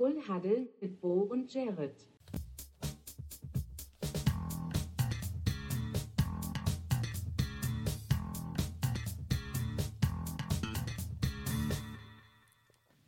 Full 0.00 0.16
Huddle 0.26 0.66
mit 0.80 0.98
Bo 0.98 1.28
und 1.30 1.52
Jared. 1.52 1.94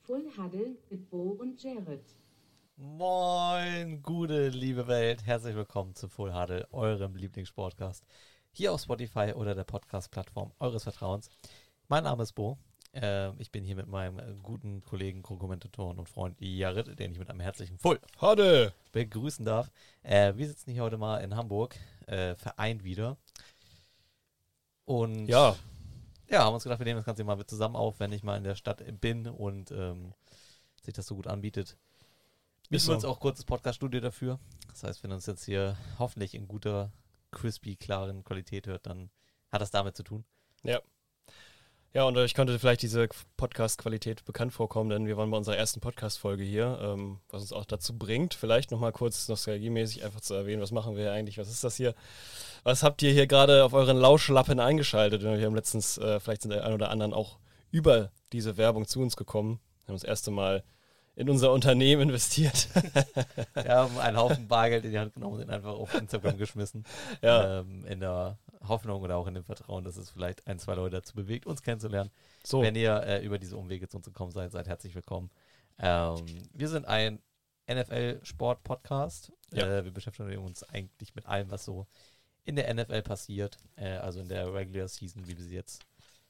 Full 0.02 0.30
Huddle 0.36 0.76
mit 0.90 1.08
Bo 1.08 1.30
und 1.40 1.62
Jared. 1.62 2.04
Moin, 2.76 4.02
gute 4.02 4.48
liebe 4.48 4.86
Welt. 4.86 5.24
Herzlich 5.24 5.56
willkommen 5.56 5.94
zu 5.94 6.08
Full 6.08 6.34
Huddle, 6.34 6.68
eurem 6.72 7.16
Lieblingspodcast. 7.16 8.04
Hier 8.50 8.70
auf 8.70 8.82
Spotify 8.82 9.32
oder 9.34 9.54
der 9.54 9.64
Podcast-Plattform 9.64 10.52
eures 10.58 10.82
Vertrauens. 10.82 11.30
Mein 11.88 12.04
Name 12.04 12.24
ist 12.24 12.34
Bo. 12.34 12.58
Äh, 12.94 13.34
ich 13.40 13.50
bin 13.50 13.64
hier 13.64 13.76
mit 13.76 13.86
meinem 13.86 14.18
äh, 14.18 14.34
guten 14.42 14.82
Kollegen, 14.82 15.22
Co-Kommentatoren 15.22 15.98
und 15.98 16.08
Freund 16.08 16.40
Jared, 16.40 16.98
den 16.98 17.12
ich 17.12 17.18
mit 17.18 17.30
einem 17.30 17.40
herzlichen 17.40 17.78
Full 17.78 18.00
Hade! 18.20 18.72
begrüßen 18.92 19.44
darf. 19.44 19.70
Äh, 20.02 20.34
wir 20.36 20.46
sitzen 20.46 20.72
hier 20.72 20.82
heute 20.82 20.98
mal 20.98 21.18
in 21.18 21.34
Hamburg, 21.34 21.76
äh, 22.06 22.34
vereint 22.34 22.84
wieder. 22.84 23.16
Und 24.84 25.26
Ja, 25.26 25.56
ja, 26.28 26.44
haben 26.44 26.54
uns 26.54 26.64
gedacht, 26.64 26.80
wir 26.80 26.86
nehmen 26.86 26.98
das 26.98 27.04
Ganze 27.04 27.24
mal 27.24 27.36
mit 27.36 27.48
zusammen 27.48 27.76
auf, 27.76 28.00
wenn 28.00 28.12
ich 28.12 28.22
mal 28.22 28.36
in 28.36 28.44
der 28.44 28.54
Stadt 28.54 28.82
bin 29.00 29.26
und 29.26 29.70
ähm, 29.70 30.14
sich 30.82 30.94
das 30.94 31.06
so 31.06 31.14
gut 31.14 31.26
anbietet. 31.26 31.76
Wir 32.70 32.80
so. 32.80 32.94
uns 32.94 33.04
auch 33.04 33.20
kurzes 33.20 33.44
Podcast-Studio 33.44 34.00
dafür. 34.00 34.38
Das 34.68 34.82
heißt, 34.82 35.02
wenn 35.02 35.12
ihr 35.12 35.16
uns 35.16 35.26
jetzt 35.26 35.44
hier 35.44 35.76
hoffentlich 35.98 36.34
in 36.34 36.48
guter, 36.48 36.90
crispy, 37.32 37.76
klaren 37.76 38.24
Qualität 38.24 38.66
hört, 38.66 38.86
dann 38.86 39.10
hat 39.50 39.60
das 39.60 39.70
damit 39.70 39.94
zu 39.94 40.02
tun. 40.02 40.24
ja, 40.62 40.80
und 42.00 42.16
euch 42.16 42.32
könnte 42.32 42.58
vielleicht 42.58 42.80
diese 42.80 43.06
Podcast-Qualität 43.36 44.24
bekannt 44.24 44.54
vorkommen, 44.54 44.88
denn 44.88 45.06
wir 45.06 45.18
waren 45.18 45.30
bei 45.30 45.36
unserer 45.36 45.58
ersten 45.58 45.80
Podcast-Folge 45.80 46.42
hier, 46.42 46.78
ähm, 46.82 47.18
was 47.28 47.42
uns 47.42 47.52
auch 47.52 47.66
dazu 47.66 47.98
bringt, 47.98 48.32
vielleicht 48.32 48.70
nochmal 48.70 48.92
kurz 48.92 49.28
nostalgiemäßig 49.28 50.02
einfach 50.02 50.22
zu 50.22 50.32
erwähnen, 50.32 50.62
was 50.62 50.70
machen 50.70 50.96
wir 50.96 51.12
eigentlich, 51.12 51.36
was 51.36 51.50
ist 51.50 51.64
das 51.64 51.76
hier? 51.76 51.94
Was 52.64 52.82
habt 52.82 53.02
ihr 53.02 53.12
hier 53.12 53.26
gerade 53.26 53.62
auf 53.62 53.74
euren 53.74 53.98
Lauschlappen 53.98 54.58
eingeschaltet? 54.58 55.22
Wir 55.22 55.44
haben 55.44 55.54
letztens, 55.54 55.98
äh, 55.98 56.18
vielleicht 56.18 56.42
sind 56.42 56.52
der 56.52 56.64
ein 56.64 56.72
oder 56.72 56.90
anderen 56.90 57.12
auch 57.12 57.38
über 57.70 58.10
diese 58.32 58.56
Werbung 58.56 58.86
zu 58.86 59.00
uns 59.00 59.14
gekommen, 59.14 59.60
haben 59.86 59.94
das 59.94 60.04
erste 60.04 60.30
Mal 60.30 60.64
in 61.14 61.28
unser 61.28 61.52
Unternehmen 61.52 62.02
investiert. 62.08 62.68
Wir 63.52 63.68
haben 63.68 63.98
einen 63.98 64.16
Haufen 64.16 64.48
Bargeld 64.48 64.86
in 64.86 64.92
die 64.92 64.98
Hand 64.98 65.12
genommen 65.12 65.34
und 65.34 65.40
den 65.40 65.50
einfach 65.50 65.72
auf 65.72 65.92
Instagram 65.92 66.38
geschmissen. 66.38 66.84
ja, 67.20 67.60
Ähm, 67.60 67.84
in 67.84 68.00
der 68.00 68.38
Hoffnung 68.68 69.02
oder 69.02 69.16
auch 69.16 69.26
in 69.26 69.34
dem 69.34 69.44
Vertrauen, 69.44 69.84
dass 69.84 69.96
es 69.96 70.10
vielleicht 70.10 70.46
ein, 70.46 70.58
zwei 70.58 70.74
Leute 70.74 70.96
dazu 70.96 71.14
bewegt, 71.14 71.46
uns 71.46 71.62
kennenzulernen. 71.62 72.10
so. 72.44 72.62
Wenn 72.62 72.74
ihr 72.74 73.02
äh, 73.02 73.24
über 73.24 73.38
diese 73.38 73.56
Umwege 73.56 73.88
zu 73.88 73.96
uns 73.96 74.06
gekommen 74.06 74.30
seid, 74.30 74.52
seid 74.52 74.68
herzlich 74.68 74.94
willkommen. 74.94 75.30
Ähm, 75.78 76.24
wir 76.52 76.68
sind 76.68 76.86
ein 76.86 77.20
NFL-Sport-Podcast. 77.70 79.32
Ja. 79.52 79.78
Äh, 79.78 79.84
wir 79.84 79.92
beschäftigen 79.92 80.38
uns 80.38 80.62
eigentlich 80.64 81.14
mit 81.14 81.26
allem, 81.26 81.50
was 81.50 81.64
so 81.64 81.86
in 82.44 82.56
der 82.56 82.72
NFL 82.72 83.02
passiert. 83.02 83.58
Äh, 83.76 83.96
also 83.96 84.20
in 84.20 84.28
der 84.28 84.52
Regular 84.52 84.88
Season, 84.88 85.26
wie 85.26 85.36
wir 85.36 85.44
sie 85.44 85.54
jetzt 85.54 85.84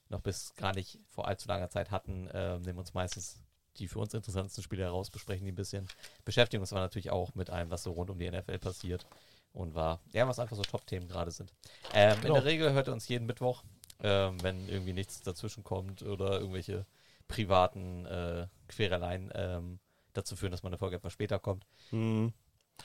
noch 0.09 0.21
bis 0.21 0.55
gar 0.55 0.75
nicht 0.75 0.99
vor 1.09 1.27
allzu 1.27 1.49
langer 1.49 1.71
Zeit 1.71 1.91
hatten, 1.91 2.29
äh, 2.29 2.59
nehmen 2.59 2.79
uns 2.79 2.95
meistens 2.95 3.41
die 3.79 3.89
für 3.89 3.99
uns 3.99 4.15
interessantesten 4.15 4.63
Spiele 4.63 4.85
heraus, 4.85 5.11
besprechen 5.11 5.47
die 5.47 5.53
ein 5.53 5.57
bisschen. 5.57 5.89
Beschäftigen 6.25 6.61
uns 6.61 6.73
aber 6.73 6.83
natürlich 6.83 7.11
auch 7.11 7.35
mit 7.35 7.51
allem, 7.51 7.71
was 7.71 7.83
so 7.83 7.93
rund 7.93 8.11
um 8.11 8.19
die 8.19 8.31
NFL 8.31 8.59
passiert. 8.59 9.07
Und 9.53 9.75
war, 9.75 10.01
ja, 10.13 10.27
was 10.27 10.39
einfach 10.39 10.57
so 10.57 10.63
Top-Themen 10.63 11.09
gerade 11.09 11.31
sind. 11.31 11.53
Ähm, 11.93 12.17
Genau. 12.23 12.37
In 12.37 12.43
der 12.43 12.45
Regel 12.45 12.73
hört 12.73 12.89
ihr 12.89 12.93
uns 12.93 13.09
jeden 13.09 13.27
Mittwoch, 13.27 13.65
ähm, 14.01 14.43
wenn 14.43 14.67
irgendwie 14.69 14.95
nichts 14.95 15.21
dazwischen 15.21 15.63
kommt 15.63 16.03
oder 16.03 16.41
irgendwelche 16.41 16.87
privaten 17.29 18.07
äh, 18.07 18.47
Quereleien 18.69 19.31
ähm, 19.35 19.79
dazu 20.15 20.37
führen, 20.37 20.53
dass 20.53 20.63
man 20.63 20.73
eine 20.73 20.79
Folge 20.79 20.97
etwas 20.97 21.13
später 21.13 21.39
kommt. 21.39 21.67
Hm. 21.91 22.33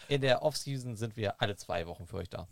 In 0.09 0.21
der 0.21 0.43
Offseason 0.43 0.95
sind 0.95 1.15
wir 1.15 1.41
alle 1.41 1.55
zwei 1.55 1.87
Wochen 1.87 2.05
für 2.05 2.17
euch 2.17 2.29
da. 2.29 2.47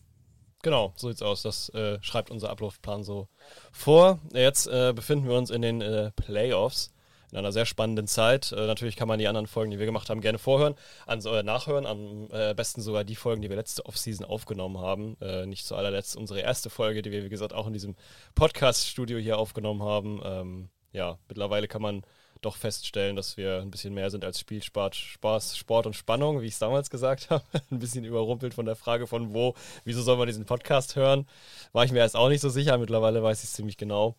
Genau, 0.63 0.94
so 0.95 1.09
sieht's 1.09 1.22
aus. 1.22 1.44
Das 1.44 1.69
äh, 1.69 2.01
schreibt 2.01 2.31
unser 2.31 2.50
Ablaufplan 2.50 3.03
so 3.03 3.28
vor. 3.72 4.19
Jetzt 4.34 4.66
äh, 4.68 4.94
befinden 4.95 5.28
wir 5.28 5.38
uns 5.38 5.51
in 5.51 5.62
den 5.62 5.81
äh, 5.81 6.12
Playoffs. 6.16 6.94
In 7.35 7.40
einer 7.40 7.51
sehr 7.51 7.66
spannenden 7.66 8.07
Zeit. 8.07 8.53
Äh, 8.53 8.66
natürlich 8.66 8.96
kann 8.96 9.09
man 9.09 9.19
die 9.19 9.28
anderen 9.28 9.46
Folgen, 9.46 9.69
die 9.69 9.78
wir 9.78 9.85
gemacht 9.85 10.09
haben, 10.09 10.22
gerne 10.22 10.38
vorhören, 10.38 10.73
an, 11.06 11.19
äh, 11.19 11.44
nachhören. 11.44 11.85
Am 11.85 12.29
äh, 12.31 12.53
besten 12.53 12.79
sogar 12.79 13.03
die 13.03 13.18
Folgen, 13.18 13.41
die 13.41 13.50
wir 13.50 13.57
letzte 13.57 13.85
Offseason 13.85 14.25
aufgenommen 14.25 14.78
haben. 14.78 15.18
Äh, 15.19 15.45
nicht 15.45 15.66
zu 15.66 15.75
allerletzt 15.75 16.16
unsere 16.16 16.40
erste 16.40 16.69
Folge, 16.69 17.01
die 17.01 17.12
wir, 17.12 17.25
wie 17.25 17.29
gesagt, 17.29 17.51
auch 17.51 17.68
in 17.68 17.74
diesem 17.74 17.97
Podcast-Studio 18.35 19.18
hier 19.18 19.38
aufgenommen 19.38 19.84
haben. 19.84 20.22
Ähm, 20.24 20.69
ja, 20.94 21.18
mittlerweile 21.28 21.68
kann 21.68 21.81
man 21.81 22.03
doch 22.40 22.56
feststellen, 22.56 23.18
dass 23.18 23.35
wir 23.35 23.59
ein 23.59 23.69
bisschen 23.69 23.94
mehr 23.94 24.09
sind 24.12 24.24
als 24.24 24.40
Spiel, 24.40 24.63
Spaß, 24.63 24.95
Spaß, 24.95 25.57
Sport 25.57 25.88
und 25.88 25.95
Spannung, 25.97 26.40
wie 26.40 26.45
ich 26.45 26.53
es 26.53 26.59
damals 26.59 26.90
gesagt 26.90 27.29
habe. 27.31 27.44
ein 27.69 27.79
bisschen 27.79 28.06
überrumpelt 28.06 28.53
von 28.53 28.66
der 28.66 28.78
Frage 28.78 29.07
von 29.07 29.34
wo, 29.34 29.56
wieso 29.84 30.01
soll 30.01 30.16
man 30.16 30.28
diesen 30.28 30.45
Podcast 30.45 30.95
hören? 30.95 31.28
War 31.74 31.84
ich 31.84 31.91
mir 31.91 32.00
erst 32.00 32.16
auch 32.16 32.29
nicht 32.29 32.40
so 32.40 32.47
sicher, 32.47 32.78
mittlerweile 32.78 33.22
weiß 33.22 33.40
ich 33.40 33.50
es 33.50 33.53
ziemlich 33.53 33.75
genau. 33.75 34.16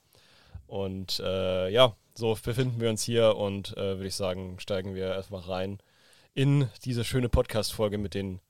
Und 0.66 1.18
äh, 1.20 1.70
ja, 1.70 1.96
so 2.16 2.34
befinden 2.42 2.80
wir 2.80 2.90
uns 2.90 3.02
hier 3.02 3.36
und 3.36 3.76
äh, 3.76 3.96
würde 3.96 4.06
ich 4.06 4.14
sagen, 4.14 4.58
steigen 4.58 4.94
wir 4.94 5.06
erstmal 5.14 5.42
rein 5.42 5.78
in 6.34 6.68
diese 6.84 7.04
schöne 7.04 7.28
Podcast-Folge 7.28 7.98
mit 7.98 8.14
den 8.14 8.40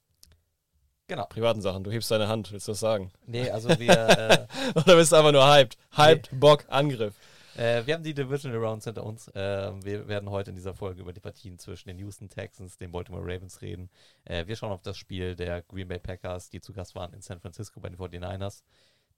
Genau. 1.09 1.27
privaten 1.27 1.60
Sachen. 1.60 1.84
Du 1.84 1.91
hebst 1.93 2.10
deine 2.10 2.26
Hand, 2.28 2.50
willst 2.50 2.66
du 2.66 2.72
das 2.72 2.81
sagen? 2.81 3.12
Nee, 3.26 3.49
also 3.50 3.69
wir, 3.78 3.91
äh, 4.19 4.47
Oder 4.75 4.97
bist 4.97 5.12
du 5.12 5.16
einfach 5.16 5.32
nur 5.32 5.47
hyped? 5.49 5.76
Hyped, 5.97 6.31
Bock, 6.32 6.65
Angriff. 6.69 7.15
äh, 7.56 7.87
wir 7.87 7.94
haben 7.94 8.03
die 8.03 8.12
Divisional 8.15 8.59
Rounds 8.59 8.87
hinter 8.87 9.05
uns. 9.05 9.31
Ähm, 9.37 9.84
wir 9.84 10.09
werden 10.09 10.31
heute 10.31 10.50
in 10.50 10.56
dieser 10.56 10.75
Folge 10.75 11.00
über 11.03 11.12
die 11.12 11.21
Partien 11.21 11.59
zwischen 11.60 11.88
den 11.88 11.99
Houston 11.99 12.28
Texans, 12.28 12.76
den 12.76 12.91
Baltimore 12.91 13.22
Ravens 13.22 13.62
reden. 13.62 13.88
Äh, 14.25 14.47
wir 14.49 14.56
schauen 14.56 14.72
auf 14.72 14.82
das 14.82 14.97
Spiel 14.99 15.37
der 15.37 15.62
Green 15.62 15.87
Bay 15.87 16.00
Packers, 16.00 16.50
die 16.50 16.60
zu 16.60 16.72
Gast 16.72 16.97
waren 16.97 17.12
in 17.12 17.21
San 17.22 17.38
Francisco 17.41 17.78
bei 17.78 17.88
den 17.88 17.99
49ers. 17.99 18.62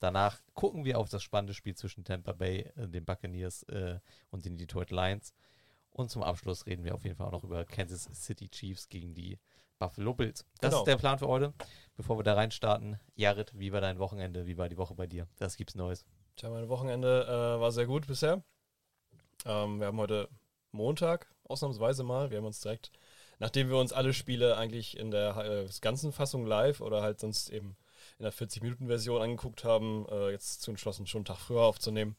Danach 0.01 0.41
gucken 0.55 0.85
wir 0.85 0.99
auf 0.99 1.09
das 1.09 1.23
spannende 1.23 1.55
Spiel 1.55 1.75
zwischen 1.75 2.05
Tampa 2.05 2.33
Bay, 2.33 2.71
äh, 2.77 2.89
den 2.89 3.05
Buccaneers 3.05 3.63
äh, 3.65 3.99
und 4.31 4.45
den 4.45 4.57
Detroit 4.57 4.91
Lions. 4.91 5.35
Und 5.91 6.11
zum 6.11 6.23
Abschluss 6.23 6.67
reden 6.67 6.85
wir 6.85 6.95
auf 6.95 7.05
jeden 7.05 7.17
Fall 7.17 7.27
auch 7.27 7.33
noch 7.33 7.45
über 7.45 7.65
Kansas 7.65 8.09
City 8.13 8.49
Chiefs 8.49 8.89
gegen 8.89 9.15
die 9.15 9.39
Buffalo 9.79 10.15
Bills. 10.15 10.45
Das 10.61 10.71
Genau. 10.71 10.83
ist 10.83 10.87
der 10.87 10.97
Plan 10.97 11.19
für 11.19 11.27
heute. 11.29 11.53
Bevor 11.97 12.19
wir 12.19 12.23
da 12.23 12.35
reinstarten, 12.35 12.99
Jared, 13.17 13.53
wie 13.59 13.73
war 13.73 13.81
dein 13.81 13.99
Wochenende? 13.99 14.47
Wie 14.47 14.57
war 14.59 14.69
die 14.69 14.77
Woche 14.77 14.95
bei 14.95 15.07
dir? 15.07 15.27
Das 15.39 15.57
gibt's 15.57 15.75
Neues. 15.75 16.05
Tja, 16.37 16.51
mein 16.51 16.69
Wochenende 16.69 17.25
äh, 17.27 17.61
war 17.61 17.73
sehr 17.73 17.87
gut 17.87 18.07
bisher. 18.07 18.43
Ähm, 19.45 19.81
wir 19.81 19.87
haben 19.89 19.99
heute 19.99 20.29
Montag, 20.73 21.33
ausnahmsweise 21.45 22.05
mal. 22.05 22.31
Wir 22.31 22.39
haben 22.39 22.45
uns 22.45 22.61
direkt, 22.61 22.93
nachdem 23.39 23.69
wir 23.69 23.79
uns 23.79 23.93
alle 23.93 24.13
Spiele 24.13 24.57
eigentlich 24.57 24.97
in 24.97 25.11
der 25.11 25.37
äh, 25.37 25.69
ganzen 25.81 26.13
Fassung 26.13 26.45
live 26.47 26.81
oder 26.81 27.03
halt 27.03 27.19
sonst 27.21 27.49
eben 27.51 27.77
in 28.19 28.25
der 28.25 28.33
40-Minuten-Version 28.33 29.23
angeguckt 29.23 29.65
haben, 29.65 30.07
äh, 30.11 30.31
jetzt 30.31 30.63
zu 30.63 30.71
entschlossen, 30.71 31.07
schon 31.07 31.21
einen 31.21 31.25
Tag 31.27 31.39
früher 31.39 31.63
aufzunehmen. 31.63 32.17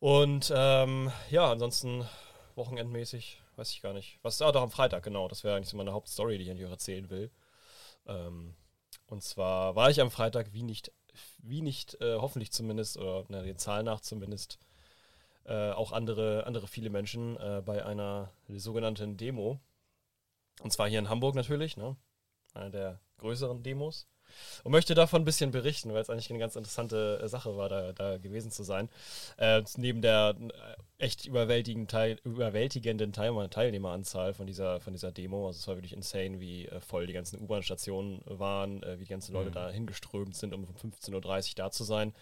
Und 0.00 0.52
ähm, 0.54 1.10
ja, 1.30 1.50
ansonsten 1.50 2.06
wochenendmäßig, 2.54 3.42
weiß 3.56 3.70
ich 3.70 3.82
gar 3.82 3.92
nicht. 3.92 4.18
Was 4.22 4.42
ah, 4.42 4.52
doch 4.52 4.62
am 4.62 4.70
Freitag, 4.70 5.02
genau. 5.02 5.28
Das 5.28 5.44
wäre 5.44 5.56
eigentlich 5.56 5.68
so 5.68 5.76
meine 5.76 5.92
Hauptstory, 5.92 6.38
die 6.38 6.44
ich 6.44 6.50
eigentlich 6.50 6.68
erzählen 6.68 7.08
will. 7.10 7.30
Ähm, 8.06 8.54
und 9.06 9.22
zwar 9.22 9.76
war 9.76 9.90
ich 9.90 10.00
am 10.00 10.10
Freitag 10.10 10.52
wie 10.52 10.62
nicht, 10.62 10.92
wie 11.38 11.62
nicht, 11.62 12.00
äh, 12.00 12.16
hoffentlich 12.16 12.52
zumindest, 12.52 12.98
oder 12.98 13.24
na, 13.28 13.42
den 13.42 13.58
Zahlen 13.58 13.86
nach 13.86 14.00
zumindest, 14.00 14.58
äh, 15.44 15.70
auch 15.70 15.92
andere, 15.92 16.44
andere 16.46 16.66
viele 16.66 16.90
Menschen 16.90 17.36
äh, 17.36 17.62
bei 17.64 17.84
einer 17.84 18.32
sogenannten 18.48 19.16
Demo. 19.16 19.60
Und 20.60 20.72
zwar 20.72 20.88
hier 20.88 20.98
in 20.98 21.08
Hamburg 21.08 21.34
natürlich, 21.34 21.76
ne? 21.76 21.96
Einer 22.54 22.70
der 22.70 23.00
größeren 23.18 23.62
Demos. 23.62 24.08
Und 24.64 24.72
möchte 24.72 24.94
davon 24.94 25.22
ein 25.22 25.24
bisschen 25.24 25.50
berichten, 25.50 25.92
weil 25.94 26.02
es 26.02 26.10
eigentlich 26.10 26.30
eine 26.30 26.38
ganz 26.38 26.56
interessante 26.56 27.20
äh, 27.22 27.28
Sache 27.28 27.56
war, 27.56 27.68
da, 27.68 27.92
da 27.92 28.18
gewesen 28.18 28.50
zu 28.50 28.62
sein. 28.64 28.88
Äh, 29.38 29.62
neben 29.76 30.02
der 30.02 30.34
äh, 30.38 31.04
echt 31.04 31.24
überwältigenden, 31.26 31.88
Teil, 31.88 32.18
überwältigenden 32.24 33.12
Teil, 33.12 33.48
Teilnehmeranzahl 33.48 34.34
von 34.34 34.46
dieser, 34.46 34.80
von 34.80 34.92
dieser 34.92 35.12
Demo. 35.12 35.46
Also 35.46 35.58
es 35.60 35.68
war 35.68 35.76
wirklich 35.76 35.92
insane, 35.94 36.40
wie 36.40 36.66
äh, 36.66 36.80
voll 36.80 37.06
die 37.06 37.12
ganzen 37.12 37.40
U-Bahn-Stationen 37.40 38.22
waren, 38.26 38.82
wie 38.82 39.04
die 39.04 39.10
ganzen 39.10 39.32
Leute 39.32 39.50
Mhm. 39.50 39.54
da 39.54 39.70
hingeströmt 39.70 40.36
sind, 40.36 40.52
um 40.54 40.64
um 40.64 40.90
15.30 40.90 41.14
Uhr 41.50 41.54
da 41.56 41.70
zu 41.70 41.84
sein. 41.84 42.12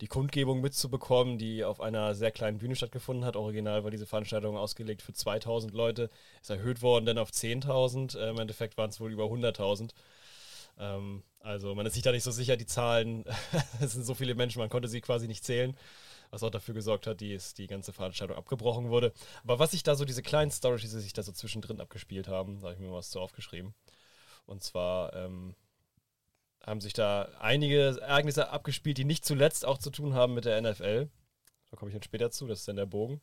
Die 0.00 0.08
Kundgebung 0.08 0.60
mitzubekommen, 0.60 1.38
die 1.38 1.64
auf 1.64 1.80
einer 1.80 2.14
sehr 2.14 2.32
kleinen 2.32 2.58
Bühne 2.58 2.74
stattgefunden 2.74 3.24
hat. 3.24 3.36
Original 3.36 3.84
war 3.84 3.90
diese 3.90 4.06
Veranstaltung 4.06 4.56
ausgelegt 4.56 5.02
für 5.02 5.12
2000 5.12 5.72
Leute. 5.72 6.10
Ist 6.40 6.50
erhöht 6.50 6.82
worden 6.82 7.06
dann 7.06 7.18
auf 7.18 7.30
10.000. 7.30 8.18
Äh, 8.18 8.30
Im 8.30 8.38
Endeffekt 8.40 8.76
waren 8.76 8.90
es 8.90 9.00
wohl 9.00 9.12
über 9.12 9.24
100.000. 9.24 9.90
Ähm, 10.78 11.22
also 11.44 11.74
man 11.74 11.84
ist 11.86 11.94
sich 11.94 12.02
da 12.02 12.10
nicht 12.10 12.22
so 12.22 12.30
sicher, 12.30 12.56
die 12.56 12.66
Zahlen, 12.66 13.24
es 13.80 13.92
sind 13.92 14.04
so 14.04 14.14
viele 14.14 14.34
Menschen, 14.34 14.60
man 14.60 14.70
konnte 14.70 14.88
sie 14.88 15.00
quasi 15.00 15.28
nicht 15.28 15.44
zählen, 15.44 15.76
was 16.30 16.42
auch 16.42 16.50
dafür 16.50 16.74
gesorgt 16.74 17.06
hat, 17.06 17.20
dass 17.20 17.54
die 17.54 17.66
ganze 17.66 17.92
Veranstaltung 17.92 18.36
abgebrochen 18.36 18.88
wurde. 18.88 19.12
Aber 19.42 19.58
was 19.58 19.72
sich 19.72 19.82
da 19.82 19.94
so, 19.94 20.04
diese 20.04 20.22
kleinen 20.22 20.50
Stories, 20.50 20.80
die 20.90 21.00
sich 21.00 21.12
da 21.12 21.22
so 21.22 21.32
zwischendrin 21.32 21.80
abgespielt 21.80 22.28
haben, 22.28 22.60
da 22.60 22.68
habe 22.68 22.74
ich 22.74 22.80
mir 22.80 22.92
was 22.92 23.10
zu 23.10 23.20
aufgeschrieben. 23.20 23.74
Und 24.46 24.62
zwar 24.62 25.14
ähm, 25.14 25.54
haben 26.64 26.80
sich 26.80 26.94
da 26.94 27.28
einige 27.40 27.98
Ereignisse 28.00 28.48
abgespielt, 28.48 28.98
die 28.98 29.04
nicht 29.04 29.24
zuletzt 29.24 29.66
auch 29.66 29.78
zu 29.78 29.90
tun 29.90 30.14
haben 30.14 30.34
mit 30.34 30.46
der 30.46 30.60
NFL. 30.60 31.08
Da 31.70 31.76
komme 31.76 31.90
ich 31.90 31.94
dann 31.94 32.02
später 32.02 32.30
zu, 32.30 32.46
das 32.46 32.60
ist 32.60 32.68
dann 32.68 32.76
der 32.76 32.86
Bogen. 32.86 33.20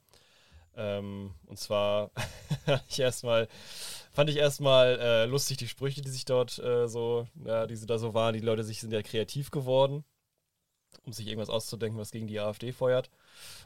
Ähm, 0.76 1.34
und 1.48 1.60
zwar 1.60 2.12
ich 2.90 3.00
erstmal, 3.00 3.48
fand 4.14 4.30
ich 4.30 4.38
erstmal 4.38 5.00
äh, 5.00 5.26
lustig 5.26 5.58
die 5.58 5.68
Sprüche, 5.68 6.02
die 6.02 6.10
sich 6.10 6.26
dort 6.26 6.60
äh, 6.60 6.88
so, 6.88 7.28
ja, 7.46 7.68
die 7.68 7.86
da 7.86 7.98
so 7.98 8.14
waren. 8.14 8.34
Die 8.34 8.40
Leute 8.40 8.64
sich 8.64 8.80
sind 8.80 8.94
ja 8.94 9.02
kreativ 9.02 9.52
geworden, 9.52 10.04
um 11.06 11.14
sich 11.14 11.28
irgendwas 11.28 11.50
auszudenken, 11.50 12.00
was 12.00 12.12
gegen 12.12 12.28
die 12.28 12.40
AfD 12.40 12.72
feuert. 12.72 13.10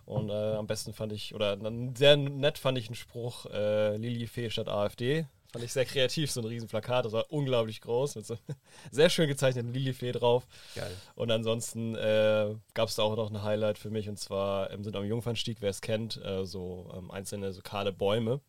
Und 0.05 0.29
äh, 0.29 0.33
am 0.33 0.67
besten 0.67 0.93
fand 0.93 1.11
ich, 1.13 1.33
oder 1.35 1.57
sehr 1.95 2.17
nett 2.17 2.57
fand 2.57 2.77
ich 2.77 2.87
einen 2.87 2.95
Spruch, 2.95 3.45
äh, 3.47 3.97
Lili 3.97 4.27
Fee 4.27 4.49
statt 4.49 4.67
AfD. 4.67 5.25
Fand 5.51 5.63
ich 5.63 5.71
sehr 5.71 5.85
kreativ, 5.85 6.31
so 6.31 6.41
ein 6.41 6.45
riesen 6.45 6.67
Plakat, 6.67 7.05
das 7.05 7.13
war 7.13 7.31
unglaublich 7.31 7.81
groß, 7.81 8.15
mit 8.15 8.25
so 8.25 8.37
sehr 8.91 9.09
schön 9.09 9.27
gezeichneten 9.27 9.73
Lilifee 9.73 10.11
drauf. 10.11 10.45
Geil. 10.75 10.95
Und 11.15 11.31
ansonsten 11.31 11.95
äh, 11.95 12.55
gab 12.73 12.89
es 12.89 12.95
da 12.95 13.03
auch 13.03 13.15
noch 13.15 13.31
ein 13.31 13.43
Highlight 13.43 13.77
für 13.77 13.89
mich, 13.89 14.09
und 14.09 14.19
zwar 14.19 14.71
ähm, 14.71 14.83
sind 14.83 14.95
am 14.95 15.05
Jungfernstieg, 15.05 15.57
wer 15.61 15.69
es 15.69 15.81
kennt, 15.81 16.23
äh, 16.23 16.45
so 16.45 16.91
ähm, 16.95 17.11
einzelne 17.11 17.53
so 17.53 17.61
kahle 17.61 17.93
Bäume. 17.93 18.41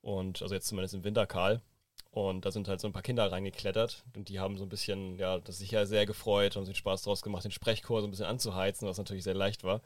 Und 0.00 0.42
also 0.42 0.54
jetzt 0.54 0.66
zumindest 0.66 0.94
im 0.94 1.04
Winter 1.04 1.26
kahl. 1.26 1.60
Und 2.10 2.44
da 2.44 2.50
sind 2.50 2.68
halt 2.68 2.80
so 2.80 2.88
ein 2.88 2.92
paar 2.92 3.02
Kinder 3.02 3.30
reingeklettert 3.32 4.04
und 4.14 4.28
die 4.28 4.38
haben 4.38 4.58
so 4.58 4.64
ein 4.64 4.68
bisschen, 4.68 5.18
ja, 5.18 5.38
das 5.38 5.58
sich 5.58 5.70
ja 5.70 5.86
sehr 5.86 6.04
gefreut, 6.04 6.56
haben 6.56 6.66
sich 6.66 6.76
Spaß 6.76 7.02
draus 7.02 7.22
gemacht, 7.22 7.44
den 7.44 7.52
Sprechchor 7.52 8.02
so 8.02 8.06
ein 8.06 8.10
bisschen 8.10 8.26
anzuheizen, 8.26 8.86
was 8.86 8.98
natürlich 8.98 9.24
sehr 9.24 9.34
leicht 9.34 9.64
war 9.64 9.80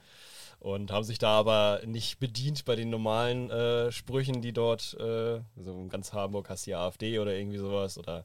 und 0.58 0.90
haben 0.90 1.04
sich 1.04 1.18
da 1.18 1.38
aber 1.38 1.80
nicht 1.84 2.18
bedient 2.18 2.64
bei 2.64 2.76
den 2.76 2.90
normalen 2.90 3.50
äh, 3.50 3.92
Sprüchen, 3.92 4.42
die 4.42 4.52
dort, 4.52 4.94
äh, 4.94 5.40
so 5.56 5.72
in 5.72 5.88
ganz 5.88 6.12
Hamburg 6.12 6.48
hast 6.48 6.66
du 6.66 6.72
ja 6.72 6.86
AfD 6.86 7.18
oder 7.18 7.34
irgendwie 7.34 7.58
sowas 7.58 7.98
oder 7.98 8.24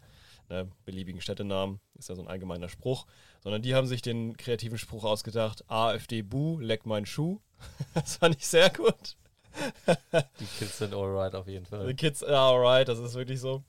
ne, 0.50 0.70
beliebigen 0.86 1.22
Städtenamen, 1.22 1.80
ist 1.98 2.10
ja 2.10 2.16
so 2.16 2.22
ein 2.22 2.28
allgemeiner 2.28 2.70
Spruch, 2.70 3.06
sondern 3.42 3.62
die 3.62 3.76
haben 3.76 3.88
sich 3.88 4.02
den 4.02 4.38
kreativen 4.38 4.78
Spruch 4.78 5.04
ausgedacht, 5.04 5.64
AfD 5.70 6.22
Bu, 6.22 6.60
leck 6.60 6.86
mein 6.86 7.06
Schuh. 7.06 7.40
das 7.94 8.18
fand 8.18 8.36
ich 8.36 8.48
sehr 8.48 8.70
gut. 8.70 9.18
die 10.40 10.46
Kids 10.58 10.78
sind 10.78 10.94
alright 10.94 11.36
auf 11.36 11.48
jeden 11.48 11.66
Fall. 11.66 11.88
Die 11.88 11.96
Kids 11.96 12.24
are 12.24 12.56
alright, 12.56 12.88
das 12.88 13.00
ist 13.00 13.16
wirklich 13.16 13.40
so. 13.40 13.64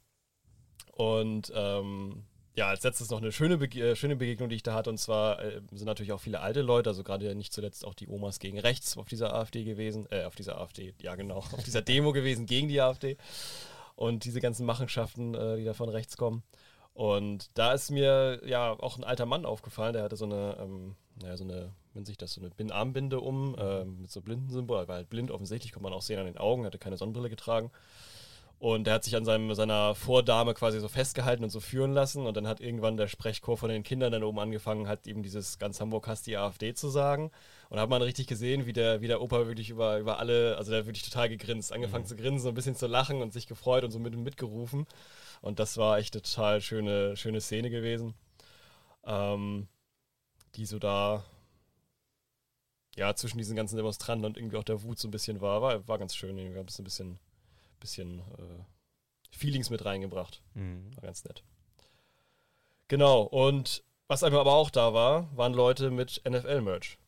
Und 0.92 1.52
ähm, 1.54 2.24
ja, 2.54 2.68
als 2.68 2.82
letztes 2.82 3.10
noch 3.10 3.18
eine 3.18 3.32
schöne, 3.32 3.58
Bege 3.58 3.92
äh, 3.92 3.96
schöne 3.96 4.16
Begegnung, 4.16 4.48
die 4.48 4.56
ich 4.56 4.62
da 4.62 4.74
hatte. 4.74 4.90
Und 4.90 4.98
zwar 4.98 5.40
äh, 5.42 5.60
sind 5.72 5.86
natürlich 5.86 6.12
auch 6.12 6.20
viele 6.20 6.40
alte 6.40 6.60
Leute, 6.60 6.90
also 6.90 7.02
gerade 7.02 7.34
nicht 7.34 7.52
zuletzt 7.52 7.84
auch 7.84 7.94
die 7.94 8.08
Omas 8.08 8.38
gegen 8.38 8.58
rechts 8.58 8.96
auf 8.98 9.08
dieser 9.08 9.34
AfD 9.34 9.64
gewesen, 9.64 10.06
äh, 10.10 10.24
auf 10.24 10.34
dieser 10.34 10.58
AfD, 10.58 10.94
ja 11.00 11.14
genau, 11.14 11.36
auf 11.52 11.64
dieser 11.64 11.82
Demo 11.82 12.12
gewesen 12.12 12.46
gegen 12.46 12.68
die 12.68 12.80
AfD. 12.80 13.16
Und 13.94 14.24
diese 14.24 14.40
ganzen 14.40 14.66
Machenschaften, 14.66 15.34
äh, 15.34 15.56
die 15.56 15.64
da 15.64 15.74
von 15.74 15.88
rechts 15.88 16.16
kommen. 16.16 16.42
Und 16.94 17.50
da 17.54 17.72
ist 17.72 17.90
mir 17.90 18.42
ja 18.44 18.72
auch 18.72 18.98
ein 18.98 19.04
alter 19.04 19.24
Mann 19.24 19.46
aufgefallen, 19.46 19.94
der 19.94 20.02
hatte 20.02 20.16
so 20.16 20.26
eine, 20.26 20.58
ähm, 20.60 20.94
naja, 21.22 21.36
so 21.38 21.44
eine, 21.44 21.72
wenn 21.94 22.04
sich 22.04 22.18
das 22.18 22.34
so 22.34 22.42
eine 22.42 22.74
Armbinde 22.74 23.20
um, 23.20 23.56
äh, 23.58 23.84
mit 23.84 24.10
so 24.10 24.20
Blindensymbol, 24.20 24.88
war 24.88 24.96
halt 24.96 25.08
blind, 25.08 25.30
offensichtlich 25.30 25.72
konnte 25.72 25.84
man 25.84 25.94
auch 25.94 26.02
sehen 26.02 26.18
an 26.18 26.26
den 26.26 26.36
Augen, 26.36 26.66
hatte 26.66 26.78
keine 26.78 26.98
Sonnenbrille 26.98 27.30
getragen. 27.30 27.70
Und 28.62 28.86
er 28.86 28.94
hat 28.94 29.02
sich 29.02 29.16
an 29.16 29.24
seinem, 29.24 29.52
seiner 29.56 29.96
Vordame 29.96 30.54
quasi 30.54 30.78
so 30.78 30.86
festgehalten 30.86 31.42
und 31.42 31.50
so 31.50 31.58
führen 31.58 31.92
lassen. 31.92 32.26
Und 32.28 32.36
dann 32.36 32.46
hat 32.46 32.60
irgendwann 32.60 32.96
der 32.96 33.08
Sprechchor 33.08 33.58
von 33.58 33.68
den 33.68 33.82
Kindern 33.82 34.12
dann 34.12 34.22
oben 34.22 34.38
angefangen, 34.38 34.86
hat 34.86 35.08
eben 35.08 35.24
dieses 35.24 35.58
ganz 35.58 35.80
Hamburg 35.80 36.06
hasst 36.06 36.28
die 36.28 36.36
AfD 36.36 36.72
zu 36.72 36.88
sagen. 36.88 37.32
Und 37.70 37.76
da 37.76 37.82
hat 37.82 37.88
man 37.88 38.02
richtig 38.02 38.28
gesehen, 38.28 38.64
wie 38.64 38.72
der, 38.72 39.00
wie 39.00 39.08
der 39.08 39.20
Opa 39.20 39.48
wirklich 39.48 39.68
über, 39.70 39.98
über 39.98 40.20
alle, 40.20 40.56
also 40.58 40.70
der 40.70 40.78
hat 40.78 40.86
wirklich 40.86 41.02
total 41.02 41.28
gegrinst, 41.28 41.72
angefangen 41.72 42.04
mhm. 42.04 42.08
zu 42.08 42.14
grinsen, 42.14 42.44
so 42.44 42.50
ein 42.50 42.54
bisschen 42.54 42.76
zu 42.76 42.86
lachen 42.86 43.20
und 43.20 43.32
sich 43.32 43.48
gefreut 43.48 43.82
und 43.82 43.90
so 43.90 43.98
mit 43.98 44.16
mitgerufen. 44.16 44.86
Und 45.40 45.58
das 45.58 45.76
war 45.76 45.98
echt 45.98 46.14
eine 46.14 46.22
total 46.22 46.60
schöne, 46.60 47.16
schöne 47.16 47.40
Szene 47.40 47.68
gewesen. 47.68 48.14
Ähm, 49.04 49.66
die 50.54 50.66
so 50.66 50.78
da 50.78 51.24
ja, 52.94 53.12
zwischen 53.16 53.38
diesen 53.38 53.56
ganzen 53.56 53.74
Demonstranten 53.74 54.24
und 54.24 54.36
irgendwie 54.36 54.56
auch 54.56 54.62
der 54.62 54.84
Wut 54.84 55.00
so 55.00 55.08
ein 55.08 55.10
bisschen 55.10 55.40
war. 55.40 55.62
War, 55.62 55.88
war 55.88 55.98
ganz 55.98 56.14
schön, 56.14 56.38
irgendwie 56.38 56.60
ein 56.60 56.84
bisschen 56.84 57.18
bisschen 57.82 58.20
äh, 58.38 59.36
Feelings 59.36 59.70
mit 59.70 59.84
reingebracht. 59.84 60.42
Mhm. 60.54 60.94
War 60.96 61.02
ganz 61.02 61.24
nett. 61.24 61.42
Genau, 62.88 63.22
und 63.22 63.82
was 64.08 64.22
einfach 64.22 64.40
aber 64.40 64.52
auch 64.52 64.70
da 64.70 64.92
war, 64.92 65.34
waren 65.36 65.54
Leute 65.54 65.90
mit 65.90 66.22
NFL-Merch. 66.28 66.98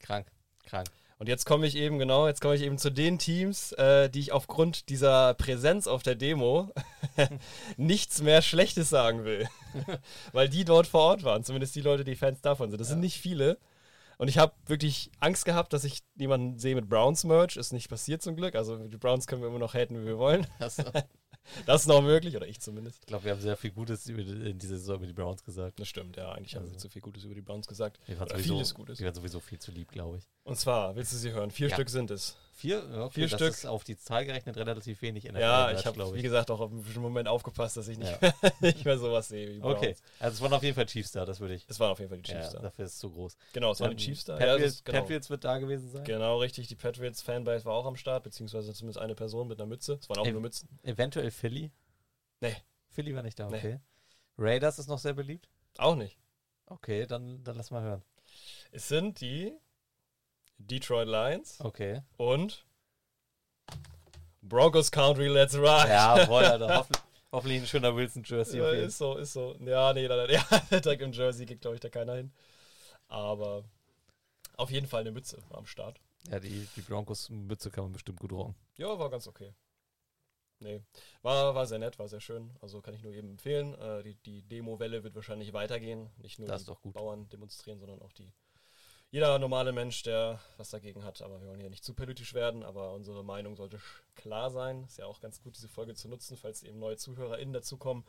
Krank, 0.00 0.26
krank. 0.64 0.88
Und 1.18 1.28
jetzt 1.28 1.44
komme 1.44 1.68
ich 1.68 1.76
eben, 1.76 2.00
genau, 2.00 2.26
jetzt 2.26 2.40
komme 2.40 2.56
ich 2.56 2.62
eben 2.62 2.78
zu 2.78 2.90
den 2.90 3.16
Teams, 3.16 3.70
äh, 3.72 4.10
die 4.10 4.18
ich 4.18 4.32
aufgrund 4.32 4.88
dieser 4.88 5.34
Präsenz 5.34 5.86
auf 5.86 6.02
der 6.02 6.16
Demo 6.16 6.72
nichts 7.76 8.22
mehr 8.22 8.42
Schlechtes 8.42 8.90
sagen 8.90 9.24
will. 9.24 9.48
Weil 10.32 10.48
die 10.48 10.64
dort 10.64 10.88
vor 10.88 11.02
Ort 11.02 11.22
waren, 11.22 11.44
zumindest 11.44 11.76
die 11.76 11.80
Leute, 11.80 12.02
die 12.02 12.16
Fans 12.16 12.40
davon 12.40 12.70
sind. 12.70 12.80
Das 12.80 12.88
ja. 12.88 12.94
sind 12.94 13.02
nicht 13.02 13.20
viele. 13.20 13.58
Und 14.18 14.28
ich 14.28 14.38
habe 14.38 14.52
wirklich 14.66 15.10
Angst 15.20 15.44
gehabt, 15.44 15.72
dass 15.72 15.84
ich 15.84 16.02
jemanden 16.16 16.58
sehe 16.58 16.74
mit 16.74 16.88
Browns 16.88 17.24
Merch. 17.24 17.56
Ist 17.56 17.72
nicht 17.72 17.88
passiert 17.88 18.22
zum 18.22 18.36
Glück. 18.36 18.54
Also 18.54 18.76
die 18.76 18.96
Browns 18.96 19.26
können 19.26 19.42
wir 19.42 19.48
immer 19.48 19.58
noch 19.58 19.74
haten, 19.74 20.00
wie 20.00 20.06
wir 20.06 20.18
wollen. 20.18 20.46
So. 20.68 20.84
das 21.66 21.82
ist 21.82 21.86
noch 21.88 22.02
möglich, 22.02 22.36
oder 22.36 22.46
ich 22.46 22.60
zumindest. 22.60 23.00
Ich 23.00 23.06
glaube, 23.06 23.24
wir 23.24 23.32
haben 23.32 23.40
sehr 23.40 23.56
viel 23.56 23.70
Gutes 23.70 24.08
über 24.08 24.22
die, 24.22 24.50
in 24.50 24.58
dieser 24.58 24.78
Saison 24.78 24.96
über 24.96 25.06
die 25.06 25.12
Browns 25.12 25.42
gesagt. 25.42 25.80
Das 25.80 25.88
stimmt, 25.88 26.16
ja. 26.16 26.32
Eigentlich 26.32 26.54
also. 26.56 26.66
haben 26.66 26.72
wir 26.72 26.78
zu 26.78 26.88
viel 26.88 27.02
Gutes 27.02 27.24
über 27.24 27.34
die 27.34 27.40
Browns 27.40 27.66
gesagt. 27.66 27.98
Wir 28.06 28.20
oder 28.20 28.30
sowieso, 28.30 28.54
vieles 28.54 28.74
Gutes. 28.74 28.98
Sowieso 28.98 29.40
viel 29.40 29.58
zu 29.58 29.72
lieb, 29.72 29.90
glaube 29.90 30.18
ich. 30.18 30.24
Und 30.44 30.58
zwar, 30.58 30.94
willst 30.96 31.12
du 31.12 31.16
sie 31.16 31.32
hören? 31.32 31.50
Vier 31.50 31.68
ja. 31.68 31.74
Stück 31.74 31.90
sind 31.90 32.10
es. 32.10 32.36
Vier? 32.62 32.78
Okay, 32.78 33.10
Vier 33.14 33.28
das 33.28 33.40
Stück. 33.40 33.48
ist 33.50 33.66
auf 33.66 33.82
die 33.82 33.96
Zahl 33.96 34.24
gerechnet 34.24 34.56
relativ 34.56 35.02
wenig 35.02 35.24
in 35.24 35.34
der 35.34 35.42
Ja, 35.42 35.72
ich 35.72 35.84
habe, 35.84 36.14
wie 36.14 36.22
gesagt, 36.22 36.48
auch 36.48 36.60
auf 36.60 36.70
einen 36.70 37.02
Moment 37.02 37.26
aufgepasst, 37.26 37.76
dass 37.76 37.88
ich 37.88 37.98
nicht, 37.98 38.12
ja. 38.12 38.18
mehr, 38.20 38.52
nicht 38.60 38.84
mehr 38.84 38.98
sowas 38.98 39.26
sehe. 39.26 39.60
Okay, 39.60 39.96
also 40.20 40.36
es 40.36 40.40
waren 40.40 40.52
auf 40.52 40.62
jeden 40.62 40.76
Fall 40.76 40.86
Chiefs 40.86 41.10
da, 41.10 41.24
das 41.24 41.40
würde 41.40 41.54
ich. 41.54 41.66
Es 41.68 41.80
waren 41.80 41.90
auf 41.90 41.98
jeden 41.98 42.10
Fall 42.10 42.18
die 42.18 42.30
Chiefs 42.30 42.52
ja, 42.52 42.60
da. 42.60 42.60
Dafür 42.60 42.84
ist 42.84 42.92
es 42.92 42.98
zu 43.00 43.10
groß. 43.10 43.36
Genau, 43.52 43.72
es 43.72 43.80
waren 43.80 43.96
die 43.96 44.04
Chiefs 44.04 44.26
da. 44.26 44.36
Patriots, 44.36 44.76
ja, 44.76 44.82
genau. 44.84 45.00
Patriots 45.00 45.28
wird 45.28 45.42
da 45.42 45.58
gewesen 45.58 45.90
sein. 45.90 46.04
Genau, 46.04 46.38
richtig. 46.38 46.68
Die 46.68 46.76
Patriots-Fanbase 46.76 47.64
war 47.64 47.74
auch 47.74 47.86
am 47.86 47.96
Start, 47.96 48.22
beziehungsweise 48.22 48.72
zumindest 48.72 49.00
eine 49.00 49.16
Person 49.16 49.48
mit 49.48 49.58
einer 49.58 49.66
Mütze. 49.66 49.98
Es 50.00 50.08
waren 50.08 50.20
auch 50.20 50.26
e 50.26 50.30
nur 50.30 50.42
Mützen. 50.42 50.68
Eventuell 50.84 51.32
Philly? 51.32 51.72
Nee. 52.38 52.54
Philly 52.90 53.12
war 53.12 53.24
nicht 53.24 53.40
da, 53.40 53.48
okay. 53.48 53.80
Nee. 54.36 54.44
Raiders 54.44 54.78
ist 54.78 54.86
noch 54.86 55.00
sehr 55.00 55.14
beliebt? 55.14 55.48
Auch 55.78 55.96
nicht. 55.96 56.16
Okay, 56.66 57.06
dann, 57.06 57.42
dann 57.42 57.56
lass 57.56 57.72
mal 57.72 57.82
hören. 57.82 58.02
Es 58.70 58.86
sind 58.86 59.20
die 59.20 59.52
Detroit 60.66 61.08
Lions. 61.08 61.60
Okay. 61.60 62.02
Und 62.16 62.64
Broncos 64.42 64.90
Country, 64.90 65.28
let's 65.28 65.54
ride. 65.54 65.88
Ja, 65.88 66.16
voll, 66.26 66.44
Alter. 66.44 66.76
Hoffentlich, 66.76 67.02
hoffentlich 67.32 67.62
ein 67.62 67.66
schöner 67.66 67.94
Wilson-Jersey. 67.94 68.58
Ja, 68.58 68.70
ist 68.72 68.98
so, 68.98 69.16
ist 69.16 69.32
so. 69.32 69.56
Ja, 69.60 69.92
nee, 69.92 70.06
leider, 70.06 70.30
ja, 70.32 70.42
direkt 70.70 71.02
im 71.02 71.12
Jersey 71.12 71.46
geht, 71.46 71.60
glaube 71.60 71.76
ich, 71.76 71.80
da 71.80 71.88
keiner 71.88 72.14
hin. 72.14 72.32
Aber 73.08 73.64
auf 74.56 74.70
jeden 74.70 74.86
Fall 74.86 75.02
eine 75.02 75.12
Mütze 75.12 75.38
am 75.50 75.66
Start. 75.66 76.00
Ja, 76.30 76.38
die, 76.40 76.68
die 76.76 76.82
Broncos-Mütze 76.82 77.70
kann 77.70 77.84
man 77.84 77.92
bestimmt 77.92 78.20
gut 78.20 78.32
rocken. 78.32 78.54
Ja, 78.76 78.98
war 78.98 79.10
ganz 79.10 79.26
okay. 79.26 79.52
Nee, 80.62 80.80
war, 81.22 81.54
war 81.54 81.66
sehr 81.66 81.80
nett, 81.80 81.98
war 81.98 82.08
sehr 82.08 82.20
schön. 82.20 82.50
Also 82.60 82.80
kann 82.80 82.94
ich 82.94 83.02
nur 83.02 83.12
jedem 83.12 83.30
empfehlen. 83.30 83.74
Äh, 83.74 84.02
die 84.04 84.14
die 84.14 84.42
Demo-Welle 84.42 85.02
wird 85.02 85.14
wahrscheinlich 85.14 85.52
weitergehen. 85.52 86.10
Nicht 86.18 86.38
nur 86.38 86.46
das 86.46 86.64
die 86.64 86.90
Bauern 86.90 87.28
demonstrieren, 87.30 87.80
sondern 87.80 88.00
auch 88.00 88.12
die 88.12 88.32
jeder 89.12 89.38
normale 89.38 89.72
Mensch, 89.72 90.02
der 90.02 90.40
was 90.56 90.70
dagegen 90.70 91.04
hat. 91.04 91.20
Aber 91.20 91.40
wir 91.40 91.46
wollen 91.46 91.60
hier 91.60 91.68
nicht 91.68 91.84
zu 91.84 91.92
politisch 91.92 92.32
werden, 92.32 92.62
aber 92.62 92.94
unsere 92.94 93.22
Meinung 93.22 93.56
sollte 93.56 93.78
klar 94.16 94.50
sein. 94.50 94.84
Ist 94.84 94.98
ja 94.98 95.06
auch 95.06 95.20
ganz 95.20 95.42
gut, 95.42 95.54
diese 95.54 95.68
Folge 95.68 95.94
zu 95.94 96.08
nutzen, 96.08 96.38
falls 96.38 96.62
eben 96.62 96.78
neue 96.78 96.96
ZuhörerInnen 96.96 97.52
dazukommen. 97.52 98.04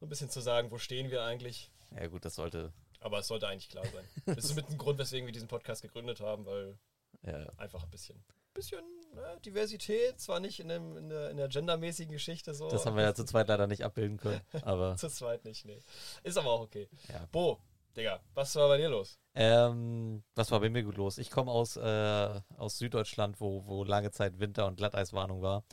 So 0.00 0.06
ein 0.06 0.08
bisschen 0.08 0.30
zu 0.30 0.40
sagen, 0.40 0.70
wo 0.70 0.78
stehen 0.78 1.10
wir 1.10 1.22
eigentlich. 1.24 1.70
Ja, 1.94 2.06
gut, 2.08 2.24
das 2.24 2.34
sollte. 2.34 2.72
Aber 3.00 3.18
es 3.18 3.26
sollte 3.26 3.46
eigentlich 3.46 3.68
klar 3.68 3.84
sein. 3.84 4.04
das 4.34 4.46
ist 4.46 4.56
mit 4.56 4.68
dem 4.70 4.78
Grund, 4.78 4.98
weswegen 4.98 5.26
wir 5.26 5.32
diesen 5.32 5.48
Podcast 5.48 5.82
gegründet 5.82 6.20
haben, 6.20 6.46
weil 6.46 6.78
ja. 7.22 7.46
einfach 7.58 7.84
ein 7.84 7.90
bisschen, 7.90 8.24
bisschen 8.54 8.82
ne, 9.14 9.38
Diversität, 9.44 10.18
zwar 10.18 10.40
nicht 10.40 10.58
in, 10.58 10.68
dem, 10.68 10.96
in 10.96 11.10
der, 11.10 11.30
in 11.30 11.36
der 11.36 11.48
gendermäßigen 11.48 12.12
Geschichte 12.12 12.54
so. 12.54 12.70
Das 12.70 12.86
haben 12.86 12.96
wir 12.96 13.02
ja 13.02 13.14
zu 13.14 13.24
zweit 13.24 13.48
leider 13.48 13.66
nicht 13.66 13.84
abbilden 13.84 14.16
können. 14.16 14.40
Aber 14.62 14.96
zu 14.96 15.10
zweit 15.10 15.44
nicht, 15.44 15.66
nee. 15.66 15.82
Ist 16.22 16.38
aber 16.38 16.50
auch 16.50 16.62
okay. 16.62 16.88
Ja. 17.08 17.28
Bo, 17.30 17.60
Digga, 17.96 18.20
was 18.34 18.54
war 18.56 18.68
bei 18.68 18.76
dir 18.76 18.90
los? 18.90 19.18
Ähm, 19.34 20.22
was 20.34 20.50
war 20.50 20.60
bei 20.60 20.68
mir 20.68 20.82
gut 20.82 20.96
los? 20.98 21.16
Ich 21.16 21.30
komme 21.30 21.50
aus, 21.50 21.76
äh, 21.76 22.40
aus 22.58 22.76
Süddeutschland, 22.78 23.40
wo, 23.40 23.64
wo 23.66 23.84
lange 23.84 24.10
Zeit 24.10 24.38
Winter- 24.38 24.66
und 24.66 24.76
Glatteiswarnung 24.76 25.40
war. 25.40 25.64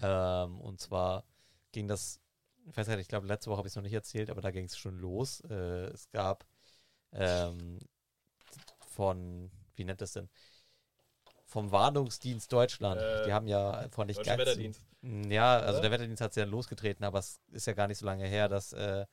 Ähm, 0.00 0.60
und 0.60 0.80
zwar 0.80 1.24
ging 1.72 1.88
das, 1.88 2.20
ich 2.66 2.76
weiß 2.76 2.86
nicht, 2.88 3.00
ich 3.00 3.08
glaube, 3.08 3.26
letzte 3.26 3.50
Woche 3.50 3.58
habe 3.58 3.66
ich 3.66 3.72
es 3.72 3.76
noch 3.76 3.82
nicht 3.82 3.92
erzählt, 3.92 4.30
aber 4.30 4.40
da 4.40 4.52
ging 4.52 4.66
es 4.66 4.78
schon 4.78 4.96
los. 4.98 5.40
Äh, 5.50 5.86
es 5.86 6.08
gab 6.10 6.46
ähm, 7.12 7.80
von, 8.86 9.50
wie 9.74 9.84
nennt 9.84 10.00
das 10.00 10.12
denn? 10.12 10.28
Vom 11.44 11.72
Warnungsdienst 11.72 12.52
Deutschland. 12.52 13.00
Äh, 13.00 13.24
die 13.24 13.32
haben 13.32 13.48
ja 13.48 13.88
vor 13.90 14.04
nicht 14.04 14.22
ganz. 14.22 14.38
Wetterdienst. 14.38 14.80
Ja, 15.02 15.58
also 15.58 15.80
der 15.80 15.90
Wetterdienst 15.90 16.22
hat 16.22 16.30
es 16.30 16.36
ja 16.36 16.44
losgetreten, 16.44 17.04
aber 17.04 17.18
es 17.18 17.40
ist 17.50 17.66
ja 17.66 17.74
gar 17.74 17.88
nicht 17.88 17.98
so 17.98 18.06
lange 18.06 18.26
her, 18.26 18.48
dass 18.48 18.72
äh, 18.72 19.04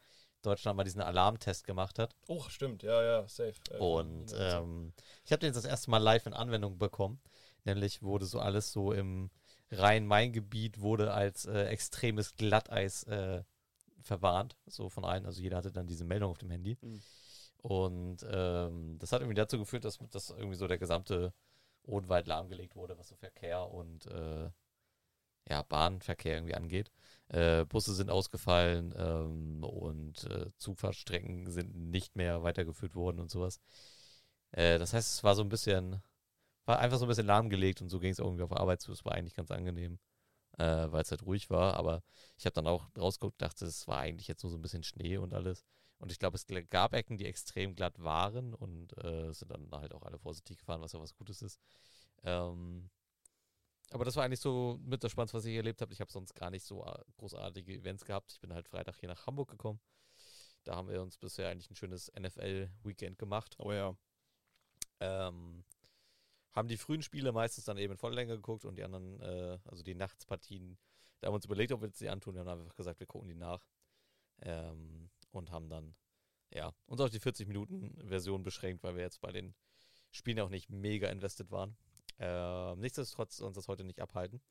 Deutschland 0.42 0.78
mal 0.78 0.84
diesen 0.84 1.02
Alarmtest 1.02 1.66
gemacht 1.66 2.00
hat. 2.00 2.16
Oh, 2.28 2.44
stimmt, 2.48 2.84
ja, 2.84 3.04
ja, 3.04 3.28
safe. 3.28 3.54
Äh, 3.72 3.78
und 3.78 4.34
ähm, 4.38 4.94
ich 5.26 5.32
habe 5.32 5.40
den 5.40 5.48
jetzt 5.48 5.58
das 5.58 5.66
erste 5.66 5.92
Mal 5.92 6.00
live 6.00 6.26
in 6.26 6.34
Anwendung 6.34 6.78
bekommen. 6.78 7.20
Nämlich 7.64 8.02
wurde 8.02 8.26
so 8.26 8.40
alles 8.40 8.72
so 8.72 8.92
im 8.92 9.30
Rhein-Main-Gebiet 9.72 10.82
wurde 10.82 11.14
als 11.14 11.46
äh, 11.46 11.66
extremes 11.66 12.36
Glatteis 12.36 13.04
äh, 13.04 13.44
verwarnt, 14.02 14.58
so 14.66 14.90
von 14.90 15.06
allen. 15.06 15.26
Also 15.26 15.42
jeder 15.42 15.58
hatte 15.58 15.72
dann 15.72 15.88
diese 15.88 16.06
Meldung 16.06 16.32
auf 16.32 16.40
dem 16.40 16.50
Handy. 16.50 16.78
Mhm. 16.82 17.02
Und 17.62 18.26
ähm, 18.30 18.98
das 19.00 19.12
hat 19.12 19.22
irgendwie 19.22 19.36
dazu 19.36 19.60
geführt, 19.60 19.86
dass, 19.86 20.00
dass 20.10 20.32
irgendwie 20.32 20.58
so 20.58 20.68
der 20.68 20.80
gesamte 20.80 21.34
Odenwald 21.84 22.28
lahmgelegt 22.28 22.76
wurde, 22.76 22.98
was 22.98 23.08
so 23.08 23.16
Verkehr 23.16 23.70
und 23.72 24.08
äh, 24.08 24.50
ja, 25.50 25.62
Bahnverkehr 25.64 26.36
irgendwie 26.36 26.56
angeht. 26.56 26.92
Äh, 27.32 27.66
Busse 27.66 27.94
sind 27.94 28.10
ausgefallen 28.10 28.94
ähm, 28.98 29.64
und 29.64 30.26
äh, 30.26 30.52
Zugfahrtstrecken 30.58 31.50
sind 31.50 31.74
nicht 31.76 32.18
mehr 32.18 32.44
weitergeführt 32.44 32.94
worden 32.94 33.20
und 33.22 33.32
sowas. 33.32 33.62
Äh, 34.52 34.80
das 34.80 34.94
heißt, 34.94 35.14
es 35.16 35.24
war 35.24 35.36
so 35.36 35.42
ein 35.42 35.50
bisschen, 35.50 36.02
war 36.66 36.80
einfach 36.80 36.98
so 37.00 37.06
ein 37.06 37.08
bisschen 37.08 37.28
lahmgelegt 37.28 37.82
und 37.82 37.90
so 37.90 38.00
ging 38.00 38.12
es 38.12 38.20
irgendwie 38.20 38.44
auf 38.44 38.52
Arbeit 38.52 38.82
zu. 38.82 38.92
Es 38.92 39.06
war 39.06 39.14
eigentlich 39.14 39.36
ganz 39.36 39.50
angenehm, 39.52 40.00
äh, 40.58 40.92
weil 40.92 41.04
es 41.04 41.12
halt 41.12 41.26
ruhig 41.26 41.50
war. 41.50 41.76
Aber 41.76 42.04
ich 42.38 42.46
habe 42.46 42.54
dann 42.54 42.68
auch 42.68 42.90
rausgeguckt, 42.98 43.42
dachte, 43.42 43.66
es 43.66 43.88
war 43.88 44.00
eigentlich 44.00 44.28
jetzt 44.28 44.44
nur 44.44 44.52
so 44.52 44.58
ein 44.58 44.62
bisschen 44.62 44.84
Schnee 44.84 45.18
und 45.18 45.34
alles. 45.34 45.66
Und 46.00 46.12
ich 46.12 46.20
glaube, 46.20 46.36
es 46.36 46.46
gab 46.70 46.94
Ecken, 46.94 47.18
die 47.18 47.28
extrem 47.28 47.76
glatt 47.76 48.04
waren 48.04 48.54
und 48.56 48.98
äh, 49.04 49.32
sind 49.34 49.52
dann 49.52 49.70
halt 49.72 49.94
auch 49.94 50.04
alle 50.04 50.20
vorsichtig 50.20 50.58
gefahren, 50.58 50.82
was 50.82 50.94
ja 50.94 51.00
was 51.00 51.16
Gutes 51.16 51.42
ist. 51.42 51.60
Ähm, 52.24 52.90
aber 53.92 54.06
das 54.06 54.16
war 54.16 54.24
eigentlich 54.24 54.40
so 54.40 54.80
mit 54.84 55.04
das 55.04 55.12
Spannendste, 55.12 55.38
was 55.38 55.46
ich 55.46 55.56
erlebt 55.56 55.82
habe. 55.82 55.94
Ich 55.94 56.00
habe 56.00 56.12
sonst 56.12 56.34
gar 56.34 56.50
nicht 56.50 56.64
so 56.64 56.86
äh, 56.86 57.04
großartige 57.18 57.74
Events 57.74 58.06
gehabt. 58.06 58.32
Ich 58.32 58.40
bin 58.40 58.54
halt 58.54 58.68
Freitag 58.68 58.96
hier 58.98 59.10
nach 59.10 59.28
Hamburg 59.28 59.50
gekommen. 59.50 59.80
Da 60.64 60.76
haben 60.76 60.88
wir 60.88 61.02
uns 61.02 61.18
bisher 61.18 61.50
eigentlich 61.50 61.70
ein 61.70 61.76
schönes 61.76 62.12
NFL-Weekend 62.18 63.18
gemacht. 63.20 63.56
Oh 63.58 63.72
ja. 63.72 63.96
Ähm, 65.00 65.66
haben 66.54 66.68
die 66.68 66.78
frühen 66.78 67.02
Spiele 67.02 67.32
meistens 67.32 67.66
dann 67.66 67.78
eben 67.78 67.94
in 67.94 67.98
Volllänge 67.98 68.36
geguckt 68.36 68.66
und 68.66 68.78
die 68.78 68.84
anderen, 68.84 69.20
äh, 69.22 69.60
also 69.66 69.84
die 69.84 69.96
Nachtspartien, 69.96 70.78
da 71.20 71.28
haben 71.28 71.34
wir 71.34 71.38
uns 71.38 71.46
überlegt, 71.46 71.72
ob 71.72 71.82
wir 71.82 71.90
sie 71.92 72.10
antun. 72.10 72.36
Wir 72.36 72.42
haben 72.42 72.62
einfach 72.62 72.76
gesagt, 72.76 73.00
wir 73.00 73.08
gucken 73.08 73.28
die 73.28 73.36
nach. 73.36 73.66
Ähm, 74.44 75.10
und 75.32 75.52
haben 75.52 75.70
dann, 75.70 75.96
ja, 76.50 76.74
uns 76.86 77.02
auf 77.02 77.10
die 77.10 77.20
40-Minuten-Version 77.20 78.44
beschränkt, 78.44 78.84
weil 78.84 78.96
wir 78.96 79.04
jetzt 79.04 79.22
bei 79.22 79.32
den 79.32 79.54
Spielen 80.12 80.40
auch 80.40 80.50
nicht 80.50 80.70
mega 80.70 81.10
invested 81.10 81.52
waren. 81.52 81.78
Ähm, 82.24 82.80
nichtsdestotrotz 82.80 83.40
uns 83.40 83.56
das 83.56 83.68
heute 83.68 83.84
nicht 83.84 84.00
abhalten. 84.00 84.42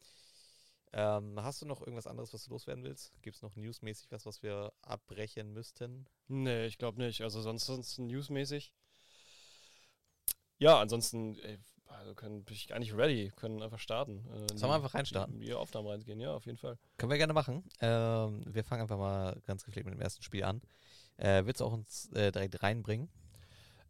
Ähm, 0.93 1.41
hast 1.41 1.63
du 1.63 1.67
noch 1.67 1.81
irgendwas 1.81 2.09
anderes, 2.09 2.35
was 2.35 2.45
du 2.45 2.51
loswerden 2.51 2.83
willst? 2.83 3.13
Gibt 3.23 3.37
es 3.37 3.43
noch 3.43 3.55
newsmäßig 3.55 4.11
was, 4.11 4.27
was 4.27 4.43
wir 4.43 4.73
abbrechen 4.83 5.53
müssten? 5.53 6.09
Nee, 6.27 6.67
ich 6.67 6.79
glaube 6.79 6.99
nicht. 7.01 7.23
Also 7.23 7.41
sonst, 7.41 7.67
sonst 7.67 7.99
newsmäßig. 7.99 8.73
Ja, 10.59 10.81
ansonsten 10.81 11.39
ey, 11.39 11.59
also 11.87 12.15
können, 12.17 12.45
bin 12.45 12.55
ich 12.55 12.75
eigentlich 12.75 12.93
ready, 12.97 13.31
können 13.37 13.63
einfach 13.63 13.79
starten. 13.79 14.27
Äh, 14.33 14.59
Sollen 14.59 14.73
wir 14.73 14.75
einfach 14.75 14.95
reinstarten? 14.95 15.37
In 15.37 15.41
die 15.41 15.55
Aufnahmen 15.55 15.87
reingehen, 15.87 16.19
ja, 16.19 16.35
auf 16.35 16.47
jeden 16.47 16.59
Fall. 16.59 16.77
Können 16.99 17.11
wir 17.11 17.19
gerne 17.19 17.35
machen. 17.35 17.63
Ähm, 17.81 18.43
wir 18.47 18.65
fangen 18.65 18.83
einfach 18.83 18.99
mal 18.99 19.41
ganz 19.47 19.65
gepflegt 19.65 19.87
mit 19.87 19.95
dem 19.95 20.01
ersten 20.01 20.25
Spiel 20.25 20.43
an. 20.43 20.61
Äh, 21.19 21.45
willst 21.47 21.61
du 21.61 21.67
auch 21.67 21.73
uns 21.73 22.11
äh, 22.15 22.33
direkt 22.33 22.63
reinbringen? 22.65 23.09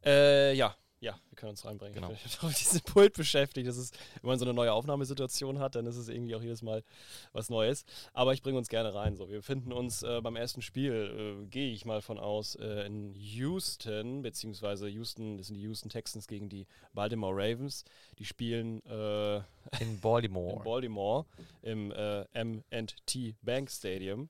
Äh, 0.05 0.53
ja, 0.55 0.77
ja, 1.01 1.19
wir 1.31 1.37
können 1.37 1.51
uns 1.51 1.65
reinbringen. 1.65 1.95
Genau. 1.95 2.13
Ich 2.13 2.39
bin 2.39 2.49
auf 2.51 2.55
diesem 2.55 2.83
Pult 2.83 3.15
beschäftigt. 3.15 3.67
Das 3.67 3.79
ist, 3.79 3.99
wenn 4.21 4.29
man 4.29 4.39
so 4.39 4.45
eine 4.45 4.53
neue 4.53 4.73
Aufnahmesituation 4.73 5.59
hat, 5.59 5.75
dann 5.75 5.87
ist 5.87 5.97
es 5.97 6.09
irgendwie 6.09 6.35
auch 6.35 6.43
jedes 6.43 6.61
Mal 6.61 6.85
was 7.33 7.49
Neues. 7.49 7.87
Aber 8.13 8.35
ich 8.35 8.43
bringe 8.43 8.59
uns 8.59 8.69
gerne 8.69 8.95
rein. 8.95 9.17
So, 9.17 9.31
wir 9.31 9.39
befinden 9.39 9.73
uns 9.73 10.03
äh, 10.03 10.21
beim 10.21 10.37
ersten 10.37 10.61
Spiel, 10.61 11.41
äh, 11.43 11.47
gehe 11.47 11.73
ich 11.73 11.87
mal 11.87 12.03
von 12.03 12.19
aus, 12.19 12.55
äh, 12.55 12.85
in 12.87 13.15
Houston, 13.15 14.21
beziehungsweise 14.21 14.89
Houston, 14.89 15.39
das 15.39 15.47
sind 15.47 15.57
die 15.57 15.63
Houston 15.63 15.89
Texans 15.89 16.29
gegen 16.29 16.51
die 16.51 16.67
Baltimore 16.93 17.35
Ravens. 17.35 17.85
Die 18.19 18.27
spielen 18.27 18.85
äh, 18.85 19.37
in 19.81 19.99
Baltimore. 20.03 20.59
in 20.59 20.63
Baltimore 20.63 21.25
im 21.63 21.93
äh, 21.93 22.25
M&T 22.33 23.37
Bank 23.41 23.71
Stadium. 23.71 24.29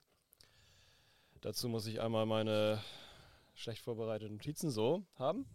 Dazu 1.41 1.67
muss 1.67 1.85
ich 1.85 1.99
einmal 1.99 2.25
meine 2.25 2.81
schlecht 3.55 3.81
vorbereiteten 3.81 4.37
Notizen 4.37 4.69
so 4.69 5.03
haben. 5.15 5.45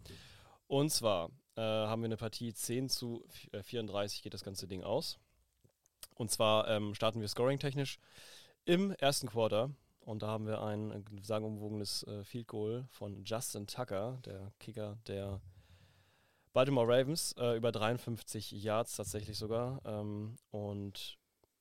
Und 0.67 0.91
zwar 0.91 1.29
äh, 1.55 1.61
haben 1.61 2.01
wir 2.01 2.07
eine 2.07 2.17
Partie 2.17 2.53
10 2.53 2.89
zu 2.89 3.25
34 3.63 4.21
geht 4.21 4.33
das 4.33 4.43
ganze 4.43 4.67
Ding 4.67 4.83
aus. 4.83 5.17
Und 6.15 6.31
zwar 6.31 6.67
ähm, 6.67 6.93
starten 6.93 7.21
wir 7.21 7.27
scoring-technisch 7.27 7.99
im 8.65 8.91
ersten 8.91 9.27
Quarter. 9.27 9.71
Und 9.99 10.23
da 10.23 10.27
haben 10.27 10.47
wir 10.47 10.61
ein 10.61 10.91
äh, 10.91 11.01
sagenumwogenes 11.21 12.03
äh, 12.03 12.23
Field 12.23 12.47
Goal 12.47 12.85
von 12.89 13.23
Justin 13.23 13.67
Tucker, 13.67 14.19
der 14.25 14.51
Kicker 14.59 14.97
der 15.07 15.41
Baltimore 16.53 16.87
Ravens, 16.87 17.33
äh, 17.33 17.55
über 17.57 17.71
53 17.71 18.51
Yards 18.51 18.95
tatsächlich 18.95 19.37
sogar. 19.37 19.81
Ähm, 19.85 20.37
und 20.49 21.17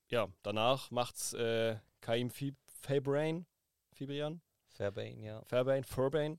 ja, 0.08 0.28
danach 0.42 0.90
macht's 0.90 1.32
äh, 1.34 1.76
Kaim 2.00 2.30
Fabrain, 2.30 3.46
Fibrian? 3.92 4.40
Fairbain, 4.68 5.22
ja. 5.22 5.42
Fairbain, 5.46 5.84
Furbain. 5.84 6.38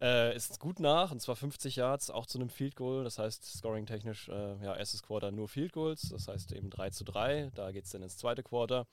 Äh, 0.00 0.34
ist 0.34 0.58
gut 0.60 0.80
nach, 0.80 1.10
und 1.10 1.20
zwar 1.20 1.36
50 1.36 1.76
Yards, 1.76 2.10
auch 2.10 2.24
zu 2.24 2.38
einem 2.38 2.48
Field 2.48 2.74
Goal. 2.74 3.04
Das 3.04 3.18
heißt, 3.18 3.44
scoring-technisch, 3.58 4.28
äh, 4.28 4.64
ja, 4.64 4.74
erstes 4.74 5.02
Quarter 5.02 5.30
nur 5.30 5.48
Field 5.48 5.72
Goals, 5.72 6.08
das 6.08 6.26
heißt 6.26 6.52
eben 6.52 6.70
3 6.70 6.90
zu 6.90 7.04
3. 7.04 7.50
Da 7.54 7.70
geht 7.70 7.84
es 7.84 7.90
dann 7.90 8.02
ins 8.02 8.16
zweite 8.16 8.42
Quarter. 8.42 8.86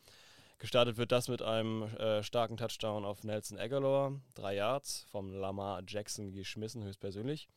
Gestartet 0.59 0.97
wird 0.97 1.11
das 1.11 1.27
mit 1.27 1.41
einem 1.41 1.83
äh, 1.83 2.23
starken 2.23 2.57
Touchdown 2.57 3.05
auf 3.05 3.23
Nelson 3.23 3.59
Aguilar, 3.59 4.19
drei 4.33 4.55
Yards, 4.55 5.05
vom 5.11 5.31
Lamar 5.31 5.83
Jackson 5.87 6.31
geschmissen, 6.31 6.83
höchstpersönlich. 6.83 7.47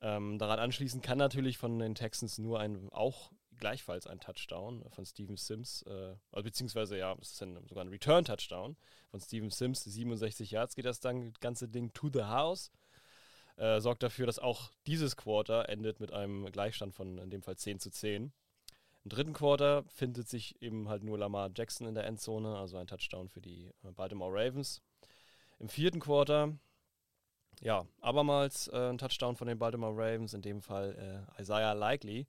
Ähm, 0.00 0.38
daran 0.38 0.60
anschließend 0.60 1.02
kann 1.02 1.18
natürlich 1.18 1.58
von 1.58 1.78
den 1.78 1.94
Texans 1.94 2.38
nur 2.38 2.60
ein, 2.60 2.88
auch 2.92 3.30
gleichfalls 3.62 4.08
ein 4.08 4.18
Touchdown 4.18 4.84
von 4.90 5.06
Steven 5.06 5.36
Sims, 5.36 5.82
äh, 5.82 6.16
also 6.32 6.42
beziehungsweise 6.42 6.98
ja, 6.98 7.16
es 7.20 7.34
ist 7.34 7.42
ein, 7.44 7.56
sogar 7.68 7.84
ein 7.84 7.90
Return-Touchdown 7.90 8.76
von 9.08 9.20
Steven 9.20 9.50
Sims. 9.50 9.84
67 9.84 10.50
Yards 10.50 10.74
geht 10.74 10.84
das 10.84 10.98
dann, 10.98 11.32
ganze 11.34 11.68
Ding 11.68 11.92
to 11.92 12.10
the 12.12 12.24
house. 12.24 12.72
Äh, 13.56 13.80
sorgt 13.80 14.02
dafür, 14.02 14.26
dass 14.26 14.40
auch 14.40 14.72
dieses 14.88 15.16
Quarter 15.16 15.68
endet 15.68 16.00
mit 16.00 16.12
einem 16.12 16.50
Gleichstand 16.50 16.92
von 16.92 17.18
in 17.18 17.30
dem 17.30 17.42
Fall 17.42 17.56
10 17.56 17.78
zu 17.78 17.90
10. 17.90 18.32
Im 19.04 19.08
dritten 19.08 19.32
Quarter 19.32 19.84
findet 19.84 20.28
sich 20.28 20.60
eben 20.60 20.88
halt 20.88 21.04
nur 21.04 21.16
Lamar 21.16 21.48
Jackson 21.54 21.86
in 21.86 21.94
der 21.94 22.06
Endzone, 22.06 22.58
also 22.58 22.78
ein 22.78 22.88
Touchdown 22.88 23.28
für 23.28 23.40
die 23.40 23.70
äh, 23.84 23.92
Baltimore 23.92 24.32
Ravens. 24.32 24.82
Im 25.60 25.68
vierten 25.68 26.00
Quarter, 26.00 26.58
ja, 27.60 27.86
abermals 28.00 28.66
äh, 28.66 28.90
ein 28.90 28.98
Touchdown 28.98 29.36
von 29.36 29.46
den 29.46 29.60
Baltimore 29.60 29.94
Ravens, 29.94 30.34
in 30.34 30.42
dem 30.42 30.62
Fall 30.62 31.26
äh, 31.38 31.40
Isaiah 31.40 31.74
Likely 31.74 32.26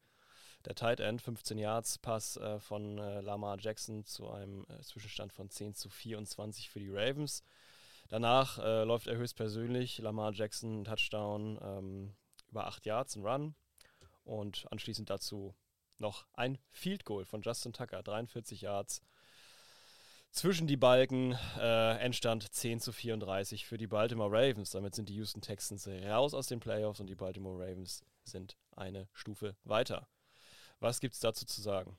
der 0.66 0.76
Tight 0.76 1.00
End, 1.00 1.22
15 1.22 1.58
Yards 1.58 1.98
Pass 1.98 2.38
äh, 2.38 2.60
von 2.60 2.98
äh, 2.98 3.22
Lamar 3.22 3.58
Jackson 3.60 4.06
zu 4.06 4.30
einem 4.30 4.66
äh, 4.70 4.82
Zwischenstand 4.82 5.34
von 5.34 5.50
10 5.50 5.76
zu 5.76 5.90
24 5.90 6.70
für 6.70 6.80
die 6.80 6.90
Ravens. 6.90 7.44
Danach 8.10 8.60
äh, 8.60 8.84
läuft 8.84 9.08
er 9.08 9.18
höchstpersönlich, 9.18 9.98
Lamar 10.00 10.34
Jackson, 10.34 10.84
Touchdown 10.86 11.60
ähm, 11.62 12.16
über 12.50 12.68
8 12.68 12.86
Yards, 12.86 13.16
ein 13.16 13.26
Run. 13.26 13.56
Und 14.24 14.66
anschließend 14.72 15.10
dazu 15.10 15.54
noch 15.98 16.28
ein 16.34 16.58
Field 16.70 17.06
Goal 17.06 17.26
von 17.26 17.42
Justin 17.42 17.74
Tucker, 17.74 18.04
43 18.04 18.62
Yards. 18.62 19.02
Zwischen 20.32 20.66
die 20.66 20.78
Balken, 20.78 21.38
äh, 21.60 21.98
Endstand 21.98 22.52
10 22.52 22.80
zu 22.80 22.92
34 22.92 23.66
für 23.66 23.78
die 23.78 23.88
Baltimore 23.88 24.32
Ravens. 24.32 24.72
Damit 24.72 24.96
sind 24.96 25.10
die 25.10 25.16
Houston 25.16 25.42
Texans 25.42 25.88
raus 25.88 26.34
aus 26.34 26.48
den 26.48 26.60
Playoffs 26.60 27.00
und 27.00 27.08
die 27.08 27.16
Baltimore 27.16 27.60
Ravens 27.60 28.04
sind 28.24 28.58
eine 28.76 29.08
Stufe 29.14 29.56
weiter. 29.64 30.08
Was 30.84 31.00
gibt 31.00 31.14
es 31.14 31.22
dazu 31.22 31.46
zu 31.46 31.62
sagen? 31.62 31.98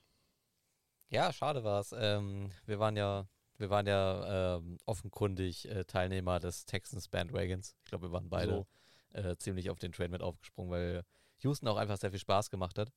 Ja, 1.09 1.33
schade 1.33 1.63
war 1.63 1.79
es. 1.79 1.91
Ähm, 1.97 2.51
wir 2.67 2.77
waren 2.77 2.95
ja, 2.95 3.27
wir 3.57 3.71
waren 3.71 3.87
ja 3.87 4.57
ähm, 4.57 4.77
offenkundig 4.85 5.67
äh, 5.67 5.85
Teilnehmer 5.85 6.39
des 6.39 6.67
Texans 6.67 7.07
Bandwagons. 7.07 7.75
Ich 7.79 7.89
glaube, 7.89 8.09
wir 8.09 8.11
waren 8.11 8.29
beide 8.29 8.67
so. 9.13 9.19
äh, 9.19 9.35
ziemlich 9.37 9.71
auf 9.71 9.79
den 9.79 9.91
Trade 9.91 10.09
mit 10.09 10.21
aufgesprungen, 10.21 10.69
weil 10.69 11.03
Houston 11.39 11.67
auch 11.67 11.77
einfach 11.77 11.97
sehr 11.97 12.11
viel 12.11 12.19
Spaß 12.19 12.51
gemacht 12.51 12.77
hat. 12.77 12.91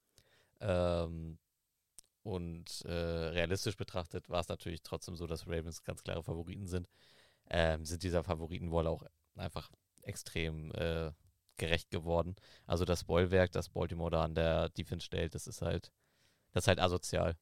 Ähm, 0.61 1.39
und 2.23 2.83
äh, 2.85 2.93
realistisch 2.93 3.79
betrachtet 3.79 4.29
war 4.29 4.41
es 4.41 4.49
natürlich 4.49 4.83
trotzdem 4.83 5.17
so, 5.17 5.27
dass 5.27 5.47
Ravens 5.47 5.85
ganz 5.85 6.03
klare 6.03 6.23
Favoriten 6.23 6.67
sind. 6.67 6.87
Ähm, 7.49 7.87
sind 7.87 8.03
dieser 8.03 8.25
Favoriten 8.25 8.71
wohl 8.71 8.87
auch 8.87 9.05
einfach 9.37 9.71
extrem 10.03 10.71
äh, 10.73 11.13
gerecht 11.59 11.91
geworden. 11.91 12.37
Also 12.67 12.85
das 12.85 13.05
Bollwerk, 13.05 13.53
das 13.53 13.69
Baltimore 13.69 14.11
da 14.11 14.25
an 14.25 14.35
der 14.35 14.69
Defense 14.71 15.05
stellt, 15.05 15.35
das 15.35 15.47
ist 15.47 15.63
halt, 15.63 15.93
das 16.53 16.65
ist 16.65 16.69
halt 16.69 16.81
asozial. 16.81 17.37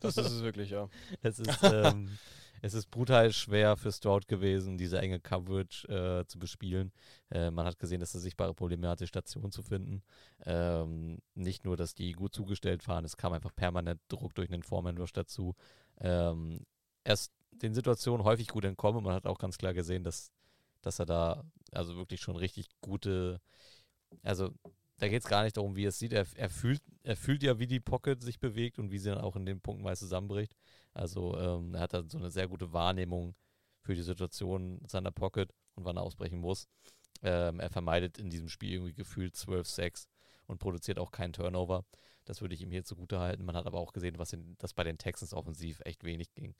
Das 0.00 0.16
ist 0.16 0.30
es 0.30 0.42
wirklich, 0.42 0.70
ja. 0.70 0.88
es 1.22 1.38
ist, 1.38 1.62
ähm, 1.62 2.18
es 2.62 2.74
ist 2.74 2.90
brutal 2.90 3.32
schwer 3.32 3.76
für 3.76 3.92
Stroud 3.92 4.28
gewesen, 4.28 4.78
diese 4.78 4.98
enge 5.00 5.20
Coverage 5.20 5.88
äh, 5.88 6.26
zu 6.26 6.38
bespielen. 6.38 6.92
Äh, 7.30 7.50
man 7.50 7.66
hat 7.66 7.78
gesehen, 7.78 8.00
dass 8.00 8.14
es 8.14 8.22
sichtbare 8.22 8.54
Probleme 8.54 8.88
hatte, 8.88 9.06
Stationen 9.06 9.50
zu 9.50 9.62
finden. 9.62 10.02
Ähm, 10.44 11.18
nicht 11.34 11.64
nur, 11.64 11.76
dass 11.76 11.94
die 11.94 12.12
gut 12.12 12.34
zugestellt 12.34 12.86
waren, 12.88 13.04
es 13.04 13.16
kam 13.16 13.32
einfach 13.32 13.54
permanent 13.54 14.00
Druck 14.08 14.34
durch 14.34 14.48
den 14.48 14.62
Foreman 14.62 14.98
Rush 14.98 15.12
dazu. 15.12 15.54
Ähm, 15.98 16.66
er 17.04 17.14
ist 17.14 17.32
den 17.50 17.74
Situationen 17.74 18.24
häufig 18.24 18.48
gut 18.48 18.64
entkommen 18.64 18.98
und 18.98 19.04
man 19.04 19.14
hat 19.14 19.26
auch 19.26 19.38
ganz 19.38 19.58
klar 19.58 19.74
gesehen, 19.74 20.04
dass 20.04 20.30
dass 20.82 20.98
er 20.98 21.06
da 21.06 21.44
also 21.72 21.96
wirklich 21.96 22.20
schon 22.20 22.36
richtig 22.36 22.68
gute, 22.80 23.40
also 24.22 24.52
da 24.98 25.08
geht 25.08 25.22
es 25.22 25.28
gar 25.28 25.44
nicht 25.44 25.56
darum, 25.56 25.76
wie 25.76 25.84
er 25.84 25.88
es 25.88 25.98
sieht. 25.98 26.12
Er, 26.12 26.26
er, 26.34 26.50
fühlt, 26.50 26.82
er 27.02 27.16
fühlt 27.16 27.42
ja, 27.42 27.58
wie 27.58 27.66
die 27.66 27.80
Pocket 27.80 28.22
sich 28.22 28.38
bewegt 28.38 28.78
und 28.78 28.90
wie 28.90 28.98
sie 28.98 29.08
dann 29.08 29.20
auch 29.20 29.36
in 29.36 29.46
den 29.46 29.60
Punkten 29.60 29.84
meist 29.84 30.00
zusammenbricht. 30.00 30.54
Also 30.92 31.38
ähm, 31.38 31.74
er 31.74 31.82
hat 31.82 31.94
dann 31.94 32.10
so 32.10 32.18
eine 32.18 32.30
sehr 32.30 32.48
gute 32.48 32.72
Wahrnehmung 32.72 33.34
für 33.80 33.94
die 33.94 34.02
Situation 34.02 34.80
seiner 34.86 35.10
Pocket 35.10 35.52
und 35.74 35.84
wann 35.84 35.96
er 35.96 36.02
ausbrechen 36.02 36.38
muss. 36.38 36.68
Ähm, 37.22 37.60
er 37.60 37.70
vermeidet 37.70 38.18
in 38.18 38.30
diesem 38.30 38.48
Spiel 38.48 38.72
irgendwie 38.72 38.94
gefühlt 38.94 39.34
12-6 39.34 40.06
und 40.46 40.58
produziert 40.58 40.98
auch 40.98 41.12
keinen 41.12 41.32
Turnover. 41.32 41.84
Das 42.24 42.40
würde 42.40 42.54
ich 42.54 42.62
ihm 42.62 42.70
hier 42.70 42.84
zugute 42.84 43.20
halten. 43.20 43.44
Man 43.44 43.56
hat 43.56 43.66
aber 43.66 43.78
auch 43.78 43.92
gesehen, 43.92 44.18
was 44.18 44.32
in, 44.32 44.56
dass 44.58 44.74
bei 44.74 44.84
den 44.84 44.98
Texans 44.98 45.32
offensiv 45.32 45.80
echt 45.84 46.04
wenig 46.04 46.32
ging. 46.34 46.54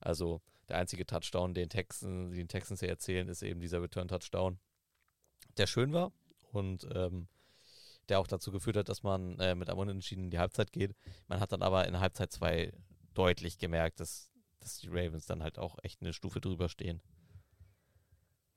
Also 0.00 0.40
der 0.68 0.78
einzige 0.78 1.06
Touchdown, 1.06 1.54
den 1.54 1.68
Texans, 1.68 2.34
den 2.34 2.48
Texans 2.48 2.80
hier 2.80 2.88
erzählen, 2.88 3.28
ist 3.28 3.42
eben 3.42 3.60
dieser 3.60 3.82
Return-Touchdown, 3.82 4.58
der 5.56 5.66
schön 5.66 5.92
war 5.92 6.12
und 6.52 6.86
ähm, 6.94 7.28
der 8.08 8.20
auch 8.20 8.26
dazu 8.26 8.52
geführt 8.52 8.76
hat, 8.76 8.88
dass 8.88 9.02
man 9.02 9.38
äh, 9.38 9.54
mit 9.54 9.68
einem 9.68 9.78
Unentschieden 9.78 10.24
in 10.24 10.30
die 10.30 10.38
Halbzeit 10.38 10.72
geht. 10.72 10.94
Man 11.26 11.40
hat 11.40 11.52
dann 11.52 11.62
aber 11.62 11.86
in 11.86 12.00
Halbzeit 12.00 12.32
2 12.32 12.72
deutlich 13.14 13.58
gemerkt, 13.58 14.00
dass, 14.00 14.30
dass 14.60 14.78
die 14.78 14.88
Ravens 14.88 15.26
dann 15.26 15.42
halt 15.42 15.58
auch 15.58 15.76
echt 15.82 16.02
eine 16.02 16.12
Stufe 16.12 16.40
drüber 16.40 16.68
stehen. 16.68 17.00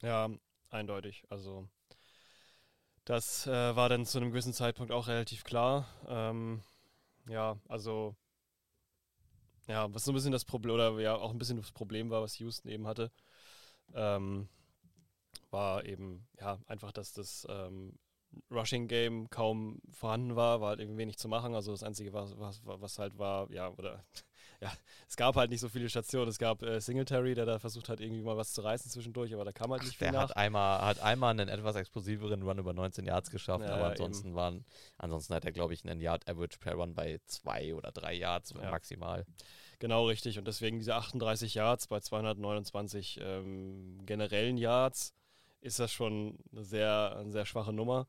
Ja, 0.01 0.29
eindeutig. 0.69 1.23
Also 1.29 1.67
das 3.05 3.47
äh, 3.47 3.75
war 3.75 3.89
dann 3.89 4.05
zu 4.05 4.17
einem 4.17 4.31
gewissen 4.31 4.53
Zeitpunkt 4.53 4.91
auch 4.91 5.07
relativ 5.07 5.43
klar. 5.43 5.87
Ähm, 6.07 6.61
ja, 7.29 7.57
also 7.67 8.15
ja, 9.67 9.93
was 9.93 10.05
so 10.05 10.11
ein 10.11 10.15
bisschen 10.15 10.31
das 10.31 10.45
Problem 10.45 10.75
oder 10.75 10.99
ja 10.99 11.15
auch 11.15 11.31
ein 11.31 11.37
bisschen 11.37 11.57
das 11.57 11.71
Problem 11.71 12.09
war, 12.09 12.21
was 12.21 12.39
Houston 12.39 12.69
eben 12.69 12.87
hatte, 12.87 13.11
ähm, 13.93 14.47
war 15.51 15.85
eben 15.85 16.27
ja 16.39 16.59
einfach, 16.67 16.91
dass 16.91 17.13
das 17.13 17.45
ähm, 17.49 17.97
Rushing 18.51 18.87
Game 18.87 19.29
kaum 19.29 19.79
vorhanden 19.91 20.35
war, 20.35 20.61
war 20.61 20.69
halt 20.69 20.79
irgendwie 20.79 20.99
wenig 20.99 21.17
zu 21.17 21.27
machen. 21.27 21.55
Also 21.55 21.71
das 21.71 21.83
Einzige, 21.83 22.13
was, 22.13 22.37
was, 22.37 22.61
was 22.63 22.99
halt 22.99 23.17
war, 23.17 23.51
ja, 23.51 23.69
oder 23.69 24.03
ja, 24.61 24.71
es 25.07 25.15
gab 25.15 25.35
halt 25.35 25.51
nicht 25.51 25.59
so 25.59 25.69
viele 25.69 25.87
Stationen. 25.87 26.29
Es 26.29 26.39
gab 26.39 26.63
äh, 26.63 26.79
Singletary, 26.79 27.35
der 27.35 27.45
da 27.45 27.59
versucht 27.59 27.89
hat, 27.89 27.99
irgendwie 27.99 28.21
mal 28.21 28.37
was 28.37 28.53
zu 28.53 28.61
reißen 28.61 28.89
zwischendurch, 28.89 29.33
aber 29.33 29.45
da 29.45 29.51
kam 29.51 29.71
halt 29.71 29.83
nicht 29.83 29.93
Ach, 29.95 29.97
viel 29.99 30.05
der 30.05 30.13
nach. 30.13 30.29
Hat 30.29 30.37
einmal, 30.37 30.81
hat 30.81 30.99
einmal 30.99 31.31
einen 31.31 31.47
etwas 31.47 31.75
explosiveren 31.75 32.41
Run 32.41 32.57
über 32.57 32.73
19 32.73 33.05
Yards 33.05 33.29
geschafft, 33.29 33.65
ja, 33.65 33.75
aber 33.75 33.91
ansonsten 33.91 34.33
waren, 34.33 34.65
ansonsten 34.97 35.35
hat 35.35 35.45
er, 35.45 35.51
glaube 35.51 35.73
ich, 35.73 35.85
einen 35.85 36.01
Yard 36.01 36.27
Average 36.27 36.57
per 36.59 36.73
Run 36.73 36.95
bei 36.95 37.19
zwei 37.27 37.75
oder 37.75 37.91
drei 37.91 38.13
Yards 38.13 38.53
ja. 38.59 38.71
maximal. 38.71 39.25
Genau, 39.79 40.07
richtig. 40.07 40.39
Und 40.39 40.47
deswegen 40.47 40.79
diese 40.79 40.95
38 40.95 41.53
Yards 41.53 41.87
bei 41.87 41.99
229 41.99 43.19
ähm, 43.21 43.99
generellen 44.05 44.57
Yards 44.57 45.13
ist 45.61 45.79
das 45.79 45.91
schon 45.91 46.39
eine 46.51 46.63
sehr, 46.63 47.15
eine 47.19 47.31
sehr 47.31 47.45
schwache 47.45 47.73
Nummer. 47.73 48.07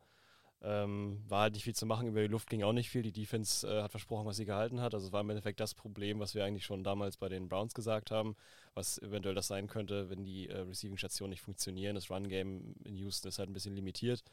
Ähm, 0.60 1.22
war 1.28 1.42
halt 1.42 1.54
nicht 1.54 1.62
viel 1.62 1.74
zu 1.74 1.86
machen, 1.86 2.08
über 2.08 2.20
die 2.20 2.26
Luft 2.26 2.50
ging 2.50 2.64
auch 2.64 2.72
nicht 2.72 2.90
viel. 2.90 3.02
Die 3.02 3.12
Defense 3.12 3.66
äh, 3.66 3.82
hat 3.82 3.92
versprochen, 3.92 4.26
was 4.26 4.36
sie 4.36 4.44
gehalten 4.44 4.80
hat. 4.80 4.92
Also 4.92 5.12
war 5.12 5.20
im 5.20 5.30
Endeffekt 5.30 5.60
das 5.60 5.72
Problem, 5.72 6.18
was 6.18 6.34
wir 6.34 6.44
eigentlich 6.44 6.64
schon 6.64 6.82
damals 6.82 7.16
bei 7.16 7.28
den 7.28 7.48
Browns 7.48 7.74
gesagt 7.74 8.10
haben, 8.10 8.34
was 8.74 8.98
eventuell 8.98 9.36
das 9.36 9.46
sein 9.46 9.68
könnte, 9.68 10.10
wenn 10.10 10.24
die 10.24 10.48
äh, 10.48 10.58
Receiving-Stationen 10.58 11.30
nicht 11.30 11.42
funktionieren. 11.42 11.94
Das 11.94 12.10
Run-Game 12.10 12.74
in 12.84 12.96
Houston 12.96 13.28
ist 13.28 13.38
halt 13.38 13.48
ein 13.48 13.52
bisschen 13.52 13.76
limitiert 13.76 14.24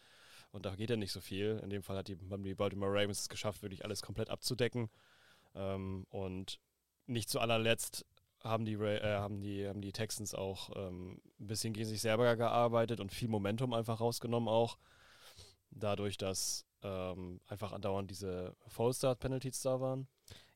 und 0.51 0.65
da 0.65 0.75
geht 0.75 0.89
ja 0.89 0.95
nicht 0.95 1.11
so 1.11 1.21
viel. 1.21 1.59
In 1.63 1.69
dem 1.69 1.83
Fall 1.83 1.97
hat 1.97 2.07
die, 2.07 2.17
haben 2.31 2.43
die 2.43 2.55
Baltimore 2.55 2.91
Ravens 2.91 3.21
es 3.21 3.29
geschafft, 3.29 3.61
wirklich 3.61 3.83
alles 3.83 4.01
komplett 4.01 4.29
abzudecken. 4.29 4.89
Ähm, 5.53 6.07
und 6.09 6.59
nicht 7.07 7.29
zu 7.29 7.39
allerletzt 7.39 8.05
haben 8.43 8.65
die, 8.65 8.73
äh, 8.73 9.15
haben 9.17 9.41
die, 9.41 9.67
haben 9.67 9.81
die 9.81 9.91
Texans 9.91 10.33
auch 10.33 10.69
ähm, 10.75 11.19
ein 11.39 11.47
bisschen 11.47 11.73
gegen 11.73 11.87
sich 11.87 12.01
selber 12.01 12.35
gearbeitet 12.35 12.99
und 12.99 13.11
viel 13.11 13.27
Momentum 13.27 13.73
einfach 13.73 13.99
rausgenommen 13.99 14.49
auch 14.49 14.77
dadurch, 15.75 16.17
dass 16.17 16.65
ähm, 16.81 17.39
einfach 17.47 17.71
andauernd 17.71 18.09
diese 18.09 18.55
Fall-Start-Penalties 18.67 19.61
da 19.61 19.79
waren. 19.79 20.07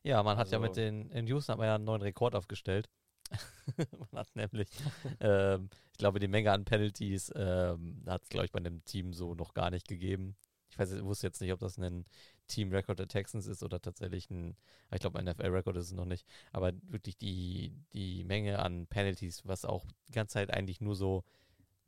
Ja, 0.02 0.22
man 0.22 0.38
also, 0.38 0.40
hat 0.40 0.52
ja 0.52 0.58
mit 0.58 0.70
also 0.70 0.80
den, 0.80 1.10
in 1.10 1.26
Houston 1.26 1.52
hat 1.52 1.58
man 1.58 1.66
ja 1.66 1.74
einen 1.74 1.84
neuen 1.84 2.02
Rekord 2.02 2.34
aufgestellt. 2.34 2.88
man 4.12 4.20
hat 4.20 4.34
nämlich, 4.34 4.68
ähm, 5.20 5.68
ich 5.92 5.98
glaube, 5.98 6.18
die 6.18 6.28
Menge 6.28 6.52
an 6.52 6.64
Penalties 6.64 7.32
ähm, 7.34 8.02
hat 8.06 8.22
es, 8.22 8.28
glaube 8.28 8.46
ich, 8.46 8.52
bei 8.52 8.58
einem 8.58 8.84
Team 8.84 9.12
so 9.12 9.34
noch 9.34 9.54
gar 9.54 9.70
nicht 9.70 9.88
gegeben. 9.88 10.36
Ich 10.70 10.78
weiß, 10.78 10.92
ich 10.92 11.04
wusste 11.04 11.26
jetzt 11.26 11.40
nicht, 11.40 11.52
ob 11.52 11.58
das 11.58 11.78
ein 11.78 12.04
Team-Record 12.46 12.98
der 12.98 13.08
Texans 13.08 13.46
ist 13.46 13.62
oder 13.62 13.80
tatsächlich 13.80 14.30
ein, 14.30 14.56
ich 14.92 15.00
glaube, 15.00 15.18
ein 15.18 15.24
NFL-Record 15.24 15.76
ist 15.76 15.86
es 15.86 15.92
noch 15.92 16.04
nicht, 16.04 16.26
aber 16.52 16.72
wirklich 16.88 17.16
die, 17.16 17.74
die 17.92 18.24
Menge 18.24 18.60
an 18.60 18.86
Penalties, 18.86 19.46
was 19.46 19.64
auch 19.64 19.84
die 20.08 20.12
ganze 20.12 20.34
Zeit 20.34 20.52
eigentlich 20.52 20.80
nur 20.80 20.94
so, 20.94 21.24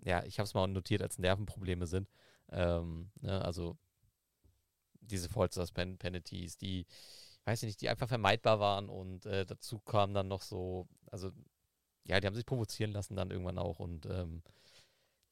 ja, 0.05 0.25
ich 0.25 0.39
habe 0.39 0.47
es 0.47 0.55
mal 0.55 0.67
notiert, 0.67 1.03
als 1.03 1.19
Nervenprobleme 1.19 1.87
sind. 1.87 2.09
Ähm, 2.53 3.11
ne, 3.21 3.45
also 3.45 3.77
diese 5.01 5.29
False 5.29 5.65
Penalties, 5.73 6.57
die, 6.57 6.87
weiß 7.45 7.63
ich 7.63 7.67
nicht, 7.67 7.81
die 7.81 7.89
einfach 7.89 8.09
vermeidbar 8.09 8.61
waren 8.61 8.89
und 8.89 9.27
äh, 9.27 9.45
dazu 9.45 9.81
kam 9.81 10.15
dann 10.15 10.29
noch 10.29 10.43
so, 10.43 10.89
also 11.11 11.33
ja, 12.05 12.21
die 12.21 12.27
haben 12.27 12.35
sich 12.35 12.47
provozieren 12.47 12.93
lassen 12.93 13.17
dann 13.17 13.31
irgendwann 13.31 13.59
auch 13.59 13.79
und 13.79 14.07
ähm, 14.07 14.43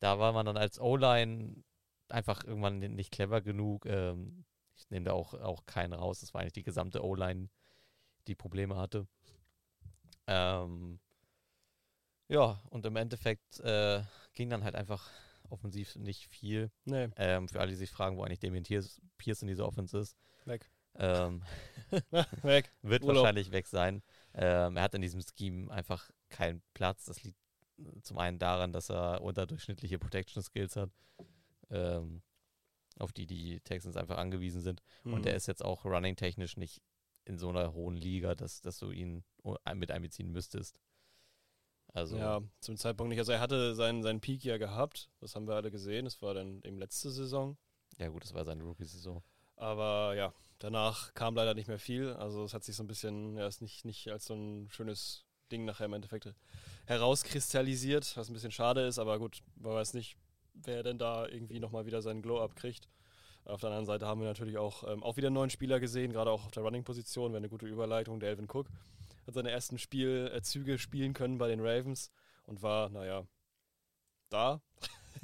da 0.01 0.19
war 0.19 0.33
man 0.33 0.47
dann 0.47 0.57
als 0.57 0.81
O-Line 0.81 1.63
einfach 2.09 2.45
irgendwann 2.45 2.79
nicht 2.79 3.13
clever 3.13 3.41
genug. 3.41 3.87
Ähm, 3.87 4.45
ich 4.77 4.89
nehme 4.91 5.05
da 5.05 5.13
auch, 5.13 5.35
auch 5.35 5.67
keinen 5.67 5.93
raus. 5.93 6.21
Das 6.21 6.35
war 6.35 6.41
eigentlich 6.41 6.55
die 6.55 6.63
gesamte 6.63 7.05
O-Line, 7.05 7.49
die 8.27 8.35
Probleme 8.35 8.77
hatte. 8.77 9.07
Ähm, 10.27 11.01
ja, 12.29 12.61
und 12.71 12.87
im 12.87 12.97
Endeffekt 12.97 13.61
äh, 13.61 14.03
ging 14.35 14.51
dann 14.51 14.65
halt 14.65 14.75
einfach 14.75 15.11
offensiv 15.51 15.97
nicht 15.97 16.27
viel. 16.27 16.71
Nee. 16.85 17.09
Ähm, 17.17 17.49
für 17.49 17.61
alle, 17.61 17.71
die 17.71 17.77
sich 17.77 17.91
fragen, 17.91 18.17
wo 18.17 18.23
eigentlich 18.23 18.41
Damien 18.41 18.65
Pierce 18.65 19.43
in 19.43 19.49
dieser 19.49 19.67
Offense 19.67 19.99
ist. 19.99 20.17
Weg. 20.45 20.71
Ähm, 20.97 21.43
weg. 22.43 22.73
Wird 22.83 23.03
Urlaub. 23.03 23.23
wahrscheinlich 23.23 23.53
weg 23.53 23.67
sein. 23.67 24.03
Ähm, 24.35 24.77
er 24.77 24.83
hat 24.83 24.95
in 24.95 25.03
diesem 25.03 25.21
Scheme 25.21 25.71
einfach 25.71 26.11
keinen 26.29 26.63
Platz. 26.75 27.05
Das 27.05 27.23
liegt 27.23 27.39
zum 28.03 28.19
einen 28.19 28.39
daran, 28.39 28.73
dass 28.73 28.91
er 28.91 29.23
unterdurchschnittliche 29.23 29.99
Protection 29.99 30.43
Skills 30.43 30.77
hat, 30.77 30.91
ähm, 31.71 32.23
auf 32.99 33.13
die 33.13 33.27
die 33.27 33.61
Texans 33.61 33.97
einfach 33.97 34.19
angewiesen 34.19 34.61
sind. 34.61 34.83
Mhm. 35.05 35.15
Und 35.15 35.27
er 35.27 35.35
ist 35.35 35.47
jetzt 35.47 35.65
auch 35.65 35.85
running-technisch 35.85 36.57
nicht 36.57 36.83
in 37.25 37.39
so 37.39 37.49
einer 37.49 37.73
hohen 37.75 37.97
Liga, 37.97 38.35
dass, 38.35 38.61
dass 38.61 38.79
du 38.79 38.91
ihn 38.91 39.25
mit 39.75 39.91
einbeziehen 39.91 40.31
müsstest. 40.31 40.79
Also 41.93 42.17
ja, 42.17 42.41
zum 42.61 42.77
Zeitpunkt 42.77 43.11
nicht. 43.11 43.19
Also 43.19 43.33
er 43.33 43.41
hatte 43.41 43.75
seinen, 43.75 44.03
seinen 44.03 44.21
Peak 44.21 44.45
ja 44.45 44.59
gehabt, 44.59 45.11
das 45.21 45.35
haben 45.35 45.47
wir 45.47 45.55
alle 45.55 45.71
gesehen. 45.71 46.05
Das 46.05 46.23
war 46.23 46.35
dann 46.35 46.63
eben 46.63 46.79
letzte 46.79 47.11
Saison. 47.11 47.57
Ja 47.99 48.09
gut, 48.09 48.25
das 48.25 48.35
war 48.35 48.45
seine 48.45 48.63
Rookie-Saison. 48.63 49.23
Aber 49.57 50.15
ja, 50.15 50.33
danach 50.59 51.13
kam 51.15 51.35
leider 51.35 51.55
nicht 51.55 51.69
mehr 51.69 51.79
viel. 51.79 52.13
Also 52.13 52.45
es 52.45 52.55
hat 52.55 52.65
sich 52.65 52.77
so 52.77 52.83
ein 52.83 52.87
bisschen, 52.87 53.37
ja, 53.37 53.47
ist 53.47 53.61
nicht, 53.61 53.85
nicht 53.85 54.09
als 54.09 54.27
so 54.27 54.35
ein 54.35 54.69
schönes 54.71 55.27
Ding 55.53 55.65
nachher 55.65 55.87
im 55.87 55.93
Endeffekt 55.93 56.33
herauskristallisiert, 56.87 58.17
was 58.17 58.29
ein 58.29 58.35
bisschen 58.35 58.53
schade 58.53 58.87
ist, 58.87 58.99
aber 58.99 59.19
gut, 59.19 59.43
man 59.57 59.75
weiß 59.75 59.95
nicht, 59.95 60.17
wer 60.55 60.83
denn 60.83 60.99
da 60.99 61.27
irgendwie 61.27 61.61
nochmal 61.61 61.87
wieder 61.87 62.03
seinen 62.03 62.23
Glow-Up 62.23 62.55
kriegt. 62.55 62.89
Auf 63.45 63.61
der 63.61 63.71
anderen 63.71 63.87
Seite 63.87 64.07
haben 64.07 64.21
wir 64.21 64.29
natürlich 64.29 64.59
auch, 64.59 64.85
ähm, 64.87 65.03
auch 65.03 65.17
wieder 65.17 65.27
einen 65.27 65.35
neuen 65.35 65.51
Spieler 65.51 65.81
gesehen, 65.81 66.13
gerade 66.13 66.31
auch 66.31 66.45
auf 66.45 66.53
der 66.53 66.63
Running-Position, 66.63 67.33
wäre 67.33 67.39
eine 67.39 67.49
gute 67.49 67.67
Überleitung, 67.67 68.21
der 68.21 68.31
Elvin 68.31 68.49
Cook 68.49 68.69
hat 69.31 69.35
seine 69.35 69.51
ersten 69.51 69.79
Spielzüge 69.79 70.75
äh, 70.75 70.79
spielen 70.79 71.13
können 71.13 71.39
bei 71.39 71.49
den 71.49 71.61
Ravens 71.61 72.11
und 72.45 72.63
war, 72.63 72.89
naja, 72.91 73.27
da. 74.29 74.61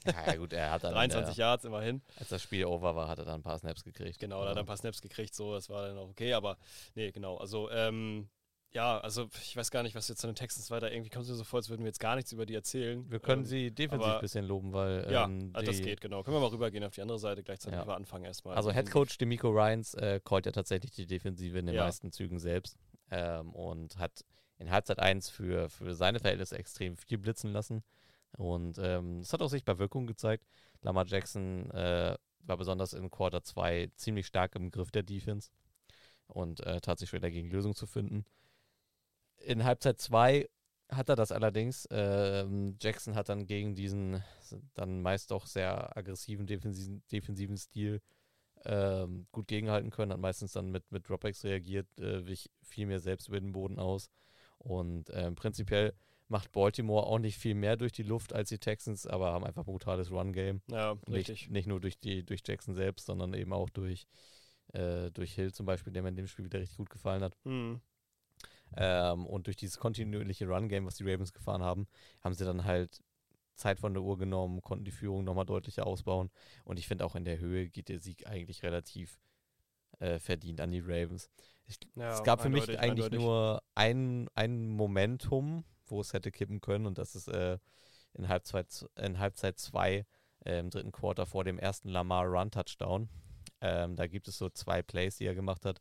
Ja, 0.04 0.36
gut, 0.36 0.52
er 0.52 0.70
hat 0.70 0.84
dann 0.84 0.92
23 0.94 1.36
Yards 1.36 1.64
immerhin. 1.64 2.02
Als 2.18 2.28
das 2.28 2.42
Spiel 2.42 2.64
over 2.64 2.94
war, 2.96 3.08
hat 3.08 3.18
er 3.18 3.24
dann 3.24 3.40
ein 3.40 3.42
paar 3.42 3.58
Snaps 3.58 3.84
gekriegt. 3.84 4.18
Genau, 4.18 4.42
er 4.42 4.50
hat 4.50 4.58
ein 4.58 4.66
paar 4.66 4.76
Snaps 4.76 5.00
gekriegt, 5.00 5.34
so, 5.34 5.54
das 5.54 5.68
war 5.68 5.88
dann 5.88 5.98
auch 5.98 6.08
okay, 6.08 6.32
aber 6.32 6.56
nee, 6.94 7.10
genau. 7.12 7.36
Also, 7.36 7.70
ähm, 7.70 8.28
ja, 8.72 8.98
also 8.98 9.28
ich 9.42 9.56
weiß 9.56 9.70
gar 9.70 9.82
nicht, 9.82 9.94
was 9.94 10.06
jetzt 10.08 10.20
zu 10.20 10.26
den 10.26 10.36
Texans 10.36 10.70
weiter. 10.70 10.92
Irgendwie 10.92 11.08
kommt 11.08 11.24
es 11.24 11.30
mir 11.30 11.36
so 11.36 11.44
vor, 11.44 11.58
als 11.58 11.70
würden 11.70 11.82
wir 11.82 11.86
jetzt 11.86 11.98
gar 12.00 12.14
nichts 12.14 12.30
über 12.32 12.44
die 12.44 12.54
erzählen. 12.54 13.10
Wir 13.10 13.20
können 13.20 13.42
ähm, 13.42 13.46
sie 13.46 13.70
defensiv 13.70 14.06
ein 14.06 14.20
bisschen 14.20 14.44
loben, 14.44 14.74
weil. 14.74 15.10
Ja, 15.10 15.24
ähm, 15.24 15.52
das 15.54 15.80
geht, 15.80 16.02
genau. 16.02 16.22
Können 16.22 16.36
wir 16.36 16.40
mal 16.40 16.50
rübergehen 16.50 16.84
auf 16.84 16.94
die 16.94 17.00
andere 17.00 17.18
Seite, 17.18 17.42
gleichzeitig 17.42 17.78
ja. 17.78 17.86
anfangen 17.86 18.26
erstmal. 18.26 18.54
Also 18.54 18.70
Head 18.72 18.90
Coach 18.90 19.16
Demico 19.16 19.48
Ryans 19.48 19.94
äh, 19.94 20.20
callt 20.22 20.44
ja 20.44 20.52
tatsächlich 20.52 20.90
die 20.90 21.06
Defensive 21.06 21.58
in 21.58 21.66
den 21.66 21.74
ja. 21.74 21.84
meisten 21.84 22.12
Zügen 22.12 22.38
selbst 22.38 22.76
ähm, 23.10 23.52
und 23.52 23.98
hat 23.98 24.24
in 24.58 24.70
Halbzeit 24.70 24.98
1 24.98 25.28
für, 25.28 25.68
für 25.68 25.94
seine 25.94 26.20
Verhältnisse 26.20 26.58
extrem 26.58 26.96
viel 26.96 27.18
blitzen 27.18 27.52
lassen. 27.52 27.82
Und 28.36 28.78
ähm, 28.78 29.20
das 29.20 29.32
hat 29.32 29.42
auch 29.42 29.48
sichtbar 29.48 29.78
Wirkung 29.78 30.06
gezeigt. 30.06 30.46
Lamar 30.82 31.06
Jackson 31.06 31.70
äh, 31.70 32.16
war 32.40 32.56
besonders 32.56 32.92
in 32.92 33.10
Quarter 33.10 33.42
2 33.42 33.90
ziemlich 33.96 34.26
stark 34.26 34.54
im 34.54 34.70
Griff 34.70 34.90
der 34.90 35.02
Defense 35.02 35.50
und 36.26 36.60
äh, 36.66 36.80
tat 36.80 36.98
sich 36.98 37.08
schwer 37.08 37.20
dagegen 37.20 37.50
Lösungen 37.50 37.74
zu 37.74 37.86
finden. 37.86 38.24
In 39.38 39.64
Halbzeit 39.64 40.00
2 40.00 40.48
hat 40.88 41.08
er 41.08 41.16
das 41.16 41.32
allerdings. 41.32 41.88
Ähm, 41.90 42.76
Jackson 42.80 43.14
hat 43.14 43.28
dann 43.28 43.46
gegen 43.46 43.74
diesen 43.74 44.22
dann 44.74 45.02
meist 45.02 45.30
doch 45.30 45.46
sehr 45.46 45.96
aggressiven 45.96 46.46
defensiven, 46.46 47.02
defensiven 47.10 47.56
Stil 47.56 48.00
ähm, 48.66 49.26
gut 49.32 49.46
gegenhalten 49.46 49.90
können, 49.90 50.12
hat 50.12 50.20
meistens 50.20 50.52
dann 50.52 50.70
mit, 50.70 50.90
mit 50.90 51.08
Dropbacks 51.08 51.44
reagiert, 51.44 51.86
äh, 51.98 52.26
wich 52.26 52.50
viel 52.62 52.86
mehr 52.86 52.98
selbst 52.98 53.28
über 53.28 53.40
den 53.40 53.52
Boden 53.52 53.78
aus. 53.78 54.10
Und 54.58 55.10
ähm, 55.12 55.34
prinzipiell 55.34 55.94
macht 56.28 56.50
Baltimore 56.52 57.06
auch 57.06 57.18
nicht 57.18 57.38
viel 57.38 57.54
mehr 57.54 57.76
durch 57.76 57.92
die 57.92 58.02
Luft 58.02 58.32
als 58.32 58.48
die 58.48 58.58
Texans, 58.58 59.06
aber 59.06 59.32
haben 59.32 59.44
einfach 59.44 59.62
ein 59.62 59.66
brutales 59.66 60.10
Run-Game. 60.10 60.60
Ja, 60.68 60.94
nicht, 61.06 61.28
richtig. 61.28 61.50
Nicht 61.50 61.68
nur 61.68 61.80
durch, 61.80 61.98
die, 62.00 62.24
durch 62.24 62.42
Jackson 62.44 62.74
selbst, 62.74 63.06
sondern 63.06 63.32
eben 63.34 63.52
auch 63.52 63.70
durch, 63.70 64.06
äh, 64.72 65.10
durch 65.12 65.34
Hill 65.34 65.52
zum 65.52 65.66
Beispiel, 65.66 65.92
der 65.92 66.02
mir 66.02 66.08
in 66.08 66.16
dem 66.16 66.26
Spiel 66.26 66.44
wieder 66.44 66.58
richtig 66.58 66.78
gut 66.78 66.90
gefallen 66.90 67.22
hat. 67.22 67.36
Mhm. 67.44 67.80
Ähm, 68.76 69.26
und 69.26 69.46
durch 69.46 69.56
dieses 69.56 69.78
kontinuierliche 69.78 70.48
Run-Game, 70.48 70.86
was 70.86 70.96
die 70.96 71.08
Ravens 71.08 71.32
gefahren 71.32 71.62
haben, 71.62 71.86
haben 72.20 72.34
sie 72.34 72.44
dann 72.44 72.64
halt 72.64 73.00
Zeit 73.56 73.80
von 73.80 73.94
der 73.94 74.02
Uhr 74.02 74.18
genommen, 74.18 74.62
konnten 74.62 74.84
die 74.84 74.90
Führung 74.90 75.24
nochmal 75.24 75.46
deutlicher 75.46 75.86
ausbauen. 75.86 76.30
Und 76.64 76.78
ich 76.78 76.86
finde 76.86 77.04
auch 77.04 77.16
in 77.16 77.24
der 77.24 77.38
Höhe 77.38 77.68
geht 77.68 77.88
der 77.88 78.00
Sieg 78.00 78.26
eigentlich 78.26 78.62
relativ 78.62 79.18
äh, 79.98 80.18
verdient 80.18 80.60
an 80.60 80.70
die 80.70 80.80
Ravens. 80.80 81.30
Ich, 81.66 81.78
Ja, 81.94 82.12
es 82.12 82.22
gab 82.22 82.42
für 82.42 82.48
mich 82.48 82.64
eigentlich 82.64 82.80
eindeutig. 82.80 83.20
nur 83.20 83.62
ein, 83.74 84.28
ein 84.34 84.68
Momentum, 84.68 85.64
wo 85.86 86.00
es 86.00 86.12
hätte 86.12 86.30
kippen 86.30 86.60
können 86.60 86.86
und 86.86 86.98
das 86.98 87.14
ist 87.14 87.28
äh, 87.28 87.58
in 88.14 88.28
Halbzeit 88.28 88.86
in 88.96 89.18
Halbzeit 89.18 89.58
2 89.58 90.06
äh, 90.44 90.58
im 90.58 90.70
dritten 90.70 90.92
Quarter 90.92 91.26
vor 91.26 91.44
dem 91.44 91.58
ersten 91.58 91.88
Lamar 91.88 92.26
Run 92.26 92.50
Touchdown. 92.50 93.08
Ähm, 93.60 93.96
da 93.96 94.06
gibt 94.06 94.28
es 94.28 94.38
so 94.38 94.48
zwei 94.50 94.82
Plays, 94.82 95.16
die 95.16 95.26
er 95.26 95.34
gemacht 95.34 95.64
hat, 95.64 95.80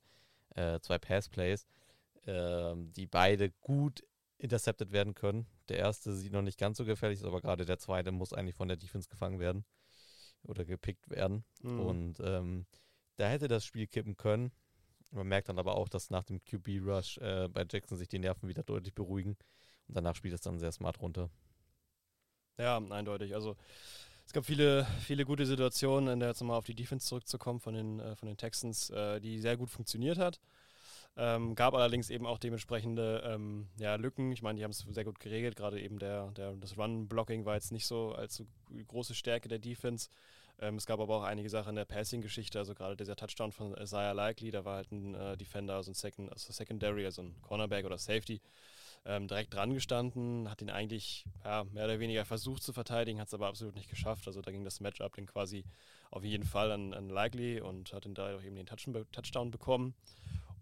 äh, 0.56 0.80
zwei 0.80 0.98
Pass 0.98 1.30
Plays, 1.30 1.66
ähm, 2.26 2.92
die 2.94 3.06
beide 3.06 3.52
gut 3.62 4.04
intercepted 4.38 4.92
werden 4.92 5.14
können. 5.14 5.46
Der 5.70 5.78
erste 5.78 6.14
sieht 6.14 6.34
noch 6.34 6.42
nicht 6.42 6.60
ganz 6.60 6.78
so 6.78 6.86
gefährlich, 6.86 7.20
aus, 7.20 7.26
aber 7.26 7.42
gerade 7.42 7.66
der 7.66 7.80
zweite 7.80 8.12
muss 8.12 8.34
eigentlich 8.34 8.56
von 8.56 8.68
der 8.68 8.78
Defense 8.78 9.10
gefangen 9.10 9.40
werden 9.40 9.66
oder 10.44 10.66
gepickt 10.66 11.10
werden. 11.10 11.44
Mhm. 11.62 11.80
Und 11.80 12.20
ähm, 12.20 12.66
da 13.16 13.28
hätte 13.28 13.48
das 13.48 13.66
Spiel 13.66 13.88
kippen 13.88 14.16
können. 14.16 14.52
Man 15.12 15.28
merkt 15.28 15.50
dann 15.50 15.60
aber 15.60 15.76
auch, 15.76 15.88
dass 15.88 16.10
nach 16.10 16.24
dem 16.24 16.44
QB-Rush 16.44 17.18
äh, 17.20 17.48
bei 17.48 17.66
Jackson 17.70 17.98
sich 17.98 18.08
die 18.08 18.20
Nerven 18.20 18.50
wieder 18.50 18.64
deutlich 18.64 18.94
beruhigen. 18.94 19.38
Und 19.88 19.96
danach 19.96 20.16
spielt 20.16 20.34
es 20.34 20.42
dann 20.42 20.60
sehr 20.60 20.72
smart 20.72 21.02
runter. 21.02 21.30
Ja, 22.58 22.78
eindeutig. 22.78 23.34
Also 23.36 23.56
es 24.26 24.34
gab 24.34 24.46
viele, 24.46 24.86
viele 25.02 25.26
gute 25.26 25.46
Situationen, 25.46 26.14
in 26.14 26.20
der 26.20 26.30
jetzt 26.30 26.42
nochmal 26.42 26.58
auf 26.58 26.66
die 26.66 26.76
Defense 26.76 27.08
zurückzukommen 27.08 27.60
von 27.60 27.74
den, 27.74 28.00
äh, 28.00 28.16
von 28.16 28.28
den 28.28 28.38
Texans, 28.38 28.90
äh, 28.90 29.20
die 29.20 29.40
sehr 29.40 29.58
gut 29.58 29.70
funktioniert 29.70 30.18
hat. 30.18 30.40
Ähm, 31.18 31.56
gab 31.56 31.74
allerdings 31.74 32.10
eben 32.10 32.26
auch 32.26 32.40
dementsprechende 32.40 33.24
ähm, 33.26 33.68
ja, 33.78 33.96
Lücken. 33.96 34.34
Ich 34.34 34.42
meine, 34.42 34.58
die 34.58 34.64
haben 34.64 34.72
es 34.72 34.80
sehr 34.80 35.06
gut 35.06 35.20
geregelt. 35.20 35.56
Gerade 35.56 35.82
eben 35.82 35.98
der, 35.98 36.32
der, 36.32 36.54
das 36.54 36.78
Run-Blocking 36.78 37.46
war 37.46 37.56
jetzt 37.56 37.72
nicht 37.72 37.86
so 37.86 38.14
allzu 38.14 38.46
große 38.88 39.16
Stärke 39.16 39.48
der 39.48 39.60
Defense. 39.60 40.10
Ähm, 40.60 40.76
es 40.76 40.86
gab 40.86 41.00
aber 41.00 41.16
auch 41.16 41.24
einige 41.24 41.50
Sachen 41.50 41.70
in 41.70 41.76
der 41.76 41.86
Passing-Geschichte. 41.86 42.60
Also 42.60 42.74
gerade 42.74 42.98
dieser 42.98 43.16
Touchdown 43.16 43.54
von 43.54 43.74
Isaiah 43.76 44.14
Likely, 44.14 44.52
da 44.52 44.66
war 44.66 44.78
halt 44.78 44.92
ein 44.92 45.16
äh, 45.16 45.38
Defender, 45.38 45.76
also 45.76 45.92
ein 45.92 45.96
Second, 45.96 46.32
also 46.32 46.52
Secondary, 46.52 47.06
also 47.06 47.22
ein 47.22 47.36
Cornerback 47.42 47.86
oder 47.86 47.98
Safety, 47.98 48.42
ähm, 49.06 49.28
direkt 49.28 49.54
dran 49.54 49.74
gestanden, 49.74 50.50
hat 50.50 50.62
ihn 50.62 50.70
eigentlich 50.70 51.26
ja, 51.44 51.64
mehr 51.72 51.86
oder 51.86 52.00
weniger 52.00 52.26
versucht 52.26 52.64
zu 52.64 52.74
verteidigen, 52.74 53.20
hat 53.20 53.28
es 53.28 53.34
aber 53.34 53.48
absolut 53.48 53.76
nicht 53.76 53.90
geschafft. 53.90 54.28
Also 54.28 54.42
da 54.42 54.52
ging 54.52 54.64
das 54.64 54.80
Matchup 54.80 55.16
dann 55.16 55.28
quasi 55.28 55.64
auf 56.12 56.24
jeden 56.24 56.46
Fall 56.46 56.72
an, 56.72 56.94
an 56.94 57.10
Likely 57.10 57.62
und 57.62 57.94
hat 57.94 58.06
ihn 58.06 58.16
dadurch 58.16 58.46
eben 58.46 58.56
den 58.56 58.66
Touch 58.66 58.88
Touchdown 59.12 59.52
bekommen. 59.52 59.94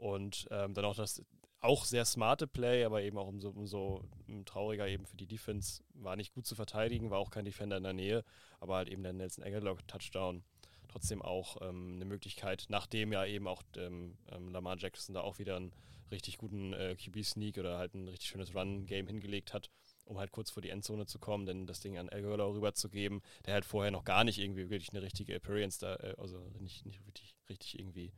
Und 0.04 0.48
ähm, 0.52 0.74
dann 0.74 0.84
auch 0.84 0.98
das 0.98 1.24
auch 1.62 1.86
sehr 1.86 2.04
smarte 2.04 2.46
Play, 2.46 2.84
aber 2.84 3.04
eben 3.04 3.18
auch 3.18 3.28
umso, 3.30 3.52
umso 3.52 4.04
trauriger 4.44 4.86
eben 4.86 5.06
für 5.06 5.16
die 5.16 5.28
Defense. 5.28 5.82
War 5.94 6.18
nicht 6.18 6.34
gut 6.34 6.46
zu 6.46 6.56
verteidigen, 6.56 7.10
war 7.10 7.20
auch 7.20 7.32
kein 7.32 7.46
Defender 7.46 7.78
in 7.78 7.84
der 7.84 7.94
Nähe, 7.94 8.26
aber 8.60 8.76
halt 8.76 8.90
eben 8.90 9.02
der 9.02 9.14
Nelson 9.14 9.46
Aguilar 9.46 9.78
Touchdown 9.88 10.44
trotzdem 10.90 11.22
auch 11.22 11.62
ähm, 11.62 11.94
eine 11.96 12.04
Möglichkeit, 12.04 12.66
nachdem 12.68 13.14
ja 13.14 13.26
eben 13.26 13.48
auch 13.48 13.64
ähm, 13.78 14.18
ähm, 14.30 14.50
Lamar 14.50 14.76
Jackson 14.78 15.16
da 15.16 15.22
auch 15.22 15.40
wieder 15.40 15.56
einen 15.56 15.72
richtig 16.12 16.38
guten 16.38 16.74
äh, 16.74 16.98
QB-Sneak 16.98 17.58
oder 17.58 17.78
halt 17.78 17.94
ein 17.94 18.10
richtig 18.10 18.28
schönes 18.28 18.54
Run-Game 18.54 19.08
hingelegt 19.08 19.54
hat, 19.54 19.72
um 20.04 20.20
halt 20.20 20.34
kurz 20.34 20.52
vor 20.52 20.62
die 20.62 20.70
Endzone 20.70 21.06
zu 21.06 21.18
kommen, 21.18 21.46
denn 21.46 21.66
das 21.66 21.80
Ding 21.80 21.98
an 21.98 22.10
Aguilar 22.10 22.54
rüberzugeben, 22.54 23.22
der 23.46 23.54
halt 23.54 23.64
vorher 23.64 23.92
noch 23.92 24.04
gar 24.04 24.26
nicht 24.26 24.38
irgendwie 24.38 24.70
wirklich 24.70 24.90
eine 24.90 25.02
richtige 25.02 25.34
Appearance 25.34 25.80
da, 25.80 25.96
äh, 25.96 26.16
also 26.18 26.52
nicht, 26.60 26.86
nicht 26.86 27.00
richtig, 27.08 27.38
richtig 27.48 27.80
irgendwie 27.80 28.12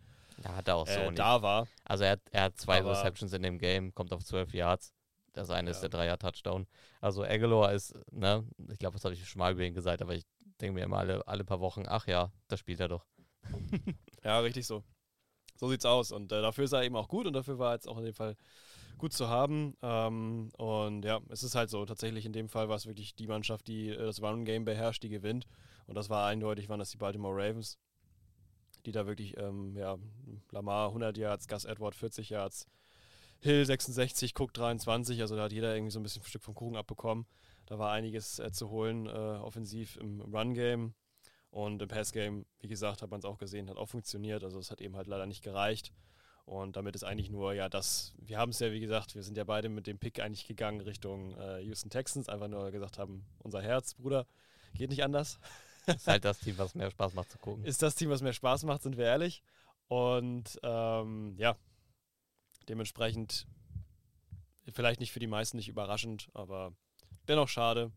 Ja, 0.43 0.55
hat 0.55 0.67
er 0.67 0.75
auch 0.75 0.87
so 0.87 0.99
äh, 0.99 1.05
nicht. 1.07 1.19
da 1.19 1.41
war. 1.41 1.67
Also 1.85 2.03
er 2.03 2.11
hat, 2.11 2.21
er 2.31 2.43
hat 2.43 2.57
zwei 2.57 2.81
Receptions 2.81 3.31
in 3.33 3.41
dem 3.43 3.57
Game, 3.57 3.93
kommt 3.93 4.11
auf 4.13 4.23
12 4.23 4.53
Yards. 4.53 4.93
Das 5.33 5.49
eine 5.49 5.69
ist 5.71 5.77
Ja. 5.81 5.89
der 5.89 5.97
Dreier-Touchdown. 5.99 6.65
Also 7.01 7.23
Aguilar 7.23 7.73
ist, 7.73 7.93
ne, 8.11 8.45
ich 8.71 8.79
glaube, 8.79 8.95
das 8.95 9.03
habe 9.05 9.13
ich 9.13 9.27
schon 9.27 9.39
mal 9.39 9.51
über 9.51 9.63
ihn 9.63 9.73
gesagt, 9.73 10.01
aber 10.01 10.13
ich 10.15 10.23
denke 10.61 10.75
mir 10.75 10.83
immer 10.85 10.97
alle, 10.99 11.27
alle 11.27 11.43
paar 11.43 11.59
Wochen, 11.59 11.83
ach 11.87 12.07
ja, 12.07 12.31
das 12.47 12.59
spielt 12.59 12.79
er 12.79 12.87
doch. 12.87 13.05
Ja, 14.23 14.39
richtig 14.39 14.65
so. 14.65 14.83
So 15.57 15.69
sieht's 15.69 15.85
aus. 15.85 16.11
Und 16.11 16.31
äh, 16.31 16.41
dafür 16.41 16.63
ist 16.65 16.71
er 16.73 16.83
eben 16.83 16.95
auch 16.95 17.07
gut 17.07 17.27
und 17.27 17.33
dafür 17.33 17.59
war 17.59 17.71
er 17.71 17.75
jetzt 17.75 17.87
auch 17.87 17.97
in 17.99 18.05
dem 18.05 18.13
Fall 18.15 18.35
gut 18.97 19.13
zu 19.13 19.27
haben. 19.29 19.77
Ähm, 19.83 20.49
und 20.57 21.05
ja, 21.05 21.19
es 21.29 21.43
ist 21.43 21.53
halt 21.53 21.69
so. 21.69 21.85
Tatsächlich 21.85 22.25
in 22.25 22.33
dem 22.33 22.49
Fall 22.49 22.67
war 22.67 22.75
es 22.75 22.87
wirklich 22.87 23.13
die 23.15 23.27
Mannschaft, 23.27 23.67
die 23.67 23.89
äh, 23.89 23.97
das 23.97 24.21
Run-Game 24.23 24.65
beherrscht, 24.65 25.03
die 25.03 25.09
gewinnt. 25.09 25.45
Und 25.85 25.93
das 25.95 26.09
war 26.09 26.25
eindeutig, 26.27 26.69
waren 26.69 26.79
das 26.79 26.89
die 26.89 26.97
Baltimore 26.97 27.35
Ravens, 27.35 27.77
die 28.85 28.91
da 28.91 29.07
wirklich, 29.07 29.37
ähm, 29.37 29.75
ja, 29.75 29.97
Lamar 30.51 30.87
100 30.87 31.17
Yards, 31.17 31.47
Gus 31.47 31.65
Edward 31.65 31.95
40 31.95 32.29
Yards, 32.29 32.67
Hill 33.39 33.65
66, 33.65 34.33
Cook 34.39 34.53
23. 34.53 35.21
Also 35.21 35.35
da 35.35 35.43
hat 35.43 35.51
jeder 35.51 35.75
irgendwie 35.75 35.91
so 35.91 35.99
ein 35.99 36.03
bisschen 36.03 36.21
ein 36.21 36.27
Stück 36.27 36.43
vom 36.43 36.55
Kuchen 36.55 36.75
abbekommen. 36.75 37.25
Da 37.65 37.79
war 37.79 37.91
einiges 37.91 38.39
äh, 38.39 38.51
zu 38.51 38.69
holen, 38.69 39.07
äh, 39.07 39.09
offensiv 39.09 39.97
im 39.97 40.21
Run-Game. 40.21 40.93
Und 41.51 41.81
im 41.81 41.87
Passgame, 41.87 42.45
wie 42.59 42.67
gesagt, 42.67 43.01
hat 43.01 43.11
man 43.11 43.19
es 43.19 43.25
auch 43.25 43.37
gesehen, 43.37 43.69
hat 43.69 43.77
auch 43.77 43.87
funktioniert. 43.87 44.43
Also 44.43 44.59
es 44.59 44.71
hat 44.71 44.81
eben 44.81 44.95
halt 44.95 45.07
leider 45.07 45.25
nicht 45.25 45.43
gereicht. 45.43 45.93
Und 46.45 46.75
damit 46.75 46.95
ist 46.95 47.03
eigentlich 47.03 47.31
nur, 47.31 47.53
ja, 47.53 47.69
das, 47.69 48.13
wir 48.19 48.37
haben 48.37 48.49
es 48.51 48.59
ja, 48.59 48.71
wie 48.71 48.79
gesagt, 48.79 49.15
wir 49.15 49.23
sind 49.23 49.35
ja 49.35 49.43
beide 49.43 49.67
mit 49.67 49.87
dem 49.87 49.97
Pick 49.97 50.19
eigentlich 50.19 50.45
gegangen 50.45 50.81
Richtung 50.81 51.35
äh, 51.37 51.61
Houston 51.61 51.89
Texans, 51.89 52.29
einfach 52.29 52.47
nur 52.47 52.69
gesagt 52.71 52.99
haben, 52.99 53.25
unser 53.39 53.61
Herz, 53.63 53.95
Bruder, 53.95 54.27
geht 54.75 54.89
nicht 54.89 55.03
anders. 55.03 55.39
Ist 55.87 56.07
halt 56.07 56.25
das 56.25 56.39
Team, 56.39 56.57
was 56.57 56.75
mehr 56.75 56.91
Spaß 56.91 57.13
macht 57.13 57.31
zu 57.31 57.37
gucken. 57.37 57.63
Ist 57.65 57.81
das 57.81 57.95
Team, 57.95 58.09
was 58.09 58.21
mehr 58.21 58.33
Spaß 58.33 58.63
macht, 58.63 58.83
sind 58.83 58.97
wir 58.97 59.05
ehrlich. 59.05 59.43
Und 59.87 60.59
ähm, 60.63 61.35
ja, 61.37 61.55
dementsprechend 62.67 63.45
vielleicht 64.73 64.99
nicht 64.99 65.11
für 65.11 65.19
die 65.19 65.27
meisten 65.27 65.57
nicht 65.57 65.67
überraschend, 65.67 66.29
aber 66.33 66.73
dennoch 67.27 67.47
schade, 67.47 67.91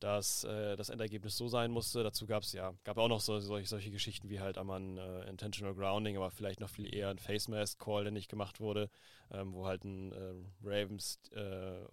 dass 0.00 0.44
äh, 0.44 0.76
das 0.76 0.88
Endergebnis 0.88 1.36
so 1.36 1.48
sein 1.48 1.70
musste. 1.70 2.02
Dazu 2.02 2.26
gab 2.26 2.42
es 2.42 2.52
ja, 2.52 2.74
gab 2.84 2.98
auch 2.98 3.08
noch 3.08 3.20
so, 3.20 3.38
solche, 3.38 3.68
solche 3.68 3.90
Geschichten 3.90 4.28
wie 4.28 4.40
halt 4.40 4.58
einmal 4.58 4.80
ein 4.80 4.98
äh, 4.98 5.28
Intentional 5.28 5.74
Grounding, 5.74 6.16
aber 6.16 6.30
vielleicht 6.30 6.60
noch 6.60 6.70
viel 6.70 6.92
eher 6.92 7.10
ein 7.10 7.18
Face 7.18 7.48
Mask 7.48 7.78
Call, 7.78 8.04
der 8.04 8.12
nicht 8.12 8.28
gemacht 8.28 8.60
wurde, 8.60 8.90
ähm, 9.30 9.52
wo 9.52 9.66
halt 9.66 9.84
ein 9.84 10.12
äh, 10.12 10.34
Ravens 10.64 11.20
äh, 11.32 11.84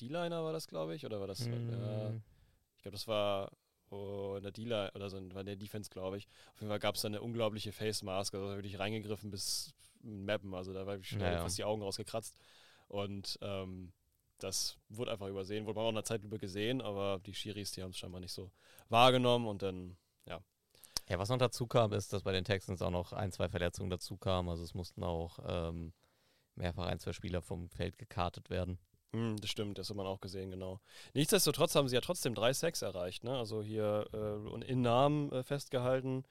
D-Liner 0.00 0.42
war 0.44 0.52
das, 0.52 0.66
glaube 0.66 0.94
ich, 0.94 1.04
oder 1.04 1.20
war 1.20 1.26
das? 1.26 1.46
Äh, 1.46 1.50
Mm, 1.50 2.22
ich 2.76 2.82
glaube, 2.82 2.96
das 2.96 3.06
war 3.06 3.50
oh, 3.94 4.36
in 4.36 4.42
der 4.42 4.52
Dealer 4.52 4.90
oder 4.94 5.08
so, 5.10 5.16
war 5.32 5.40
in 5.40 5.46
der 5.46 5.56
Defense, 5.56 5.90
glaube 5.90 6.18
ich. 6.18 6.28
Auf 6.54 6.60
jeden 6.60 6.70
Fall 6.70 6.78
gab 6.78 6.94
es 6.96 7.02
da 7.02 7.08
eine 7.08 7.22
unglaubliche 7.22 7.72
Face 7.72 8.02
Mask, 8.02 8.34
also 8.34 8.48
wirklich 8.48 8.78
reingegriffen 8.78 9.30
bis 9.30 9.74
Mappen, 10.02 10.54
also 10.54 10.72
da 10.72 10.86
war 10.86 10.96
ich 10.96 11.08
schon 11.08 11.20
Ja, 11.20 11.32
ja. 11.32 11.40
fast 11.40 11.56
die 11.58 11.64
Augen 11.64 11.82
rausgekratzt. 11.82 12.36
Und 12.88 13.38
ähm, 13.42 13.92
das 14.38 14.76
wurde 14.88 15.12
einfach 15.12 15.28
übersehen, 15.28 15.64
wurde 15.66 15.76
man 15.76 15.86
auch 15.86 15.90
in 15.90 15.94
der 15.94 16.04
Zeitlupe 16.04 16.38
gesehen, 16.38 16.82
aber 16.82 17.20
die 17.24 17.34
Schiris, 17.34 17.72
die 17.72 17.82
haben 17.82 17.90
es 17.90 17.98
scheinbar 17.98 18.20
nicht 18.20 18.32
so 18.32 18.50
wahrgenommen 18.88 19.46
und 19.46 19.62
dann, 19.62 19.96
Ja, 21.08 21.18
was 21.18 21.28
noch 21.28 21.36
dazu 21.36 21.66
kam, 21.66 21.92
ist, 21.92 22.12
dass 22.12 22.22
bei 22.22 22.32
den 22.32 22.44
Texans 22.44 22.80
auch 22.80 22.90
noch 22.90 23.12
ein, 23.12 23.30
zwei 23.30 23.48
Verletzungen 23.48 23.90
dazu 23.90 24.16
kamen. 24.16 24.48
Also 24.48 24.64
es 24.64 24.72
mussten 24.74 25.02
auch 25.04 25.38
ähm, 25.46 25.92
mehrfach 26.54 26.86
ein, 26.86 26.98
zwei 26.98 27.12
Spieler 27.12 27.42
vom 27.42 27.68
Feld 27.68 27.98
gekartet 27.98 28.48
werden. 28.48 28.78
Hm, 29.14 29.36
das 29.40 29.48
stimmt, 29.48 29.78
das 29.78 29.90
hat 29.90 29.96
man 29.96 30.06
auch 30.06 30.20
gesehen, 30.20 30.50
genau. 30.50 30.80
Nichtsdestotrotz 31.14 31.76
haben 31.76 31.86
sie 31.86 31.94
ja 31.94 32.00
trotzdem 32.00 32.34
drei 32.34 32.52
Sacks 32.52 32.82
erreicht, 32.82 33.22
ne? 33.22 33.38
Also 33.38 33.62
hier 33.62 34.08
äh, 34.12 34.48
und 34.48 34.64
in 34.64 34.82
Namen 34.82 35.30
äh, 35.30 35.44
festgehalten. 35.44 36.24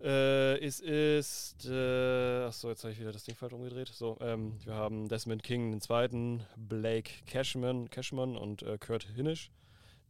Äh, 0.00 0.58
es 0.58 0.80
ist, 0.80 1.64
äh, 1.66 2.46
achso, 2.46 2.68
jetzt 2.68 2.82
habe 2.82 2.92
ich 2.92 2.98
wieder 2.98 3.12
das 3.12 3.22
Ding 3.22 3.36
falsch 3.36 3.52
umgedreht. 3.52 3.88
So, 3.94 4.18
ähm, 4.20 4.58
wir 4.64 4.74
haben 4.74 5.08
Desmond 5.08 5.44
King 5.44 5.70
den 5.70 5.80
zweiten, 5.80 6.44
Blake 6.56 7.12
Cashman, 7.26 7.90
Cashman 7.90 8.36
und 8.36 8.62
äh, 8.62 8.76
Kurt 8.78 9.04
Hinisch, 9.04 9.52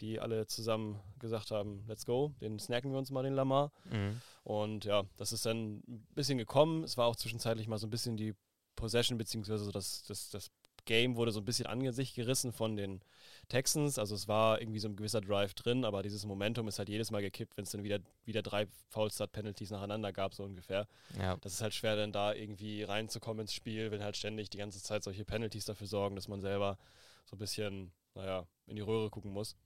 die 0.01 0.19
alle 0.19 0.47
zusammen 0.47 0.99
gesagt 1.19 1.51
haben, 1.51 1.85
let's 1.87 2.07
go, 2.07 2.33
den 2.41 2.59
snacken 2.59 2.93
wir 2.93 2.99
uns 2.99 3.11
mal, 3.11 3.25
den 3.25 3.35
Lamar. 3.35 3.73
Mhm. 3.91 4.23
Und 4.43 4.87
ja, 4.87 5.05
das 5.19 5.33
ist 5.33 5.45
dann 5.45 5.83
ein 5.87 6.07
bisschen 6.15 6.39
gekommen. 6.39 6.83
Es 6.83 6.97
war 6.97 7.07
auch 7.07 7.17
zwischenzeitlich 7.17 7.69
mal 7.69 7.77
so 7.77 7.87
ein 7.87 7.91
bisschen 7.91 8.17
die 8.17 8.35
Possession, 8.75 9.19
beziehungsweise 9.19 9.65
so 9.65 9.71
das, 9.71 10.03
das, 10.05 10.31
das 10.31 10.51
Game 10.87 11.17
wurde 11.17 11.33
so 11.33 11.41
ein 11.41 11.45
bisschen 11.45 11.67
an 11.67 11.93
sich 11.93 12.15
gerissen 12.15 12.53
von 12.53 12.77
den 12.77 13.03
Texans. 13.49 13.99
Also 13.99 14.15
es 14.15 14.27
war 14.27 14.61
irgendwie 14.61 14.79
so 14.79 14.89
ein 14.89 14.97
gewisser 14.97 15.21
Drive 15.21 15.55
drin, 15.55 15.85
aber 15.85 16.03
dieses 16.03 16.25
Momentum 16.25 16.67
ist 16.69 16.79
halt 16.79 16.89
jedes 16.89 17.11
Mal 17.11 17.23
gekippt, 17.23 17.57
wenn 17.57 17.65
es 17.65 17.71
dann 17.71 17.85
wieder, 17.85 17.99
wieder 18.25 18.43
drei 18.43 18.67
Foul-Start-Penalties 18.89 19.71
nacheinander 19.71 20.13
gab, 20.13 20.35
so 20.35 20.45
ungefähr. 20.45 20.89
Ja, 21.19 21.37
Das 21.37 21.53
ist 21.53 21.61
halt 21.61 21.75
schwer, 21.75 21.97
dann 21.97 22.13
da 22.13 22.33
irgendwie 22.33 22.83
reinzukommen 22.83 23.43
ins 23.43 23.53
Spiel, 23.53 23.91
wenn 23.91 24.03
halt 24.03 24.17
ständig 24.17 24.51
die 24.51 24.59
ganze 24.59 24.83
Zeit 24.83 25.05
solche 25.05 25.25
Penalties 25.25 25.67
dafür 25.67 25.87
sorgen, 25.87 26.17
dass 26.17 26.29
man 26.29 26.41
selber 26.41 26.79
so 27.25 27.37
ein 27.37 27.39
bisschen, 27.39 27.93
naja, 28.15 28.47
in 28.67 28.77
die 28.77 28.83
Röhre 28.83 29.11
gucken 29.11 29.33
muss. 29.33 29.57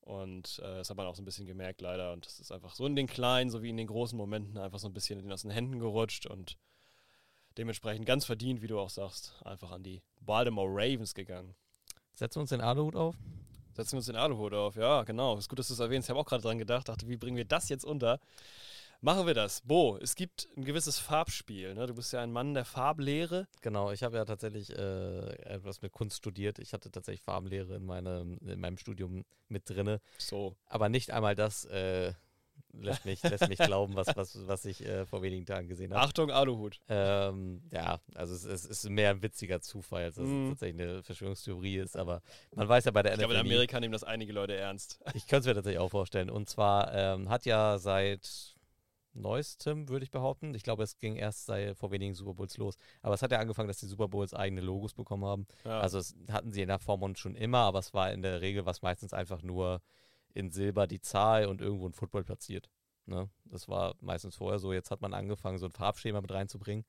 Und 0.00 0.58
äh, 0.60 0.76
das 0.78 0.90
hat 0.90 0.96
man 0.96 1.06
auch 1.06 1.14
so 1.14 1.22
ein 1.22 1.26
bisschen 1.26 1.46
gemerkt, 1.46 1.80
leider. 1.80 2.12
Und 2.12 2.26
das 2.26 2.40
ist 2.40 2.50
einfach 2.52 2.74
so 2.74 2.86
in 2.86 2.96
den 2.96 3.06
kleinen 3.06 3.50
sowie 3.50 3.70
in 3.70 3.76
den 3.76 3.86
großen 3.86 4.16
Momenten 4.16 4.58
einfach 4.58 4.78
so 4.78 4.88
ein 4.88 4.94
bisschen 4.94 5.18
in 5.18 5.26
den 5.26 5.32
aus 5.32 5.42
den 5.42 5.50
Händen 5.50 5.78
gerutscht 5.78 6.26
und 6.26 6.56
dementsprechend 7.56 8.06
ganz 8.06 8.24
verdient, 8.24 8.62
wie 8.62 8.66
du 8.66 8.78
auch 8.78 8.90
sagst, 8.90 9.34
einfach 9.44 9.70
an 9.70 9.82
die 9.82 10.02
Baltimore 10.20 10.68
Ravens 10.70 11.14
gegangen. 11.14 11.54
setzen 12.14 12.36
wir 12.36 12.42
uns 12.42 12.50
den 12.50 12.60
Aluhut 12.60 12.96
auf. 12.96 13.16
Setzen 13.72 13.92
wir 13.92 13.98
uns 13.98 14.06
den 14.06 14.16
Aluhut 14.16 14.52
auf. 14.52 14.76
Ja, 14.76 15.04
genau. 15.04 15.36
Ist 15.38 15.48
gut, 15.48 15.58
dass 15.58 15.68
du 15.68 15.74
es 15.74 15.80
erwähnst. 15.80 16.06
Ich 16.06 16.10
habe 16.10 16.20
auch 16.20 16.26
gerade 16.26 16.42
dran 16.42 16.58
gedacht. 16.58 16.88
Dachte, 16.88 17.08
wie 17.08 17.16
bringen 17.16 17.36
wir 17.36 17.44
das 17.44 17.68
jetzt 17.68 17.84
unter? 17.84 18.20
Machen 19.02 19.26
wir 19.26 19.32
das. 19.32 19.62
Bo, 19.62 19.96
es 19.96 20.14
gibt 20.14 20.48
ein 20.56 20.64
gewisses 20.64 20.98
Farbspiel. 20.98 21.74
Ne? 21.74 21.86
Du 21.86 21.94
bist 21.94 22.12
ja 22.12 22.20
ein 22.20 22.32
Mann 22.32 22.52
der 22.52 22.66
Farblehre. 22.66 23.48
Genau, 23.62 23.92
ich 23.92 24.02
habe 24.02 24.18
ja 24.18 24.26
tatsächlich 24.26 24.76
äh, 24.76 25.32
etwas 25.44 25.80
mit 25.80 25.92
Kunst 25.92 26.18
studiert. 26.18 26.58
Ich 26.58 26.74
hatte 26.74 26.90
tatsächlich 26.90 27.22
Farbenlehre 27.22 27.76
in, 27.76 27.86
meinem 27.86 28.36
in 28.46 28.60
meinem 28.60 28.76
Studium 28.76 29.24
mit 29.48 29.70
drinne. 29.70 30.02
So. 30.18 30.54
Aber 30.66 30.90
nicht 30.90 31.12
einmal 31.12 31.34
das 31.34 31.64
äh, 31.64 32.12
lässt 32.72 33.04
mich, 33.04 33.22
lässt 33.22 33.48
mich 33.48 33.58
glauben, 33.58 33.94
was, 33.96 34.08
was, 34.16 34.46
was 34.46 34.64
ich 34.64 34.84
äh, 34.84 35.06
vor 35.06 35.22
wenigen 35.22 35.46
Tagen 35.46 35.68
gesehen 35.68 35.92
habe. 35.92 36.02
Achtung, 36.02 36.30
Aluhut. 36.30 36.80
Ähm, 36.88 37.62
ja, 37.72 38.00
also 38.14 38.34
es, 38.34 38.44
es 38.44 38.64
ist 38.64 38.88
mehr 38.88 39.10
ein 39.10 39.22
witziger 39.22 39.60
Zufall, 39.60 40.04
als 40.04 40.16
dass 40.16 40.26
Mhm. 40.26 40.44
es 40.44 40.48
tatsächlich 40.50 40.80
eine 40.82 41.02
Verschwörungstheorie 41.02 41.76
ist, 41.78 41.96
aber 41.96 42.22
man 42.54 42.68
weiß 42.68 42.84
ja 42.84 42.90
bei 42.90 43.02
der 43.02 43.12
Ich 43.12 43.18
glaube, 43.18 43.34
in 43.34 43.40
NFL 43.40 43.48
Amerika 43.48 43.80
nehmen 43.80 43.92
das 43.92 44.04
einige 44.04 44.32
Leute 44.32 44.54
ernst. 44.56 45.00
Ich 45.14 45.26
könnte 45.26 45.40
es 45.40 45.46
mir 45.46 45.54
tatsächlich 45.54 45.80
auch 45.80 45.90
vorstellen. 45.90 46.30
Und 46.30 46.48
zwar 46.48 46.92
ähm, 46.94 47.28
hat 47.28 47.44
ja 47.46 47.78
seit 47.78 48.56
neuestem, 49.12 49.88
würde 49.88 50.04
ich 50.04 50.10
behaupten, 50.10 50.54
ich 50.54 50.62
glaube, 50.62 50.82
es 50.84 50.98
ging 50.98 51.16
erst 51.16 51.46
seit 51.46 51.76
vor 51.76 51.90
wenigen 51.90 52.14
Super 52.14 52.34
Bowls 52.34 52.56
los, 52.58 52.76
aber 53.02 53.14
es 53.14 53.22
hat 53.22 53.32
ja 53.32 53.38
angefangen, 53.40 53.66
dass 53.68 53.78
die 53.80 53.86
Super 53.86 54.06
Bowls 54.08 54.34
eigene 54.34 54.60
Logos 54.60 54.94
bekommen 54.94 55.24
haben. 55.24 55.46
Ja. 55.64 55.80
Also 55.80 55.98
es 55.98 56.14
hatten 56.30 56.52
sie 56.52 56.62
in 56.62 56.68
der 56.68 56.78
Form 56.78 57.02
und 57.02 57.18
schon 57.18 57.34
immer, 57.34 57.58
aber 57.58 57.80
es 57.80 57.92
war 57.92 58.12
in 58.12 58.22
der 58.22 58.40
Regel 58.40 58.66
was 58.66 58.82
meistens 58.82 59.12
einfach 59.12 59.42
nur 59.42 59.82
in 60.34 60.50
Silber 60.50 60.86
die 60.86 61.00
Zahl 61.00 61.46
und 61.46 61.60
irgendwo 61.60 61.86
ein 61.86 61.92
Football 61.92 62.24
platziert. 62.24 62.68
Ne? 63.06 63.28
Das 63.44 63.68
war 63.68 63.94
meistens 64.00 64.36
vorher 64.36 64.58
so. 64.58 64.72
Jetzt 64.72 64.90
hat 64.90 65.00
man 65.00 65.14
angefangen, 65.14 65.58
so 65.58 65.66
ein 65.66 65.72
Farbschema 65.72 66.20
mit 66.20 66.30
reinzubringen. 66.30 66.84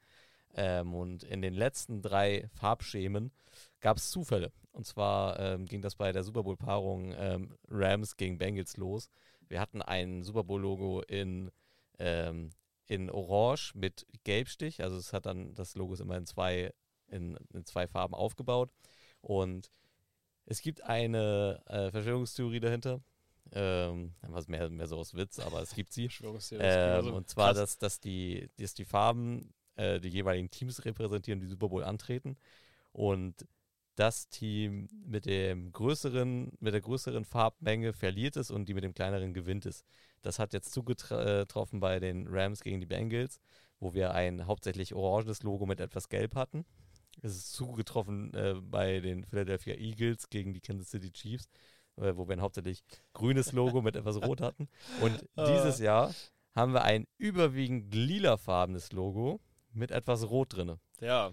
Ähm, 0.54 0.94
und 0.94 1.24
in 1.24 1.42
den 1.42 1.54
letzten 1.54 2.02
drei 2.02 2.50
Farbschemen 2.54 3.32
gab 3.80 3.98
es 3.98 4.12
Zufälle. 4.12 4.52
Und 4.72 4.86
zwar 4.86 5.40
ähm, 5.40 5.66
ging 5.66 5.82
das 5.82 5.96
bei 5.96 6.12
der 6.12 6.24
Super 6.24 6.44
Bowl-Paarung 6.44 7.14
ähm, 7.18 7.58
Rams 7.70 8.18
gegen 8.18 8.38
Bengals 8.38 8.78
los. 8.78 9.10
Wir 9.48 9.60
hatten 9.60 9.82
ein 9.82 10.24
Super 10.24 10.44
Bowl-Logo 10.44 11.02
in, 11.02 11.52
ähm, 12.00 12.52
in 12.88 13.10
Orange 13.10 13.74
mit 13.76 14.06
Gelbstich. 14.24 14.82
Also 14.82 14.98
es 14.98 15.14
hat 15.14 15.26
dann, 15.26 15.56
das 15.56 15.76
Logo 15.76 15.94
ist 15.94 16.00
immer 16.00 16.18
in 16.18 16.26
zwei, 16.26 16.74
in, 17.08 17.38
in 17.54 17.66
zwei 17.66 17.88
Farben 17.88 18.14
aufgebaut. 18.14 18.72
Und 19.22 19.72
es 20.46 20.62
gibt 20.62 20.84
eine 20.84 21.62
äh, 21.68 21.92
Verschwörungstheorie 21.92 22.60
dahinter. 22.60 23.02
Ähm, 23.54 24.14
was 24.22 24.48
mehr, 24.48 24.70
mehr 24.70 24.88
so 24.88 24.98
aus 24.98 25.14
Witz, 25.14 25.40
aber 25.40 25.62
es 25.62 25.76
gibt 25.76 25.92
sie. 25.92 26.10
Ähm, 26.52 26.96
also 26.96 27.14
und 27.14 27.30
zwar, 27.30 27.54
dass, 27.54 27.78
dass, 27.78 28.00
die, 28.00 28.50
dass 28.58 28.74
die 28.74 28.86
Farben 28.86 29.54
äh, 29.76 30.00
die 30.00 30.10
jeweiligen 30.10 30.50
Teams 30.50 30.86
repräsentieren, 30.86 31.40
die 31.40 31.48
Super 31.48 31.70
Bowl 31.70 31.84
antreten. 31.84 32.38
Und 32.92 33.46
das 33.96 34.30
Team 34.30 34.88
mit 35.06 35.26
dem 35.26 35.72
größeren, 35.72 36.54
mit 36.60 36.74
der 36.74 36.82
größeren 36.82 37.26
Farbmenge 37.26 37.94
verliert 37.94 38.38
es 38.38 38.52
und 38.52 38.68
die 38.70 38.74
mit 38.74 38.84
dem 38.84 38.94
kleineren 38.94 39.34
gewinnt 39.34 39.66
es. 39.66 39.84
Das 40.22 40.40
hat 40.40 40.54
jetzt 40.54 40.72
zugetroffen 40.72 41.80
bei 41.80 42.00
den 42.00 42.28
Rams 42.28 42.62
gegen 42.62 42.80
die 42.80 42.86
Bengals, 42.86 43.40
wo 43.80 43.94
wir 43.94 44.14
ein 44.14 44.46
hauptsächlich 44.46 44.94
oranges 44.94 45.44
Logo 45.44 45.66
mit 45.66 45.80
etwas 45.80 46.10
Gelb 46.10 46.36
hatten. 46.36 46.66
Es 47.22 47.36
ist 47.36 47.54
zugetroffen 47.54 48.34
äh, 48.34 48.56
bei 48.62 49.00
den 49.00 49.26
Philadelphia 49.26 49.76
Eagles 49.76 50.30
gegen 50.30 50.54
die 50.54 50.62
Kansas 50.62 50.90
City 50.90 51.12
Chiefs, 51.12 51.50
äh, 51.98 52.16
wo 52.16 52.28
wir 52.28 52.34
ein 52.36 52.42
hauptsächlich 52.42 52.84
grünes 53.14 53.52
Logo 53.54 53.82
mit 53.82 53.96
etwas 53.96 54.18
Rot 54.18 54.42
hatten. 54.42 54.68
Und 55.02 55.26
Ah. 55.36 55.46
dieses 55.52 55.80
Jahr 55.80 56.14
haben 56.56 56.74
wir 56.74 56.84
ein 56.84 57.08
überwiegend 57.18 57.94
lilafarbenes 57.94 58.92
Logo 58.92 59.40
mit 59.72 59.92
etwas 59.92 60.30
Rot 60.30 60.56
drinne. 60.56 60.80
Ja, 61.00 61.32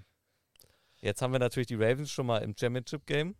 Jetzt 1.00 1.22
haben 1.22 1.30
wir 1.32 1.38
natürlich 1.38 1.68
die 1.68 1.76
Ravens 1.76 2.10
schon 2.10 2.26
mal 2.26 2.38
im 2.38 2.56
Championship 2.58 3.06
Game 3.06 3.36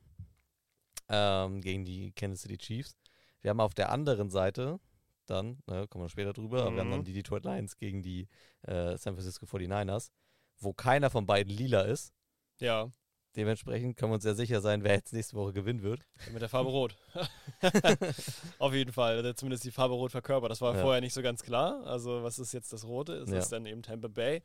ähm, 1.09 1.61
gegen 1.61 1.85
die 1.85 2.13
Kansas 2.13 2.43
City 2.43 2.57
Chiefs. 2.59 2.97
Wir 3.41 3.51
haben 3.51 3.61
auf 3.61 3.75
der 3.75 3.91
anderen 3.91 4.31
Seite 4.31 4.79
dann, 5.27 5.59
ne, 5.67 5.87
kommen 5.89 6.05
wir 6.05 6.09
später 6.09 6.33
drüber, 6.33 6.63
aber 6.63 6.73
wir 6.75 6.81
haben 6.81 6.89
Mhm. 6.89 6.93
dann 6.93 7.05
die 7.05 7.13
Detroit 7.13 7.45
Lions 7.45 7.77
gegen 7.77 8.03
die 8.03 8.29
äh, 8.63 8.97
San 8.97 9.15
Francisco 9.15 9.45
49ers, 9.47 10.11
wo 10.59 10.73
keiner 10.73 11.11
von 11.11 11.27
beiden 11.27 11.53
lila 11.53 11.83
ist. 11.83 12.13
ja. 12.61 12.91
Dementsprechend 13.39 13.97
können 13.97 14.11
wir 14.11 14.15
uns 14.17 14.25
sehr 14.25 14.35
sicher 14.35 14.61
sein, 14.61 14.83
wer 14.83 14.95
jetzt 14.95 15.13
nächste 15.13 15.37
Woche 15.37 15.53
gewinnen 15.53 15.83
wird. 15.83 16.01
Mit 16.33 16.43
der 16.43 16.49
Farbe 16.49 16.71
Rot. 16.71 16.97
Auf 18.59 18.75
jeden 18.75 18.93
Fall. 18.93 19.17
Also 19.19 19.33
zumindest 19.33 19.65
die 19.65 19.71
Farbe 19.71 19.95
Rot 19.95 20.11
verkörpert. 20.11 20.51
Das 20.51 20.61
war 20.61 20.75
Ja. 20.75 20.83
vorher 20.83 21.01
nicht 21.01 21.15
so 21.15 21.23
ganz 21.23 21.43
klar. 21.43 21.87
Also, 21.87 22.23
was 22.25 22.39
ist 22.41 22.53
jetzt 22.53 22.73
das 22.73 22.85
Rote? 22.85 23.13
Ist 23.15 23.31
Ja. 23.31 23.39
es 23.39 23.49
dann 23.49 23.65
eben 23.65 23.83
Tampa 23.83 24.09
Bay? 24.09 24.43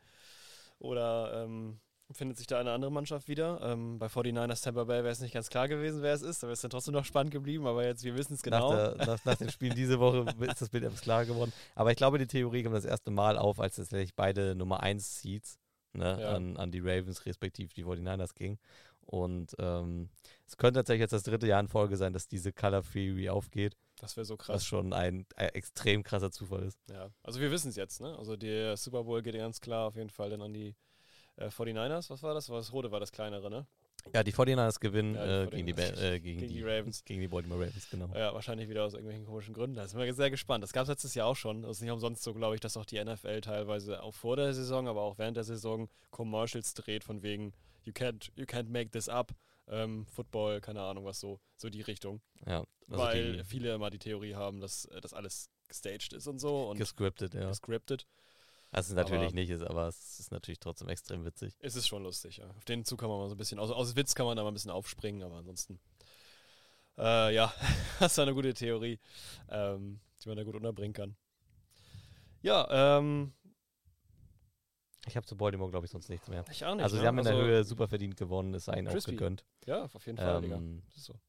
Oder 0.79 1.43
ähm, 1.43 1.79
findet 2.11 2.37
sich 2.37 2.45
da 2.45 2.59
eine 2.59 2.71
andere 2.71 2.91
Mannschaft 2.91 3.27
wieder? 3.27 3.61
Ähm, 3.63 3.97
bei 3.97 4.07
49ers 4.09 4.61
Tampa 4.63 4.83
Bay 4.83 4.97
wäre 5.03 5.09
es 5.11 5.21
nicht 5.21 5.33
ganz 5.33 5.49
klar 5.49 5.67
gewesen, 5.67 6.03
wer 6.03 6.13
es 6.13 6.21
ist. 6.21 6.43
Da 6.43 6.47
wäre 6.47 6.53
es 6.53 6.61
dann 6.61 6.69
trotzdem 6.69 6.93
noch 6.93 7.05
spannend 7.05 7.31
geblieben. 7.31 7.65
Aber 7.65 7.83
jetzt, 7.83 8.03
wir 8.03 8.15
wissen 8.15 8.35
es 8.35 8.43
genau. 8.43 8.73
Nach, 8.73 8.93
der, 8.95 9.07
nach, 9.07 9.25
nach 9.25 9.35
den 9.37 9.49
Spielen 9.49 9.73
diese 9.75 9.99
Woche 9.99 10.25
ist 10.39 10.61
das 10.61 10.69
Bild 10.69 10.83
etwas 10.83 11.01
klarer 11.01 11.25
geworden. 11.25 11.51
Aber 11.73 11.89
ich 11.89 11.97
glaube, 11.97 12.19
die 12.19 12.27
Theorie 12.27 12.61
kommt 12.61 12.75
das 12.75 12.85
erste 12.85 13.09
Mal 13.09 13.39
auf, 13.39 13.59
als 13.59 13.77
tatsächlich 13.77 14.13
beide 14.13 14.53
Nummer 14.53 14.81
1 14.83 15.21
Seeds 15.21 15.57
ne, 15.93 16.17
Ja. 16.21 16.35
an, 16.35 16.57
an 16.57 16.71
die 16.71 16.79
Ravens 16.79 17.25
respektive 17.25 17.73
die 17.73 17.83
49ers 17.85 18.33
ging. 18.35 18.57
Und 19.05 19.53
ähm, 19.59 20.09
es 20.47 20.55
könnte 20.57 20.79
tatsächlich 20.79 21.01
jetzt 21.01 21.11
das 21.13 21.23
dritte 21.23 21.45
Jahr 21.47 21.59
in 21.59 21.67
Folge 21.67 21.97
sein, 21.97 22.13
dass 22.13 22.27
diese 22.27 22.53
Color 22.53 22.83
Theory 22.83 23.29
aufgeht, 23.29 23.75
das 23.99 24.15
wäre 24.15 24.25
so 24.25 24.37
was 24.37 24.45
krass. 24.45 24.65
schon 24.65 24.93
ein, 24.93 25.25
ein 25.35 25.49
extrem 25.49 26.03
krasser 26.03 26.31
Zufall 26.31 26.63
ist. 26.63 26.79
Ja. 26.89 27.09
Also, 27.21 27.39
wir 27.41 27.51
wissen 27.51 27.69
es 27.69 27.75
jetzt. 27.75 27.99
Ne? 28.01 28.17
Also, 28.17 28.35
der 28.37 28.77
Super 28.77 29.03
Bowl 29.03 29.21
geht 29.21 29.35
ganz 29.35 29.59
klar 29.61 29.87
auf 29.87 29.95
jeden 29.97 30.09
Fall 30.09 30.29
dann 30.29 30.41
an 30.41 30.53
die 30.53 30.75
äh, 31.35 31.47
49ers. 31.47 32.09
Was 32.09 32.23
war 32.23 32.33
das? 32.33 32.49
War 32.49 32.57
das 32.57 32.71
Rote 32.71 32.91
war 32.91 32.99
das 33.01 33.11
kleinere, 33.11 33.49
ne? 33.49 33.65
Ja, 34.13 34.23
die 34.23 34.33
49ers 34.33 34.79
gewinnen 34.79 35.15
Ja, 35.15 35.45
die 35.45 35.55
äh, 35.55 35.63
gegen, 35.63 35.67
die, 35.67 35.73
49ers. 35.73 36.01
Äh, 36.01 36.19
gegen, 36.19 36.39
Gegen 36.39 36.53
die, 36.53 36.59
die 36.59 36.63
Ravens. 36.63 37.05
Gegen 37.05 37.21
die 37.21 37.27
Baltimore 37.27 37.61
Ravens, 37.61 37.89
genau. 37.89 38.09
Ja, 38.13 38.33
wahrscheinlich 38.33 38.69
wieder 38.69 38.83
aus 38.83 38.93
irgendwelchen 38.93 39.25
komischen 39.25 39.53
Gründen. 39.53 39.75
Da 39.75 39.87
sind 39.87 39.99
wir 39.99 40.13
sehr 40.13 40.29
gespannt. 40.29 40.63
Das 40.63 40.73
gab 40.73 40.83
es 40.83 40.89
letztes 40.89 41.15
Jahr 41.15 41.27
auch 41.27 41.35
schon. 41.35 41.61
Das 41.61 41.77
ist 41.77 41.81
nicht 41.81 41.91
umsonst 41.91 42.23
so, 42.23 42.33
glaube 42.33 42.55
ich, 42.55 42.61
dass 42.61 42.77
auch 42.77 42.85
die 42.85 43.03
NFL 43.03 43.41
teilweise 43.41 44.03
auch 44.03 44.13
vor 44.13 44.35
der 44.35 44.53
Saison, 44.53 44.87
aber 44.87 45.01
auch 45.01 45.17
während 45.17 45.37
der 45.37 45.43
Saison 45.43 45.89
Commercials 46.11 46.73
dreht 46.73 47.03
von 47.03 47.23
wegen 47.23 47.53
you 47.83 47.93
can't, 47.93 48.29
you 48.35 48.45
can't 48.45 48.69
make 48.69 48.91
this 48.91 49.09
up. 49.09 49.33
Ähm, 49.67 50.05
Football, 50.07 50.59
keine 50.59 50.81
Ahnung 50.81 51.05
was 51.05 51.19
so, 51.19 51.39
so 51.55 51.69
die 51.69 51.81
Richtung. 51.81 52.21
Ja, 52.45 52.65
also 52.89 53.03
Weil 53.03 53.43
viele 53.45 53.73
immer 53.73 53.89
die 53.89 53.99
Theorie 53.99 54.35
haben, 54.35 54.59
dass 54.59 54.85
äh, 54.85 54.99
das 54.99 55.13
alles 55.13 55.49
gestaged 55.69 56.13
ist 56.13 56.27
und 56.27 56.39
so 56.39 56.69
und 56.69 56.77
gescriptet, 56.77 57.33
ja. 57.33 57.47
gescriptet. 57.47 58.05
Was 58.73 58.89
es 58.89 58.95
natürlich 58.95 59.27
aber- 59.27 59.35
nicht 59.35 59.49
ist, 59.49 59.61
aber 59.63 59.87
es 59.87 60.19
ist 60.19 60.31
natürlich 60.31 60.59
trotzdem 60.59 60.89
extrem 60.89 61.23
witzig. 61.25 61.55
Es 61.59 61.75
ist 61.75 61.87
schon 61.87 62.03
lustig, 62.03 62.37
ja. 62.37 62.49
Auf 62.49 62.65
den 62.65 62.83
Zug 62.85 62.99
kann 62.99 63.09
man 63.09 63.19
mal 63.19 63.29
so 63.29 63.35
ein 63.35 63.37
bisschen, 63.37 63.59
aus, 63.59 63.71
aus 63.71 63.95
Witz 63.95 64.15
kann 64.15 64.25
man 64.25 64.35
da 64.37 64.43
mal 64.43 64.49
ein 64.51 64.53
bisschen 64.53 64.71
aufspringen, 64.71 65.23
aber 65.23 65.37
ansonsten, 65.37 65.79
äh, 66.97 67.33
ja, 67.33 67.53
das 67.99 68.17
war 68.17 68.23
eine 68.23 68.33
gute 68.33 68.53
Theorie, 68.53 68.99
ähm, 69.49 69.99
die 70.23 70.27
man 70.29 70.37
da 70.37 70.43
gut 70.43 70.55
unterbringen 70.55 70.93
kann. 70.93 71.15
Ja, 72.41 72.97
ähm, 72.99 73.33
Ich 75.07 75.15
habe 75.15 75.25
zu 75.25 75.35
Baltimore, 75.37 75.69
glaube 75.71 75.85
ich, 75.85 75.91
sonst 75.91 76.09
nichts 76.09 76.27
mehr. 76.27 76.43
ich 76.51 76.65
auch 76.65 76.75
nicht. 76.75 76.83
Also 76.83 76.95
ne? 76.95 77.01
sie 77.01 77.07
haben 77.07 77.17
in 77.19 77.23
der 77.25 77.33
Also, 77.33 77.45
Höhe 77.45 77.63
super 77.63 77.87
verdient 77.87 78.17
gewonnen, 78.17 78.53
ist 78.53 78.67
ihnen 78.67 78.87
auch 78.87 79.05
gegönnt. 79.05 79.45
Ja, 79.65 79.89
auf 79.93 80.05
jeden 80.05 80.17
Fall. 80.17 80.43
Ähm, 80.45 80.81
Das 80.87 80.97
ist 80.97 81.05
so. 81.05 81.19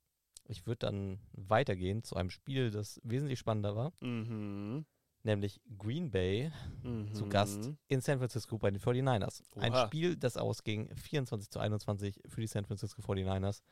ich 0.47 0.67
würde 0.67 0.79
dann 0.79 1.19
weitergehen 1.33 2.03
zu 2.03 2.17
einem 2.17 2.31
Spiel, 2.31 2.71
das 2.71 3.01
wesentlich 3.05 3.39
spannender 3.39 3.75
war, 3.77 3.93
Mhm. 4.01 4.87
Nämlich 5.25 5.61
Green 5.79 6.11
Bay 6.11 6.51
Mhm. 6.83 7.13
zu 7.15 7.27
Gast 7.29 7.71
in 7.89 8.01
San 8.01 8.19
Francisco 8.19 8.59
bei 8.59 8.71
den 8.71 8.81
49ers. 8.81 9.43
Ein 9.57 9.73
Oha. 9.73 9.87
Spiel, 9.87 10.17
das 10.17 10.37
ausging 10.37 10.95
24 10.97 11.51
zu 11.51 11.59
21 11.59 12.21
für 12.27 12.41
die 12.41 12.47
San 12.47 12.65
Francisco 12.65 13.03
49ers, 13.03 13.63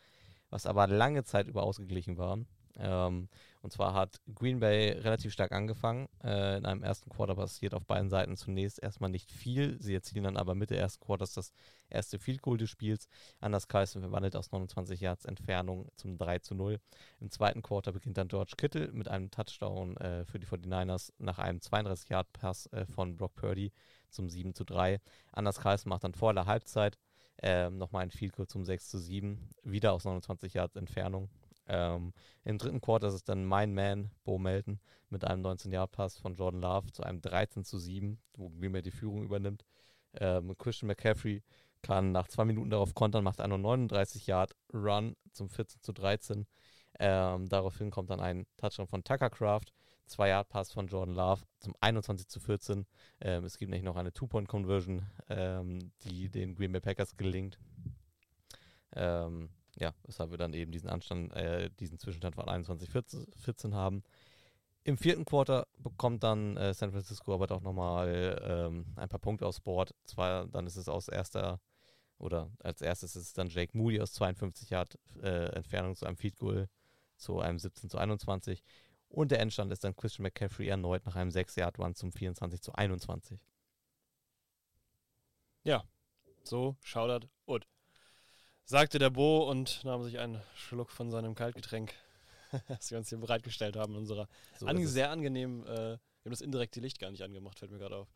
was 0.51 0.67
aber 0.67 0.87
lange 0.87 1.25
Zeit 1.25 1.47
über 1.47 1.63
ausgeglichen 1.63 2.17
war. 2.19 2.39
Ähm, 2.79 3.29
und 3.61 3.73
zwar 3.73 3.95
hat 3.95 4.21
Green 4.35 4.61
Bay 4.61 4.91
relativ 4.91 5.33
stark 5.33 5.53
angefangen. 5.53 6.09
Äh, 6.25 6.59
in 6.59 6.67
einem 6.67 6.83
ersten 6.83 7.11
Quarter 7.11 7.37
passiert 7.37 7.75
auf 7.75 7.87
beiden 7.87 8.11
Seiten 8.11 8.37
zunächst 8.37 8.83
erstmal 8.83 9.11
nicht 9.11 9.31
viel. 9.31 9.81
Sie 9.81 9.95
erzielen 9.95 10.25
dann 10.25 10.37
aber 10.37 10.55
Mitte 10.55 10.77
ersten 10.77 11.05
Quarters 11.05 11.35
das 11.35 11.53
erste 11.89 12.19
Field 12.19 12.43
Goal 12.43 12.59
des 12.59 12.71
Spiels. 12.71 13.09
Anders 13.41 13.69
Carlson 13.69 14.03
verwandelt 14.03 14.35
aus 14.35 14.51
29 14.51 15.01
Yards 15.01 15.25
Entfernung 15.25 15.89
zum 15.97 16.19
3 16.19 16.41
zu 16.41 16.55
0. 16.55 16.81
Im 17.21 17.31
zweiten 17.31 17.63
Quarter 17.63 17.93
beginnt 17.93 18.19
dann 18.19 18.29
George 18.29 18.55
Kittle 18.57 18.91
mit 18.93 19.09
einem 19.09 19.31
Touchdown 19.31 19.97
äh, 19.99 20.25
für 20.25 20.41
die 20.41 20.47
49ers 20.47 21.13
nach 21.19 21.39
einem 21.39 21.59
32-Yard-Pass 21.59 22.67
äh, 22.73 22.87
von 22.87 23.17
Brock 23.17 23.35
Purdy 23.37 23.73
zum 24.11 24.29
7 24.29 24.55
zu 24.55 24.65
3. 24.65 25.01
Anders 25.31 25.61
Carlson 25.61 25.91
macht 25.91 26.05
dann 26.05 26.15
vor 26.15 26.35
der 26.35 26.47
Halbzeit 26.47 26.99
ähm, 27.43 27.79
nochmal 27.79 28.03
ein 28.03 28.11
Field 28.11 28.35
Goal 28.35 28.47
zum 28.47 28.65
6 28.65 28.89
zu 28.89 28.99
7, 28.99 29.49
wieder 29.63 29.93
aus 29.93 30.05
29 30.05 30.55
Yards 30.55 30.77
Entfernung. 30.77 31.29
Ähm, 31.67 32.13
Im 32.45 32.59
dritten 32.59 32.81
Quarter 32.81 33.09
ist 33.09 33.15
es 33.15 33.25
dann 33.25 33.45
mein 33.45 33.75
Man, 33.75 34.11
Bo 34.25 34.39
Melton, 34.39 34.81
mit 35.11 35.25
einem 35.25 35.45
19-Yard-Pass 35.45 36.19
von 36.19 36.35
Jordan 36.35 36.61
Love 36.61 36.93
zu 36.93 37.03
einem 37.03 37.21
13 37.21 37.65
zu 37.65 37.79
7, 37.79 38.19
wo 38.37 38.51
Green 38.51 38.73
Bay 38.73 38.83
die 38.83 38.91
Führung 38.91 39.23
übernimmt. 39.23 39.65
Ähm, 40.15 40.57
Christian 40.59 40.89
McCaffrey 40.89 41.43
kann 41.83 42.13
nach 42.13 42.29
zwei 42.29 42.45
Minuten 42.45 42.71
darauf 42.71 42.95
kontern, 42.95 43.25
macht 43.25 43.41
einen 43.41 43.65
39-Yard-Run 43.65 45.17
zum 45.33 45.49
14 45.49 45.83
zu 45.83 45.93
13. 45.93 46.47
Ähm, 46.99 47.49
daraufhin 47.49 47.91
kommt 47.91 48.11
dann 48.11 48.21
ein 48.21 48.47
Touchdown 48.57 48.87
von 48.87 49.03
Tucker 49.03 49.31
Craft, 49.31 49.73
2-Yard-Pass 50.09 50.73
von 50.73 50.87
Jordan 50.87 51.15
Love 51.15 51.43
zum 51.59 51.75
21 51.81 52.29
zu 52.29 52.41
14. 52.41 52.87
Ähm, 53.21 53.45
es 53.45 53.59
gibt 53.59 53.71
nämlich 53.71 53.85
noch 53.85 53.97
eine 53.97 54.13
Two-Point-Conversion, 54.13 55.07
ähm, 55.29 55.93
die 56.05 56.29
den 56.29 56.55
Green 56.55 56.73
Bay 56.73 56.81
Packers 56.81 57.17
gelingt. 57.17 57.59
Ähm, 58.95 59.49
ja, 59.77 59.95
weshalb 60.05 60.31
wir 60.31 60.39
dann 60.39 60.53
eben 60.53 60.73
diesen 60.73 60.89
Anstand, 60.89 61.33
äh, 61.35 61.71
diesen 61.71 61.99
Zwischenstand 61.99 62.35
von 62.35 62.47
21-14 62.47 63.75
haben. 63.75 64.03
Im 64.85 64.97
vierten 64.97 65.25
Quarter 65.25 65.67
bekommt 65.79 66.25
dann 66.25 66.57
äh, 66.57 66.75
San 66.75 66.91
Francisco 66.91 67.33
aber 67.35 67.47
doch 67.47 67.61
nochmal 67.61 68.41
ähm, 68.45 68.87
ein 68.97 69.09
paar 69.09 69.21
Punkte 69.21 69.47
aufs 69.47 69.61
Board. 69.61 69.95
Zwar, 70.05 70.47
dann 70.49 70.67
ist 70.67 70.77
es 70.77 70.89
aus 70.89 71.09
erster, 71.09 71.61
oder 72.19 72.51
als 72.59 72.83
erstes 72.83 73.17
ist 73.17 73.27
es 73.27 73.33
dann 73.33 73.49
Jake 73.49 73.77
Moody 73.77 74.01
aus 74.01 74.13
52 74.13 74.71
Yard 74.71 74.99
äh, 75.23 75.55
Entfernung 75.55 75.95
zu 75.95 76.07
einem 76.07 76.17
Feed 76.17 76.37
Goal 76.37 76.69
zu 77.17 77.39
einem 77.39 77.59
17 77.59 77.91
zu 77.91 77.99
21. 77.99 78.63
Und 79.09 79.31
der 79.31 79.41
Endstand 79.41 79.73
ist 79.73 79.85
dann 79.85 79.95
Christian 79.95 80.25
McCaffrey 80.25 80.69
erneut 80.69 81.07
nach 81.07 81.17
einem 81.17 81.31
6-Yard-Run 81.31 81.95
zum 81.95 82.13
24 82.13 82.61
zu 82.61 82.75
21. 82.75 83.41
So, 86.45 86.77
Shoutout 86.83 87.29
und 87.42 87.42
sagte 88.65 88.99
der 88.99 89.11
Bo 89.11 89.49
und 89.51 89.85
nahm 89.85 90.03
sich 90.03 90.19
einen 90.19 90.41
Schluck 90.55 90.91
von 90.91 91.11
seinem 91.11 91.35
Kaltgetränk, 91.35 91.93
das 92.69 92.91
wir 92.91 92.99
uns 92.99 93.09
hier 93.09 93.19
bereitgestellt 93.19 93.77
haben 93.77 93.93
in 93.93 93.99
unserer 93.99 94.29
So 94.59 94.67
ist 94.69 94.85
es. 94.85 94.93
sehr 94.93 95.11
angenehm. 95.11 95.63
Äh, 95.67 95.67
wir 96.23 96.27
haben 96.27 96.31
das 96.31 96.41
indirekte 96.41 96.81
Licht 96.81 96.99
gar 96.99 97.11
nicht 97.11 97.23
angemacht, 97.23 97.59
fällt 97.59 97.73
mir 97.73 97.79
gerade 97.79 97.97
auf. 97.97 98.09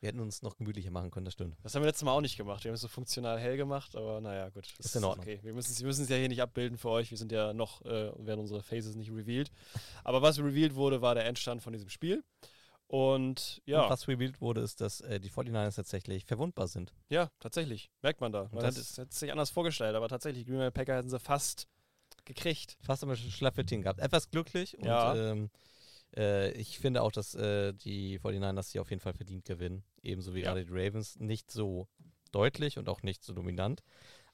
Wir 0.00 0.08
hätten 0.08 0.20
uns 0.20 0.42
noch 0.42 0.58
gemütlicher 0.58 0.90
machen 0.90 1.10
können, 1.10 1.24
das 1.24 1.32
stimmt. 1.32 1.56
Das 1.62 1.74
haben 1.74 1.80
wir 1.82 1.86
letztes 1.86 2.04
Mal 2.04 2.12
auch 2.12 2.20
nicht 2.20 2.36
gemacht. 2.36 2.62
Wir 2.64 2.70
haben 2.70 2.74
es 2.74 2.82
so 2.82 2.88
funktional 2.88 3.38
hell 3.38 3.56
gemacht, 3.56 3.96
aber 3.96 4.20
naja, 4.20 4.50
gut. 4.50 4.68
das 4.76 4.86
Ist 4.86 4.96
in 4.96 5.04
Ordnung. 5.04 5.24
Okay, 5.24 5.38
wir 5.42 5.54
müssen 5.54 5.72
es 5.72 5.80
wir 5.80 5.86
müssen 5.86 6.02
es 6.02 6.10
ja 6.10 6.16
hier 6.16 6.28
nicht 6.28 6.42
abbilden 6.42 6.76
für 6.76 6.90
euch. 6.90 7.10
Wir 7.10 7.16
sind 7.16 7.32
ja 7.32 7.54
noch, 7.54 7.80
äh, 7.86 8.12
werden 8.18 8.40
unsere 8.40 8.62
Faces 8.62 8.96
nicht 8.96 9.10
revealed. 9.10 9.50
Aber 10.02 10.20
was 10.20 10.38
revealed 10.38 10.74
wurde, 10.74 11.00
war 11.00 11.14
der 11.14 11.24
Endstand 11.24 11.62
von 11.62 11.72
diesem 11.72 11.88
Spiel. 11.88 12.22
Und 12.94 13.60
ja, 13.66 13.82
Und 13.82 13.90
was 13.90 14.06
revealed 14.06 14.40
wurde, 14.40 14.60
ist, 14.60 14.80
dass 14.80 15.00
äh, 15.00 15.18
die 15.18 15.28
49ers 15.28 15.74
tatsächlich 15.74 16.24
verwundbar 16.24 16.68
sind. 16.68 16.92
ja, 17.08 17.28
tatsächlich. 17.40 17.90
Merkt 18.02 18.20
man 18.20 18.30
da. 18.30 18.48
Man 18.52 18.62
das- 18.62 18.98
hat 18.98 19.08
es 19.10 19.18
sich 19.18 19.32
anders 19.32 19.50
vorgestellt, 19.50 19.96
aber 19.96 20.08
tatsächlich, 20.08 20.46
Green 20.46 20.58
Bay 20.58 20.70
Packer 20.70 20.96
hätten 20.96 21.08
sie 21.10 21.18
fast 21.18 21.66
gekriegt. 22.24 22.76
Fast 22.82 23.02
am 23.02 23.14
Schlaffettchen 23.16 23.82
gehabt. 23.82 23.98
Etwas 23.98 24.30
glücklich 24.30 24.78
und 24.78 24.84
Ja. 24.86 25.12
ähm, 25.16 25.50
äh, 26.16 26.52
ich 26.52 26.78
finde 26.78 27.02
auch, 27.02 27.10
dass 27.10 27.34
äh, 27.34 27.72
die 27.72 28.20
49ers 28.20 28.70
hier 28.70 28.80
auf 28.82 28.90
jeden 28.90 29.00
Fall 29.02 29.14
verdient 29.14 29.44
gewinnen. 29.44 29.82
Ebenso 30.02 30.32
wie 30.32 30.42
Ja. 30.42 30.52
gerade 30.52 30.64
die 30.64 30.72
Ravens. 30.72 31.18
Nicht 31.18 31.50
so 31.50 31.88
deutlich 32.30 32.78
und 32.78 32.88
auch 32.88 33.02
nicht 33.02 33.24
so 33.24 33.32
dominant. 33.32 33.82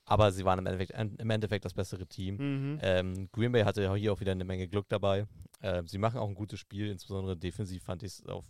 Aber 0.04 0.32
sie 0.32 0.44
waren 0.44 0.58
im 0.58 0.66
Endeffekt, 0.66 0.90
im 1.20 1.30
Endeffekt 1.30 1.64
das 1.64 1.72
bessere 1.74 2.06
Team. 2.06 2.36
Mhm. 2.74 2.78
Ähm, 2.82 3.28
Green 3.32 3.52
Bay 3.52 3.62
hatte 3.62 3.94
hier 3.96 4.12
auch 4.12 4.20
wieder 4.20 4.32
eine 4.32 4.44
Menge 4.44 4.68
Glück 4.68 4.86
dabei. 4.90 5.26
Ähm, 5.62 5.86
sie 5.86 5.98
machen 5.98 6.18
auch 6.18 6.28
ein 6.28 6.34
gutes 6.34 6.58
Spiel, 6.60 6.88
insbesondere 6.90 7.36
defensiv 7.36 7.82
fand 7.84 8.02
ich 8.02 8.12
es 8.12 8.26
auf 8.26 8.44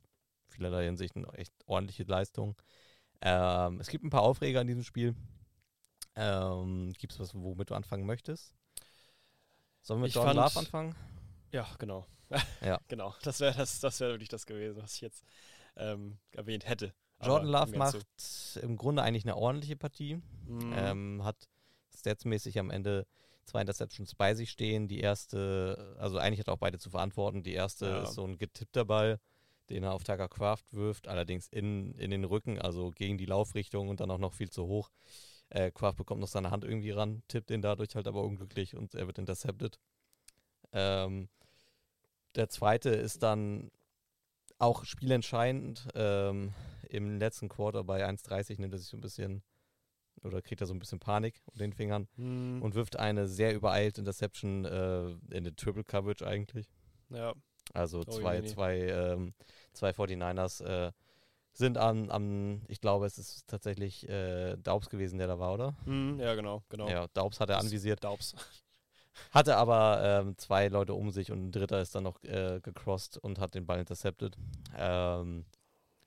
vielerlei 0.49 0.85
Hinsicht 0.85 1.16
eine 1.16 1.27
echt 1.35 1.53
ordentliche 1.66 2.05
Leistung. 2.05 2.57
Ähm, 3.20 3.81
es 3.81 3.88
gibt 3.88 4.05
ein 4.05 4.11
paar 4.11 4.23
Aufreger 4.23 4.61
in 4.61 4.66
diesem 4.66 4.83
Spiel. 4.85 5.14
Ähm, 6.16 6.92
gibt 6.99 7.12
es 7.12 7.20
was, 7.20 7.35
womit 7.35 7.70
du 7.70 7.75
anfangen 7.75 8.07
möchtest? 8.07 8.55
Sollen 9.83 10.01
wir 10.01 10.03
mit 10.03 10.09
Ich 10.11 10.14
Jordan 10.14 10.37
fand- 10.37 10.55
Love 10.55 10.59
anfangen? 10.59 10.94
Ja, 11.53 11.66
genau. 11.79 12.07
Ja. 12.61 12.81
genau. 12.88 13.14
Das 13.23 13.40
wäre 13.40 13.57
das, 13.57 13.81
das 13.81 13.99
wär 14.01 14.11
wirklich 14.11 14.29
das 14.29 14.46
gewesen, 14.46 14.81
was 14.83 14.94
ich 14.94 15.01
jetzt 15.01 15.25
ähm, 15.77 16.18
erwähnt 16.33 16.68
hätte. 16.68 16.94
Aber 17.18 17.29
Jordan 17.31 17.49
Love 17.51 17.77
macht 17.77 18.07
zu. 18.16 18.61
im 18.61 18.77
Grunde 18.77 19.03
eigentlich 19.03 19.25
eine 19.25 19.37
ordentliche 19.37 19.77
Partie. 19.77 20.23
Mhm. 20.46 20.73
Ähm, 20.77 21.25
hat 21.25 21.49
statsmäßig 21.94 22.59
am 22.59 22.70
Ende 22.70 23.07
zwei 23.51 23.61
Interceptions 23.61 24.15
bei 24.15 24.35
sich 24.35 24.51
stehen. 24.51 24.89
Die 24.89 25.01
erste, 25.01 25.97
also 25.99 26.19
eigentlich 26.19 26.41
hat 26.41 26.49
er 26.49 26.55
auch 26.55 26.59
beide 26.59 26.79
zu 26.79 26.91
verantworten. 26.91 27.43
Die 27.43 27.53
erste 27.53 27.87
Ja. 27.87 28.03
ist 28.03 28.15
so 28.15 28.25
ein 28.25 28.39
getippter 28.39 28.85
Ball, 28.85 29.21
den 29.69 29.83
er 29.85 29.93
auf 29.93 30.05
Tucker 30.05 30.29
Craft 30.29 30.65
wirft, 30.73 31.09
allerdings 31.09 31.49
in, 31.49 31.95
in 31.95 32.11
den 32.11 32.25
Rücken, 32.25 32.59
also 32.59 32.91
gegen 32.91 33.19
die 33.19 33.27
Laufrichtung 33.27 33.89
und 33.89 34.01
dann 34.01 34.11
auch 34.11 34.19
noch 34.19 34.35
viel 34.35 34.51
zu 34.51 34.67
hoch. 34.67 34.91
Äh, 35.51 35.71
Craft 35.73 35.95
bekommt 35.97 36.21
noch 36.21 36.29
seine 36.29 36.51
Hand 36.51 36.65
irgendwie 36.65 36.91
ran, 36.93 37.23
tippt 37.29 37.51
ihn 37.51 37.63
dadurch 37.63 37.95
halt 37.97 38.07
aber 38.07 38.23
unglücklich 38.23 38.77
und 38.77 38.95
er 38.95 39.07
wird 39.07 39.19
intercepted. 39.19 39.79
Ähm, 40.73 41.29
der 42.37 42.49
zweite 42.49 42.91
ist 42.91 43.23
dann 43.23 43.71
auch 44.59 44.85
spielentscheidend. 44.85 45.89
Ähm, 45.95 46.53
Im 46.89 47.19
letzten 47.19 47.49
Quarter 47.49 47.83
bei 47.83 48.07
1,30 48.07 48.61
nimmt 48.61 48.75
er 48.75 48.79
sich 48.79 48.89
so 48.89 48.97
ein 48.97 49.01
bisschen 49.01 49.43
oder 50.22 50.42
kriegt 50.42 50.61
er 50.61 50.66
so 50.66 50.74
ein 50.74 50.78
bisschen 50.78 50.98
Panik 51.00 51.40
um 51.46 51.59
den 51.59 51.72
Fingern 51.72 52.09
Mhm. 52.16 52.62
und 52.62 52.74
wirft 52.74 52.98
eine 52.98 53.26
sehr 53.28 53.54
übereilte 53.54 54.00
Interception 54.00 54.64
äh, 54.64 55.11
in 55.35 55.44
der 55.44 55.54
Triple 55.56 55.85
Coverage 55.85 56.26
eigentlich. 56.26 56.68
ja. 57.11 57.33
Also 57.72 58.00
Oh, 58.00 58.11
zwei, 58.11 58.40
je. 58.40 58.44
zwei, 58.46 58.78
ähm, 58.80 59.33
zwei 59.72 59.90
49ers 59.90 60.61
äh, 60.64 60.90
sind 61.52 61.78
am, 61.78 62.11
am, 62.11 62.62
ich 62.66 62.80
glaube, 62.80 63.06
es 63.06 63.16
ist 63.16 63.46
tatsächlich 63.46 64.09
äh, 64.09 64.56
Daubs 64.56 64.88
gewesen, 64.90 65.18
der 65.18 65.28
da 65.28 65.38
war, 65.38 65.54
oder? 65.54 65.76
Mhm. 65.85 66.18
ja, 66.18 66.35
genau, 66.35 66.64
genau. 66.68 66.88
Ja, 66.88 67.06
Daubs 67.14 67.38
hat 67.38 67.48
er 67.48 67.59
anvisiert, 67.59 68.02
Daubs. 68.02 68.35
hatte 69.30 69.56
aber 69.56 70.00
ähm, 70.02 70.37
zwei 70.38 70.66
Leute 70.68 70.94
um 70.94 71.11
sich 71.12 71.30
und 71.30 71.46
ein 71.46 71.52
dritter 71.52 71.80
ist 71.80 71.94
dann 71.94 72.02
noch 72.04 72.20
äh, 72.24 72.59
gecrossed 72.61 73.18
und 73.18 73.38
hat 73.38 73.54
den 73.54 73.66
Ball 73.66 73.78
intercepted. 73.78 74.37
Ähm, 74.76 75.44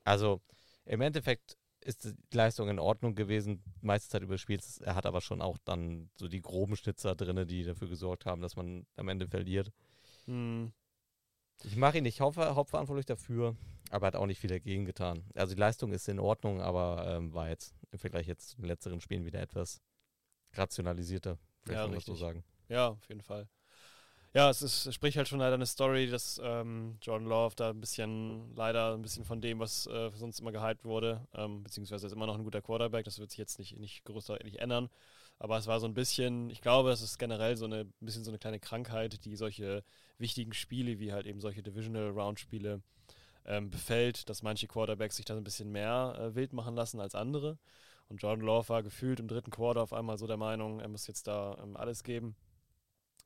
also 0.03 0.41
im 0.85 0.99
Endeffekt 0.99 1.57
ist 1.83 2.05
die 2.05 2.37
Leistung 2.37 2.69
in 2.69 2.79
Ordnung 2.79 3.15
gewesen, 3.15 3.63
meiste 3.81 4.09
Zeit 4.09 4.21
überspielt. 4.23 4.63
Er 4.81 4.95
hat 4.95 5.05
aber 5.05 5.21
schon 5.21 5.41
auch 5.41 5.57
dann 5.65 6.09
so 6.15 6.27
die 6.27 6.41
groben 6.41 6.75
Schnitzer 6.75 7.15
drin, 7.15 7.47
die 7.47 7.63
dafür 7.63 7.87
gesorgt 7.87 8.25
haben, 8.25 8.41
dass 8.41 8.55
man 8.55 8.85
am 8.95 9.07
Ende 9.09 9.27
verliert. 9.27 9.71
Mhm. 10.25 10.73
Ich 11.63 11.75
mache 11.75 11.97
ihn 11.97 12.03
nicht 12.03 12.19
haupt- 12.19 12.37
hauptverantwortlich 12.37 13.05
dafür, 13.05 13.55
aber 13.89 14.07
hat 14.07 14.15
auch 14.15 14.25
nicht 14.25 14.39
viel 14.39 14.49
dagegen 14.49 14.85
getan. 14.85 15.23
Also 15.35 15.53
die 15.53 15.59
Leistung 15.59 15.91
ist 15.93 16.07
in 16.09 16.19
Ordnung, 16.19 16.61
aber 16.61 17.05
ähm, 17.07 17.33
war 17.33 17.49
jetzt 17.49 17.75
im 17.91 17.99
Vergleich 17.99 18.27
jetzt 18.27 18.49
zu 18.49 18.57
den 18.57 18.65
letzteren 18.65 18.99
Spielen 19.01 19.25
wieder 19.25 19.39
etwas 19.41 19.81
rationalisierter, 20.53 21.37
vielleicht 21.61 21.77
Ja, 21.77 21.81
kann 21.83 21.91
man 21.91 21.99
das 21.99 22.05
so 22.05 22.15
sagen. 22.15 22.43
Ja, 22.69 22.89
auf 22.89 23.07
jeden 23.07 23.21
Fall. 23.21 23.47
Ja, 24.35 24.49
es, 24.49 24.63
ist, 24.63 24.87
es 24.87 24.95
spricht 24.95 25.15
halt 25.17 25.27
schon 25.27 25.37
leider 25.39 25.53
eine 25.53 25.65
Story, 25.67 26.07
dass 26.09 26.41
ähm, 26.43 26.97
Jordan 27.03 27.27
Love 27.27 27.55
da 27.55 27.69
ein 27.69 27.79
bisschen, 27.79 28.55
leider 28.55 28.95
ein 28.95 29.01
bisschen 29.03 29.25
von 29.25 29.41
dem, 29.41 29.59
was 29.59 29.85
äh, 29.85 30.09
sonst 30.15 30.39
immer 30.39 30.51
gehypt 30.51 30.85
wurde, 30.85 31.27
ähm, 31.35 31.61
beziehungsweise 31.63 32.07
ist 32.07 32.13
immer 32.13 32.25
noch 32.25 32.35
ein 32.35 32.43
guter 32.43 32.61
Quarterback, 32.61 33.05
das 33.05 33.19
wird 33.19 33.29
sich 33.29 33.37
jetzt 33.37 33.59
nicht, 33.59 33.77
nicht 33.77 34.03
großartig 34.05 34.59
ändern. 34.59 34.89
Aber 35.37 35.57
es 35.57 35.67
war 35.67 35.79
so 35.79 35.85
ein 35.87 35.93
bisschen, 35.93 36.49
ich 36.49 36.61
glaube, 36.61 36.91
es 36.91 37.01
ist 37.01 37.19
generell 37.19 37.57
so 37.57 37.65
eine 37.65 37.81
ein 37.81 37.93
bisschen 37.99 38.23
so 38.23 38.31
eine 38.31 38.39
kleine 38.39 38.59
Krankheit, 38.59 39.23
die 39.25 39.35
solche 39.35 39.83
wichtigen 40.17 40.53
Spiele, 40.53 40.99
wie 40.99 41.13
halt 41.13 41.27
eben 41.27 41.39
solche 41.39 41.61
Divisional 41.61 42.09
Round 42.09 42.39
Spiele, 42.39 42.81
ähm, 43.45 43.69
befällt, 43.69 44.29
dass 44.29 44.43
manche 44.43 44.67
Quarterbacks 44.67 45.17
sich 45.17 45.25
da 45.25 45.35
ein 45.35 45.43
bisschen 45.43 45.71
mehr 45.71 46.15
äh, 46.19 46.35
wild 46.35 46.53
machen 46.53 46.75
lassen 46.75 46.99
als 46.99 47.15
andere. 47.15 47.57
Und 48.09 48.21
Jordan 48.21 48.45
Love 48.45 48.69
war 48.69 48.83
gefühlt 48.83 49.19
im 49.19 49.27
dritten 49.27 49.51
Quarter 49.51 49.81
auf 49.83 49.93
einmal 49.93 50.17
so 50.17 50.27
der 50.27 50.37
Meinung, 50.37 50.79
er 50.79 50.89
muss 50.89 51.07
jetzt 51.07 51.27
da 51.27 51.57
ähm, 51.63 51.77
alles 51.77 52.03
geben, 52.03 52.35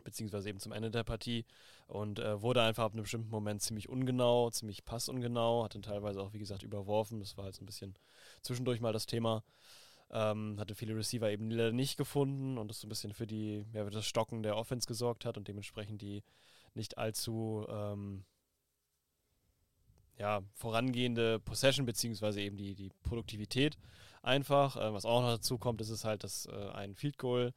beziehungsweise 0.04 0.50
eben 0.50 0.60
zum 0.60 0.72
Ende 0.72 0.92
der 0.92 1.04
Partie 1.04 1.46
und 1.88 2.20
äh, 2.20 2.42
wurde 2.42 2.62
einfach 2.62 2.84
ab 2.84 2.94
einem 2.94 3.04
bestimmten 3.04 3.30
Moment 3.30 3.62
ziemlich 3.62 3.90
ungenau, 3.90 4.50
ziemlich 4.50 4.86
passungenau, 4.86 5.64
hat 5.64 5.76
dann 5.76 5.82
teilweise 5.82 6.22
auch, 6.22 6.34
wie 6.34 6.40
gesagt, 6.40 6.64
überworfen. 6.64 7.20
Das 7.20 7.38
war 7.38 7.46
halt 7.46 7.56
so 7.56 7.64
ein 7.64 7.66
bisschen 7.66 7.96
zwischendurch 8.42 8.82
mal 8.82 8.94
das 8.94 9.06
Thema. 9.06 9.44
Ähm, 10.10 10.58
hatte 10.60 10.76
viele 10.76 10.96
Receiver 10.96 11.30
eben 11.30 11.52
leider 11.52 11.74
nicht 11.74 11.98
gefunden 11.98 12.58
und 12.58 12.70
das 12.70 12.80
so 12.80 12.88
ein 12.88 12.90
bisschen 12.90 13.14
für 13.14 13.28
die, 13.28 13.66
ja, 13.74 13.84
für 13.84 13.92
das 13.92 14.06
Stocken 14.06 14.44
der 14.44 14.56
Offense 14.56 14.88
gesorgt 14.88 15.26
hat 15.26 15.38
und 15.38 15.48
dementsprechend 15.50 16.02
die 16.02 16.24
nicht 16.74 16.98
allzu 16.98 17.66
ähm, 17.68 18.24
ja, 20.18 20.42
vorangehende 20.54 21.40
Possession 21.40 21.86
beziehungsweise 21.86 22.42
eben 22.42 22.58
die, 22.58 22.76
die 22.76 22.90
Produktivität 23.04 23.78
einfach. 24.22 24.78
Äh, 24.78 24.94
was 24.94 25.06
auch 25.06 25.22
noch 25.22 25.30
dazu 25.30 25.58
kommt, 25.58 25.82
ist 25.82 25.90
es 25.90 26.06
halt, 26.06 26.24
dass 26.24 26.46
äh, 26.48 26.70
ein 26.70 26.96
Field 26.96 27.18
Goal 27.18 27.54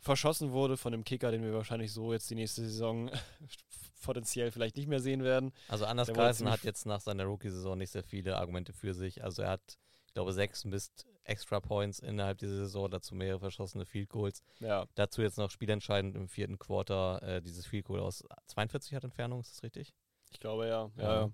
verschossen 0.00 0.52
wurde 0.52 0.76
von 0.76 0.92
einem 0.94 1.04
Kicker, 1.04 1.30
den 1.30 1.42
wir 1.42 1.52
wahrscheinlich 1.54 1.92
so 1.92 2.12
jetzt 2.12 2.28
die 2.30 2.34
nächste 2.34 2.62
Saison 2.62 3.10
potenziell 4.02 4.50
vielleicht 4.50 4.76
nicht 4.76 4.86
mehr 4.88 5.00
sehen 5.00 5.24
werden. 5.24 5.52
Also 5.68 5.86
Anders 5.86 6.12
Carlson 6.12 6.50
hat 6.50 6.62
jetzt 6.64 6.84
nach 6.86 7.00
seiner 7.00 7.24
Rookie-Saison 7.24 7.78
nicht 7.78 7.90
sehr 7.90 8.02
viele 8.04 8.36
Argumente 8.36 8.72
für 8.72 8.92
sich. 8.94 9.24
Also 9.24 9.42
er 9.42 9.50
hat, 9.50 9.78
ich 10.06 10.12
glaube, 10.14 10.32
sechs 10.32 10.64
Missed 10.64 11.06
Extra 11.26 11.58
Points 11.60 12.00
innerhalb 12.00 12.36
dieser 12.36 12.56
Saison, 12.56 12.90
dazu 12.90 13.14
mehrere 13.14 13.40
verschossene 13.40 13.86
Field 13.86 14.10
Goals. 14.10 14.42
Ja, 14.60 14.84
Dazu 14.94 15.22
jetzt 15.22 15.38
noch 15.38 15.50
spielentscheidend 15.50 16.16
im 16.16 16.28
vierten 16.28 16.58
Quarter 16.58 17.22
äh, 17.22 17.40
dieses 17.40 17.64
Field 17.64 17.86
Goal 17.86 18.00
aus 18.00 18.22
42 18.48 18.90
Yard 18.92 19.04
Entfernung, 19.04 19.40
ist 19.40 19.52
das 19.52 19.62
richtig? 19.62 19.94
ich 20.30 20.40
glaube 20.40 20.66
ja. 20.66 20.90
Ja, 20.98 21.02
Ja. 21.22 21.30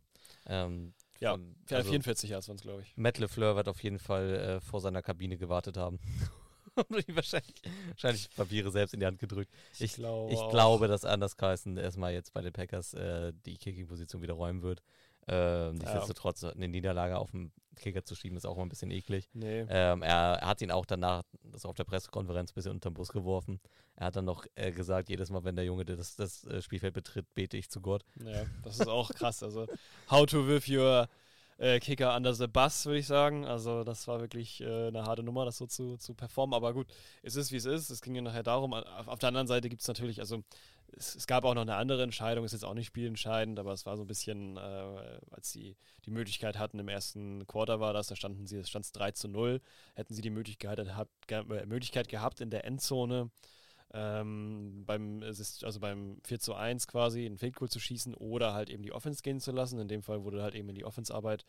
Ähm, 0.46 0.94
Ja, 1.18 1.33
von- 1.33 1.57
ja 1.68 1.79
also 1.79 1.90
44 1.90 2.31
Yards 2.31 2.46
waren 2.49 2.57
es, 2.57 2.62
glaube 2.62 2.83
ich. 2.83 2.96
Matt 2.96 3.18
LeFleur 3.18 3.57
wird 3.57 3.68
auf 3.68 3.83
jeden 3.83 3.99
Fall 3.99 4.31
äh, 4.35 4.61
vor 4.61 4.81
seiner 4.81 5.03
Kabine 5.03 5.37
gewartet 5.37 5.77
haben. 5.77 5.99
Wahrscheinlich, 7.09 7.54
wahrscheinlich 7.88 8.30
Papiere 8.35 8.70
selbst 8.70 8.94
in 8.94 9.00
die 9.00 9.06
Hand 9.06 9.18
gedrückt. 9.18 9.53
Ich- 9.78 9.95
glaube, 9.95 10.32
Ich 10.32 10.49
glaube, 10.51 10.88
dass 10.88 11.05
Anders 11.05 11.36
Carlson 11.36 11.76
erstmal 11.76 12.12
jetzt 12.12 12.32
bei 12.32 12.42
den 12.42 12.53
Packers 12.53 12.95
äh, 12.95 13.32
die 13.45 13.57
Kicking-Position 13.57 14.22
wieder 14.22 14.34
räumen 14.34 14.62
wird. 14.62 14.82
Ähm, 15.28 15.74
nichtsdestotrotz 15.74 16.42
eine 16.45 16.68
Niederlage 16.68 17.18
auf 17.18 17.30
den 17.30 17.53
Kicker 17.76 18.05
zu 18.05 18.14
schieben, 18.14 18.36
ist 18.36 18.47
auch 18.47 18.57
mal 18.57 18.64
ein 18.64 18.68
bisschen 18.68 18.90
eklig. 18.90 19.28
Nee. 19.32 19.64
Ähm, 19.68 20.03
er, 20.03 20.40
hat 20.42 20.61
ihn 20.61 20.70
auch 20.70 20.86
danach, 20.86 21.22
das 21.45 21.64
auf 21.64 21.76
der 21.76 21.84
Pressekonferenz, 21.84 22.51
ein 22.51 22.55
bisschen 22.55 22.72
unterm 22.72 22.95
Bus 22.95 23.09
geworfen. 23.09 23.61
Er 23.97 24.07
hat 24.07 24.16
dann 24.16 24.24
noch 24.24 24.47
äh, 24.55 24.72
gesagt, 24.72 25.09
jedes 25.09 25.30
Mal, 25.30 25.45
wenn 25.45 25.57
der 25.57 25.64
Junge 25.64 25.84
das, 25.84 26.16
das 26.16 26.45
äh, 26.45 26.62
Spielfeld 26.62 26.95
betritt, 26.95 27.32
bete 27.34 27.57
ich 27.57 27.70
zu 27.70 27.80
Gott. 27.80 28.05
Ja, 28.24 28.45
das 28.62 28.80
ist 28.80 28.88
auch 28.88 29.11
krass. 29.12 29.42
Also, 29.42 29.66
how 30.11 30.26
to 30.26 30.47
with 30.47 30.68
your 30.68 31.09
äh, 31.61 31.78
Kicker 31.78 32.16
under 32.16 32.32
the 32.32 32.46
bus, 32.46 32.86
würde 32.86 32.98
ich 32.98 33.06
sagen. 33.06 33.44
Also, 33.44 33.84
das 33.84 34.08
war 34.08 34.20
wirklich 34.20 34.62
äh, 34.62 34.88
eine 34.88 35.04
harte 35.04 35.22
Nummer, 35.22 35.44
das 35.44 35.58
so 35.58 35.66
zu, 35.66 35.98
zu 35.98 36.14
performen. 36.14 36.54
Aber 36.54 36.72
gut, 36.72 36.86
es 37.22 37.36
ist, 37.36 37.52
wie 37.52 37.56
es 37.56 37.66
ist. 37.66 37.90
Es 37.90 38.00
ging 38.00 38.14
ja 38.14 38.22
nachher 38.22 38.42
darum. 38.42 38.72
Auf, 38.72 39.08
auf 39.08 39.18
der 39.18 39.28
anderen 39.28 39.46
Seite 39.46 39.68
gibt 39.68 39.82
es 39.82 39.88
natürlich, 39.88 40.20
also, 40.20 40.42
es, 40.96 41.14
es 41.14 41.26
gab 41.26 41.44
auch 41.44 41.54
noch 41.54 41.62
eine 41.62 41.76
andere 41.76 42.02
Entscheidung, 42.02 42.44
ist 42.44 42.52
jetzt 42.52 42.64
auch 42.64 42.74
nicht 42.74 42.86
spielentscheidend, 42.86 43.58
aber 43.58 43.72
es 43.72 43.84
war 43.84 43.96
so 43.96 44.04
ein 44.04 44.06
bisschen, 44.06 44.56
äh, 44.56 45.20
als 45.30 45.52
sie 45.52 45.76
die 46.06 46.11
Möglichkeit 46.11 46.58
hatten, 46.58 46.78
im 46.78 46.88
ersten 46.88 47.46
Quarter 47.46 47.78
war 47.78 47.92
das, 47.92 48.06
da 48.06 48.16
standen 48.16 48.46
sie, 48.46 48.56
es 48.56 48.70
stand 48.70 48.88
3 48.98 49.12
zu 49.12 49.28
0, 49.28 49.61
hätten 49.94 50.14
sie 50.14 50.22
die 50.22 50.30
Möglichkeit, 50.30 50.78
ge 51.26 51.38
äh, 51.38 51.66
Möglichkeit 51.66 52.08
gehabt, 52.08 52.40
in 52.40 52.48
der 52.48 52.64
Endzone 52.64 53.30
ähm, 53.93 54.84
beim, 54.86 55.22
also 55.22 55.80
beim 55.80 56.18
4 56.24 56.38
zu 56.38 56.55
1 56.55 56.86
quasi 56.86 57.26
einen 57.26 57.38
Field 57.38 57.57
Goal 57.57 57.68
zu 57.68 57.80
schießen 57.80 58.14
oder 58.14 58.55
halt 58.55 58.70
eben 58.70 58.82
die 58.82 58.93
Offense 58.93 59.22
gehen 59.22 59.41
zu 59.41 59.53
lassen. 59.53 59.78
In 59.78 59.88
dem 59.88 60.03
Fall 60.03 60.24
wurde 60.24 60.43
halt 60.43 60.55
eben 60.55 60.68
in 60.68 60.74
die 60.74 60.84
Offense-Arbeit 60.84 61.45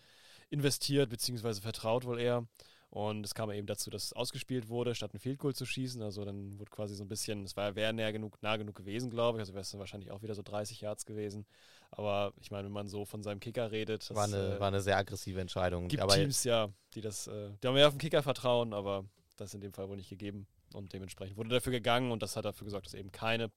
investiert, 0.50 1.10
beziehungsweise 1.10 1.62
vertraut 1.62 2.06
wohl 2.06 2.20
eher. 2.20 2.48
Und 2.90 3.26
es 3.26 3.34
kam 3.34 3.50
eben 3.52 3.68
dazu, 3.68 3.90
dass 3.90 4.04
es 4.04 4.14
ausgespielt 4.14 4.68
wurde, 4.68 4.96
statt 4.96 5.14
ein 5.14 5.20
Field 5.20 5.40
Goal 5.40 5.56
zu 5.56 5.66
schießen. 5.66 6.02
Also 6.02 6.26
dann 6.26 6.60
wurde 6.60 6.72
quasi 6.72 6.94
so 6.94 7.06
ein 7.06 7.08
bisschen, 7.08 7.46
es 7.46 7.56
wäre 7.56 7.94
näher 7.94 8.12
genug, 8.12 8.42
nah 8.42 8.58
genug 8.58 8.76
gewesen, 8.76 9.10
glaube 9.10 9.38
ich. 9.38 9.40
Also 9.42 9.54
wäre 9.54 9.62
es 9.62 9.78
wahrscheinlich 9.78 10.12
auch 10.12 10.22
wieder 10.24 10.36
so 10.36 10.42
30 10.42 10.82
Yards 10.82 11.06
gewesen. 11.06 11.46
Aber 11.90 12.34
ich 12.42 12.52
meine, 12.52 12.66
wenn 12.66 12.74
man 12.74 12.90
so 12.90 13.06
von 13.06 13.24
seinem 13.24 13.40
Kicker 13.40 13.72
redet. 13.72 14.10
Das 14.10 14.16
war, 14.18 14.26
eine, 14.26 14.56
äh, 14.56 14.60
war 14.60 14.68
eine 14.68 14.82
sehr 14.82 14.98
aggressive 14.98 15.40
Entscheidung. 15.40 15.88
Gibt 15.88 16.04
aber 16.04 16.16
Teams 16.16 16.44
ja, 16.44 16.70
die 16.94 17.00
das, 17.00 17.28
äh, 17.28 17.52
die 17.64 17.68
haben 17.68 17.78
ja 17.78 17.88
auf 17.88 17.94
den 17.94 18.00
Kicker 18.00 18.24
vertrauen, 18.24 18.74
aber 18.74 19.06
das 19.38 19.50
ist 19.50 19.56
in 19.56 19.62
dem 19.62 19.72
Fall 19.72 19.88
wohl 19.88 19.96
nicht 19.96 20.10
gegeben. 20.10 20.46
Und 20.74 20.94
dementsprechend 20.94 21.38
wurde 21.38 21.50
dafür 21.50 21.72
gegangen 21.72 22.12
und 22.12 22.22
das 22.22 22.36
hat 22.36 22.46
dafür 22.46 22.66
gesorgt, 22.66 22.88
dass 22.88 22.94
eben 22.94 23.12
keine 23.12 23.52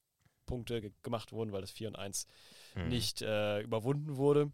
Punkte 0.46 0.80
ge 0.80 0.92
gemacht 1.02 1.32
wurden, 1.32 1.52
weil 1.52 1.60
das 1.60 1.70
4 1.70 1.88
und 1.88 1.96
1 1.96 2.26
hm. 2.74 2.88
nicht 2.88 3.22
äh, 3.22 3.60
überwunden 3.60 4.16
wurde. 4.16 4.52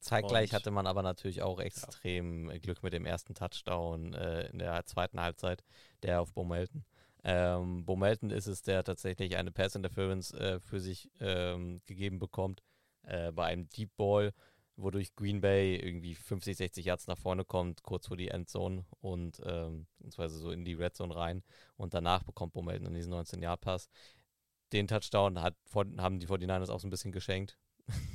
Zeitgleich 0.00 0.52
hatte 0.52 0.70
man 0.70 0.86
aber 0.86 1.02
natürlich 1.02 1.42
auch 1.42 1.58
extrem 1.58 2.50
ja. 2.50 2.58
Glück 2.58 2.82
mit 2.82 2.92
dem 2.92 3.06
ersten 3.06 3.34
Touchdown 3.34 4.14
äh, 4.14 4.46
in 4.48 4.58
der 4.58 4.84
zweiten 4.86 5.20
Halbzeit, 5.20 5.64
der 6.02 6.20
auf 6.20 6.32
Bo 6.32 6.44
Melton. 6.44 6.84
Ähm, 7.24 7.84
Bo 7.84 7.96
Melton 7.96 8.30
ist 8.30 8.46
es, 8.46 8.62
der 8.62 8.84
tatsächlich 8.84 9.36
eine 9.36 9.50
Pass 9.50 9.74
Interference 9.74 10.32
äh, 10.32 10.60
für 10.60 10.80
sich 10.80 11.10
ähm, 11.18 11.80
gegeben 11.86 12.20
bekommt 12.20 12.62
äh, 13.02 13.32
bei 13.32 13.46
einem 13.46 13.68
Deep 13.70 13.96
Ball, 13.96 14.32
wodurch 14.76 15.14
Green 15.16 15.40
Bay 15.40 15.76
irgendwie 15.76 16.14
50, 16.14 16.56
60 16.56 16.84
Yards 16.84 17.06
nach 17.06 17.18
vorne 17.18 17.44
kommt, 17.44 17.82
kurz 17.82 18.08
vor 18.08 18.16
die 18.16 18.28
Endzone 18.28 18.84
und 19.00 19.40
ähm, 19.44 19.86
beziehungsweise 19.98 20.38
so 20.38 20.50
in 20.50 20.64
die 20.64 20.74
Red 20.74 20.94
Zone 20.94 21.14
rein 21.14 21.42
und 21.76 21.94
danach 21.94 22.22
bekommt 22.22 22.52
Bo 22.52 22.62
Melton 22.62 22.92
diesen 22.94 23.14
19-Yard-Pass. 23.14 23.88
Den 24.72 24.88
Touchdown 24.88 25.40
hat, 25.40 25.54
haben 25.74 26.18
die 26.18 26.26
49ers 26.26 26.70
auch 26.70 26.80
so 26.80 26.86
ein 26.86 26.90
bisschen 26.90 27.12
geschenkt. 27.12 27.58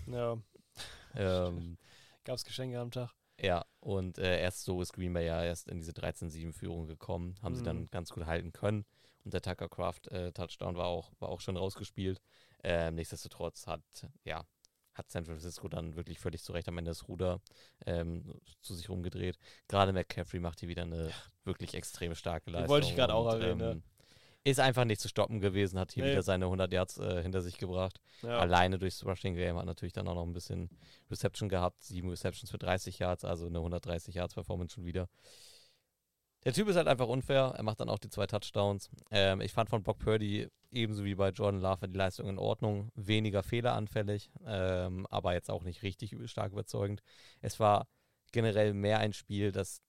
Ja. 0.08 0.38
ähm, 1.16 1.78
Gab 2.24 2.36
es 2.36 2.46
Geschenke 2.46 2.80
am 2.80 2.92
Tag? 2.92 3.14
Ja, 3.40 3.66
und 3.80 4.20
äh, 4.20 4.40
erst 4.40 4.64
so 4.64 4.82
ist 4.82 4.94
Green 4.94 5.14
Bay 5.14 5.26
ja 5.26 5.44
erst 5.44 5.68
in 5.68 5.80
diese 5.80 5.92
13-7-Führung 5.92 6.86
gekommen, 6.86 7.36
haben 7.42 7.54
mhm. 7.54 7.58
sie 7.58 7.64
dann 7.64 7.80
mhm. 7.82 7.90
ganz 7.90 8.12
gut 8.12 8.26
halten 8.26 8.52
können. 8.52 8.86
Und 9.24 9.34
der 9.34 9.42
Tucker 9.42 9.70
Craft 9.70 10.08
äh, 10.12 10.32
Touchdown 10.32 10.76
war 10.78 10.88
auch, 10.88 11.12
war 11.20 11.30
auch 11.30 11.42
schon 11.42 11.58
rausgespielt. 11.58 12.22
Ähm, 12.64 12.96
nichtsdestotrotz 12.96 13.66
hat, 13.66 13.82
ja, 14.24 14.46
hat 14.94 15.10
San 15.10 15.26
Francisco 15.26 15.68
dann 15.68 15.96
wirklich 15.96 16.20
völlig 16.20 16.44
zurecht 16.44 16.68
am 16.68 16.78
Ende 16.78 16.92
das 16.92 17.08
Ruder 17.08 17.42
ähm, 17.86 18.40
zu 18.62 18.76
sich 18.76 18.90
rumgedreht. 18.90 19.38
Gerade 19.68 19.94
McCaffrey 19.94 20.40
macht 20.40 20.60
hier 20.60 20.70
wieder 20.70 20.84
eine 20.84 21.12
wirklich 21.44 21.74
extrem 21.74 22.16
starke 22.16 22.52
Leistung. 22.52 22.70
wollte 22.70 22.88
ich 22.88 22.96
gerade 22.96 23.14
auch 23.14 23.32
erwähnen. 23.32 23.62
Ähm, 23.62 23.84
ist 24.44 24.60
einfach 24.60 24.86
nicht 24.86 25.00
zu 25.00 25.08
stoppen 25.08 25.40
gewesen, 25.40 25.78
hat 25.78 25.92
hier 25.92 26.04
nee. 26.04 26.12
wieder 26.12 26.24
seine 26.24 26.46
100 26.46 26.74
Yards 26.74 26.98
äh, 26.98 27.22
hinter 27.22 27.42
sich 27.42 27.58
gebracht. 27.60 28.02
Ja. 28.24 28.40
Alleine 28.40 28.80
durchs 28.80 29.06
Rushing 29.06 29.36
Game 29.36 29.56
hat 29.58 29.66
natürlich 29.66 29.94
dann 29.94 30.08
auch 30.08 30.16
noch 30.16 30.26
ein 30.26 30.34
bisschen 30.34 30.70
Reception 31.12 31.48
gehabt. 31.48 31.84
Sieben 31.84 32.10
Receptions 32.10 32.50
für 32.50 32.58
30 32.58 32.98
Yards, 32.98 33.24
also 33.24 33.46
eine 33.46 33.60
130 33.60 34.16
Yards 34.16 34.34
Performance 34.34 34.74
schon 34.74 34.86
wieder. 34.86 35.10
Der 36.44 36.54
Typ 36.54 36.68
ist 36.68 36.76
halt 36.76 36.88
einfach 36.88 37.08
unfair. 37.08 37.54
Er 37.56 37.64
macht 37.64 37.80
dann 37.80 37.90
auch 37.90 38.00
die 38.00 38.10
zwei 38.10 38.26
Touchdowns. 38.26 38.90
Ähm, 39.12 39.42
ich 39.42 39.54
fand 39.54 39.70
von 39.70 39.84
Brock 39.84 40.00
Purdy 40.00 40.48
ebenso 40.72 41.04
wie 41.04 41.16
bei 41.16 41.30
Jordan 41.30 41.62
Love 41.62 41.88
die 41.88 41.98
Leistung 41.98 42.28
in 42.28 42.40
Ordnung. 42.40 42.90
Weniger 42.96 43.44
fehleranfällig, 43.44 44.32
ähm, 44.46 45.06
aber 45.10 45.34
jetzt 45.34 45.52
auch 45.52 45.64
nicht 45.64 45.84
richtig 45.84 46.16
stark 46.26 46.52
überzeugend. 46.52 47.02
Es 47.42 47.60
war 47.60 47.88
generell 48.32 48.74
mehr 48.74 49.00
ein 49.00 49.14
Spiel, 49.14 49.52
das 49.52 49.82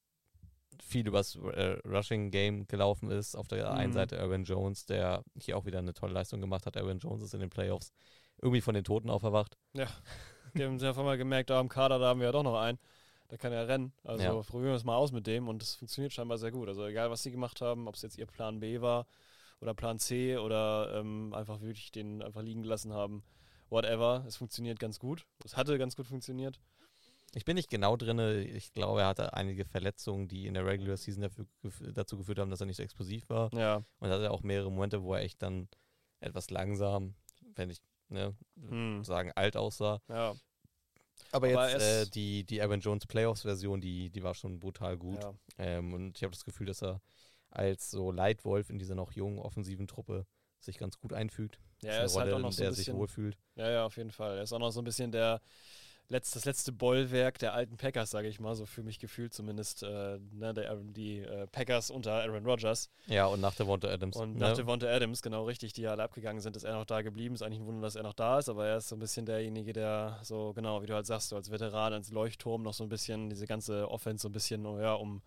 viel 0.83 1.07
übers 1.07 1.37
äh, 1.37 1.79
Rushing 1.87 2.31
Game 2.31 2.67
gelaufen 2.67 3.11
ist. 3.11 3.35
Auf 3.35 3.49
der 3.49 3.71
mhm. 3.71 3.79
einen 3.79 3.93
Seite 3.93 4.21
Aaron 4.21 4.45
Jones, 4.45 4.85
der 4.85 5.23
hier 5.39 5.57
auch 5.57 5.65
wieder 5.65 5.79
eine 5.79 5.95
tolle 5.95 6.13
Leistung 6.13 6.41
gemacht 6.41 6.67
hat. 6.67 6.77
Aaron 6.77 6.99
Jones 6.99 7.23
ist 7.23 7.35
in 7.35 7.41
den 7.41 7.51
Playoffs 7.51 7.93
irgendwie 8.41 8.61
von 8.61 8.75
den 8.75 8.85
Toten 8.85 9.11
auferwacht. 9.11 9.57
Ja, 9.73 9.87
die 10.55 10.65
haben 10.65 10.79
sich 10.79 10.89
einfach 10.89 11.05
mal 11.05 11.17
gemerkt, 11.17 11.51
da 11.51 11.61
im 11.61 11.69
Kader, 11.69 11.99
da 11.99 12.09
haben 12.09 12.21
wir 12.21 12.27
ja 12.27 12.33
doch 12.33 12.43
noch 12.43 12.61
einen. 12.61 12.79
Der 13.33 13.39
kann 13.39 13.51
ja 13.51 13.63
rennen. 13.63 13.95
Also 14.05 14.23
ja. 14.23 14.43
probieren 14.43 14.73
wir 14.73 14.77
es 14.77 14.85
mal 14.85 14.95
aus 14.95 15.11
mit 15.11 15.27
dem 15.27 15.49
und 15.49 15.63
das 15.63 15.77
funktioniert 15.77 16.13
scheinbar 16.13 16.37
sehr 16.37 16.51
gut. 16.51 16.69
Also 16.69 16.85
egal, 16.87 17.11
was 17.11 17.23
sie 17.23 17.31
gemacht 17.31 17.63
haben, 17.63 17.89
ob 17.89 17.95
es 17.95 18.03
jetzt 18.03 18.19
ihr 18.19 18.27
Plan 18.27 18.61
B 18.61 18.83
war 18.83 19.07
oder 19.63 19.73
Plan 19.73 19.99
C 19.99 20.37
oder 20.37 20.93
ähm, 20.97 21.33
einfach 21.33 21.63
wirklich 21.63 21.91
den 21.91 22.23
einfach 22.23 22.43
liegen 22.43 22.61
gelassen 22.63 22.93
haben. 22.93 23.25
Whatever, 23.71 24.23
es 24.29 24.37
funktioniert 24.37 24.79
ganz 24.79 24.99
gut. 24.99 25.25
Es 25.47 25.57
hatte 25.57 25.79
ganz 25.79 25.97
gut 25.97 26.07
funktioniert. 26.07 26.61
Ich 27.35 27.47
bin 27.47 27.55
nicht 27.55 27.71
genau 27.71 27.97
drin. 27.97 28.19
Ich 28.55 28.75
glaube, 28.75 29.01
er 29.01 29.07
hatte 29.07 29.33
einige 29.33 29.65
Verletzungen, 29.65 30.29
die 30.29 30.47
in 30.47 30.53
der 30.53 30.67
Regular 30.67 30.99
Season 30.99 31.23
dafür, 31.23 31.47
dazu 31.95 32.19
geführt 32.19 32.39
haben, 32.39 32.51
dass 32.51 32.61
er 32.61 32.67
nicht 32.67 32.77
so 32.77 32.83
explosiv 32.83 33.31
war. 33.31 33.51
Ja. 33.55 33.77
Und 33.99 34.11
er 34.11 34.17
hatte 34.17 34.31
auch 34.31 34.43
mehrere 34.43 34.71
Momente, 34.71 35.03
wo 35.03 35.15
er 35.15 35.23
echt 35.23 35.41
dann 35.41 35.69
etwas 36.21 36.51
langsam, 36.51 37.15
wenn 37.55 37.71
ich 37.71 37.81
ne, 38.11 38.37
hm. 38.69 39.03
sagen, 39.05 39.33
alt 39.35 39.57
aussah. 39.57 40.03
Ja. 40.11 40.35
Aber, 41.31 41.49
Aber 41.49 41.71
jetzt 41.71 42.09
äh, 42.09 42.11
die, 42.11 42.45
die 42.45 42.61
Aaron 42.61 42.81
Jones 42.81 43.07
Playoffs-Version, 43.07 43.81
die, 43.81 44.11
die 44.11 44.23
war 44.23 44.35
schon 44.35 44.61
brutal 44.61 44.97
gut. 44.97 45.23
Ja. 45.23 45.35
Ähm, 45.59 45.95
und 45.95 46.17
ich 46.17 46.23
habe 46.25 46.33
das 46.33 46.45
Gefühl, 46.45 46.67
dass 46.67 46.83
er 46.83 47.01
als 47.51 47.91
so 47.91 48.11
Leitwolf 48.11 48.71
in 48.71 48.79
dieser 48.79 48.95
noch 48.95 49.13
jungen 49.13 49.39
offensiven 49.39 49.87
Truppe 49.87 50.27
sich 50.59 50.79
ganz 50.79 50.99
gut 50.99 51.13
einfügt. 51.13 51.59
Ja, 51.83 51.91
er 51.91 52.05
ist 52.05 52.17
halt 52.17 52.25
Rolle, 52.25 52.35
halt 52.35 52.35
auch 52.35 52.49
noch 52.49 52.53
so 52.53 52.63
der 52.63 52.71
bisschen, 52.71 52.85
sich 52.85 52.95
wohlfühlt. 52.95 53.37
Ja, 53.57 53.71
ja, 53.71 53.85
auf 53.85 53.97
jeden 53.97 54.13
Fall. 54.13 54.37
Er 54.37 54.43
ist 54.45 54.53
auch 54.53 54.59
noch 54.59 54.71
so 54.71 54.81
ein 54.81 54.85
bisschen 54.85 55.13
der 55.13 55.41
letzt, 56.09 56.37
das 56.37 56.45
letzte 56.45 56.73
Bollwerk 56.73 57.39
der 57.39 57.55
alten 57.55 57.77
Packers, 57.77 58.11
sage 58.11 58.29
ich 58.29 58.39
mal, 58.39 58.55
so 58.55 58.67
für 58.67 58.83
mich 58.83 58.99
gefühlt 58.99 59.33
zumindest, 59.33 59.83
äh, 59.83 60.19
ne, 60.33 60.55
der, 60.55 60.77
die 60.77 61.21
äh, 61.21 61.47
Packers 61.47 61.91
unter 61.91 62.13
Aaron 62.13 62.45
Rodgers. 62.45 62.91
Ja, 63.07 63.27
und 63.27 63.41
nach 63.41 63.55
Devonta 63.55 63.89
Adams. 63.89 64.17
Und 64.17 64.35
ne? 64.35 64.41
nach 64.41 64.55
Devonta 64.55 64.87
Adams, 64.87 65.23
genau 65.23 65.45
richtig, 65.45 65.73
die 65.73 65.87
alle 65.87 66.03
abgegangen 66.03 66.41
sind, 66.41 66.57
ist 66.57 66.65
er 66.65 66.75
noch 66.75 66.85
da 66.85 67.03
geblieben. 67.03 67.35
Ist 67.35 67.43
eigentlich 67.43 67.61
ein 67.61 67.67
Wunder, 67.67 67.83
dass 67.83 67.97
er 67.97 68.03
noch 68.03 68.13
da 68.13 68.39
ist, 68.39 68.49
aber 68.49 68.67
er 68.67 68.77
ist 68.77 68.89
so 68.89 68.97
ein 68.97 69.01
bisschen 69.01 69.27
derjenige, 69.27 69.73
der 69.73 70.21
so, 70.23 70.53
genau, 70.53 70.83
wie 70.83 70.87
du 70.87 70.95
halt 70.95 71.07
sagst, 71.07 71.31
so 71.31 71.37
als 71.37 71.51
Veteran, 71.51 71.93
als 71.93 72.11
Leuchtturm 72.11 72.63
noch 72.63 72.75
so 72.75 72.85
ein 72.85 72.91
bisschen 72.91 73.31
diese 73.31 73.47
ganze 73.47 73.91
Offense 73.91 74.23
so 74.23 74.29
ein 74.29 74.33
bisschen, 74.33 74.65
ja, 74.81 74.95
um 74.95 75.23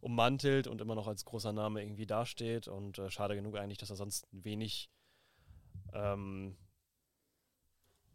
ummantelt 0.00 0.66
und 0.66 0.82
immer 0.82 0.94
noch 0.94 1.06
als 1.06 1.24
großer 1.24 1.54
Name 1.54 1.82
irgendwie 1.82 2.04
dasteht. 2.04 2.68
Und 2.68 2.98
äh, 2.98 3.08
schade 3.10 3.36
genug 3.36 3.56
eigentlich, 3.56 3.78
dass 3.78 3.88
er 3.88 3.96
sonst 3.96 4.28
wenig, 4.32 4.90
ähm, 5.94 6.56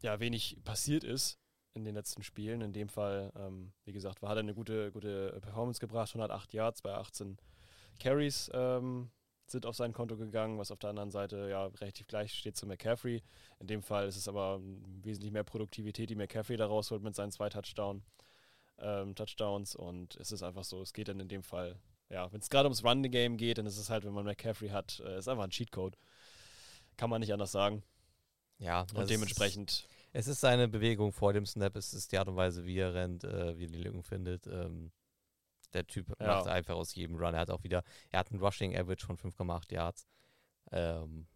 ja, 0.02 0.20
wenig 0.20 0.58
passiert 0.64 1.04
ist 1.04 1.39
in 1.74 1.86
den 1.86 1.96
letzten 1.96 2.24
Spielen. 2.24 2.62
In 2.62 2.74
dem 2.74 2.90
Fall, 2.90 3.32
ähm, 3.36 3.72
wie 3.86 3.94
gesagt, 3.94 4.22
war, 4.22 4.30
hat 4.30 4.38
er 4.38 4.42
eine 4.42 4.54
gute, 4.54 4.92
gute 4.92 5.38
Performance 5.42 5.80
gebracht, 5.80 6.10
108 6.10 6.54
Yards 6.54 6.82
bei 6.82 6.94
18 6.94 7.38
Carries 8.00 8.50
ähm, 8.54 9.12
sind 9.52 9.66
auf 9.66 9.76
sein 9.76 9.94
Konto 9.94 10.16
gegangen, 10.16 10.58
was 10.58 10.72
auf 10.72 10.80
der 10.80 10.92
anderen 10.92 11.12
Seite 11.12 11.50
ja 11.50 11.66
relativ 11.66 12.08
gleich 12.08 12.34
steht 12.34 12.56
zu 12.56 12.68
McCaffrey. 12.68 13.24
In 13.60 13.68
dem 13.68 13.82
Fall 13.82 14.08
ist 14.08 14.16
es 14.16 14.28
aber 14.28 14.60
wesentlich 15.02 15.32
mehr 15.32 15.44
Produktivität, 15.44 16.10
die 16.10 16.16
McCaffrey 16.16 16.58
da 16.58 16.68
rausholt 16.68 17.02
mit 17.02 17.16
seinen 17.16 17.32
zwei 17.32 17.50
Touchdown, 17.50 18.04
ähm, 18.78 19.16
Touchdowns 19.16 19.76
und 19.76 20.16
es 20.18 20.32
ist 20.32 20.44
einfach 20.44 20.64
so, 20.64 20.82
es 20.82 20.94
geht 20.94 21.08
dann 21.08 21.20
in 21.20 21.28
dem 21.28 21.44
Fall, 21.44 21.80
ja, 22.10 22.32
wenn 22.32 22.40
es 22.40 22.50
gerade 22.50 22.68
ums 22.68 22.84
Running 22.84 23.12
Game 23.12 23.38
geht, 23.38 23.58
dann 23.58 23.66
ist 23.66 23.78
es 23.78 23.90
halt, 23.90 24.06
wenn 24.06 24.14
man 24.14 24.26
McCaffrey 24.26 24.70
hat, 24.70 25.02
äh, 25.06 25.18
ist 25.18 25.28
einfach 25.28 25.44
ein 25.44 25.52
Cheatcode. 25.52 25.98
Kann 26.98 27.10
man 27.10 27.22
nicht 27.22 27.34
anders 27.34 27.52
sagen. 27.52 27.84
Ja, 28.58 28.86
und 28.94 29.10
dementsprechend 29.10 29.88
es 30.12 30.28
ist 30.28 30.42
seine 30.42 30.68
Bewegung 30.68 31.12
vor 31.12 31.34
dem 31.34 31.46
Snap, 31.46 31.76
es 31.76 31.94
ist 31.94 32.12
die 32.12 32.18
Art 32.18 32.28
und 32.28 32.36
Weise, 32.36 32.66
wie 32.66 32.78
er 32.78 32.94
rennt, 32.94 33.24
äh, 33.24 33.58
wie 33.58 33.66
er 33.66 33.72
die 33.72 33.82
Lücken 33.82 34.04
findet. 34.04 34.48
Ähm, 34.48 34.92
der 35.74 35.86
Typ 35.86 36.10
ja. 36.20 36.28
macht 36.28 36.48
einfach 36.48 36.76
aus 36.76 36.96
jedem 36.96 37.16
Run. 37.16 37.34
Er 37.34 37.42
hat 37.42 37.52
auch 37.52 37.64
wieder, 37.64 37.84
er 38.10 38.20
hat 38.20 38.32
einen 38.32 38.42
Rushing 38.42 38.76
Average 38.76 39.06
von 39.06 39.18
5,8 39.18 39.74
Yards. 39.74 40.08
Ähm, 40.72 41.28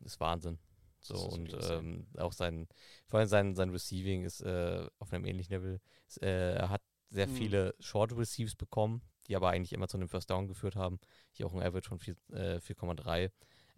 ist 0.00 0.20
Wahnsinn. 0.20 0.58
So 1.00 1.14
ist 1.14 1.34
und 1.34 1.56
ähm, 1.70 2.06
auch 2.16 2.32
sein, 2.32 2.68
vor 3.06 3.20
allem 3.20 3.28
sein, 3.28 3.54
sein 3.54 3.70
Receiving 3.70 4.24
ist 4.24 4.40
äh, 4.40 4.86
auf 4.98 5.12
einem 5.12 5.24
ähnlichen 5.24 5.54
Level. 5.54 5.80
Ist, 6.06 6.22
äh, 6.22 6.54
er 6.54 6.70
hat 6.70 6.82
sehr 7.08 7.26
hm. 7.26 7.34
viele 7.34 7.74
Short 7.78 8.16
Receives 8.16 8.56
bekommen, 8.56 9.02
die 9.26 9.36
aber 9.36 9.50
eigentlich 9.50 9.72
immer 9.72 9.88
zu 9.88 9.96
einem 9.96 10.08
First 10.08 10.30
Down 10.30 10.48
geführt 10.48 10.76
haben. 10.76 10.98
Hier 11.32 11.46
auch 11.46 11.54
ein 11.54 11.62
Average 11.62 11.88
von 11.88 11.98
4,3. 11.98 13.30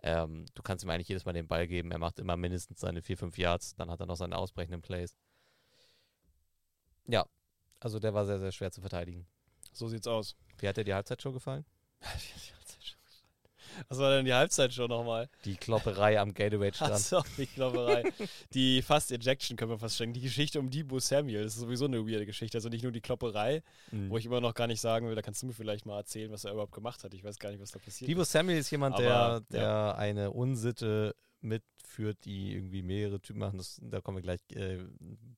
Äh, 0.03 0.23
ähm, 0.23 0.47
du 0.55 0.63
kannst 0.63 0.85
ihm 0.85 0.91
eigentlich 0.91 1.09
jedes 1.09 1.25
Mal 1.25 1.33
den 1.33 1.49
Ball 1.49 1.67
geben. 1.67 1.91
Er 1.91 1.99
macht 1.99 2.19
immer 2.19 2.37
mindestens 2.37 2.81
seine 2.81 3.03
4, 3.03 3.17
5 3.17 3.39
Yards. 3.39 3.75
Dann 3.75 3.91
hat 3.91 4.01
er 4.01 4.07
noch 4.07 4.17
seine 4.17 4.37
ausbrechenden 4.37 4.83
Plays. 4.83 5.17
Ja, 7.07 7.27
also 7.81 7.99
der 7.99 8.15
war 8.15 8.27
sehr, 8.27 8.39
sehr 8.39 8.53
schwer 8.53 8.71
zu 8.71 8.81
verteidigen. 8.81 9.27
So 9.73 9.89
sieht's 9.89 10.07
aus. 10.07 10.37
Wie 10.59 10.69
hat 10.69 10.77
dir 10.77 10.85
die 10.85 10.95
Halbzeitshow 10.95 11.33
gefallen? 11.33 11.65
Was 13.89 13.99
war 13.99 14.11
denn 14.11 14.25
die 14.25 14.35
Halbzeitshow 14.35 14.87
nochmal? 14.87 15.29
Die 15.45 15.57
Klopperei 15.57 16.19
am 16.19 16.33
Gateway 16.33 16.73
stand. 16.73 16.93
Achso, 16.93 17.23
die 17.37 17.47
Klopperei. 17.47 18.05
die 18.53 18.83
Fast 18.83 19.13
Ejection 19.13 19.57
können 19.57 19.71
wir 19.71 19.79
fast 19.79 19.97
schenken. 19.97 20.15
Die 20.15 20.21
Geschichte 20.21 20.59
um 20.59 20.71
Debo 20.71 20.99
Samuel, 20.99 21.45
das 21.45 21.55
ist 21.55 21.61
sowieso 21.61 21.87
eine 21.87 22.07
weirde 22.07 22.27
Geschichte. 22.27 22.59
Also 22.59 22.69
nicht 22.69 22.83
nur 22.83 22.93
die 22.93 23.01
Klopperei, 23.01 23.63
mhm. 23.91 24.11
wo 24.11 24.19
ich 24.19 24.27
immer 24.27 24.41
noch 24.41 24.55
gar 24.55 24.67
nicht 24.67 24.81
sagen 24.81 25.09
will, 25.09 25.15
da 25.15 25.23
kannst 25.23 25.43
du 25.43 25.47
mir 25.47 25.53
vielleicht 25.53 25.87
mal 25.87 25.99
erzählen, 25.99 26.31
was 26.31 26.45
er 26.45 26.53
überhaupt 26.53 26.73
gemacht 26.73 27.05
hat. 27.05 27.15
Ich 27.15 27.25
weiß 27.25 27.39
gar 27.39 27.51
nicht, 27.51 27.61
was 27.61 27.71
da 27.71 27.79
passiert 27.79 28.09
Debo 28.09 28.25
Samuel 28.25 28.59
ist 28.59 28.71
jemand, 28.71 28.97
Aber, 28.97 29.03
der, 29.03 29.41
der 29.51 29.63
ja. 29.63 29.95
eine 29.95 30.31
Unsitte 30.31 31.15
mitführt, 31.43 32.25
die 32.25 32.55
irgendwie 32.55 32.83
mehrere 32.83 33.21
Typen 33.21 33.41
machen. 33.41 33.59
Das, 33.59 33.81
da 33.83 34.01
kommen 34.01 34.19
wir 34.19 34.23
gleich, 34.23 34.41
äh, 34.55 34.79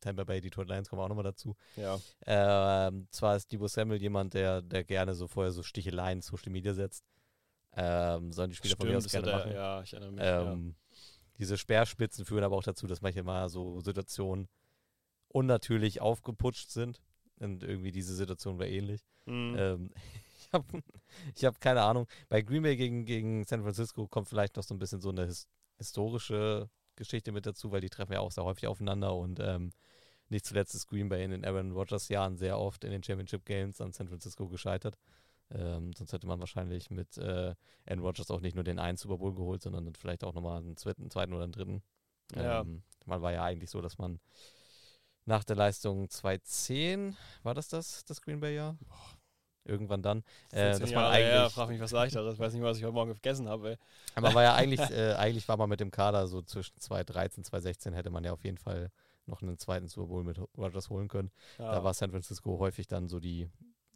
Tampa 0.01 0.25
Bay, 0.25 0.41
Detroit 0.41 0.69
Lions 0.69 0.89
kommen 0.89 1.03
auch 1.03 1.09
nochmal 1.09 1.25
dazu. 1.25 1.57
Ja. 1.77 1.99
Ähm, 2.27 3.07
zwar 3.11 3.37
ist 3.37 3.51
Debo 3.53 3.69
Samuel 3.69 4.01
jemand, 4.01 4.35
der, 4.35 4.63
der 4.63 4.85
gerne 4.85 5.15
so 5.15 5.27
vorher 5.27 5.53
so 5.53 5.63
Sticheleien 5.63 6.19
in 6.19 6.23
Social 6.23 6.51
Media 6.51 6.75
setzt 6.75 7.05
Ähm, 7.75 8.33
sollen 8.33 8.51
die 8.51 8.57
Spieler 8.57 8.77
von 8.77 8.89
mir 8.89 8.99
aus 8.99 9.09
gerne 9.09 9.31
er- 9.31 9.37
machen. 9.39 9.53
Ja, 9.53 9.83
ich 9.83 9.93
erinnere 9.93 10.13
mich. 10.13 10.23
ja. 10.23 10.53
Ähm, 10.53 10.75
Diese 11.39 11.57
Speerspitzen 11.57 12.25
führen 12.25 12.45
aber 12.45 12.57
auch 12.57 12.63
dazu, 12.63 12.87
dass 12.87 13.01
manchmal 13.01 13.49
so 13.49 13.81
Situationen 13.81 14.49
unnatürlich 15.29 16.01
aufgeputscht 16.01 16.71
sind. 16.71 17.01
Und 17.41 17.65
irgendwie 17.65 17.91
diese 17.91 18.15
Situation 18.15 18.59
war 18.59 18.67
ähnlich. 18.67 19.03
Mhm. 19.27 19.57
Ähm, 19.59 19.91
ich 20.41 20.53
habe 20.53 20.65
ich 21.35 21.45
hab 21.45 21.61
keine 21.61 21.83
Ahnung. 21.83 22.07
Bei 22.29 22.43
Green 22.43 22.63
Bay 22.63 22.77
gegen, 22.77 23.05
gegen 23.05 23.45
San 23.45 23.63
Francisco 23.63 24.07
kommt 24.07 24.29
vielleicht 24.29 24.57
noch 24.57 24.63
so 24.63 24.75
ein 24.75 24.79
bisschen 24.79 25.01
so 25.01 25.09
eine 25.09 25.27
his 25.27 25.49
historische 25.79 26.69
Geschichte 26.95 27.33
mit 27.33 27.47
dazu, 27.47 27.73
weil 27.73 27.81
die 27.81 27.89
treffen 27.91 28.13
ja 28.13 28.21
auch 28.21 28.31
sehr 28.31 28.45
häufig 28.45 28.67
aufeinander 28.69 29.17
und 29.17 29.41
ähm, 29.41 29.73
nicht 30.29 30.45
zuletzt 30.47 30.75
ist 30.75 30.87
Green 30.87 31.09
Bay 31.09 31.25
in 31.25 31.31
den 31.33 31.45
Aaron 31.45 31.73
Rodgers 31.73 32.09
Jahren 32.09 32.37
sehr 32.37 32.59
oft 32.59 32.85
in 32.85 32.91
den 32.93 33.03
Championship 33.03 33.45
Games 33.45 33.81
an 33.81 33.93
San 33.93 34.07
Francisco 34.09 34.47
gescheitert. 34.47 34.97
Ähm, 35.55 35.93
sonst 35.93 36.13
hätte 36.13 36.27
man 36.27 36.41
wahrscheinlich 36.41 36.91
mit 36.91 37.19
äh, 37.19 37.55
Aaron 37.87 38.01
Rodgers 38.01 38.31
auch 38.31 38.41
nicht 38.41 38.55
nur 38.55 38.65
den 38.65 38.79
einen 38.79 38.97
Super 38.97 39.19
Bowl 39.19 39.35
geholt, 39.35 39.63
sondern 39.63 39.85
dann 39.85 39.95
vielleicht 39.95 40.25
auch 40.25 40.35
nochmal 40.35 40.59
einen 40.59 40.77
zweiten, 40.77 41.11
zweiten 41.11 41.33
oder 41.35 41.45
einen 41.45 41.53
dritten. 41.53 41.83
Ja. 42.35 42.61
Ähm, 42.61 42.83
man 43.05 43.21
war 43.21 43.33
ja 43.33 43.45
eigentlich 43.45 43.71
so, 43.71 43.81
dass 43.81 43.99
man 43.99 44.21
nach 45.25 45.45
der 45.45 45.57
Leistung 45.57 46.09
2010, 46.09 47.17
war 47.43 47.55
das 47.55 47.69
das, 47.69 48.05
das 48.05 48.21
Green 48.21 48.41
Bay 48.41 48.57
Jahr? 48.57 48.77
Irgendwann 49.65 50.03
dann. 50.03 50.25
Äh, 50.51 50.73
14 50.73 50.81
dass 50.81 50.91
Jahre 50.91 51.11
eigentlich, 51.11 51.53
frag 51.53 51.69
mich 51.69 51.81
was 51.81 51.93
leichteres. 51.93 52.39
weiß 52.39 52.53
nicht, 52.53 52.63
was 52.63 52.79
ich 52.79 52.85
heute 52.85 52.95
Morgen 52.95 53.15
vergessen 53.15 53.49
habe. 53.49 53.79
man 54.21 54.35
war 54.35 54.43
ja 54.43 54.55
eigentlich, 54.55 54.81
äh, 54.91 55.15
eigentlich 55.15 55.47
war 55.47 55.57
man 55.57 55.69
mit 55.69 55.79
dem 55.79 55.93
Kader 55.93 56.27
so 56.27 56.43
zwischen 56.43 56.81
2013, 56.81 57.45
2016 57.45 57.93
hätte 57.93 58.11
man 58.11 58.25
ja 58.25 58.33
auf 58.33 58.45
jeden 58.45 58.59
Fall 58.59 58.91
noch 59.27 59.41
einen 59.41 59.59
zweiten 59.59 59.87
Super 59.87 60.09
Bowl 60.09 60.25
mit 60.25 60.41
Rodgers 60.57 60.91
holen 60.91 61.07
können. 61.07 61.31
Ja. 61.59 61.71
Da 61.71 61.85
war 61.85 61.95
San 61.95 62.11
Francisco 62.11 62.59
häufig 62.59 62.89
dann 62.89 63.09
so 63.09 63.21
die 63.21 63.49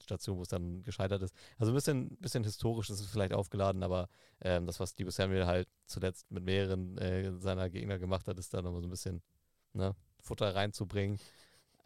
Station, 0.07 0.39
wo 0.39 0.43
es 0.43 0.49
dann 0.49 0.83
gescheitert 0.83 1.23
ist. 1.23 1.35
Also 1.59 1.73
ein 1.73 1.75
bisschen, 1.75 2.17
bisschen 2.17 2.45
historisch 2.45 2.91
ist 2.91 3.01
es 3.01 3.07
vielleicht 3.07 3.35
aufgeladen, 3.35 3.83
aber 3.83 4.09
ähm, 4.41 4.67
das, 4.67 4.81
was 4.81 4.95
Debo 4.95 5.11
Samuel 5.11 5.47
halt 5.47 5.69
zuletzt 5.87 6.31
mit 6.31 6.45
mehreren 6.45 6.97
äh, 6.99 7.39
seiner 7.39 7.69
Gegner 7.69 7.99
gemacht 7.99 8.27
hat, 8.29 8.39
ist 8.39 8.55
da 8.55 8.63
nochmal 8.63 8.81
so 8.81 8.87
ein 8.87 8.91
bisschen 8.91 9.23
ne, 9.73 9.95
Futter 10.21 10.55
reinzubringen. 10.55 11.19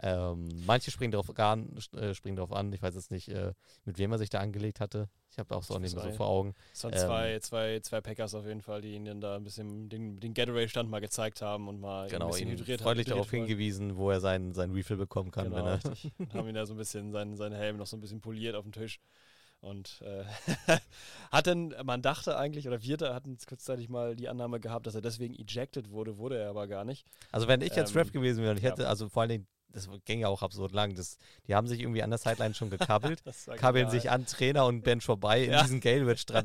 Ähm, 0.03 0.49
manche 0.67 0.91
springen 0.91 1.13
darauf, 1.13 1.29
an, 1.39 1.77
äh, 1.95 2.15
springen 2.15 2.37
darauf 2.37 2.53
an. 2.53 2.73
Ich 2.73 2.81
weiß 2.81 2.95
jetzt 2.95 3.11
nicht, 3.11 3.29
äh, 3.29 3.53
mit 3.85 3.99
wem 3.99 4.13
er 4.13 4.19
sich 4.19 4.31
da 4.31 4.41
angelegt 4.41 4.81
hatte. 4.81 5.09
Ich 5.31 5.39
habe 5.39 5.55
auch 5.55 5.63
so 5.63 5.79
nicht 5.79 5.95
mehr 5.95 6.05
so 6.05 6.11
vor 6.13 6.27
Augen. 6.27 6.55
Es 6.73 6.83
waren 6.85 6.93
Ähm, 6.95 6.99
zwei, 6.99 7.39
zwei, 7.41 7.81
zwei 7.81 8.01
Packers 8.01 8.35
auf 8.35 8.47
jeden 8.47 8.63
Fall, 8.63 8.81
die 8.81 8.95
ihnen 8.95 9.21
da 9.21 9.37
ein 9.37 9.45
bisschen 9.45 9.89
den, 9.91 10.19
den 10.19 10.33
Getaway-Stand 10.33 10.89
mal 10.89 11.01
gezeigt 11.01 11.43
haben 11.43 11.69
und 11.69 11.81
mal 11.81 12.07
ihn 12.07 12.07
ein 12.07 12.11
Genau, 12.11 12.29
bisschen 12.29 12.49
ihn 12.49 12.59
hydriert 12.59 12.81
freundlich 12.81 13.07
darauf 13.09 13.31
hingewiesen, 13.31 13.97
wo 13.97 14.11
er 14.11 14.21
seinen, 14.21 14.55
seinen 14.55 14.73
Refill 14.75 14.97
bekommen 14.97 15.31
kann, 15.31 15.51
Genau, 15.51 15.57
wenn 15.57 15.67
er. 15.67 15.81
haben 16.35 16.49
ihn 16.49 16.55
da 16.55 16.65
so 16.67 16.75
ein 16.75 16.79
bisschen, 16.79 17.13
seinen, 17.13 17.37
seinen 17.37 17.55
Helm 17.55 17.77
noch 17.77 17.87
so 17.87 17.97
ein 17.97 18.01
bisschen 18.01 18.21
poliert 18.21 18.55
auf 18.57 18.65
dem 18.65 18.73
Tisch. 18.73 19.01
Und 19.61 20.01
äh, 20.07 20.25
hat 21.31 21.47
dann, 21.47 21.75
man 21.85 22.01
dachte 22.01 22.39
eigentlich, 22.39 22.67
oder 22.67 22.83
wir 22.83 22.97
hatten 23.15 23.37
kurzzeitig 23.47 23.91
mal 23.91 24.17
die 24.17 24.29
Annahme 24.31 24.59
gehabt, 24.61 24.87
dass 24.87 24.95
er 24.95 25.03
deswegen 25.03 25.35
ejected 25.35 25.91
wurde, 25.91 26.17
wurde 26.17 26.39
er 26.39 26.49
aber 26.49 26.67
gar 26.67 26.87
nicht. 26.87 27.07
Also 27.31 27.47
wenn 27.47 27.61
ich 27.61 27.75
jetzt 27.77 27.91
Ähm, 27.95 27.99
Ref 27.99 28.13
gewesen 28.13 28.41
wäre 28.41 28.53
und 28.53 28.57
ich 28.57 28.63
ja. 28.65 28.71
hätte, 28.71 28.89
also 28.89 29.11
vor 29.11 29.21
allen 29.23 29.29
Dingen, 29.29 29.47
das 29.73 29.89
ging 30.05 30.21
ja 30.21 30.29
auch 30.29 30.43
absurd 30.43 30.73
lang, 30.73 30.95
das, 30.95 31.17
die 31.47 31.55
haben 31.55 31.67
sich 31.67 31.81
irgendwie 31.81 32.03
an 32.03 32.11
der 32.11 32.19
Sideline 32.19 32.55
schon 32.55 32.71
gekabbelt, 32.71 33.23
kabbeln 33.57 33.87
genial. 33.87 33.91
sich 33.91 34.11
an 34.11 34.27
Trainer 34.27 34.67
und 34.67 34.83
Bench 34.83 35.05
vorbei 35.05 35.45
in 35.45 35.53
Ja. 35.53 35.63
diesen 35.63 35.81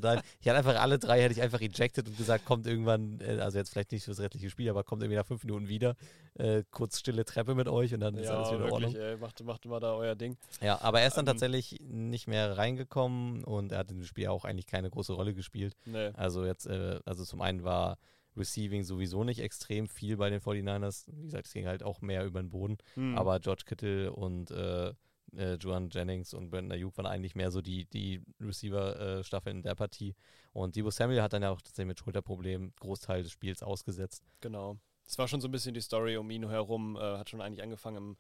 rein. 0.04 0.22
Ich 0.40 0.46
hätte 0.48 0.58
einfach 0.58 0.80
alle 0.80 1.00
drei, 1.00 1.22
hätte 1.22 1.34
ich 1.34 1.42
einfach 1.42 1.62
ejected 1.62 2.08
und 2.08 2.18
gesagt, 2.18 2.46
kommt 2.46 2.68
irgendwann, 2.68 3.20
äh, 3.22 3.40
also 3.42 3.58
jetzt 3.58 3.72
vielleicht 3.72 3.92
nicht 3.92 4.04
fürs 4.06 4.20
restliche 4.20 4.50
Spiel, 4.50 4.70
aber 4.70 4.84
kommt 4.84 5.02
irgendwie 5.04 5.18
nach 5.18 5.26
fünf 5.26 5.44
Minuten 5.44 5.68
wieder, 5.68 5.96
äh, 6.36 6.64
kurz 6.72 7.00
stille 7.00 7.26
Treppe 7.26 7.56
mit 7.56 7.68
euch 7.68 7.94
und 7.94 8.00
dann 8.02 8.16
ist 8.16 8.26
Ja, 8.28 8.36
alles 8.38 8.48
wieder 8.50 8.58
in 8.66 8.72
wirklich, 8.72 8.86
Ordnung. 8.88 9.02
ey, 9.02 9.18
macht, 9.18 9.44
macht 9.44 9.66
immer 9.66 9.80
da 9.80 9.94
euer 9.96 10.16
Ding. 10.16 10.38
Ja, 10.62 10.82
aber 10.82 11.02
er 11.02 11.08
ist 11.08 11.16
dann 11.18 11.24
Ähm, 11.26 11.28
tatsächlich 11.28 11.80
nicht 11.88 12.28
mehr 12.28 12.58
reingekommen 12.58 13.44
und 13.44 13.72
er 13.72 13.80
hat 13.80 13.92
in 13.92 13.98
dem 13.98 14.06
Spiel 14.06 14.28
auch 14.28 14.46
eigentlich 14.46 14.68
keine 14.68 14.90
große 14.90 15.14
Rolle 15.14 15.34
gespielt. 15.34 15.74
Nee. 15.86 16.12
Also 16.14 16.46
jetzt, 16.46 16.68
äh, 16.68 17.00
also 17.06 17.24
zum 17.26 17.42
einen 17.42 17.64
war 17.64 17.98
Receiving 18.38 18.84
sowieso 18.84 19.24
nicht 19.24 19.40
extrem 19.40 19.88
viel 19.88 20.18
bei 20.18 20.30
den 20.30 20.42
49ers. 20.42 21.06
Wie 21.12 21.24
gesagt, 21.24 21.48
es 21.48 21.54
ging 21.54 21.68
halt 21.68 21.84
auch 21.84 22.02
mehr 22.02 22.26
über 22.26 22.42
den 22.42 22.50
Boden. 22.50 22.78
Hm. 22.96 23.18
Aber 23.18 23.40
George 23.40 23.64
Kittle 23.66 24.12
und 24.12 24.52
äh, 24.52 24.94
äh, 25.36 25.56
Juan 25.56 25.90
Jennings 25.90 26.34
und 26.34 26.50
Brandon 26.50 26.72
Ayuk 26.74 26.98
waren 26.98 27.06
eigentlich 27.06 27.36
mehr 27.36 27.52
so 27.52 27.62
die, 27.62 27.86
die 27.86 28.22
Receiver-Staffeln 28.40 29.58
in 29.58 29.64
der 29.64 29.76
Partie. 29.76 30.16
Und 30.54 30.76
Debo 30.76 30.90
Samuel 30.90 31.22
hat 31.22 31.34
dann 31.34 31.44
ja 31.44 31.52
auch 31.52 31.62
tatsächlich 31.62 31.88
mit 31.88 32.00
Schulterproblemen 32.00 32.74
Großteil 32.80 33.24
des 33.24 33.32
Spiels 33.32 33.64
ausgesetzt. 33.64 34.24
Genau. 34.42 34.78
Es 35.08 35.18
war 35.18 35.28
schon 35.28 35.42
so 35.42 35.48
ein 35.48 35.52
bisschen 35.52 35.74
die 35.74 35.82
Story 35.82 36.18
um 36.18 36.30
ihn 36.32 36.50
herum, 36.50 36.96
äh, 36.96 37.00
hat 37.00 37.30
schon 37.30 37.42
eigentlich 37.42 37.64
angefangen 37.64 37.98
im, 37.98 38.18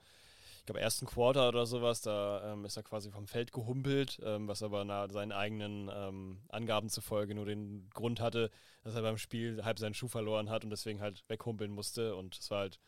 ich 0.66 0.68
glaube, 0.68 0.82
ersten 0.82 1.05
Quarter 1.05 1.47
oder 1.49 1.68
sowas. 1.68 2.01
Da 2.01 2.53
ähm, 2.53 2.66
ist 2.66 2.76
er 2.76 2.82
quasi 2.82 3.11
vom 3.11 3.28
Feld 3.28 3.51
gehumpelt, 3.51 4.20
ähm, 4.24 4.47
was 4.47 4.63
aber 4.63 4.84
nach 4.84 5.11
seinen 5.11 5.32
eigenen 5.32 5.91
ähm, 5.93 6.39
Angaben 6.49 6.89
zufolge 6.89 7.36
nur 7.36 7.45
den 7.45 7.88
Grund 7.93 8.20
hatte, 8.20 8.49
dass 8.84 8.95
er 8.95 9.03
beim 9.03 9.20
Spiel 9.20 9.63
halb 9.63 9.78
seinen 9.78 9.93
Schuh 9.93 10.07
verloren 10.07 10.49
hat 10.49 10.63
und 10.63 10.72
deswegen 10.72 11.01
halt 11.01 11.24
weghumpeln 11.28 11.70
musste. 11.72 12.16
Und 12.16 12.36
es 12.36 12.49
war 12.49 12.61
halt 12.61 12.80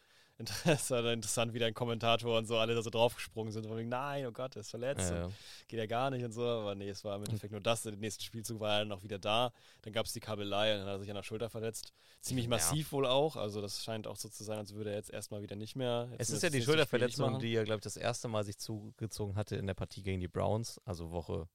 es 0.66 0.92
war 0.92 1.02
dann 1.02 1.14
interessant, 1.14 1.54
wie 1.54 1.60
der 1.60 1.74
Kommentator 1.74 2.38
und 2.38 2.46
so 2.46 2.58
alle 2.58 2.76
da 2.76 2.82
so 2.84 2.90
draufgesprungen 2.92 3.52
sind. 3.52 3.66
Und 3.66 3.76
wegen, 3.78 3.90
nein, 3.90 4.26
oh 4.28 4.32
Gott, 4.32 4.56
er 4.56 4.60
ist 4.62 4.70
verletzt. 4.70 5.12
Äh, 5.12 5.24
Und 5.24 5.34
geht 5.68 5.80
ja 5.80 5.86
gar 5.88 6.12
nicht 6.12 6.24
und 6.24 6.32
so. 6.32 6.44
Aber 6.48 6.76
nee, 6.76 6.90
es 6.90 7.04
war 7.04 7.16
im 7.16 7.24
Endeffekt 7.24 7.52
nur 7.52 7.62
das. 7.62 7.82
Den 7.82 8.00
nächsten 8.00 8.24
Spielzug 8.24 8.60
war 8.60 8.74
er 8.74 8.80
dann 8.80 8.92
auch 8.92 9.02
wieder 9.04 9.18
da. 9.18 9.52
Dann 9.82 9.94
gab 9.94 10.06
es 10.06 10.14
die 10.14 10.20
Kabelei 10.20 10.74
und 10.74 10.80
dann 10.82 10.88
hat 10.88 10.96
er 10.96 11.00
sich 11.00 11.10
an 11.10 11.16
der 11.16 11.24
Schulter 11.24 11.50
verletzt. 11.50 11.92
Ziemlich 12.22 12.46
Ja. 12.46 12.50
massiv 12.52 12.92
wohl 12.92 13.08
auch. 13.08 13.36
Also 13.36 13.62
das 13.62 13.84
scheint 13.84 14.06
auch 14.06 14.16
so 14.16 14.30
zu 14.30 14.44
sein, 14.44 14.60
als 14.60 14.74
würde 14.76 14.92
er 14.92 14.98
jetzt 14.98 15.10
erstmal 15.10 15.42
wieder 15.42 15.56
nicht 15.56 15.76
mehr. 15.76 16.10
es 16.20 16.30
ist 16.30 16.44
ja 16.44 16.50
die 16.52 16.62
Schulterverletzung, 16.62 17.40
die 17.40 17.56
er, 17.56 17.64
glaube 17.64 17.78
ich, 17.80 17.84
das 17.84 17.98
erste 17.98 18.28
Mal 18.28 18.44
sich 18.44 18.58
zugezogen 18.60 19.36
hatte 19.36 19.56
in 19.56 19.66
der 19.66 19.74
Partie 19.74 20.04
gegen 20.04 20.20
die 20.20 20.28
Browns, 20.28 20.80
also 20.86 21.12
Woche 21.12 21.48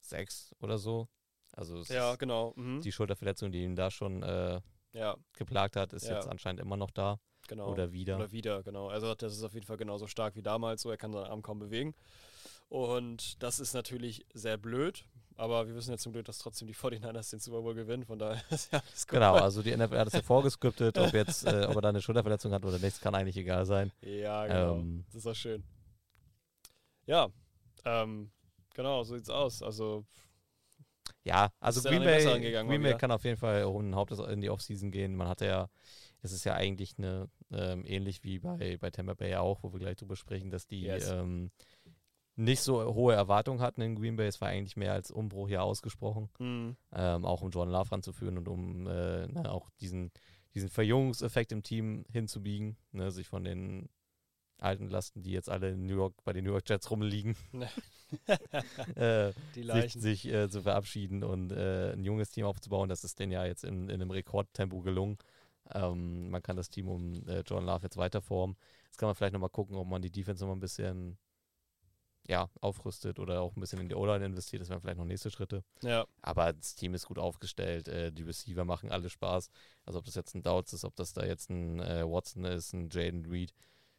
6 0.00 0.54
oder 0.60 0.78
so. 0.78 1.08
Also 1.54 1.80
es 1.80 1.88
Ja, 1.88 2.16
genau. 2.16 2.54
Mhm. 2.56 2.80
die 2.80 2.92
Schulterverletzung, 2.92 3.52
die 3.52 3.62
ihn 3.62 3.76
da 3.76 3.90
schon 3.90 4.22
äh, 4.22 4.60
ja, 4.92 5.16
geplagt 5.36 5.76
hat, 5.76 5.92
ist 5.92 6.06
Ja. 6.06 6.14
jetzt 6.14 6.28
anscheinend 6.28 6.60
immer 6.60 6.76
noch 6.78 6.90
da. 6.90 7.20
Genau. 7.48 7.70
Oder 7.70 7.92
wieder. 7.92 8.16
Oder 8.16 8.32
wieder, 8.32 8.62
genau. 8.62 8.90
Er 8.90 9.00
sagt, 9.00 9.22
das 9.22 9.32
ist 9.32 9.42
auf 9.42 9.54
jeden 9.54 9.66
Fall 9.66 9.76
genauso 9.76 10.06
stark 10.06 10.36
wie 10.36 10.42
damals, 10.42 10.82
so 10.82 10.90
er 10.90 10.96
kann 10.96 11.12
seinen 11.12 11.26
Arm 11.26 11.42
kaum 11.42 11.58
bewegen. 11.58 11.94
Und 12.68 13.42
das 13.42 13.60
ist 13.60 13.74
natürlich 13.74 14.24
sehr 14.32 14.56
blöd, 14.56 15.04
aber 15.36 15.66
wir 15.66 15.74
wissen 15.74 15.90
ja 15.90 15.98
zum 15.98 16.12
Glück, 16.12 16.24
dass 16.24 16.38
trotzdem 16.38 16.68
die 16.68 16.74
49ers 16.74 17.30
den 17.30 17.38
Super 17.38 17.60
Bowl 17.60 17.74
gewinnen, 17.74 18.04
von 18.04 18.18
daher 18.18 18.42
ist 18.50 18.72
ja 18.72 18.78
alles 18.78 19.06
gut. 19.06 19.14
Genau, 19.14 19.34
also 19.34 19.62
die 19.62 19.76
NFL 19.76 19.98
hat 19.98 20.06
es 20.08 20.14
ja 20.14 20.22
vorgeskriptet, 20.22 20.96
ob 20.96 21.12
jetzt, 21.12 21.46
äh, 21.46 21.66
ob 21.68 21.76
er 21.76 21.82
da 21.82 21.88
eine 21.90 22.00
Schulterverletzung 22.00 22.52
hat 22.52 22.64
oder 22.64 22.78
nicht, 22.78 23.00
kann 23.02 23.14
eigentlich 23.14 23.36
egal 23.36 23.66
sein. 23.66 23.92
Ja, 24.00 24.46
genau. 24.46 24.76
Ähm, 24.76 25.04
das 25.06 25.16
ist 25.16 25.26
auch 25.26 25.34
schön. 25.34 25.62
Ja, 27.06 27.28
ähm, 27.84 28.30
genau, 28.74 29.02
so 29.02 29.16
sieht's 29.16 29.28
aus. 29.28 29.62
Also, 29.62 30.04
Ja, 31.24 31.50
also 31.60 31.82
Green 31.82 32.02
Bay, 32.02 32.24
Green 32.64 32.82
Bay 32.82 32.96
kann 32.96 33.10
auf 33.10 33.24
jeden 33.24 33.36
Fall 33.36 33.64
auch 33.64 33.78
in 33.80 33.86
den 33.86 33.96
Haupt 33.96 34.12
in 34.12 34.40
die 34.40 34.50
Offseason 34.50 34.90
gehen. 34.90 35.14
Man 35.14 35.28
hatte 35.28 35.46
ja, 35.46 35.68
es 36.22 36.32
ist 36.32 36.44
ja 36.44 36.54
eigentlich 36.54 36.96
eine, 36.98 37.28
ähm, 37.50 37.84
ähnlich 37.84 38.22
wie 38.22 38.38
bei, 38.38 38.78
bei 38.80 38.90
Tampa 38.90 39.14
Bay 39.14 39.34
auch, 39.34 39.62
wo 39.62 39.72
wir 39.72 39.80
gleich 39.80 39.96
drüber 39.96 40.16
sprechen, 40.16 40.50
dass 40.50 40.66
die 40.66 40.82
Yes. 40.82 41.10
ähm, 41.10 41.50
nicht 42.36 42.62
so 42.62 42.94
hohe 42.94 43.14
Erwartungen 43.14 43.60
hatten 43.60 43.82
in 43.82 43.96
Green 43.96 44.16
Bay. 44.16 44.26
Es 44.26 44.40
war 44.40 44.48
eigentlich 44.48 44.76
mehr 44.76 44.92
als 44.92 45.10
Umbruch 45.10 45.48
hier 45.48 45.62
ausgesprochen, 45.62 46.30
hm, 46.38 46.76
ähm, 46.92 47.24
auch 47.24 47.42
um 47.42 47.50
Jordan 47.50 47.72
Love 47.72 47.92
ranzuführen 47.92 48.38
und 48.38 48.48
um 48.48 48.86
äh, 48.86 49.26
na, 49.28 49.50
auch 49.50 49.68
diesen, 49.80 50.12
diesen 50.54 50.70
Verjüngungseffekt 50.70 51.52
im 51.52 51.62
Team 51.62 52.06
hinzubiegen, 52.10 52.76
ne, 52.92 53.10
sich 53.10 53.28
von 53.28 53.44
den 53.44 53.88
alten 54.58 54.88
Lasten, 54.88 55.22
die 55.22 55.32
jetzt 55.32 55.50
alle 55.50 55.70
in 55.70 55.86
New 55.86 55.96
York 55.96 56.14
bei 56.24 56.32
den 56.32 56.44
New 56.44 56.52
York 56.52 56.68
Jets 56.68 56.90
rumliegen, 56.90 57.36
äh, 58.96 59.32
die 59.54 59.64
sich, 59.64 59.92
sich 59.94 60.32
äh, 60.32 60.48
zu 60.48 60.62
verabschieden 60.62 61.24
und 61.24 61.50
äh, 61.52 61.92
ein 61.92 62.04
junges 62.04 62.30
Team 62.30 62.46
aufzubauen. 62.46 62.88
Das 62.88 63.04
ist 63.04 63.18
denen 63.18 63.32
ja 63.32 63.44
jetzt 63.44 63.64
in, 63.64 63.88
in 63.88 64.00
einem 64.00 64.10
Rekordtempo 64.10 64.80
gelungen. 64.80 65.18
Ähm, 65.74 66.30
man 66.30 66.42
kann 66.42 66.56
das 66.56 66.68
Team 66.70 66.88
um 66.88 67.26
äh, 67.28 67.42
John 67.46 67.64
Love 67.64 67.82
jetzt 67.84 67.96
weiterformen. 67.96 68.56
Jetzt 68.86 68.98
kann 68.98 69.08
man 69.08 69.14
vielleicht 69.14 69.32
nochmal 69.32 69.50
gucken, 69.50 69.76
ob 69.76 69.86
man 69.88 70.02
die 70.02 70.10
Defense 70.10 70.42
nochmal 70.42 70.56
ein 70.56 70.60
bisschen 70.60 71.18
ja, 72.28 72.48
aufrüstet 72.60 73.18
oder 73.18 73.40
auch 73.40 73.56
ein 73.56 73.60
bisschen 73.60 73.80
in 73.80 73.88
die 73.88 73.96
O-Line 73.96 74.24
investiert. 74.24 74.62
Das 74.62 74.68
wären 74.68 74.80
vielleicht 74.80 74.98
noch 74.98 75.04
nächste 75.04 75.30
Schritte. 75.30 75.64
Ja, 75.82 76.06
Aber 76.20 76.52
das 76.52 76.76
Team 76.76 76.94
ist 76.94 77.06
gut 77.06 77.18
aufgestellt. 77.18 77.88
Äh, 77.88 78.12
die 78.12 78.22
Receiver 78.22 78.64
machen 78.64 78.92
alle 78.92 79.10
Spaß. 79.10 79.50
Also 79.86 79.98
ob 79.98 80.04
das 80.04 80.14
jetzt 80.14 80.34
ein 80.36 80.42
Douds 80.42 80.72
ist, 80.72 80.84
ob 80.84 80.94
das 80.94 81.12
da 81.12 81.24
jetzt 81.24 81.50
ein 81.50 81.80
äh, 81.80 82.04
Watson 82.08 82.44
ist, 82.44 82.74
ein 82.74 82.88
Jaden 82.92 83.26
Reed. 83.26 83.52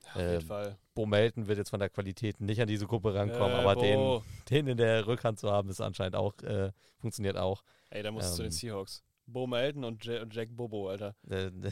auf 0.08 0.16
jeden 0.16 0.36
Ähm, 0.36 0.42
Fall. 0.42 0.78
Bo 0.96 1.06
Melton 1.06 1.48
wird 1.48 1.58
jetzt 1.58 1.70
von 1.72 1.82
der 1.82 1.90
Qualität 1.90 2.40
nicht 2.40 2.62
an 2.62 2.68
diese 2.68 2.88
Gruppe 2.88 3.14
rankommen, 3.14 3.58
Äh, 3.58 3.60
aber 3.60 3.76
den, 3.76 3.98
Bo. 4.00 4.24
den 4.50 4.68
in 4.68 4.78
der 4.78 5.06
Rückhand 5.06 5.38
zu 5.40 5.52
haben, 5.52 5.70
ist 5.70 5.82
anscheinend 5.82 6.16
auch, 6.16 6.34
äh, 6.44 6.72
funktioniert 7.00 7.36
auch. 7.36 7.62
Ey, 7.90 8.04
da 8.04 8.12
musst 8.12 8.32
du 8.32 8.36
zu 8.38 8.42
den 8.44 8.52
ähm, 8.52 8.52
Seahawks. 8.52 9.04
Bo 9.26 9.48
Melton 9.48 9.84
und, 9.84 10.08
und 10.08 10.34
Jack 10.36 10.50
Bobo, 10.56 10.90
Alter. 10.90 11.16
Äh, 11.30 11.52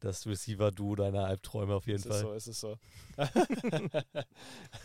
Das 0.00 0.26
Receiver-Duo 0.26 0.94
deiner 0.94 1.24
Albträume 1.24 1.74
auf 1.74 1.86
jeden 1.86 1.98
Es 1.98 2.04
ist 2.04 2.12
Fall. 2.12 2.20
so, 2.20 2.32
es 2.34 2.46
ist 2.46 2.60
so. 2.60 2.78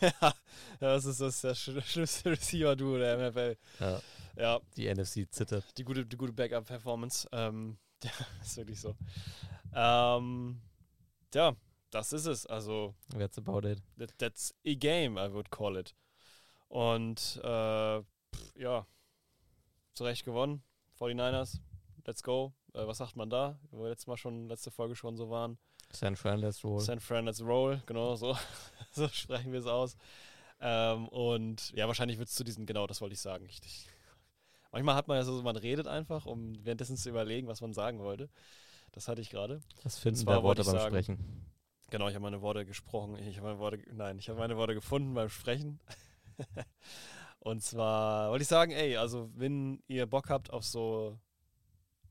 ja, 0.02 0.34
das 0.80 1.06
ist 1.06 1.20
das, 1.22 1.42
das 1.42 1.60
sch- 1.60 1.82
schlimmste 1.82 2.32
Receiver-Duo 2.32 2.98
der 2.98 3.18
NFL. 3.30 3.58
Ja, 3.80 4.02
Ja, 4.38 4.60
die 4.78 4.88
NFC 4.94 5.28
zittert. 5.30 5.78
die 5.78 5.84
gute, 5.84 6.06
die 6.06 6.16
gute 6.18 6.32
Backup-Performance. 6.34 7.28
Ähm, 7.34 7.78
ja, 8.04 8.12
ist 8.42 8.58
wirklich 8.58 8.80
so. 8.80 8.96
Ähm, 9.74 10.62
ja, 11.34 11.56
das 11.90 12.14
ist 12.14 12.26
es. 12.26 12.46
Also, 12.46 12.96
That's 13.10 13.38
about 13.38 13.68
it. 13.68 13.82
that, 13.98 14.18
that's 14.18 14.54
a 14.66 14.74
game, 14.76 15.18
I 15.18 15.32
would 15.32 15.52
call 15.52 15.76
it. 15.78 15.94
Und 16.70 17.38
äh, 17.44 18.02
pff, 18.02 18.56
ja, 18.56 18.88
zu 19.94 20.06
Recht 20.06 20.24
gewonnen. 20.24 20.64
49ers, 21.02 21.60
let's 22.06 22.22
go. 22.22 22.54
Äh, 22.74 22.86
was 22.86 23.00
sagt 23.00 23.16
man 23.16 23.30
da? 23.30 23.60
Wo 23.72 23.82
wir 23.84 23.90
letztes 23.90 24.08
Mal 24.08 24.18
schon, 24.18 24.48
letzte 24.48 24.70
Folge 24.70 24.96
schon 24.96 25.18
so 25.18 25.30
waren. 25.30 25.58
San 25.92 26.16
Fran, 26.16 26.40
let's 26.40 26.64
roll. 26.64 26.80
San 26.80 27.00
Fran, 27.00 27.26
let's 27.26 27.42
roll. 27.42 27.82
Genau, 27.88 28.16
so, 28.16 28.38
so 28.92 29.08
sprechen 29.08 29.52
wir 29.52 29.60
es 29.60 29.66
aus. 29.66 29.98
Ähm, 30.60 31.08
und 31.08 31.72
ja, 31.72 31.88
wahrscheinlich 31.88 32.20
wird 32.20 32.30
es 32.30 32.36
zu 32.36 32.44
diesen, 32.44 32.66
genau, 32.68 32.86
das 32.86 33.02
wollte 33.02 33.14
ich 33.14 33.20
sagen. 33.20 33.46
Ich, 33.50 33.60
ich, 33.66 33.88
manchmal 34.72 34.96
hat 34.96 35.08
man 35.08 35.18
ja 35.18 35.24
so, 35.24 35.42
man 35.42 35.56
redet 35.56 35.88
einfach, 35.88 36.28
um 36.28 36.54
währenddessen 36.64 36.96
zu 36.98 37.10
überlegen, 37.10 37.48
was 37.48 37.62
man 37.62 37.74
sagen 37.74 38.00
wollte. 38.00 38.30
Das 38.92 39.08
hatte 39.08 39.22
ich 39.22 39.30
gerade. 39.32 39.62
Das 39.84 39.98
finden 39.98 40.28
wir 40.28 40.44
Worte 40.44 40.64
beim 40.64 40.72
sagen- 40.76 40.94
Sprechen. 40.94 41.48
Genau, 41.90 42.08
ich 42.08 42.14
habe 42.16 42.24
meine 42.24 42.42
Worte 42.42 42.66
gesprochen. 42.66 43.18
Ich 43.18 43.38
habe 43.38 43.48
meine 43.48 43.60
Worte, 43.60 43.80
nein, 43.92 44.18
ich 44.20 44.30
habe 44.30 44.40
meine 44.40 44.56
Worte 44.56 44.74
gefunden 44.76 45.14
beim 45.14 45.30
Sprechen. 45.30 45.80
Und 47.44 47.64
zwar 47.64 48.30
wollte 48.30 48.44
ich 48.44 48.48
sagen, 48.48 48.72
ey, 48.72 48.98
also 48.98 49.32
wenn 49.36 49.82
ihr 49.88 50.06
Bock 50.06 50.30
habt 50.30 50.54
auf 50.54 50.64
so 50.64 51.18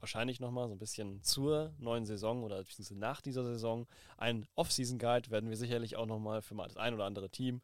wahrscheinlich 0.01 0.41
nochmal 0.41 0.66
so 0.66 0.74
ein 0.74 0.78
bisschen 0.78 1.22
zur 1.22 1.72
neuen 1.78 2.05
Saison 2.05 2.43
oder 2.43 2.59
beziehungsweise 2.59 2.99
nach 2.99 3.20
dieser 3.20 3.45
Saison 3.45 3.87
ein 4.16 4.45
Off-Season-Guide 4.57 5.31
werden 5.31 5.49
wir 5.49 5.57
sicherlich 5.57 5.95
auch 5.97 6.07
nochmal 6.07 6.43
für 6.43 6.55
mal 6.55 6.66
das 6.66 6.76
ein 6.76 6.95
oder 6.95 7.05
andere 7.05 7.31
Team 7.31 7.62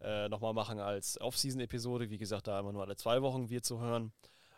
äh, 0.00 0.28
nochmal 0.28 0.52
machen 0.52 0.80
als 0.80 1.20
Off-Season-Episode. 1.20 2.10
Wie 2.10 2.18
gesagt, 2.18 2.48
da 2.48 2.58
immer 2.58 2.72
nur 2.72 2.82
alle 2.82 2.96
zwei 2.96 3.22
Wochen 3.22 3.50
wir 3.50 3.62
zu 3.62 3.80
hören. 3.80 4.12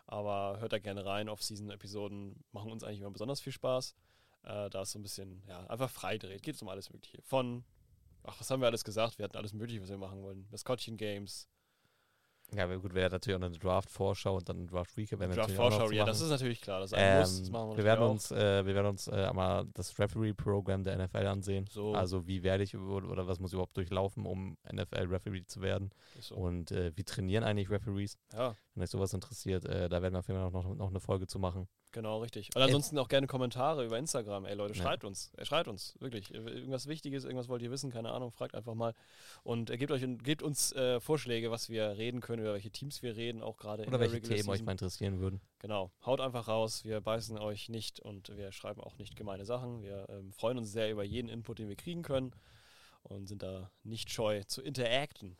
Aber 0.07 0.59
hört 0.59 0.73
da 0.73 0.79
gerne 0.79 1.05
rein. 1.05 1.29
Off-Season-Episoden 1.29 2.43
machen 2.51 2.71
uns 2.71 2.83
eigentlich 2.83 3.01
immer 3.01 3.11
besonders 3.11 3.41
viel 3.41 3.53
Spaß. 3.53 3.95
Äh, 4.41 4.71
da 4.71 4.81
ist 4.81 4.91
so 4.93 4.97
ein 4.97 5.03
bisschen, 5.03 5.43
ja, 5.47 5.67
einfach 5.67 5.91
frei 5.91 6.17
dreht. 6.17 6.41
Geht 6.41 6.55
es 6.55 6.63
um 6.63 6.67
alles 6.67 6.89
Mögliche. 6.89 7.21
Von, 7.21 7.63
ach, 8.23 8.39
was 8.39 8.49
haben 8.49 8.59
wir 8.59 8.67
alles 8.67 8.83
gesagt? 8.83 9.19
Wir 9.19 9.25
hatten 9.25 9.37
alles 9.37 9.53
Mögliche, 9.53 9.83
was 9.83 9.89
wir 9.89 9.99
machen 9.99 10.23
wollen. 10.23 10.47
Maskottchen-Games, 10.49 11.47
Ja, 12.55 12.65
gut, 12.75 12.93
wäre 12.93 13.11
natürlich 13.11 13.39
auch 13.39 13.45
eine 13.45 13.57
Draft-Vorschau 13.57 14.37
und 14.37 14.49
dann 14.49 14.57
eine 14.57 14.65
Draft-Recap. 14.65 15.19
Draft-Vorschau. 15.19 15.91
Ja, 15.91 16.05
das 16.05 16.21
ist 16.21 16.29
natürlich 16.29 16.61
klar. 16.61 16.79
Das 16.79 16.91
Ähm, 16.95 17.19
Muss. 17.19 17.39
Das 17.41 17.49
machen 17.51 17.69
wir, 17.69 17.77
wir, 17.77 17.83
werden 17.83 18.05
uns, 18.05 18.31
äh, 18.31 18.65
wir 18.65 18.73
werden 18.73 18.87
uns 18.87 19.07
äh, 19.07 19.11
einmal 19.11 19.67
das 19.73 19.97
Referee-Programm 19.99 20.83
der 20.83 20.97
NFL 20.97 21.27
ansehen. 21.27 21.65
So. 21.69 21.93
Also 21.93 22.25
wie 22.27 22.43
werde 22.43 22.63
ich 22.63 22.75
oder 22.75 23.27
was 23.27 23.39
muss 23.39 23.51
ich 23.51 23.53
überhaupt 23.53 23.77
durchlaufen, 23.77 24.25
um 24.25 24.57
NFL-Referee 24.71 25.45
zu 25.45 25.61
werden? 25.61 25.91
so. 26.19 26.35
Und 26.35 26.71
äh, 26.71 26.91
wie 26.95 27.03
trainieren 27.03 27.43
eigentlich 27.43 27.69
Referees? 27.69 28.17
Ja, 28.33 28.55
Wenn 28.73 28.83
euch 28.83 28.89
sowas 28.89 29.13
interessiert, 29.13 29.65
äh, 29.65 29.89
da 29.89 30.01
werden 30.01 30.13
wir 30.15 30.19
auf 30.19 30.27
jeden 30.27 30.39
Fall 30.39 30.51
noch, 30.51 30.63
noch, 30.63 30.75
noch 30.75 30.89
eine 30.89 30.99
Folge 30.99 31.27
zu 31.27 31.39
machen. 31.39 31.67
Genau, 31.91 32.21
richtig. 32.21 32.49
Und 32.55 32.61
ansonsten 32.61 32.97
auch 32.97 33.07
gerne 33.07 33.27
Kommentare 33.27 33.85
über 33.85 33.97
Instagram. 33.97 34.45
Ey, 34.45 34.55
Leute, 34.55 34.73
Ja. 34.75 34.83
schreibt 34.83 35.03
uns. 35.03 35.31
Äh, 35.37 35.45
schreibt 35.45 35.67
uns, 35.67 35.95
wirklich. 35.99 36.33
Äh, 36.33 36.37
Irgendwas 36.37 36.87
Wichtiges, 36.87 37.23
irgendwas 37.23 37.47
wollt 37.49 37.61
ihr 37.61 37.71
wissen, 37.71 37.91
keine 37.91 38.11
Ahnung, 38.11 38.31
fragt 38.31 38.55
einfach 38.55 38.73
mal. 38.75 38.93
Und 39.43 39.69
äh, 39.69 39.77
gebt, 39.77 39.91
euch, 39.91 40.03
gebt 40.23 40.41
uns 40.43 40.71
äh, 40.73 40.99
Vorschläge, 40.99 41.51
was 41.51 41.69
wir 41.69 41.97
reden 41.97 42.21
können, 42.21 42.41
über 42.41 42.53
welche 42.53 42.71
Teams 42.71 43.01
wir 43.03 43.15
reden, 43.15 43.41
auch 43.41 43.57
gerade 43.57 43.83
in 43.83 43.89
Oder 43.89 43.97
der 43.99 44.11
welche 44.11 44.21
Themen 44.21 44.39
euch 44.49 44.55
Season. 44.57 44.65
mal 44.65 44.71
interessieren 44.73 45.19
würden. 45.19 45.41
Genau, 45.59 45.91
haut 46.05 46.21
einfach 46.21 46.47
raus. 46.47 46.83
Wir 46.85 47.01
beißen 47.01 47.37
euch 47.37 47.69
nicht 47.69 47.99
und 47.99 48.35
wir 48.35 48.51
schreiben 48.51 48.81
auch 48.81 48.97
nicht 48.97 49.15
gemeine 49.15 49.45
Sachen. 49.45 49.81
Wir 49.81 50.07
ähm, 50.09 50.31
freuen 50.31 50.57
uns 50.57 50.71
sehr 50.71 50.91
über 50.91 51.03
jeden 51.03 51.27
Input, 51.29 51.59
den 51.59 51.67
wir 51.69 51.75
kriegen 51.75 52.01
können 52.01 52.31
und 53.03 53.27
sind 53.27 53.43
da 53.43 53.71
nicht 53.83 54.11
scheu 54.11 54.43
zu 54.43 54.61
interacten. 54.61 55.37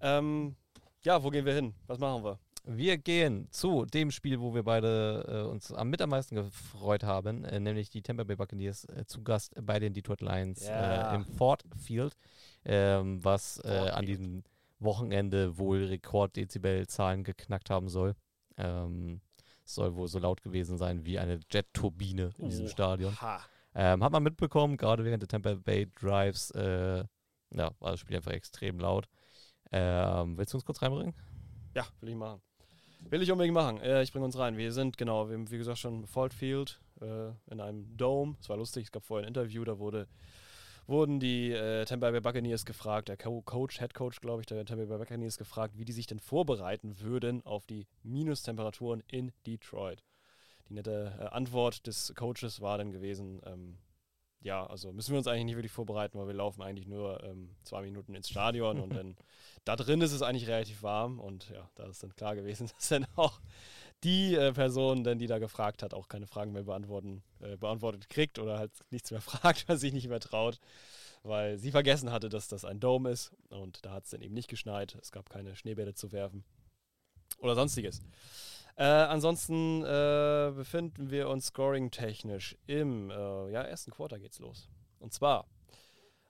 Ähm, 0.00 0.56
ja, 1.02 1.22
wo 1.22 1.30
gehen 1.30 1.44
wir 1.44 1.54
hin? 1.54 1.74
Was 1.86 1.98
machen 1.98 2.24
wir? 2.24 2.38
Wir 2.64 2.98
gehen 2.98 3.48
zu 3.50 3.86
dem 3.86 4.10
Spiel, 4.10 4.40
wo 4.40 4.54
wir 4.54 4.62
beide 4.62 5.24
äh, 5.46 5.48
uns 5.50 5.72
am 5.72 5.88
mit 5.90 6.02
am 6.02 6.10
meisten 6.10 6.34
gefreut 6.34 7.02
haben, 7.02 7.44
äh, 7.44 7.60
nämlich 7.60 7.88
die 7.90 8.02
Tampa 8.02 8.24
Bay 8.24 8.36
Buccaneers 8.36 8.84
äh, 8.86 9.04
zu 9.06 9.22
Gast 9.22 9.54
bei 9.62 9.78
den 9.78 9.94
Detroit 9.94 10.20
Lions 10.20 10.66
Ja. 10.66 11.12
äh, 11.12 11.14
im 11.14 11.24
Ford 11.24 11.62
Field, 11.78 12.14
ähm, 12.64 13.24
was 13.24 13.58
äh, 13.64 13.90
an 13.90 14.04
diesem 14.06 14.44
Wochenende 14.80 15.56
wohl 15.58 15.84
Rekord-Dezibel-Zahlen 15.84 17.24
geknackt 17.24 17.70
haben 17.70 17.88
soll. 17.88 18.14
Ähm, 18.56 19.20
es 19.64 19.74
soll 19.74 19.94
wohl 19.96 20.08
so 20.08 20.18
laut 20.18 20.42
gewesen 20.42 20.78
sein 20.78 21.04
wie 21.04 21.18
eine 21.18 21.40
Jet-Turbine 21.50 22.32
in 22.38 22.48
diesem 22.50 22.66
Oh. 22.66 22.68
Stadion. 22.68 23.16
Ähm, 23.74 24.02
hat 24.02 24.12
man 24.12 24.22
mitbekommen, 24.22 24.76
gerade 24.76 25.04
während 25.04 25.22
der 25.22 25.28
Tampa 25.28 25.54
Bay 25.54 25.86
Drives, 26.00 26.50
äh, 26.52 27.04
ja, 27.54 27.70
war 27.78 27.90
das 27.92 28.00
Spiel 28.00 28.16
einfach 28.16 28.32
extrem 28.32 28.78
laut. 28.78 29.06
Ähm, 29.72 30.36
willst 30.36 30.52
du 30.52 30.56
uns 30.58 30.64
kurz 30.64 30.80
reinbringen? 30.82 31.14
Ja, 31.74 31.86
will 32.00 32.10
ich 32.10 32.14
machen. 32.16 32.40
Will 33.00 33.22
ich 33.22 33.30
unbedingt 33.30 33.54
machen. 33.54 33.80
Äh, 33.80 34.02
ich 34.02 34.12
bringe 34.12 34.24
uns 34.24 34.38
rein. 34.38 34.56
Wir 34.56 34.72
sind, 34.72 34.98
genau, 34.98 35.30
wir 35.30 35.50
wie 35.50 35.58
gesagt, 35.58 35.78
schon 35.78 36.00
im 36.00 36.06
Ford 36.06 36.34
Field 36.34 36.80
äh, 37.00 37.30
in 37.50 37.60
einem 37.60 37.96
Dome. 37.96 38.36
Es 38.40 38.48
war 38.48 38.56
lustig, 38.56 38.84
es 38.84 38.92
gab 38.92 39.04
vorher 39.04 39.24
ein 39.24 39.28
Interview, 39.28 39.64
da 39.64 39.78
wurde, 39.78 40.08
wurden 40.86 41.20
die 41.20 41.52
äh, 41.52 41.84
Tampa 41.84 42.10
Bay 42.10 42.20
Buccaneers 42.20 42.66
gefragt, 42.66 43.08
der 43.08 43.16
Co 43.16 43.40
Coach, 43.42 43.78
Head 43.78 43.94
Coach, 43.94 44.20
glaube 44.20 44.42
ich, 44.42 44.46
der 44.46 44.64
Tampa 44.64 44.84
Bay 44.84 44.98
Buccaneers 44.98 45.38
gefragt, 45.38 45.78
wie 45.78 45.84
die 45.84 45.92
sich 45.92 46.06
denn 46.06 46.18
vorbereiten 46.18 47.00
würden 47.00 47.44
auf 47.46 47.66
die 47.66 47.86
Minustemperaturen 48.02 49.02
in 49.08 49.32
Detroit. 49.46 50.04
Die 50.68 50.74
nette 50.74 51.16
äh, 51.18 51.24
Antwort 51.26 51.86
des 51.86 52.12
Coaches 52.14 52.60
war 52.60 52.78
dann 52.78 52.90
gewesen, 52.90 53.40
ähm, 53.46 53.78
ja, 54.40 54.64
also 54.66 54.92
müssen 54.92 55.12
wir 55.12 55.18
uns 55.18 55.26
eigentlich 55.26 55.46
nicht 55.46 55.56
wirklich 55.56 55.72
vorbereiten, 55.72 56.18
weil 56.18 56.28
wir 56.28 56.34
laufen 56.34 56.62
eigentlich 56.62 56.86
nur 56.86 57.22
ähm, 57.24 57.50
zwei 57.64 57.82
Minuten 57.82 58.14
ins 58.14 58.28
Stadion 58.28 58.80
und 58.80 58.94
dann 58.94 59.16
da 59.64 59.76
drin 59.76 60.00
ist 60.00 60.12
es 60.12 60.22
eigentlich 60.22 60.48
relativ 60.48 60.82
warm 60.82 61.18
und 61.18 61.50
ja, 61.50 61.68
da 61.74 61.86
ist 61.86 62.02
dann 62.02 62.14
klar 62.14 62.36
gewesen, 62.36 62.70
dass 62.76 62.88
dann 62.88 63.06
auch 63.16 63.40
die 64.04 64.34
äh, 64.36 64.52
Person, 64.52 65.02
denn 65.02 65.18
die 65.18 65.26
da 65.26 65.38
gefragt 65.38 65.82
hat, 65.82 65.92
auch 65.92 66.08
keine 66.08 66.28
Fragen 66.28 66.52
mehr 66.52 66.62
beantworten, 66.62 67.22
äh, 67.40 67.56
beantwortet 67.56 68.08
kriegt 68.08 68.38
oder 68.38 68.58
halt 68.58 68.72
nichts 68.90 69.10
mehr 69.10 69.20
fragt, 69.20 69.68
weil 69.68 69.76
sie 69.76 69.88
sich 69.88 69.92
nicht 69.92 70.08
mehr 70.08 70.20
traut, 70.20 70.60
weil 71.24 71.58
sie 71.58 71.72
vergessen 71.72 72.12
hatte, 72.12 72.28
dass 72.28 72.46
das 72.46 72.64
ein 72.64 72.78
Dome 72.78 73.10
ist 73.10 73.32
und 73.50 73.84
da 73.84 73.92
hat 73.92 74.04
es 74.04 74.10
dann 74.10 74.22
eben 74.22 74.34
nicht 74.34 74.48
geschneit, 74.48 74.96
es 75.02 75.10
gab 75.10 75.30
keine 75.30 75.56
Schneebälle 75.56 75.94
zu 75.94 76.12
werfen 76.12 76.44
oder 77.38 77.56
sonstiges. 77.56 78.02
Äh, 78.78 78.84
ansonsten 78.84 79.82
äh, 79.82 80.52
befinden 80.54 81.10
wir 81.10 81.28
uns 81.28 81.46
scoring-technisch 81.46 82.56
im 82.68 83.10
äh, 83.10 83.50
ja, 83.50 83.62
ersten 83.62 83.90
Quarter 83.90 84.20
geht's 84.20 84.38
los. 84.38 84.68
Und 85.00 85.12
zwar 85.12 85.48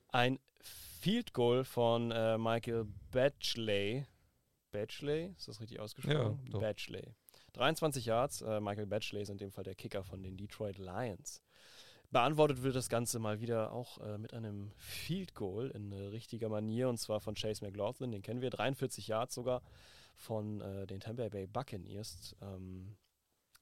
ein 0.09 0.39
Field 0.63 1.35
Goal 1.35 1.65
von 1.65 2.11
äh, 2.11 2.39
Michael 2.39 2.87
Batchley. 3.11 4.07
Batchley, 4.73 5.35
ist 5.37 5.49
das 5.49 5.61
richtig 5.61 5.79
ausgesprochen? 5.79 6.41
Ja, 6.45 6.51
doch. 6.51 6.61
Batchley. 6.61 7.15
23 7.53 8.07
Yards. 8.07 8.41
Äh, 8.41 8.61
Michael 8.61 8.87
Batchley 8.87 9.21
ist 9.21 9.29
in 9.29 9.37
dem 9.37 9.51
Fall 9.51 9.65
der 9.65 9.75
Kicker 9.75 10.03
von 10.03 10.23
den 10.23 10.39
Detroit 10.39 10.79
Lions. 10.79 11.43
Beantwortet 12.11 12.63
wird 12.63 12.77
das 12.77 12.89
Ganze 12.89 13.19
mal 13.19 13.41
wieder 13.41 13.75
auch 13.75 13.99
äh, 13.99 14.17
mit 14.17 14.33
einem 14.33 14.73
Field 14.79 15.35
Goal 15.35 15.69
in 15.69 15.93
äh, 15.93 16.07
richtiger 16.07 16.49
Manier 16.49 16.89
und 16.89 16.97
zwar 16.97 17.21
von 17.21 17.35
Chase 17.35 17.63
McLaughlin, 17.63 18.11
den 18.11 18.23
kennen 18.23 18.41
wir, 18.41 18.49
43 18.49 19.07
Yards 19.07 19.35
sogar 19.35 19.61
von 20.19 20.61
äh, 20.61 20.87
den 20.87 21.01
Tampa 21.01 21.29
Bay 21.29 21.47
Buccaneers 21.47 22.37
ähm, 22.43 22.97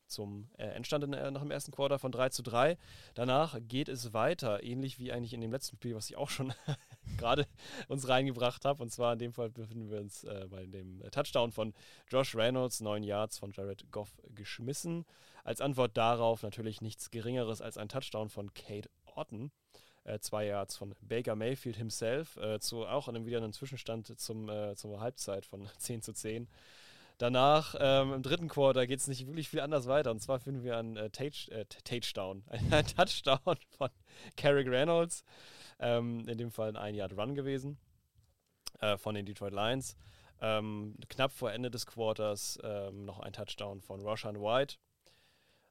zum 0.07 0.49
äh, 0.57 0.67
Endstand 0.67 1.05
in, 1.05 1.13
äh, 1.13 1.31
nach 1.31 1.43
dem 1.43 1.51
ersten 1.51 1.73
Quarter 1.73 1.99
von 1.99 2.13
3 2.13 2.31
zu 2.31 2.43
3. 2.43 2.79
Danach 3.15 3.59
geht 3.61 3.89
es 3.89 4.13
weiter, 4.13 4.63
ähnlich 4.63 4.99
wie 4.99 5.13
eigentlich 5.13 5.35
in 5.35 5.41
dem 5.41 5.53
letzten 5.53 5.77
Spiel, 5.77 5.95
was 5.95 6.09
ich 6.09 6.17
auch 6.17 6.31
schon 6.31 6.53
gerade 7.19 7.47
uns 7.89 8.09
reingebracht 8.09 8.65
habe. 8.65 8.83
Und 8.83 8.91
zwar 8.91 9.13
in 9.13 9.19
dem 9.19 9.33
Fall 9.33 9.51
befinden 9.51 9.91
wir 9.91 10.01
uns 10.01 10.25
äh, 10.25 10.47
bei 10.49 10.67
dem 10.67 11.03
äh, 11.03 11.11
Touchdown 11.11 11.53
von 11.53 11.75
Josh 12.09 12.35
Reynolds, 12.35 12.81
9 12.81 13.03
Yards 13.03 13.39
von 13.39 13.53
Jared 13.53 13.91
Goff 13.91 14.17
geschmissen. 14.35 15.05
Als 15.45 15.61
Antwort 15.61 15.97
darauf 15.97 16.43
natürlich 16.43 16.81
nichts 16.81 17.11
Geringeres 17.11 17.61
als 17.61 17.79
ein 17.79 17.89
Touchdown 17.89 18.29
von 18.29 18.53
Kate 18.55 18.91
Otten. 19.15 19.51
Äh, 20.07 20.21
zwei 20.21 20.47
Yards 20.47 20.77
von 20.77 20.95
Baker 21.01 21.35
Mayfield 21.35 21.77
himself, 21.77 22.37
äh, 22.37 22.61
zu 22.61 22.87
auch 22.87 23.09
einem, 23.09 23.27
wieder 23.27 23.39
einem 23.39 23.53
Zwischenstand 23.53 24.19
zum, 24.21 24.49
äh, 24.49 24.77
zur 24.77 25.01
Halbzeit 25.01 25.45
von 25.45 25.69
10 25.79 26.01
zu 26.03 26.13
10. 26.13 26.49
Danach, 27.19 27.75
ähm, 27.81 28.13
im 28.13 28.23
dritten 28.23 28.47
Quarter, 28.47 28.87
geht 28.87 29.01
es 29.01 29.09
nicht 29.09 29.27
wirklich 29.27 29.49
viel 29.49 29.61
anders 29.61 29.89
weiter. 29.89 30.13
Und 30.13 30.21
zwar 30.21 30.39
finden 30.39 30.63
wir 30.63 30.77
einen 30.77 30.97
äh, 30.97 31.07
äh, 31.07 31.65
Touchdown, 31.83 32.45
ein 32.71 32.87
Touchdown 32.87 33.57
von 33.77 33.91
Carrick 34.37 34.69
Reynolds. 34.69 35.25
Ähm, 35.81 36.29
in 36.29 36.39
dem 36.39 36.53
Fall 36.53 36.69
ein 36.69 36.77
Ein-Yard-Run 36.77 37.35
gewesen 37.35 37.77
äh, 38.81 38.97
von 38.97 39.17
den 39.17 39.27
Detroit 39.27 39.53
Lions. 39.53 39.97
Ähm, 40.41 40.95
knapp 41.09 41.33
vor 41.33 41.51
Ende 41.51 41.71
des 41.71 41.85
Quarters 41.85 42.61
ähm, 42.63 43.07
noch 43.07 43.19
ein 43.19 43.33
Touchdown 43.33 43.81
von 43.81 44.01
Roshan 44.01 44.41
White 44.41 44.77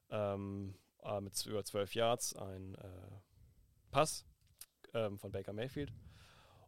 ähm, 0.09 0.75
äh, 1.03 1.21
mit 1.21 1.45
über 1.45 1.63
12 1.63 1.95
Yards, 1.95 2.35
ein 2.35 2.75
Pass 3.95 4.25
ähm, 4.93 5.17
von 5.17 5.31
Baker 5.31 5.53
Mayfield. 5.53 5.93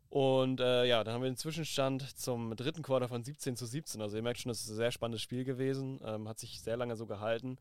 Und 0.07 0.61
äh, 0.61 0.85
ja, 0.85 1.03
dann 1.03 1.13
haben 1.13 1.23
wir 1.23 1.29
den 1.29 1.35
Zwischenstand 1.35 2.17
zum 2.17 2.55
dritten 2.55 2.83
Quarter 2.83 3.09
von 3.09 3.21
17 3.21 3.57
zu 3.57 3.65
17. 3.65 4.01
Also 4.01 4.15
ihr 4.15 4.23
merkt 4.23 4.39
schon, 4.39 4.49
das 4.49 4.61
ist 4.61 4.69
ein 4.69 4.77
sehr 4.77 4.93
spannendes 4.93 5.23
Spiel 5.23 5.43
gewesen. 5.43 5.99
Ähm, 6.05 6.29
hat 6.29 6.39
sich 6.39 6.61
sehr 6.61 6.77
lange 6.77 6.95
so 6.95 7.05
gehalten. 7.05 7.57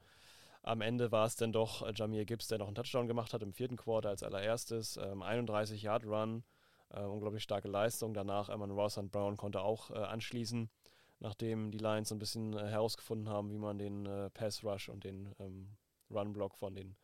Am 0.63 0.83
Ende 0.83 1.11
war 1.11 1.27
es 1.27 1.35
dann 1.35 1.51
doch 1.51 1.83
äh, 1.83 1.93
Jamir 1.93 2.25
Gibbs, 2.27 2.47
der 2.47 2.59
noch 2.59 2.69
einen 2.69 2.77
Touchdown 2.77 3.09
gemacht 3.09 3.35
hat 3.35 3.43
im 3.43 3.53
vierten 3.53 3.77
Quarter 3.77 4.11
als 4.11 4.23
allererstes. 4.23 4.99
Ähm, 4.99 5.23
31 5.23 5.83
Yard 5.83 6.05
Run, 6.05 6.45
äh, 6.91 7.01
unglaublich 7.01 7.43
starke 7.43 7.67
Leistung. 7.67 8.15
Danach 8.15 8.49
Eamon 8.49 8.71
Ross 8.71 8.99
und 8.99 9.11
Brown 9.11 9.37
konnte 9.37 9.63
auch 9.63 9.91
äh, 9.91 9.95
anschließen, 9.95 10.71
nachdem 11.19 11.73
die 11.73 11.79
Lions 11.79 12.13
ein 12.13 12.21
bisschen 12.21 12.53
äh, 12.53 12.69
herausgefunden 12.69 13.29
haben, 13.29 13.51
wie 13.51 13.59
man 13.59 13.79
den 13.79 14.31
Pass 14.33 14.63
Rush 14.63 14.89
und 14.89 15.03
den 15.03 15.35
ähm, 15.41 15.77
Run 16.09 16.33
Block 16.33 16.57
von 16.57 16.77
den 16.77 16.95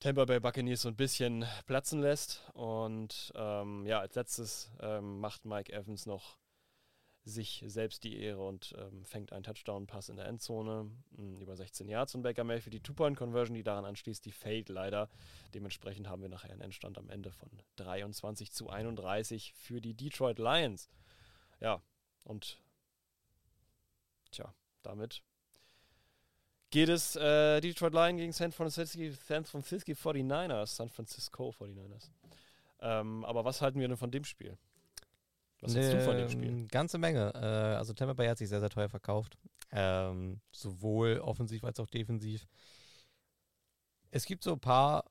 Tampa 0.00 0.24
Bay 0.26 0.38
Buccaneers 0.38 0.82
so 0.82 0.88
ein 0.88 0.96
bisschen 0.96 1.44
platzen 1.66 2.00
lässt. 2.00 2.48
Und 2.54 3.32
ähm, 3.34 3.84
ja, 3.84 4.00
als 4.00 4.14
letztes 4.14 4.70
ähm, 4.80 5.18
macht 5.18 5.44
Mike 5.44 5.72
Evans 5.72 6.06
noch 6.06 6.38
sich 7.24 7.62
selbst 7.66 8.04
die 8.04 8.20
Ehre 8.20 8.46
und 8.46 8.74
ähm, 8.78 9.04
fängt 9.04 9.32
einen 9.32 9.42
Touchdown-Pass 9.42 10.08
in 10.08 10.16
der 10.16 10.26
Endzone 10.26 10.90
mh, 11.10 11.40
über 11.40 11.56
16 11.56 11.88
Yards 11.88 12.14
und 12.14 12.22
Baker 12.22 12.44
Mayfield 12.44 12.74
die 12.74 12.80
Two-Point-Conversion, 12.80 13.54
die 13.54 13.62
daran 13.62 13.84
anschließt, 13.84 14.24
die 14.24 14.32
fällt 14.32 14.68
leider. 14.68 15.08
Dementsprechend 15.52 16.08
haben 16.08 16.22
wir 16.22 16.28
nachher 16.28 16.50
einen 16.50 16.60
Endstand 16.60 16.96
am 16.96 17.10
Ende 17.10 17.30
von 17.30 17.50
23 17.76 18.52
zu 18.52 18.70
31 18.70 19.52
für 19.54 19.80
die 19.80 19.94
Detroit 19.94 20.38
Lions. 20.38 20.88
Ja, 21.60 21.82
und 22.24 22.62
tja, 24.30 24.54
damit 24.82 25.22
geht 26.70 26.88
es 26.88 27.16
äh, 27.16 27.60
Detroit 27.60 27.92
Lions 27.92 28.18
gegen 28.18 28.32
San 28.32 28.52
Francisco, 28.52 29.00
San 29.26 29.44
Francisco 29.44 29.92
49ers, 29.92 30.66
San 30.66 30.88
Francisco 30.88 31.50
49ers. 31.50 32.10
Ähm, 32.80 33.24
aber 33.24 33.44
was 33.44 33.60
halten 33.60 33.80
wir 33.80 33.88
denn 33.88 33.96
von 33.96 34.10
dem 34.10 34.24
Spiel? 34.24 34.56
Was 35.60 35.74
hältst 35.74 35.92
du 35.92 36.04
von 36.04 36.16
dem 36.16 36.28
Spiel? 36.28 36.48
Ähm, 36.48 36.68
Ganze 36.68 36.98
Menge. 36.98 37.32
Äh, 37.34 37.76
also 37.76 37.92
Tampa 37.92 38.14
Bay 38.14 38.28
hat 38.28 38.38
sich 38.38 38.48
sehr, 38.48 38.60
sehr 38.60 38.70
teuer 38.70 38.88
verkauft. 38.88 39.36
Ähm, 39.72 40.40
sowohl 40.52 41.18
offensiv 41.18 41.64
als 41.64 41.80
auch 41.80 41.88
defensiv. 41.88 42.46
Es 44.10 44.24
gibt 44.24 44.44
so 44.44 44.52
ein 44.52 44.60
paar 44.60 45.04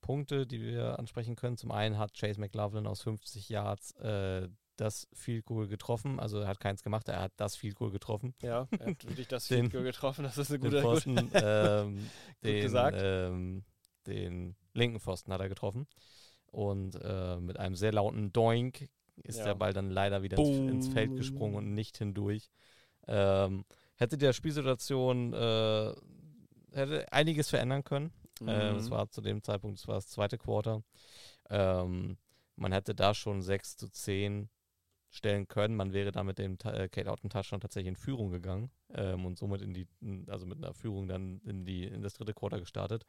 Punkte, 0.00 0.46
die 0.46 0.60
wir 0.60 0.98
ansprechen 0.98 1.36
können. 1.36 1.56
Zum 1.56 1.70
einen 1.70 1.96
hat 1.96 2.14
Chase 2.14 2.40
McLaughlin 2.40 2.86
aus 2.86 3.02
50 3.02 3.48
Yards 3.48 3.92
äh, 3.92 4.48
das 4.76 5.08
Field 5.12 5.44
Goal 5.44 5.68
getroffen. 5.68 6.18
Also 6.20 6.40
er 6.40 6.48
hat 6.48 6.60
keins 6.60 6.82
gemacht, 6.82 7.08
er 7.08 7.20
hat 7.20 7.32
das 7.36 7.56
Field 7.56 7.76
Goal 7.76 7.90
getroffen. 7.90 8.34
Ja, 8.42 8.66
er 8.78 8.86
hat 8.86 9.04
wirklich 9.06 9.28
das 9.28 9.46
Field 9.48 9.72
Goal 9.72 9.84
getroffen. 9.84 10.24
Das 10.24 10.38
ist 10.38 10.50
eine 10.50 10.58
gute 10.58 10.80
Pfosten, 10.80 11.30
ähm, 11.34 12.10
den, 12.42 12.62
gesagt. 12.62 12.98
ähm, 13.00 13.64
den 14.06 14.56
linken 14.72 15.00
Pfosten 15.00 15.32
hat 15.32 15.40
er 15.40 15.48
getroffen. 15.48 15.86
Und 16.46 16.96
äh, 17.02 17.36
mit 17.40 17.58
einem 17.58 17.74
sehr 17.76 17.92
lauten 17.92 18.32
Doink 18.32 18.88
ist 19.22 19.38
Ja. 19.38 19.44
der 19.44 19.54
Ball 19.54 19.72
dann 19.72 19.90
leider 19.90 20.22
wieder 20.22 20.38
ins, 20.38 20.58
ins 20.70 20.88
Feld 20.88 21.10
Boom. 21.10 21.16
gesprungen 21.18 21.54
und 21.56 21.74
nicht 21.74 21.98
hindurch. 21.98 22.50
Ähm, 23.06 23.64
hätte 23.96 24.18
der 24.18 24.32
Spielsituation 24.32 25.32
äh, 25.32 25.92
hätte 26.72 27.12
einiges 27.12 27.50
verändern 27.50 27.84
können. 27.84 28.12
Äh, 28.40 28.72
Mhm. 28.72 28.76
das 28.76 28.90
war 28.90 29.08
zu 29.10 29.20
dem 29.20 29.42
Zeitpunkt, 29.44 29.78
das 29.78 29.86
war 29.86 29.94
das 29.94 30.08
zweite 30.08 30.38
Quarter. 30.38 30.82
Ähm, 31.50 32.18
man 32.56 32.72
hätte 32.72 32.94
da 32.94 33.14
schon 33.14 33.42
6 33.42 33.76
zu 33.76 33.88
10 33.88 34.48
stellen 35.14 35.46
können. 35.48 35.76
Man 35.76 35.92
wäre 35.92 36.12
da 36.12 36.22
mit 36.24 36.38
dem 36.38 36.58
äh, 36.64 36.88
Kate 36.88 37.10
Otten 37.10 37.30
Touchdown 37.30 37.60
tatsächlich 37.60 37.88
in 37.88 37.96
Führung 37.96 38.30
gegangen 38.30 38.70
ähm, 38.94 39.24
und 39.24 39.38
somit 39.38 39.62
in 39.62 39.72
die, 39.72 39.86
also 40.26 40.46
mit 40.46 40.58
einer 40.58 40.74
Führung 40.74 41.06
dann 41.06 41.40
in 41.44 41.64
die 41.64 41.84
in 41.84 42.02
das 42.02 42.14
dritte 42.14 42.34
Quarter 42.34 42.60
gestartet. 42.60 43.06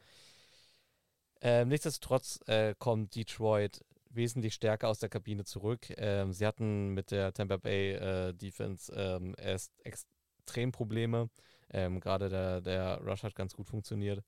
Ähm, 1.42 1.68
nichtsdestotrotz 1.68 2.40
äh, 2.48 2.76
kommt 2.78 3.16
Detroit 3.16 3.84
wesentlich 4.10 4.54
stärker 4.54 4.88
aus 4.88 5.00
der 5.00 5.10
Kabine 5.10 5.44
zurück. 5.44 5.88
Ähm, 5.98 6.32
sie 6.32 6.46
hatten 6.46 6.94
mit 6.94 7.12
der 7.12 7.34
Tampa 7.34 7.58
Bay 7.58 7.94
äh, 7.94 8.34
Defense 8.34 8.92
ähm, 8.96 9.36
erst 9.38 9.74
extrem 9.84 10.72
Probleme. 10.72 11.30
Ähm, 11.72 12.00
Gerade 12.00 12.30
der, 12.30 12.62
der 12.62 13.02
Rush 13.06 13.24
hat 13.24 13.36
ganz 13.36 13.54
gut 13.54 13.68
funktioniert. 13.68 14.24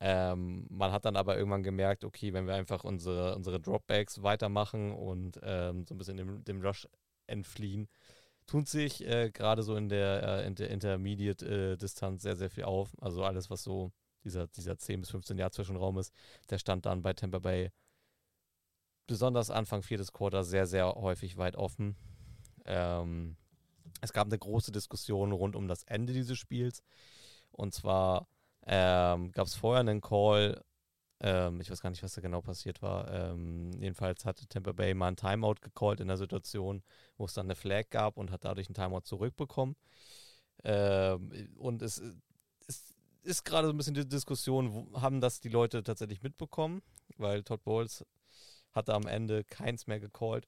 Ähm, 0.00 0.66
man 0.70 0.92
hat 0.92 1.04
dann 1.04 1.16
aber 1.16 1.36
irgendwann 1.36 1.62
gemerkt, 1.62 2.04
okay, 2.04 2.32
wenn 2.32 2.46
wir 2.46 2.54
einfach 2.54 2.84
unsere, 2.84 3.34
unsere 3.34 3.60
Dropbacks 3.60 4.22
weitermachen 4.22 4.92
und 4.92 5.40
ähm, 5.42 5.84
so 5.86 5.94
ein 5.94 5.98
bisschen 5.98 6.16
dem, 6.16 6.44
dem 6.44 6.60
Rush 6.62 6.88
entfliehen, 7.28 7.88
tut 8.46 8.68
sich 8.68 9.06
äh, 9.06 9.30
gerade 9.30 9.62
so 9.62 9.76
in 9.76 9.88
der, 9.88 10.22
äh, 10.22 10.46
in 10.46 10.54
der 10.54 10.70
Intermediate-Distanz 10.70 12.22
sehr, 12.22 12.36
sehr 12.36 12.50
viel 12.50 12.64
auf. 12.64 12.90
Also 13.00 13.24
alles, 13.24 13.50
was 13.50 13.62
so 13.62 13.92
dieser, 14.24 14.46
dieser 14.48 14.78
10 14.78 15.00
bis 15.00 15.10
15 15.10 15.38
Jahr 15.38 15.52
Zwischenraum 15.52 15.98
ist, 15.98 16.12
der 16.50 16.58
stand 16.58 16.86
dann 16.86 17.02
bei 17.02 17.12
Tampa 17.12 17.38
Bay 17.38 17.70
besonders 19.06 19.50
Anfang 19.50 19.82
viertes 19.82 20.12
Quarter 20.12 20.44
sehr, 20.44 20.66
sehr 20.66 20.94
häufig 20.94 21.36
weit 21.36 21.56
offen. 21.56 21.96
Ähm, 22.64 23.36
es 24.00 24.12
gab 24.12 24.26
eine 24.26 24.38
große 24.38 24.70
Diskussion 24.72 25.32
rund 25.32 25.56
um 25.56 25.66
das 25.66 25.82
Ende 25.84 26.12
dieses 26.12 26.38
Spiels. 26.38 26.82
Und 27.50 27.74
zwar 27.74 28.28
ähm, 28.66 29.32
gab 29.32 29.46
es 29.46 29.54
vorher 29.54 29.80
einen 29.80 30.00
Call, 30.00 30.62
ähm, 31.20 31.60
ich 31.60 31.70
weiß 31.70 31.80
gar 31.80 31.90
nicht, 31.90 32.02
was 32.02 32.14
da 32.14 32.20
genau 32.20 32.40
passiert 32.40 32.80
war. 32.82 33.12
Ähm, 33.12 33.72
jedenfalls 33.80 34.24
hatte 34.24 34.46
Tampa 34.46 34.72
Bay 34.72 34.94
mal 34.94 35.08
ein 35.08 35.16
Timeout 35.16 35.56
gecallt 35.60 36.00
in 36.00 36.08
der 36.08 36.16
Situation, 36.16 36.82
wo 37.16 37.24
es 37.24 37.34
dann 37.34 37.46
eine 37.46 37.56
Flag 37.56 37.90
gab 37.90 38.16
und 38.16 38.30
hat 38.30 38.44
dadurch 38.44 38.68
ein 38.68 38.74
Timeout 38.74 39.00
zurückbekommen. 39.00 39.76
Ähm, 40.64 41.54
und 41.56 41.82
es, 41.82 42.02
es 42.66 42.94
ist 43.22 43.44
gerade 43.44 43.66
so 43.66 43.72
ein 43.72 43.76
bisschen 43.76 43.94
die 43.94 44.06
Diskussion, 44.08 44.72
wo, 44.72 45.00
haben 45.00 45.20
das 45.20 45.40
die 45.40 45.48
Leute 45.48 45.82
tatsächlich 45.82 46.22
mitbekommen, 46.22 46.82
weil 47.16 47.42
Todd 47.42 47.64
Bowles 47.64 48.04
hatte 48.72 48.94
am 48.94 49.06
Ende 49.06 49.44
keins 49.44 49.86
mehr 49.86 50.00
gecallt. 50.00 50.46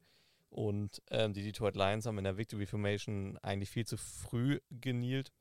Und 0.50 1.00
ähm, 1.10 1.32
die 1.32 1.42
Detroit 1.42 1.76
Lions 1.76 2.06
haben 2.06 2.18
in 2.18 2.24
der 2.24 2.36
Victory 2.36 2.66
Formation 2.66 3.38
eigentlich 3.38 3.70
viel 3.70 3.86
zu 3.86 3.96
früh 3.96 4.60
genielt, 4.70 5.32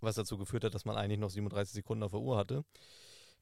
was 0.00 0.16
dazu 0.16 0.36
geführt 0.36 0.64
hat, 0.64 0.74
dass 0.74 0.84
man 0.84 0.96
eigentlich 0.96 1.20
noch 1.20 1.30
37 1.30 1.74
Sekunden 1.74 2.02
auf 2.02 2.10
der 2.10 2.20
Uhr 2.20 2.36
hatte. 2.36 2.64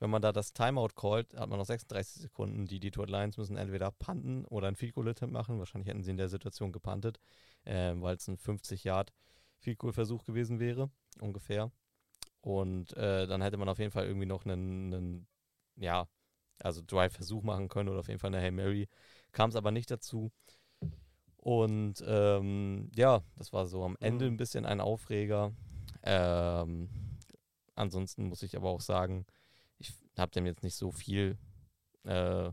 Wenn 0.01 0.11
man 0.11 0.23
da 0.23 0.33
das 0.33 0.53
Timeout 0.53 0.91
callt, 0.95 1.35
hat 1.35 1.49
man 1.49 1.59
noch 1.59 1.67
36 1.67 2.23
Sekunden. 2.23 2.67
Die 2.67 2.79
Detroit 2.81 3.11
Lions 3.11 3.37
müssen 3.37 3.57
entweder 3.57 3.91
punten 3.91 4.45
oder 4.47 4.69
ein 4.69 4.77
Field 4.77 4.95
Goal 4.95 5.09
Attempt 5.09 5.33
machen. 5.33 5.59
Wahrscheinlich 5.59 5.89
hätten 5.89 6.05
sie 6.05 6.13
in 6.13 6.17
der 6.17 6.29
Situation 6.29 6.73
gepuntet, 6.73 7.19
ähm, 7.67 8.03
weil 8.03 8.17
es 8.17 8.29
ein 8.29 8.37
50 8.37 8.85
Yard 8.85 9.13
Field 9.59 9.79
Goal 9.79 9.93
Versuch 9.93 10.25
gewesen 10.25 10.61
wäre, 10.61 10.91
ungefähr. 11.21 11.73
Und 12.41 12.97
äh, 12.97 13.27
dann 13.27 13.43
hätte 13.43 13.57
man 13.57 13.69
auf 13.69 13.79
jeden 13.79 13.91
Fall 13.91 14.07
irgendwie 14.07 14.27
noch 14.27 14.45
einen, 14.45 14.95
einen 14.95 15.27
ja, 15.77 16.07
also 16.61 16.83
Drive-Versuch 16.87 17.43
machen 17.43 17.69
können 17.69 17.89
oder 17.89 18.01
auf 18.01 18.09
jeden 18.09 18.21
Fall 18.21 18.29
eine 18.35 18.41
Hail 18.41 18.53
Mary. 18.53 18.89
Kam 19.33 19.51
es 19.51 19.57
aber 19.57 19.71
nicht 19.73 19.91
dazu. 19.91 20.31
Und 21.37 22.03
ähm, 22.07 22.91
ja, 22.95 23.23
das 23.37 23.53
war 23.53 23.67
so 23.67 23.85
am 23.85 23.97
Ende 24.01 24.27
Mhm. 24.27 24.33
ein 24.33 24.37
bisschen 24.37 24.67
ein 24.67 24.81
Aufreger. 24.81 25.53
Ähm, 26.03 26.89
ansonsten 27.75 28.25
muss 28.25 28.43
ich 28.43 28.57
aber 28.57 28.69
auch 28.71 28.81
sagen, 28.81 29.25
habe 30.19 30.31
dem 30.33 30.47
jetzt 30.47 30.62
nicht 30.62 30.77
so 30.77 30.91
viel, 30.93 31.37
äh, 32.07 32.49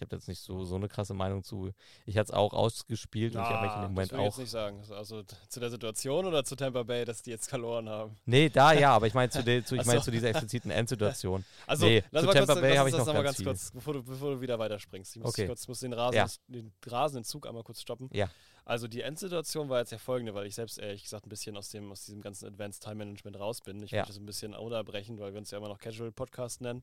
ich 0.00 0.02
habe 0.02 0.14
jetzt 0.14 0.28
nicht 0.28 0.40
so, 0.40 0.64
so 0.64 0.76
eine 0.76 0.86
krasse 0.88 1.12
Meinung 1.12 1.42
zu. 1.42 1.72
Ich 2.06 2.16
hatte 2.16 2.30
es 2.30 2.30
auch 2.30 2.52
ausgespielt 2.52 3.34
und 3.34 3.42
ich 3.42 3.48
habe 3.48 3.66
mich 3.66 3.74
in 3.74 3.82
dem 3.82 3.90
Moment 3.94 4.12
das 4.12 4.12
will 4.12 4.18
ich 4.18 4.20
auch. 4.22 4.26
jetzt 4.26 4.38
nicht 4.38 4.50
sagen. 4.50 4.80
Also 4.92 5.24
t- 5.24 5.34
zu 5.48 5.58
der 5.58 5.70
Situation 5.70 6.24
oder 6.24 6.44
zu 6.44 6.54
Tampa 6.54 6.84
Bay, 6.84 7.04
dass 7.04 7.20
die 7.22 7.30
jetzt 7.30 7.48
verloren 7.48 7.88
haben. 7.88 8.16
Nee, 8.24 8.48
da 8.48 8.72
ja, 8.74 8.92
aber 8.94 9.08
ich 9.08 9.14
meine 9.14 9.28
zu, 9.30 9.42
de, 9.42 9.64
zu, 9.64 9.74
ich 9.74 9.84
mein, 9.86 9.96
so. 9.98 10.04
zu 10.04 10.10
dieser 10.12 10.28
expliziten 10.28 10.70
Endsituation. 10.70 11.44
Also, 11.66 11.86
Nee, 11.86 12.04
lass 12.12 12.22
zu 12.22 12.26
mal 12.28 12.32
Tampa 12.34 12.52
kurz, 12.52 12.60
Bay 12.60 12.70
lass 12.70 12.78
hab 12.78 12.84
uns 12.86 12.94
ich 12.94 12.98
noch 12.98 13.12
ganz 13.14 13.24
ganz 13.24 13.44
kurz, 13.44 13.70
bevor 13.72 13.94
du, 13.94 14.02
bevor 14.04 14.34
du 14.36 14.40
wieder 14.40 14.56
weiterspringst. 14.60 15.16
Ich 15.16 15.22
muss, 15.22 15.30
Okay. 15.30 15.46
kurz, 15.48 15.66
muss 15.66 15.80
den, 15.80 15.92
Rasen, 15.92 16.16
Ja. 16.16 16.26
den 16.46 16.72
rasenden 16.86 17.24
Zug 17.24 17.48
einmal 17.48 17.64
kurz 17.64 17.80
stoppen. 17.80 18.08
Ja. 18.12 18.30
Also 18.68 18.86
die 18.86 19.00
Endsituation 19.00 19.70
war 19.70 19.78
jetzt 19.78 19.92
ja 19.92 19.98
folgende, 19.98 20.34
weil 20.34 20.46
ich 20.46 20.54
selbst 20.54 20.78
ehrlich 20.78 21.02
gesagt 21.02 21.24
ein 21.24 21.30
bisschen 21.30 21.56
aus, 21.56 21.70
dem, 21.70 21.90
aus 21.90 22.04
diesem 22.04 22.20
ganzen 22.20 22.46
Advanced 22.48 22.82
Time 22.82 22.96
Management 22.96 23.38
raus 23.40 23.62
bin. 23.62 23.82
Ich 23.82 23.92
Ja. 23.92 24.00
möchte 24.00 24.12
das 24.12 24.20
ein 24.20 24.26
bisschen 24.26 24.54
unterbrechen, 24.54 25.18
weil 25.18 25.32
wir 25.32 25.38
uns 25.38 25.50
ja 25.50 25.56
immer 25.56 25.68
noch 25.68 25.78
Casual 25.78 26.12
Podcast 26.12 26.60
nennen. 26.60 26.82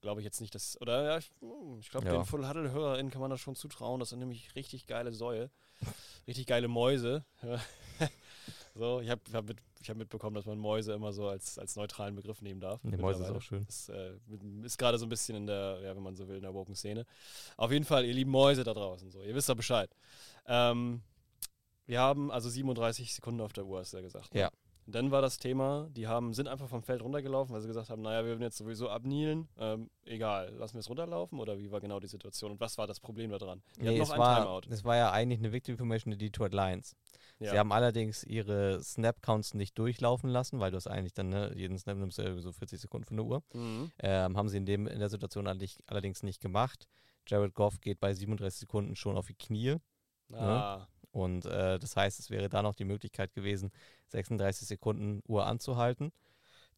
Glaube 0.00 0.22
ich 0.22 0.24
jetzt 0.24 0.40
nicht, 0.40 0.54
dass. 0.54 0.80
Oder 0.80 1.02
ja, 1.04 1.18
ich, 1.18 1.30
hm, 1.40 1.80
ich 1.80 1.90
glaube, 1.90 2.06
Ja. 2.06 2.12
den 2.14 2.24
Full 2.24 2.48
Huddle-HörerInnen 2.48 3.12
kann 3.12 3.20
man 3.20 3.30
das 3.30 3.40
schon 3.40 3.54
zutrauen. 3.56 4.00
Das 4.00 4.08
sind 4.08 4.20
nämlich 4.20 4.54
richtig 4.56 4.86
geile 4.86 5.12
Säue. 5.12 5.50
Richtig 6.26 6.46
geile 6.46 6.66
Mäuse. 6.66 7.26
so, 8.74 9.00
ich 9.00 9.10
habe 9.10 9.20
hab 9.34 9.46
mit, 9.46 9.58
ich 9.82 9.90
hab 9.90 9.96
mitbekommen, 9.98 10.34
dass 10.34 10.46
man 10.46 10.56
Mäuse 10.58 10.94
immer 10.94 11.12
so 11.12 11.28
als, 11.28 11.58
als 11.58 11.76
neutralen 11.76 12.14
Begriff 12.14 12.40
nehmen 12.40 12.60
darf. 12.60 12.80
Die 12.84 12.96
Mäuse 12.96 13.24
ist 13.24 13.30
auch 13.30 13.42
schön. 13.42 13.66
Das 13.66 13.90
äh, 13.90 14.12
ist 14.62 14.78
gerade 14.78 14.96
so 14.98 15.04
ein 15.04 15.08
bisschen 15.10 15.36
in 15.36 15.46
der, 15.46 15.80
ja, 15.82 15.94
wenn 15.94 16.02
man 16.02 16.16
so 16.16 16.26
will, 16.26 16.36
in 16.36 16.42
der 16.42 16.54
woken 16.54 16.74
Szene. 16.74 17.04
Auf 17.58 17.70
jeden 17.70 17.84
Fall, 17.84 18.04
ihr 18.06 18.14
lieben 18.14 18.30
Mäuse 18.30 18.64
da 18.64 18.72
draußen, 18.72 19.10
so, 19.10 19.22
ihr 19.22 19.34
wisst 19.34 19.48
doch 19.50 19.56
Bescheid. 19.56 19.90
Ähm, 20.46 21.02
wir 21.88 22.00
haben 22.00 22.30
also 22.30 22.48
37 22.48 23.14
Sekunden 23.14 23.40
auf 23.40 23.52
der 23.52 23.66
Uhr, 23.66 23.80
hast 23.80 23.92
du 23.92 23.96
ja 23.96 24.02
gesagt. 24.02 24.32
ne? 24.34 24.40
Ja. 24.42 24.50
Und 24.86 24.94
dann 24.94 25.10
war 25.10 25.20
das 25.20 25.38
Thema, 25.38 25.88
die 25.90 26.06
haben, 26.06 26.32
sind 26.32 26.48
einfach 26.48 26.66
vom 26.68 26.82
Feld 26.82 27.02
runtergelaufen, 27.02 27.52
weil 27.54 27.60
sie 27.60 27.68
gesagt 27.68 27.90
haben, 27.90 28.00
naja, 28.00 28.22
wir 28.24 28.30
würden 28.30 28.42
jetzt 28.42 28.56
sowieso 28.56 28.88
abknielen. 28.88 29.46
Ähm, 29.58 29.90
egal, 30.06 30.50
lassen 30.54 30.74
wir 30.74 30.80
es 30.80 30.88
runterlaufen 30.88 31.38
oder 31.40 31.58
wie 31.58 31.70
war 31.70 31.80
genau 31.80 32.00
die 32.00 32.06
Situation 32.06 32.52
und 32.52 32.60
was 32.60 32.78
war 32.78 32.86
das 32.86 32.98
Problem 32.98 33.30
daran? 33.30 33.60
Die 33.76 33.82
Nee, 33.82 33.98
noch 33.98 34.06
es 34.06 34.10
ein 34.12 34.18
war, 34.18 34.40
Timeout. 34.42 34.60
es 34.74 34.84
war 34.84 34.96
ja 34.96 35.12
eigentlich 35.12 35.40
eine 35.40 35.52
Victory 35.52 35.72
Information 35.72 36.12
der 36.12 36.18
Detroit 36.18 36.54
Lions. 36.54 36.96
Ja. 37.38 37.50
Sie 37.52 37.58
haben 37.58 37.70
allerdings 37.70 38.24
ihre 38.24 38.82
Snap-Counts 38.82 39.52
nicht 39.52 39.78
durchlaufen 39.78 40.30
lassen, 40.30 40.58
weil 40.58 40.70
du 40.70 40.78
es 40.78 40.86
eigentlich 40.86 41.12
dann, 41.12 41.28
ne, 41.28 41.52
jeden 41.54 41.78
Snap 41.78 41.98
nimmst 41.98 42.16
du 42.16 42.22
ja 42.22 42.40
so 42.40 42.50
40 42.52 42.80
Sekunden 42.80 43.06
von 43.06 43.16
der 43.18 43.26
Uhr. 43.26 43.42
mhm. 43.52 43.92
Ähm, 43.98 44.36
haben 44.38 44.48
sie 44.48 44.56
in, 44.56 44.64
dem, 44.64 44.86
in 44.86 44.98
der 45.00 45.10
Situation 45.10 45.46
allerdings, 45.46 45.78
allerdings 45.86 46.22
nicht 46.22 46.40
gemacht. 46.40 46.88
Jared 47.26 47.52
Goff 47.54 47.78
geht 47.82 48.00
bei 48.00 48.14
37 48.14 48.60
Sekunden 48.60 48.96
schon 48.96 49.18
auf 49.18 49.26
die 49.26 49.34
Knie. 49.34 49.76
ah, 50.32 50.86
Und 51.18 51.46
äh, 51.46 51.78
das 51.78 51.96
heißt, 51.96 52.18
es 52.18 52.30
wäre 52.30 52.48
da 52.48 52.62
noch 52.62 52.74
die 52.74 52.84
Möglichkeit 52.84 53.32
gewesen, 53.34 53.70
36 54.08 54.66
Sekunden 54.68 55.22
Uhr 55.26 55.46
anzuhalten. 55.46 56.12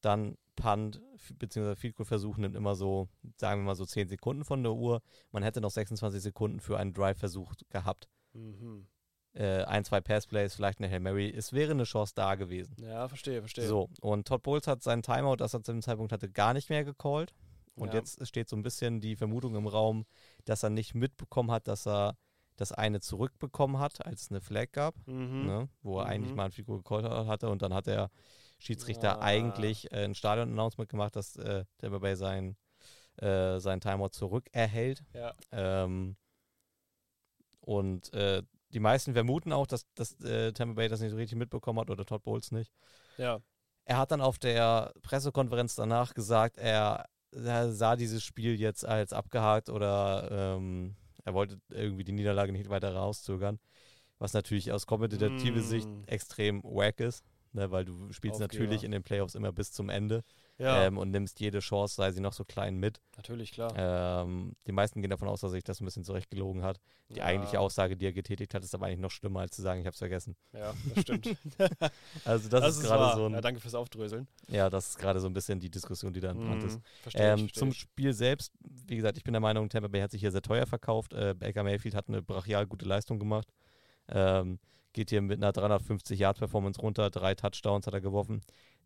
Dann 0.00 0.36
Punt 0.56 1.00
bzw. 1.38 1.74
Field 1.74 1.94
Goal 1.96 2.06
Versuch 2.06 2.36
nimmt 2.36 2.56
immer 2.56 2.74
so, 2.74 3.08
sagen 3.36 3.60
wir 3.62 3.66
mal 3.66 3.74
so 3.74 3.84
10 3.84 4.08
Sekunden 4.08 4.44
von 4.44 4.62
der 4.62 4.72
Uhr. 4.72 5.02
Man 5.30 5.42
hätte 5.42 5.60
noch 5.60 5.70
26 5.70 6.22
Sekunden 6.22 6.60
für 6.60 6.78
einen 6.78 6.92
Drive-Versuch 6.92 7.54
gehabt. 7.70 8.08
mhm. 8.32 8.86
Äh, 9.32 9.62
ein, 9.62 9.84
zwei 9.84 10.00
Passplays, 10.00 10.56
vielleicht 10.56 10.80
eine 10.80 10.90
Hail 10.90 10.98
Mary. 10.98 11.30
Es 11.30 11.52
wäre 11.52 11.70
eine 11.70 11.84
Chance 11.84 12.14
da 12.16 12.34
gewesen. 12.34 12.74
Ja, 12.80 13.06
verstehe, 13.06 13.38
verstehe. 13.40 13.64
So, 13.64 13.88
und 14.00 14.26
Todd 14.26 14.42
Bowles 14.42 14.66
hat 14.66 14.82
seinen 14.82 15.02
Timeout, 15.04 15.36
das 15.36 15.54
er 15.54 15.62
zu 15.62 15.70
dem 15.70 15.82
Zeitpunkt 15.82 16.10
hatte, 16.10 16.28
gar 16.28 16.52
nicht 16.52 16.68
mehr 16.68 16.84
gecallt. 16.84 17.32
Und 17.76 17.88
Ja. 17.94 18.00
jetzt 18.00 18.26
steht 18.26 18.48
so 18.48 18.56
ein 18.56 18.64
bisschen 18.64 19.00
die 19.00 19.14
Vermutung 19.14 19.54
im 19.54 19.68
Raum, 19.68 20.04
dass 20.46 20.64
er 20.64 20.70
nicht 20.70 20.96
mitbekommen 20.96 21.52
hat, 21.52 21.68
dass 21.68 21.86
er 21.86 22.16
das 22.60 22.72
eine 22.72 23.00
zurückbekommen 23.00 23.78
hat, 23.78 24.04
als 24.04 24.22
es 24.22 24.30
eine 24.30 24.40
Flag 24.40 24.72
gab, 24.72 24.94
Mhm. 25.06 25.46
ne, 25.46 25.68
wo 25.82 25.98
er 26.00 26.06
eigentlich 26.06 26.32
Mhm. 26.32 26.36
mal 26.36 26.44
ein 26.46 26.52
Figur 26.52 26.78
gecallt 26.78 27.04
hatte 27.06 27.48
und 27.48 27.62
dann 27.62 27.72
hat 27.74 27.86
der 27.86 28.10
Schiedsrichter 28.58 29.18
Ah. 29.20 29.24
eigentlich 29.24 29.90
äh, 29.92 30.04
ein 30.04 30.14
Stadion-Announcement 30.14 30.88
gemacht, 30.90 31.16
dass 31.16 31.36
äh, 31.36 31.64
Tampa 31.78 31.98
Bay 31.98 32.14
sein, 32.16 32.56
äh, 33.16 33.58
sein 33.58 33.80
Timeout 33.80 34.10
zurückerhält. 34.10 35.02
Ja. 35.14 35.34
Ähm, 35.52 36.16
und 37.60 38.12
äh, 38.12 38.42
die 38.72 38.80
meisten 38.80 39.14
vermuten 39.14 39.52
auch, 39.52 39.66
dass, 39.66 39.86
dass 39.94 40.20
äh, 40.20 40.52
Tampa 40.52 40.74
Bay 40.74 40.88
das 40.88 41.00
nicht 41.00 41.10
so 41.10 41.16
richtig 41.16 41.38
mitbekommen 41.38 41.80
hat 41.80 41.90
oder 41.90 42.04
Todd 42.04 42.22
Bowles 42.22 42.52
nicht. 42.52 42.72
Ja. 43.16 43.40
Er 43.84 43.98
hat 43.98 44.10
dann 44.12 44.20
auf 44.20 44.38
der 44.38 44.92
Pressekonferenz 45.02 45.74
danach 45.74 46.14
gesagt, 46.14 46.58
er, 46.58 47.06
er 47.32 47.72
sah 47.72 47.96
dieses 47.96 48.22
Spiel 48.22 48.54
jetzt 48.60 48.84
als 48.84 49.12
abgehakt 49.12 49.68
oder 49.70 50.28
ähm, 50.56 50.96
er 51.24 51.34
wollte 51.34 51.60
irgendwie 51.70 52.04
die 52.04 52.12
Niederlage 52.12 52.52
nicht 52.52 52.68
weiter 52.70 52.94
rauszögern. 52.94 53.58
Was 54.18 54.32
natürlich 54.34 54.70
aus 54.72 54.86
kompetitiver 54.86 55.56
Mm. 55.60 55.62
Sicht 55.62 55.88
extrem 56.06 56.62
wack 56.62 57.00
ist, 57.00 57.24
ne, 57.52 57.70
weil 57.70 57.84
du 57.84 58.12
spielst 58.12 58.42
Aufgeber. 58.42 58.62
natürlich 58.62 58.84
in 58.84 58.90
den 58.90 59.02
Playoffs 59.02 59.34
immer 59.34 59.52
bis 59.52 59.72
zum 59.72 59.88
Ende 59.88 60.22
Ja, 60.60 60.84
ähm, 60.84 60.98
und 60.98 61.10
nimmst 61.10 61.40
jede 61.40 61.60
Chance, 61.60 61.94
sei 61.94 62.12
sie 62.12 62.20
noch 62.20 62.34
so 62.34 62.44
klein, 62.44 62.76
mit. 62.76 63.00
natürlich, 63.16 63.52
klar. 63.52 63.72
Ähm, 63.76 64.52
die 64.66 64.72
meisten 64.72 65.00
gehen 65.00 65.10
davon 65.10 65.26
aus, 65.26 65.40
dass 65.40 65.50
er 65.50 65.54
sich 65.54 65.64
das 65.64 65.80
ein 65.80 65.86
bisschen 65.86 66.04
zurechtgelogen 66.04 66.62
hat. 66.62 66.78
Die 67.08 67.16
ja, 67.16 67.24
eigentliche 67.24 67.58
Aussage, 67.58 67.96
die 67.96 68.04
er 68.04 68.12
getätigt 68.12 68.52
hat, 68.52 68.62
ist 68.62 68.74
aber 68.74 68.86
eigentlich 68.86 69.00
noch 69.00 69.10
schlimmer, 69.10 69.40
als 69.40 69.56
zu 69.56 69.62
sagen, 69.62 69.80
ich 69.80 69.86
habe 69.86 69.94
es 69.94 69.98
vergessen. 69.98 70.36
Ja, 70.52 70.74
das 70.94 71.02
stimmt. 71.02 71.34
Also 72.24 72.48
das, 72.48 72.76
ist 72.76 72.82
gerade 72.82 73.16
so 73.16 73.26
ein, 73.26 73.32
Ja, 73.32 73.40
danke 73.40 73.60
fürs 73.60 73.74
Aufdröseln. 73.74 74.28
ja, 74.48 74.68
das 74.68 74.90
ist 74.90 74.98
gerade 74.98 75.18
so 75.20 75.26
ein 75.28 75.32
bisschen 75.32 75.58
die 75.60 75.70
Diskussion, 75.70 76.12
die 76.12 76.20
da 76.20 76.30
entbrannt 76.30 76.62
ist. 76.62 76.76
Mhm. 76.78 76.82
Verstehe 77.02 77.22
ich, 77.22 77.32
Ähm, 77.32 77.38
verstehe 77.38 77.58
zum 77.60 77.68
ich. 77.70 77.78
Spiel 77.78 78.12
selbst, 78.12 78.52
wie 78.60 78.96
gesagt, 78.96 79.16
ich 79.16 79.24
bin 79.24 79.32
der 79.32 79.40
Meinung, 79.40 79.68
Tampa 79.70 79.88
Bay 79.88 80.02
hat 80.02 80.10
sich 80.10 80.20
hier 80.20 80.30
sehr 80.30 80.42
teuer 80.42 80.66
verkauft. 80.66 81.14
Äh, 81.14 81.34
Baker 81.38 81.62
Mayfield 81.62 81.94
hat 81.94 82.08
eine 82.08 82.20
brachial 82.22 82.66
gute 82.66 82.84
Leistung 82.84 83.18
gemacht. 83.18 83.48
Ähm, 84.08 84.58
geht 84.92 85.10
hier 85.10 85.22
mit 85.22 85.42
einer 85.42 85.52
350-Yard-Performance 85.52 86.80
runter, 86.80 87.10
drei 87.10 87.34
Touchdowns 87.34 87.86
hat 87.86 87.94
er 87.94 88.00
geworfen. 88.00 88.40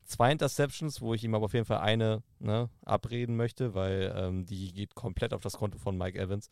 Zwei 0.04 0.32
Interceptions, 0.32 1.00
wo 1.00 1.14
ich 1.14 1.24
ihm 1.24 1.34
aber 1.34 1.46
auf 1.46 1.54
jeden 1.54 1.64
Fall 1.64 1.78
eine 1.78 2.22
ne, 2.38 2.68
abreden 2.84 3.36
möchte, 3.36 3.74
weil 3.74 4.12
ähm, 4.16 4.44
die 4.44 4.72
geht 4.72 4.94
komplett 4.94 5.32
auf 5.32 5.40
das 5.40 5.54
Konto 5.54 5.78
von 5.78 5.96
Mike 5.96 6.18
Evans. 6.18 6.50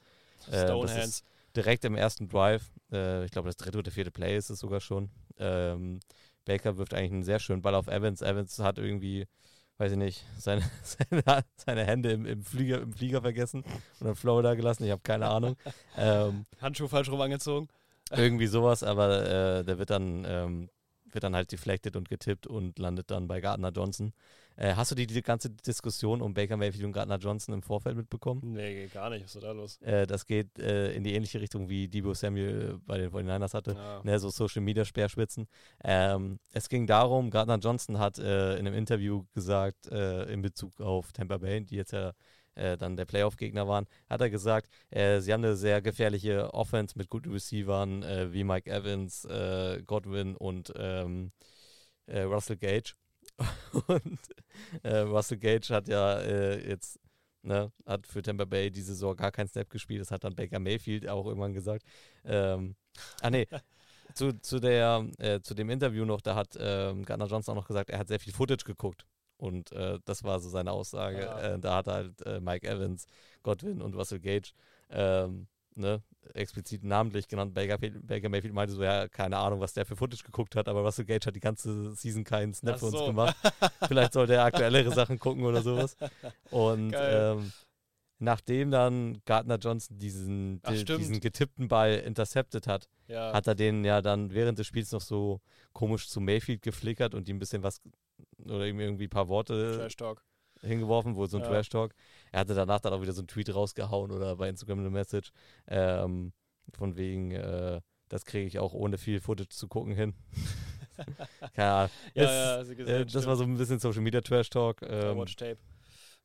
Äh, 0.50 0.64
Stone 0.64 0.86
das 0.86 0.96
Hands. 0.96 1.07
ist 1.07 1.24
direkt 1.55 1.84
im 1.84 1.94
ersten 1.94 2.28
Drive, 2.28 2.72
äh, 2.90 3.24
ich 3.24 3.30
glaube 3.30 3.48
das 3.48 3.57
dritte 3.57 3.78
oder 3.78 3.90
vierte 3.90 4.11
Play 4.11 4.36
ist 4.36 4.50
es 4.50 4.59
sogar 4.59 4.80
schon. 4.80 5.11
Ähm, 5.38 6.00
Baker 6.44 6.76
wirft 6.78 6.94
eigentlich 6.94 7.12
einen 7.12 7.24
sehr 7.24 7.38
schönen 7.38 7.62
Ball 7.62 7.74
auf 7.74 7.88
Evans. 7.88 8.22
Evans 8.22 8.59
hat 8.59 8.78
irgendwie, 8.78 9.26
weiß 9.78 9.92
ich 9.92 9.98
nicht, 9.98 10.24
seine, 10.38 10.62
seine, 10.82 11.44
seine 11.57 11.84
Hände 11.84 12.12
im, 12.12 12.26
im, 12.26 12.42
Flieger, 12.42 12.80
im 12.80 12.92
Flieger 12.92 13.20
vergessen 13.20 13.64
und 14.00 14.07
in 14.07 14.14
Florida 14.14 14.55
gelassen. 14.55 14.84
Ich 14.84 14.90
habe 14.90 15.03
keine 15.03 15.28
Ahnung. 15.28 15.57
ähm, 15.96 16.46
Handschuh 16.61 16.88
falsch 16.88 17.11
rum 17.11 17.20
angezogen. 17.20 17.68
irgendwie 18.11 18.46
sowas, 18.46 18.82
aber 18.82 19.26
äh, 19.59 19.64
der 19.64 19.78
wird 19.78 19.90
dann, 19.90 20.24
ähm, 20.26 20.70
wird 21.15 21.25
dann 21.25 21.35
halt 21.35 21.53
deflected 21.53 21.97
und 21.97 22.09
getippt 22.09 22.47
und 22.47 22.79
landet 22.79 23.11
dann 23.11 23.29
bei 23.29 23.41
Gardner 23.41 23.71
Johnson. 23.71 24.13
Äh, 24.57 24.74
hast 24.74 24.90
du 24.90 24.94
die, 24.94 25.07
die 25.07 25.22
ganze 25.22 25.50
Diskussion 25.50 26.20
um 26.20 26.34
Baker 26.34 26.57
Mayfield 26.57 26.84
und 26.84 26.92
Gardner 26.92 27.18
Johnson 27.18 27.55
im 27.55 27.62
Vorfeld 27.62 27.96
mitbekommen? 27.96 28.40
Nee, 28.53 28.88
gar 28.88 29.11
nicht. 29.11 29.24
Was 29.24 29.34
ist 29.34 29.42
da 29.42 29.53
los? 29.53 29.80
Äh, 29.82 30.07
das 30.07 30.26
geht 30.26 30.59
äh, 30.59 30.92
in 30.92 31.05
die 31.05 31.14
ähnliche 31.14 31.40
Richtung 31.40 31.68
wie 31.68 31.88
Debo 31.88 32.14
Samuel 32.14 32.78
bei 32.86 32.98
den 32.98 33.11
49ers 33.11 33.55
hatte. 33.55 33.74
Ja. 33.74 34.00
Ne, 34.05 34.18
so 34.18 34.30
Social 34.30 34.62
Media 34.62 34.84
Speerspitzen. 34.84 35.46
Ähm, 35.84 36.38
es 36.53 36.68
ging 36.68 36.86
darum, 36.86 37.30
Gardner 37.30 37.59
Johnson 37.59 37.98
hat 37.98 38.18
äh, 38.18 38.57
in 38.57 38.66
einem 38.66 38.74
Interview 38.74 39.24
gesagt, 39.34 39.86
äh, 39.90 40.24
in 40.32 40.42
Bezug 40.42 40.80
auf 40.80 41.12
Tampa 41.12 41.38
Bay, 41.38 41.64
die 41.64 41.76
jetzt 41.76 41.92
ja 41.92 42.12
äh, 42.55 42.76
dann 42.76 42.96
der 42.96 43.05
Playoff-Gegner 43.05 43.66
waren, 43.66 43.86
hat 44.09 44.20
er 44.20 44.30
gesagt, 44.30 44.68
äh, 44.90 45.20
sie 45.20 45.32
haben 45.32 45.44
eine 45.44 45.57
sehr 45.57 45.80
gefährliche 45.80 46.53
Offense 46.53 46.96
mit 46.98 47.09
guten 47.09 47.32
Receivern 47.32 48.03
äh, 48.03 48.32
wie 48.32 48.44
Mike 48.44 48.70
Evans, 48.70 49.24
äh, 49.24 49.82
Godwin 49.86 50.36
und 50.36 50.72
ähm, 50.76 51.32
äh, 52.07 52.22
Russell 52.22 52.57
Gage. 52.57 52.94
und 53.87 54.18
äh, 54.83 54.99
Russell 54.99 55.39
Gage 55.39 55.68
hat 55.70 55.89
ja 55.89 56.18
äh, 56.20 56.68
jetzt 56.68 56.99
Ne, 57.45 57.72
hat 57.87 58.07
für 58.07 58.22
Tampa 58.22 58.45
Bay 58.45 58.70
diese 58.70 58.95
Saison 58.95 59.16
gar 59.16 59.33
keinen 59.33 59.49
Snap 59.49 59.68
gespielt. 59.68 60.01
Das 60.01 60.12
hat 60.12 60.22
dann 60.22 60.37
Baker 60.37 60.61
Mayfield 60.61 61.09
auch 61.09 61.26
irgendwann 61.26 61.53
gesagt. 61.53 61.85
Ähm, 62.24 62.76
ah 63.20 63.30
nee, 63.30 63.49
zu, 64.14 64.33
zu, 64.41 64.61
der, 64.61 65.09
äh, 65.18 65.41
zu 65.41 65.55
dem 65.55 65.68
Interview 65.68 66.05
noch, 66.05 66.20
da 66.20 66.37
hat 66.37 66.57
ähm, 66.57 67.05
Gardner 67.05 67.26
Johnson 67.26 67.53
auch 67.53 67.62
noch 67.62 67.66
gesagt, 67.66 67.91
er 67.91 67.99
hat 67.99 68.07
sehr 68.07 68.20
viel 68.20 68.33
Footage 68.33 68.64
geguckt. 68.64 69.07
Und 69.39 69.72
äh, 69.72 69.99
das 70.05 70.22
war 70.22 70.39
so 70.39 70.51
seine 70.51 70.70
Aussage. 70.70 71.22
Ja. 71.22 71.55
Äh, 71.55 71.59
da 71.59 71.74
hat 71.76 71.89
halt 71.89 72.24
äh, 72.24 72.41
Mike 72.41 72.68
Evans, 72.68 73.07
Godwin 73.43 73.83
und 73.83 73.97
Russell 73.97 74.20
Gage 74.20 74.53
ähm, 74.91 75.49
ne, 75.75 76.03
explizit 76.35 76.85
namentlich 76.85 77.29
genannt. 77.29 77.55
Baker, 77.55 77.79
Baker 77.79 78.29
Mayfield 78.29 78.55
meinte 78.55 78.75
so, 78.75 78.83
ja, 78.83 79.09
keine 79.09 79.37
Ahnung, 79.39 79.61
was 79.61 79.73
der 79.73 79.85
für 79.87 79.97
Footage 79.97 80.23
geguckt 80.25 80.55
hat, 80.57 80.68
aber 80.68 80.83
Russell 80.83 81.05
Gage 81.05 81.27
hat 81.27 81.35
die 81.37 81.41
ganze 81.41 81.95
Season 81.95 82.25
keinen 82.25 82.55
Snap 82.55 82.79
für 82.79 82.87
uns 82.87 83.05
gemacht. 83.05 83.37
Vielleicht 83.89 84.12
sollte 84.12 84.35
er 84.35 84.45
aktuellere 84.45 84.93
Sachen 84.93 85.18
gucken 85.18 85.45
oder 85.45 85.62
sowas. 85.62 85.97
Und 86.51 86.95
ähm, 86.97 87.53
nachdem 88.18 88.70
dann 88.70 89.20
Gardner 89.25 89.59
Johnson 89.59 89.99
diesen, 89.99 90.61
Ach, 90.62 90.70
di- 90.73 90.79
stimmt. 90.79 91.01
diesen 91.01 91.20
getippten 91.20 91.68
Ball 91.68 91.95
intercepted 91.97 92.66
hat, 92.66 92.89
Ja. 93.09 93.33
hat 93.33 93.47
er 93.47 93.55
den 93.55 93.85
ja 93.85 94.01
dann 94.01 94.33
während 94.33 94.59
des 94.59 94.66
Spiels 94.66 94.93
noch 94.93 95.01
so 95.01 95.41
komisch 95.73 96.09
zu 96.09 96.20
Mayfield 96.20 96.62
geflickert 96.62 97.14
und 97.14 97.29
ihm 97.29 97.37
ein 97.37 97.41
bisschen 97.41 97.62
was 97.62 97.81
oder 98.45 98.66
ihm 98.66 98.79
irgendwie 98.81 99.05
ein 99.07 99.11
paar 99.11 99.29
Worte. 99.29 99.89
Hingeworfen, 100.63 101.17
wohl 101.17 101.29
so 101.29 101.37
ein 101.39 101.43
Ja. 101.43 101.49
Trash-Talk. 101.49 101.95
Er 102.31 102.41
hatte 102.41 102.55
danach 102.55 102.81
dann 102.81 102.93
auch 102.93 103.03
wieder 103.03 103.13
so 103.13 103.21
einen 103.21 103.29
Tweet 103.29 103.55
rausgehauen 103.55 104.11
oder 104.11 104.37
bei 104.37 104.49
Instagram 104.49 104.81
eine 104.81 104.91
Message. 104.91 105.33
Ähm, 105.67 106.33
von 106.75 106.97
wegen, 106.97 107.33
äh, 107.33 107.81
das 108.09 108.25
kriege 108.25 108.47
ich 108.47 108.59
auch 108.59 108.73
ohne 108.73 108.99
viel 108.99 109.21
Footage 109.21 109.49
zu 109.51 109.69
gucken 109.69 109.95
hin. 109.95 110.15
Keine 111.55 111.73
Ahnung. 111.73 111.91
Ja, 112.15 112.25
Es- 112.25 112.31
ja, 112.31 112.63
du 112.65 112.71
Äh, 112.73 112.75
gesehen, 112.77 113.09
das 113.13 113.27
war 113.27 113.37
so 113.37 113.45
ein 113.45 113.57
bisschen 113.57 113.79
Social 113.79 114.03
Media 114.03 114.21
Trash 114.21 114.51
Talk. 114.51 114.83
Ähm, 114.83 115.19
Watch 115.19 115.37
Tape. 115.37 115.59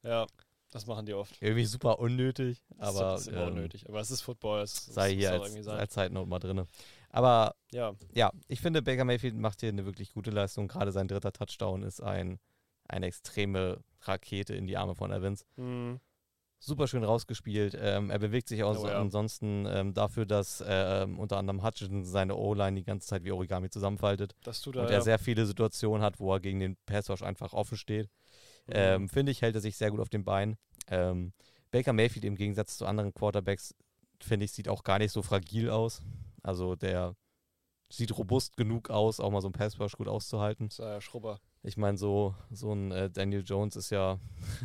Ja, 0.03 0.27
das 0.71 0.85
machen 0.85 1.05
die 1.05 1.13
oft. 1.13 1.41
irgendwie 1.41 1.65
super 1.65 1.99
unnötig, 1.99 2.63
Das 2.77 2.89
aber 2.89 3.11
das 3.13 3.21
ist 3.21 3.27
immer 3.27 3.43
ähm, 3.43 3.53
unnötig. 3.53 3.87
Aber 3.89 3.99
es 3.99 4.11
ist 4.11 4.21
Football. 4.21 4.61
Es, 4.61 4.85
sei 4.85 5.15
hier 5.15 5.31
als, 5.31 5.67
als 5.67 5.93
Zeitnote 5.93 6.29
mal 6.29 6.39
drin. 6.39 6.65
Aber 7.09 7.55
Ja, 7.71 7.93
ja, 8.13 8.31
ich 8.47 8.59
finde, 8.61 8.81
Baker 8.81 9.05
Mayfield 9.05 9.35
macht 9.35 9.61
hier 9.61 9.69
eine 9.69 9.85
wirklich 9.85 10.11
gute 10.13 10.29
Leistung. 10.29 10.67
Gerade 10.67 10.91
sein 10.91 11.07
dritter 11.07 11.31
Touchdown 11.31 11.83
ist 11.83 12.01
ein, 12.01 12.37
eine 12.87 13.05
extreme 13.07 13.83
Rakete 14.01 14.55
in 14.55 14.67
die 14.67 14.77
Arme 14.77 14.95
von 14.95 15.11
Evans. 15.11 15.45
mhm. 15.55 15.99
Super 16.59 16.87
schön 16.87 17.03
rausgespielt. 17.03 17.77
Ähm, 17.79 18.09
er 18.09 18.17
bewegt 18.17 18.47
sich 18.47 18.63
auch 18.63 18.75
Oh 18.79 18.87
ja. 18.87 18.99
ansonsten 18.99 19.67
ähm, 19.67 19.93
dafür, 19.93 20.25
dass 20.25 20.63
ähm, 20.67 21.19
unter 21.19 21.37
anderem 21.37 21.63
Hutchinson 21.63 22.03
seine 22.03 22.35
O-Line 22.35 22.77
die 22.79 22.83
ganze 22.83 23.07
Zeit 23.07 23.23
wie 23.23 23.31
Origami 23.31 23.69
zusammenfaltet. 23.69 24.35
das 24.41 24.61
tut 24.61 24.75
er. 24.75 24.81
und 24.81 24.89
ja. 24.89 24.95
er 24.95 25.01
sehr 25.03 25.19
viele 25.19 25.45
Situationen 25.45 26.01
hat, 26.01 26.19
wo 26.19 26.33
er 26.33 26.39
gegen 26.39 26.59
den 26.59 26.75
Passwash 26.87 27.21
einfach 27.21 27.53
offen 27.53 27.77
steht. 27.77 28.07
Mhm. 28.65 28.73
Ähm, 28.73 29.09
Finde 29.09 29.31
ich, 29.31 29.43
hält 29.43 29.53
er 29.53 29.61
sich 29.61 29.77
sehr 29.77 29.91
gut 29.91 29.99
auf 29.99 30.09
den 30.09 30.23
Beinen. 30.25 30.57
Ähm, 30.87 31.31
Baker 31.69 31.93
Mayfield 31.93 32.25
im 32.25 32.35
Gegensatz 32.35 32.77
zu 32.77 32.87
anderen 32.87 33.13
Quarterbacks, 33.13 33.75
finde 34.19 34.45
ich, 34.45 34.51
sieht 34.51 34.67
auch 34.67 34.83
gar 34.83 34.97
nicht 34.97 35.11
so 35.11 35.21
fragil 35.21 35.69
aus. 35.69 36.01
Also 36.41 36.75
der 36.75 37.15
sieht 37.91 38.17
robust 38.17 38.57
genug 38.57 38.89
aus, 38.89 39.19
auch 39.19 39.29
mal 39.29 39.41
so 39.41 39.49
ein 39.49 39.53
Passwash 39.53 39.93
gut 39.93 40.07
auszuhalten. 40.07 40.67
ist 40.67 40.79
ja 40.79 40.99
Schrubber. 41.01 41.39
Ich 41.63 41.75
meine, 41.75 41.97
so, 41.97 42.33
so 42.51 42.71
ein 42.71 42.91
äh, 42.91 43.09
Daniel 43.09 43.43
Jones 43.45 43.75
ist 43.75 43.89
ja 43.89 44.19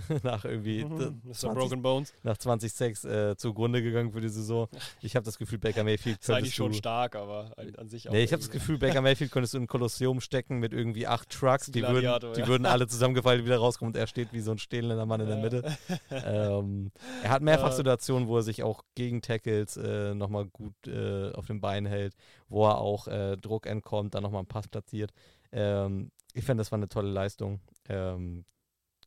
nach 0.22 0.44
irgendwie 0.44 0.84
Mhm. 0.84 1.20
Mr. 1.24 1.32
20 1.32 1.50
Broken 1.54 1.82
Bones. 1.82 2.12
nach 2.22 2.36
2006 2.38 3.04
äh, 3.04 3.36
zugrunde 3.36 3.82
gegangen 3.82 4.12
für 4.12 4.20
die 4.20 4.28
Saison. 4.28 4.68
Ich 5.00 5.16
habe 5.16 5.24
das 5.24 5.38
Gefühl, 5.38 5.58
Baker 5.58 5.84
Mayfield 5.84 6.20
Ist 6.20 6.30
eigentlich 6.30 6.54
schon 6.54 6.72
stark, 6.74 7.16
aber 7.16 7.52
an, 7.76 7.88
sich 7.88 8.08
auch. 8.08 8.12
Nee, 8.12 8.22
ich 8.22 8.32
habe 8.32 8.40
das 8.40 8.50
Gefühl, 8.50 8.78
Baker 8.78 9.00
Mayfield 9.02 9.30
könntest 9.32 9.54
du 9.54 9.58
in 9.58 9.64
ein 9.64 9.66
Kolosseum 9.68 10.20
stecken 10.20 10.58
mit 10.58 10.72
irgendwie 10.72 11.06
acht 11.06 11.30
Trucks, 11.30 11.66
die, 11.70 11.82
würden, 11.82 12.32
die 12.34 12.40
ja. 12.40 12.46
würden 12.46 12.66
alle 12.66 12.86
zusammengefaltet 12.88 13.46
wieder 13.46 13.58
rauskommen 13.58 13.94
und 13.94 13.98
er 13.98 14.06
steht 14.06 14.32
wie 14.32 14.40
so 14.40 14.52
ein 14.52 14.58
stehlender 14.58 15.04
Mann 15.06 15.20
in 15.20 15.26
der. 15.28 15.36
Mitte. 15.38 15.76
ähm, 16.10 16.92
er 17.22 17.30
hat 17.30 17.42
mehrfach 17.42 17.70
Ja. 17.70 17.76
Situationen, 17.76 18.28
wo 18.28 18.36
er 18.36 18.42
sich 18.42 18.62
auch 18.62 18.84
gegen 18.94 19.22
Tackles 19.22 19.76
äh, 19.76 20.14
nochmal 20.14 20.46
gut 20.46 20.74
äh, 20.86 21.32
auf 21.32 21.46
den 21.46 21.60
Beinen 21.60 21.90
hält, 21.90 22.14
wo 22.48 22.66
er 22.66 22.78
auch 22.78 23.08
äh, 23.08 23.36
Druck 23.36 23.66
entkommt, 23.66 24.14
dann 24.14 24.22
nochmal 24.22 24.40
einen 24.40 24.48
Pass 24.48 24.68
platziert. 24.68 25.12
Ähm, 25.52 26.10
ich 26.32 26.44
finde, 26.44 26.60
das 26.60 26.72
war 26.72 26.78
eine 26.78 26.88
tolle 26.88 27.10
Leistung. 27.10 27.60
Ähm, 27.88 28.44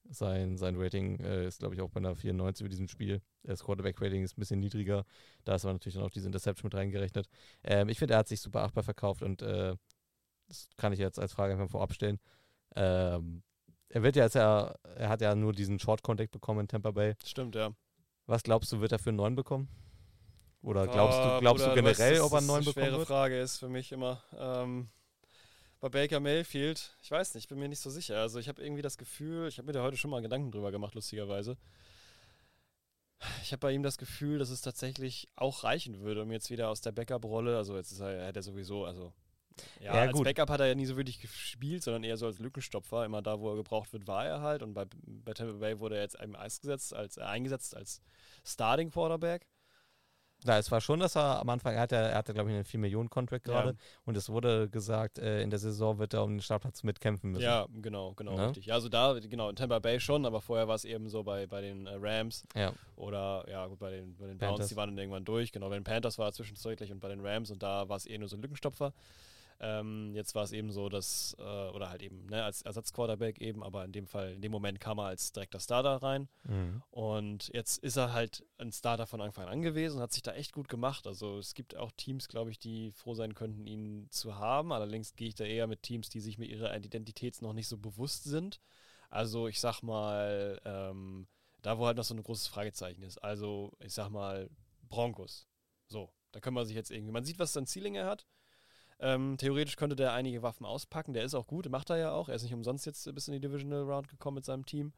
sein, 0.10 0.58
sein 0.58 0.76
Rating 0.78 1.20
äh, 1.20 1.48
ist, 1.48 1.60
glaube 1.60 1.76
ich, 1.76 1.82
auch 1.82 1.90
bei 1.90 1.98
einer 1.98 2.16
94 2.16 2.64
für 2.64 2.70
diesem 2.70 2.88
Spiel. 2.88 3.22
Das 3.44 3.64
Quarterback-Rating 3.64 4.24
ist 4.24 4.38
ein 4.38 4.40
bisschen 4.40 4.60
niedriger. 4.60 5.04
Da 5.44 5.56
ist 5.56 5.66
aber 5.66 5.74
natürlich 5.74 5.96
dann 5.96 6.04
auch 6.04 6.12
diese 6.12 6.28
Interception 6.28 6.68
mit 6.68 6.76
reingerechnet. 6.76 7.28
Ähm, 7.64 7.90
ich 7.90 7.98
finde, 7.98 8.14
er 8.14 8.20
hat 8.20 8.28
sich 8.28 8.42
super 8.42 8.62
achtbar 8.62 8.84
verkauft 8.84 9.24
und 9.24 9.42
äh, 9.42 9.76
das 10.48 10.70
kann 10.78 10.94
ich 10.94 11.00
jetzt 11.00 11.20
als 11.20 11.34
Frage 11.34 11.54
einfach 11.54 11.70
vorab 11.70 11.94
stellen. 11.94 12.20
Ähm, 12.76 13.42
er 13.90 14.04
wird 14.04 14.16
ja 14.16 14.24
jetzt 14.24 14.36
ja, 14.36 14.76
er 14.96 15.10
hat 15.10 15.22
ja 15.22 15.34
nur 15.36 15.54
diesen 15.54 15.80
Short 15.80 16.04
Contact 16.04 16.32
bekommen 16.32 16.62
in 16.62 16.68
Tampa 16.68 16.92
Bay. 16.92 17.16
Stimmt, 17.24 17.56
ja. 17.56 17.72
Was 18.28 18.44
glaubst 18.44 18.72
du, 18.72 18.82
wird 18.82 18.92
er 18.92 19.00
für 19.00 19.10
einen 19.10 19.18
neuen 19.18 19.36
bekommen? 19.36 19.70
Oder 20.62 20.88
glaubst 20.88 21.20
du, 21.20 21.40
glaubst 21.40 21.64
Bruder, 21.64 21.76
du 21.76 21.88
weißt, 21.88 21.98
generell, 22.00 22.18
dass 22.18 22.24
ob 22.26 22.32
er 22.32 22.38
einen 22.40 22.48
das 22.48 22.56
neuen 22.56 22.64
eine 22.64 22.74
schwere? 22.74 23.06
Frage 23.06 23.40
ist 23.40 23.58
für 23.58 23.70
mich 23.70 23.92
immer. 23.92 24.24
Ähm, 24.36 24.90
bei 25.86 26.02
Baker 26.02 26.20
Mayfield, 26.20 26.96
ich 27.04 27.12
weiß 27.12 27.36
nicht, 27.36 27.48
bin 27.48 27.60
mir 27.60 27.70
nicht 27.70 27.80
so 27.80 27.92
sicher. 27.92 28.18
Also 28.18 28.40
ich 28.40 28.48
habe 28.48 28.60
irgendwie 28.60 28.82
das 28.82 28.98
Gefühl, 28.98 29.48
ich 29.48 29.60
habe 29.60 29.68
mir 29.68 29.74
da 29.74 29.84
heute 29.84 29.98
schon 29.98 30.10
mal 30.10 30.20
Gedanken 30.20 30.52
drüber 30.52 30.72
gemacht, 30.72 30.96
lustigerweise. 30.96 31.58
Ich 33.44 33.52
habe 33.52 33.60
bei 33.60 33.72
ihm 33.72 33.84
das 33.84 34.00
Gefühl, 34.00 34.40
dass 34.40 34.50
es 34.50 34.62
tatsächlich 34.62 35.30
auch 35.36 35.64
reichen 35.64 36.00
würde, 36.00 36.24
um 36.24 36.32
jetzt 36.32 36.50
wieder 36.50 36.70
aus 36.70 36.82
der 36.82 36.92
Backup-Rolle, 36.92 37.56
also 37.56 37.76
jetzt 37.78 37.92
ist 37.92 38.00
er, 38.00 38.10
er 38.10 38.28
hat 38.30 38.36
er 38.36 38.42
sowieso, 38.42 38.84
also 38.84 39.14
ja, 39.80 39.94
Ja, 39.94 40.02
als 40.02 40.14
gut. 40.14 40.24
Backup 40.26 40.50
hat 40.50 40.60
er 40.60 40.66
ja 40.68 40.76
nie 40.76 40.88
so 40.88 40.98
wirklich 40.98 41.20
gespielt, 41.20 41.84
sondern 41.84 42.04
eher 42.04 42.18
so 42.18 42.26
als 42.26 42.40
Lückenstopfer. 42.40 43.06
Immer 43.06 43.22
da, 43.22 43.40
wo 43.40 43.52
er 43.52 43.56
gebraucht 43.56 43.94
wird, 43.94 44.08
war 44.08 44.26
er 44.26 44.42
halt. 44.42 44.64
Und 44.64 44.74
bei, 44.74 44.86
bei 45.06 45.34
Tampa 45.34 45.54
Bay 45.54 45.80
wurde 45.80 45.98
er 45.98 46.02
jetzt 46.02 46.16
im 46.16 46.36
Eis 46.36 46.60
gesetzt, 46.62 46.96
als, 46.96 47.18
äh, 47.18 47.22
eingesetzt 47.22 47.76
als 47.76 48.02
Starting 48.44 48.90
Quarterback. 48.90 49.46
Ja, 50.46 50.58
es 50.58 50.70
war 50.72 50.80
schon, 50.82 51.00
dass 51.00 51.16
er 51.16 51.40
am 51.40 51.50
Anfang, 51.50 51.74
er 51.74 51.82
hatte, 51.82 51.96
er 51.96 52.16
hatte 52.16 52.34
glaube 52.34 52.50
ich, 52.52 52.56
einen 52.56 52.66
4-Millionen-Contract 52.66 53.44
gerade 53.44 53.70
Ja. 53.70 53.76
und 54.06 54.16
es 54.16 54.30
wurde 54.30 54.70
gesagt, 54.70 55.18
äh, 55.18 55.42
in 55.42 55.50
der 55.50 55.60
Saison 55.60 55.98
wird 55.98 56.14
er 56.14 56.24
um 56.24 56.36
den 56.36 56.42
Startplatz 56.42 56.84
mitkämpfen 56.84 57.32
müssen. 57.32 57.44
Ja, 57.44 57.66
genau, 57.82 58.14
genau, 58.14 58.36
Ne? 58.36 58.48
richtig. 58.48 58.68
Ja, 58.68 58.76
also 58.76 58.88
da, 58.90 59.18
genau, 59.20 59.50
in 59.50 59.56
Tampa 59.56 59.80
Bay 59.80 60.00
schon, 60.00 60.26
aber 60.26 60.42
vorher 60.42 60.68
war 60.68 60.76
es 60.76 60.86
eben 60.86 61.10
so 61.10 61.24
bei, 61.24 61.48
bei 61.48 61.62
den 61.62 61.88
äh, 61.88 61.96
Rams 62.00 62.44
Ja. 62.56 62.74
oder, 62.96 63.46
ja, 63.50 63.66
gut, 63.68 63.80
bei 63.80 63.90
den, 63.92 64.16
bei 64.18 64.28
den 64.28 64.38
Panthers. 64.38 64.58
Browns, 64.58 64.70
die 64.70 64.76
waren 64.76 64.90
dann 64.90 64.98
irgendwann 65.00 65.26
durch. 65.26 65.52
Genau, 65.52 65.70
bei 65.70 65.76
den 65.76 65.84
Panthers 65.84 66.18
war 66.18 66.28
er 66.28 66.34
zwischenzeitlich 66.34 66.92
und 66.92 67.00
bei 67.00 67.10
den 67.10 67.26
Rams 67.26 67.50
und 67.50 67.64
da 67.64 67.90
war 67.90 67.98
es 67.98 68.06
eher 68.06 68.20
nur 68.20 68.30
so 68.30 68.36
ein 68.38 68.42
Lückenstopfer. 68.42 68.94
Ähm, 69.60 70.14
jetzt 70.14 70.36
war 70.36 70.44
es 70.44 70.52
eben 70.52 70.72
so, 70.72 70.90
dass, 70.90 71.36
äh, 71.40 71.70
oder 71.70 71.90
halt 71.90 72.02
eben, 72.02 72.26
ne, 72.26 72.44
als 72.44 72.62
Ersatzquarterback 72.62 73.40
eben, 73.40 73.64
aber 73.64 73.86
in 73.86 73.94
dem 73.94 74.06
Fall, 74.06 74.34
in 74.34 74.42
dem 74.42 74.52
Moment 74.52 74.80
kam 74.80 75.00
er 75.00 75.06
als 75.06 75.32
direkter 75.32 75.60
Starter 75.60 76.04
rein. 76.04 76.28
Mhm. 76.44 76.84
Und 76.92 77.50
jetzt 77.54 77.82
ist 77.82 77.96
er 77.96 78.12
halt 78.12 78.46
ein 78.58 78.72
Starter 78.72 79.08
von 79.08 79.22
Anfang 79.22 79.48
an 79.48 79.62
gewesen 79.62 79.98
und 79.98 80.02
hat 80.02 80.12
sich 80.12 80.24
da 80.24 80.34
echt 80.34 80.52
gut 80.52 80.68
gemacht. 80.68 81.08
Also 81.08 81.38
es 81.38 81.54
gibt 81.54 81.78
auch 81.78 81.92
Teams, 81.92 82.28
glaube 82.28 82.52
ich, 82.52 82.60
die 82.60 82.92
froh 82.92 83.14
sein 83.14 83.34
könnten, 83.34 83.66
ihn 83.66 84.08
zu 84.10 84.36
haben. 84.36 84.74
Allerdings 84.74 85.16
gehe 85.16 85.30
ich 85.30 85.36
da 85.36 85.46
eher 85.46 85.68
mit 85.68 85.84
Teams, 85.84 86.10
die 86.10 86.20
sich 86.20 86.38
mit 86.38 86.50
ihrer 86.50 86.76
Identität 86.76 87.42
noch 87.42 87.54
nicht 87.54 87.68
so 87.68 87.78
bewusst 87.78 88.26
sind. 88.26 88.60
Also 89.10 89.48
ich 89.48 89.60
sag 89.60 89.82
mal, 89.82 90.60
ähm, 90.66 91.28
da 91.62 91.78
wo 91.78 91.86
halt 91.86 91.98
noch 91.98 92.04
so 92.04 92.14
ein 92.14 92.24
großes 92.24 92.48
Fragezeichen 92.48 93.04
ist. 93.04 93.18
Also 93.20 93.72
ich 93.80 93.94
sag 93.94 94.10
mal, 94.10 94.50
Broncos. 94.90 95.48
So, 95.88 96.12
da 96.32 96.40
können 96.40 96.56
wir 96.56 96.66
sich 96.66 96.76
jetzt 96.76 96.92
irgendwie, 96.92 97.12
man 97.12 97.24
sieht, 97.24 97.40
was 97.40 97.54
für 97.54 97.60
ein 97.60 97.68
Ceiling 97.68 97.96
er 97.96 98.08
hat. 98.08 98.26
Ähm, 99.00 99.38
theoretisch 99.38 99.76
könnte 99.76 99.96
der 99.96 100.14
einige 100.14 100.42
Waffen 100.42 100.66
auspacken. 100.66 101.14
Der 101.14 101.24
ist 101.24 101.36
auch 101.36 101.48
gut, 101.48 101.70
macht 101.70 101.90
er 101.90 101.98
ja 101.98 102.12
auch. 102.12 102.30
Er 102.30 102.36
ist 102.36 102.44
nicht 102.44 102.54
umsonst 102.54 102.86
jetzt 102.86 103.14
bis 103.14 103.28
in 103.28 103.34
die 103.34 103.40
Divisional 103.40 103.84
Round 103.84 104.08
gekommen 104.08 104.36
mit 104.36 104.46
seinem 104.46 104.66
Team. 104.66 104.94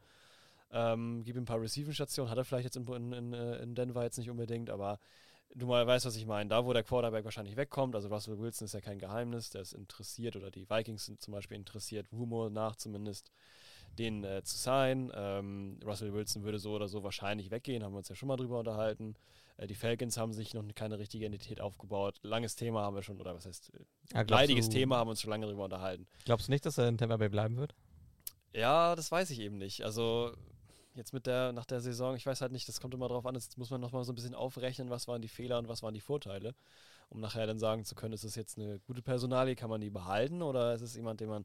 Ähm, 0.70 1.22
gib 1.24 1.36
ihm 1.36 1.42
ein 1.42 1.46
paar 1.46 1.60
Receiving-Stationen, 1.60 2.30
hat 2.30 2.38
er 2.38 2.44
vielleicht 2.44 2.64
jetzt 2.64 2.76
in, 2.76 3.12
in, 3.12 3.32
äh, 3.32 3.56
in 3.62 3.74
Denver 3.74 4.02
jetzt 4.02 4.18
nicht 4.18 4.30
unbedingt, 4.30 4.68
aber 4.70 4.98
du 5.54 5.66
mal 5.66 5.86
weißt, 5.86 6.04
was 6.04 6.16
ich 6.16 6.26
meine. 6.26 6.50
Da, 6.50 6.64
wo 6.64 6.72
der 6.72 6.82
Quarterback 6.82 7.24
wahrscheinlich 7.24 7.56
wegkommt, 7.56 7.94
also 7.94 8.08
Russell 8.08 8.38
Wilson 8.38 8.66
ist 8.66 8.74
ja 8.74 8.80
kein 8.80 8.98
Geheimnis, 8.98 9.50
der 9.50 9.62
ist 9.62 9.72
interessiert 9.72 10.36
oder 10.36 10.50
die 10.50 10.68
Vikings 10.68 11.06
sind 11.06 11.22
zum 11.22 11.32
Beispiel 11.32 11.56
interessiert, 11.56 12.06
Rumor 12.12 12.50
nach 12.50 12.76
zumindest, 12.76 13.30
den 13.98 14.24
äh, 14.24 14.42
zu 14.44 14.58
sein. 14.58 15.10
Ähm, 15.14 15.80
Russell 15.84 16.12
Wilson 16.12 16.44
würde 16.44 16.58
so 16.58 16.72
oder 16.72 16.88
so 16.88 17.02
wahrscheinlich 17.02 17.50
weggehen, 17.50 17.82
haben 17.82 17.92
wir 17.92 17.98
uns 17.98 18.08
ja 18.10 18.14
schon 18.14 18.28
mal 18.28 18.36
drüber 18.36 18.58
unterhalten. 18.58 19.16
Äh, 19.58 19.66
die 19.66 19.74
Falcons 19.74 20.16
haben 20.16 20.32
sich 20.32 20.54
noch 20.54 20.64
keine 20.74 20.98
richtige 20.98 21.26
Identität 21.26 21.60
aufgebaut. 21.60 22.18
Langes 22.22 22.56
Thema 22.56 22.82
haben 22.82 22.96
wir 22.96 23.02
schon, 23.02 23.20
oder 23.20 23.34
was 23.34 23.44
heißt, 23.44 23.72
äh, 23.74 23.84
Ja, 24.14 24.22
leidiges 24.22 24.68
du- 24.68 24.72
Thema 24.72 24.96
haben 24.96 25.08
wir 25.08 25.10
uns 25.10 25.20
schon 25.20 25.30
lange 25.30 25.46
drüber 25.46 25.64
unterhalten. 25.64 26.06
Glaubst 26.24 26.48
du 26.48 26.52
nicht, 26.52 26.64
dass 26.64 26.78
er 26.78 26.88
in 26.88 26.96
Tampa 26.96 27.16
Bay 27.18 27.28
bleiben 27.28 27.56
wird? 27.58 27.74
Ja, 28.54 28.96
das 28.96 29.12
weiß 29.12 29.30
ich 29.30 29.40
eben 29.40 29.58
nicht. 29.58 29.84
Also 29.84 30.32
jetzt 30.94 31.12
mit 31.12 31.26
der, 31.26 31.52
nach 31.52 31.66
der 31.66 31.80
Saison, 31.80 32.16
ich 32.16 32.24
weiß 32.26 32.40
halt 32.40 32.52
nicht, 32.52 32.66
das 32.68 32.80
kommt 32.80 32.94
immer 32.94 33.08
drauf 33.08 33.26
an, 33.26 33.34
jetzt 33.34 33.58
muss 33.58 33.70
man 33.70 33.80
nochmal 33.80 34.04
so 34.04 34.12
ein 34.12 34.14
bisschen 34.14 34.34
aufrechnen, 34.34 34.90
was 34.90 35.06
waren 35.06 35.22
die 35.22 35.28
Fehler 35.28 35.58
und 35.58 35.68
was 35.68 35.82
waren 35.82 35.94
die 35.94 36.00
Vorteile, 36.00 36.54
um 37.10 37.20
nachher 37.20 37.46
dann 37.46 37.58
sagen 37.58 37.84
zu 37.84 37.94
können, 37.94 38.14
ist 38.14 38.24
es 38.24 38.34
jetzt 38.34 38.58
eine 38.58 38.80
gute 38.80 39.02
Personalie, 39.02 39.54
kann 39.54 39.70
man 39.70 39.80
die 39.80 39.90
behalten 39.90 40.42
oder 40.42 40.74
ist 40.74 40.80
es 40.82 40.96
jemand, 40.96 41.20
den 41.20 41.28
man 41.28 41.44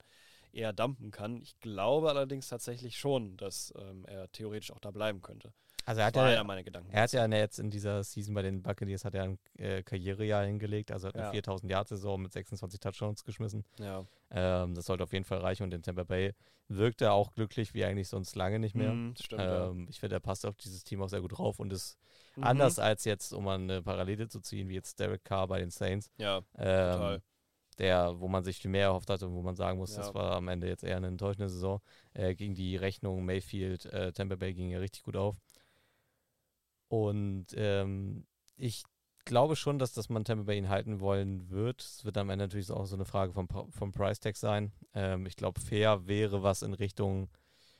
eher 0.53 0.71
dumpen 0.73 1.11
kann. 1.11 1.41
Ich 1.41 1.59
glaube 1.59 2.09
allerdings 2.09 2.47
tatsächlich 2.47 2.97
schon, 2.97 3.37
dass 3.37 3.73
ähm, 3.77 4.05
er 4.05 4.31
theoretisch 4.31 4.71
auch 4.71 4.79
da 4.79 4.91
bleiben 4.91 5.21
könnte. 5.21 5.51
Also 5.85 5.99
er 6.01 6.07
hat 6.07 6.15
ja, 6.15 6.61
Gedanken. 6.61 6.89
er 6.91 7.01
hat 7.03 7.11
ja 7.11 7.25
jetzt 7.27 7.59
in 7.59 7.69
dieser 7.69 8.03
Season 8.03 8.33
bei 8.33 8.41
den 8.41 8.61
Buccaneers 8.61 9.03
hat 9.05 9.15
er 9.15 9.23
ein 9.23 9.39
äh, 9.57 9.83
Karrierejahr 9.83 10.45
hingelegt, 10.45 10.91
also 10.91 11.07
hat 11.09 11.15
eine 11.15 11.25
Ja. 11.25 11.31
4000 11.31 11.69
Yard 11.71 11.87
Saison 11.89 12.21
mit 12.21 12.31
26 12.31 12.79
Touchdowns 12.79 13.23
geschmissen. 13.23 13.65
ja. 13.79 14.03
Ähm, 14.31 14.73
das 14.73 14.85
sollte 14.85 15.03
auf 15.03 15.13
jeden 15.13 15.25
Fall 15.25 15.39
reichen 15.39 15.63
und 15.63 15.73
in 15.73 15.83
Tampa 15.83 16.03
Bay 16.05 16.33
wirkt 16.69 17.01
er 17.01 17.13
auch 17.13 17.33
glücklich 17.33 17.73
wie 17.75 17.85
eigentlich 17.85 18.07
sonst 18.07 18.35
lange 18.35 18.57
nicht 18.57 18.73
mehr. 18.75 18.93
Mhm, 18.93 19.13
stimmt, 19.21 19.41
ja. 19.41 19.69
ähm, 19.69 19.85
Ich 19.89 19.99
finde, 19.99 20.15
er 20.15 20.19
passt 20.21 20.45
auf 20.45 20.55
dieses 20.55 20.83
Team 20.83 21.01
auch 21.03 21.09
sehr 21.09 21.21
gut 21.21 21.37
drauf 21.37 21.59
und 21.59 21.71
ist 21.73 21.97
Mhm. 22.35 22.43
anders 22.45 22.79
als 22.79 23.05
jetzt, 23.05 23.31
um 23.33 23.43
mal 23.43 23.59
eine 23.59 23.83
Parallele 23.83 24.27
zu 24.27 24.39
ziehen, 24.39 24.67
wie 24.69 24.73
jetzt 24.73 24.99
Derek 24.99 25.23
Carr 25.23 25.47
bei 25.47 25.59
den 25.59 25.69
Saints. 25.69 26.09
Ja, 26.17 26.37
Ähm, 26.57 26.91
total. 26.93 27.21
der, 27.77 28.19
wo 28.19 28.27
man 28.27 28.43
sich 28.43 28.57
viel 28.57 28.71
mehr 28.71 28.85
erhofft 28.85 29.09
hatte 29.11 29.27
und 29.27 29.35
wo 29.35 29.43
man 29.43 29.55
sagen 29.55 29.77
muss, 29.77 29.91
Ja. 29.95 30.01
das 30.03 30.15
war 30.15 30.31
am 30.31 30.47
Ende 30.47 30.67
jetzt 30.67 30.83
eher 30.83 30.97
eine 30.97 31.07
enttäuschende 31.07 31.49
Saison. 31.49 31.79
Äh, 32.13 32.33
gegen 32.33 32.55
die 32.55 32.75
Rechnung 32.75 33.23
Mayfield, 33.25 33.85
äh, 33.87 34.11
Tampa 34.13 34.35
Bay 34.35 34.53
ging 34.55 34.71
ja 34.71 34.79
richtig 34.79 35.03
gut 35.03 35.15
auf. 35.15 35.35
Und 36.93 37.47
ähm, 37.55 38.27
ich 38.55 38.83
glaube 39.25 39.55
schon, 39.55 39.79
dass, 39.79 39.93
dass 39.93 40.09
man 40.09 40.25
Tampa 40.25 40.43
Bay 40.43 40.59
ihn 40.59 40.69
halten 40.69 40.99
wollen 40.99 41.49
wird. 41.49 41.81
Es 41.81 42.05
wird 42.05 42.19
am 42.19 42.29
Ende 42.29 42.45
natürlich 42.45 42.69
auch 42.69 42.85
so 42.85 42.95
eine 42.95 43.05
Frage 43.05 43.33
vom, 43.33 43.47
vom 43.47 43.91
Price 43.91 44.19
Tag 44.19 44.37
sein. 44.37 44.71
Ähm, 44.93 45.25
ich 45.25 45.35
glaube, 45.35 45.59
fair 45.59 46.05
wäre 46.05 46.43
was 46.43 46.61
in 46.61 46.75
Richtung 46.75 47.29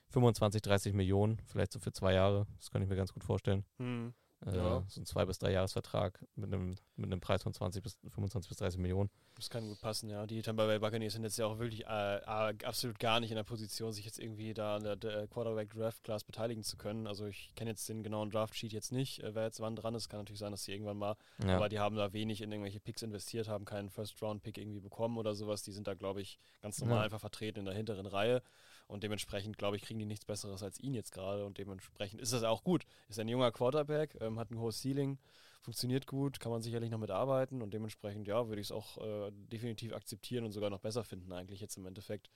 25, 0.10 0.64
30 0.64 0.94
Millionen, 0.94 1.40
vielleicht 1.46 1.74
so 1.74 1.80
für 1.80 1.92
zwei 1.92 2.14
Jahre. 2.14 2.48
Das 2.58 2.72
kann 2.72 2.82
ich 2.82 2.90
mir 2.90 2.96
ganz 2.96 3.14
gut 3.14 3.24
vorstellen. 3.24 3.64
Mhm. 3.78 4.16
Äh, 4.46 4.56
Ja. 4.58 4.84
So 4.88 5.02
ein 5.02 5.06
zwei 5.06 5.26
bis 5.26 5.40
drei 5.40 5.52
Jahresvertrag 5.52 6.20
mit 6.36 6.54
einem, 6.54 6.76
mit 6.96 7.12
einem 7.12 7.22
Preis 7.22 7.44
von 7.44 7.54
20 7.54 7.82
bis 7.84 7.98
25 8.10 8.50
bis 8.50 8.58
30 8.58 8.80
Millionen. 8.80 9.10
Das 9.36 9.50
kann 9.50 9.68
gut 9.68 9.80
passen, 9.82 10.10
ja. 10.10 10.28
Die 10.28 10.42
Tampa 10.42 10.66
Bay 10.68 10.78
Buccaneers 10.80 11.14
sind 11.14 11.24
jetzt 11.24 11.38
ja 11.38 11.46
auch 11.48 11.58
wirklich 11.58 11.86
äh, 11.86 12.18
äh, 12.18 12.54
absolut 12.66 13.00
gar 13.00 13.20
nicht 13.20 13.32
in 13.32 13.36
der 13.36 13.44
Position, 13.44 13.92
sich 13.92 14.06
jetzt 14.06 14.20
irgendwie 14.20 14.54
da 14.54 14.76
an 14.76 14.84
der, 14.84 14.96
der 14.96 15.28
Quarterback 15.28 15.72
Draft 15.74 16.04
Class 16.04 16.24
beteiligen 16.24 16.64
zu 16.64 16.78
können. 16.78 17.08
Also 17.08 17.26
ich 17.26 17.54
kenne 17.56 17.72
jetzt 17.72 17.88
den 17.90 18.04
genauen 18.04 18.30
Draft 18.30 18.56
Sheet 18.56 18.74
jetzt 18.74 18.92
nicht, 18.92 19.20
äh, 19.24 19.34
wer 19.34 19.44
jetzt 19.46 19.60
wann 19.60 19.76
dran 19.76 19.96
ist. 19.96 20.10
Kann 20.10 20.20
natürlich 20.20 20.40
sein, 20.40 20.52
dass 20.52 20.64
sie 20.66 20.72
irgendwann 20.74 20.98
mal, 20.98 21.16
Ja. 21.44 21.56
aber 21.56 21.70
die 21.70 21.80
haben 21.80 21.96
da 21.96 22.14
wenig 22.14 22.42
in 22.42 22.52
irgendwelche 22.52 22.80
Picks 22.80 23.02
investiert, 23.02 23.48
haben 23.48 23.66
keinen 23.66 23.90
First 23.90 24.22
Round 24.22 24.44
Pick 24.44 24.58
irgendwie 24.58 24.82
bekommen 24.82 25.18
oder 25.18 25.34
sowas. 25.34 25.64
Die 25.64 25.72
sind 25.72 25.88
da, 25.88 25.94
glaube 25.96 26.22
ich, 26.22 26.38
ganz 26.62 26.80
normal 26.80 26.98
Ja. 27.00 27.04
einfach 27.06 27.20
vertreten 27.22 27.60
in 27.60 27.66
der 27.66 27.74
hinteren 27.76 28.06
Reihe. 28.06 28.42
Und 28.88 29.04
dementsprechend, 29.04 29.58
glaube 29.58 29.76
ich, 29.78 29.82
kriegen 29.82 30.00
die 30.00 30.06
nichts 30.06 30.26
Besseres 30.26 30.62
als 30.62 30.80
ihn 30.80 30.94
jetzt 30.94 31.12
gerade. 31.12 31.46
Und 31.46 31.58
dementsprechend 31.58 32.22
ist 32.22 32.34
das 32.34 32.44
auch 32.44 32.64
gut. 32.64 32.84
Ist 33.10 33.20
ein 33.20 33.28
junger 33.28 33.52
Quarterback, 33.52 34.16
ähm, 34.22 34.40
hat 34.40 34.52
ein 34.52 34.60
hohes 34.60 34.82
Ceiling, 34.82 35.18
funktioniert 35.62 36.06
gut, 36.06 36.40
kann 36.40 36.52
man 36.52 36.62
sicherlich 36.62 36.92
noch 36.92 37.00
mitarbeiten. 37.00 37.62
Und 37.62 37.74
dementsprechend, 37.74 38.28
ja, 38.28 38.48
würde 38.48 38.62
ich 38.62 38.68
es 38.68 38.72
auch 38.72 38.98
äh, 38.98 39.32
definitiv 39.32 39.94
akzeptieren 39.94 40.46
und 40.46 40.52
sogar 40.52 40.70
noch 40.70 40.80
besser 40.82 41.04
finden, 41.04 41.32
eigentlich 41.32 41.62
jetzt 41.62 41.78
im 41.78 41.86
Endeffekt, 41.86 42.30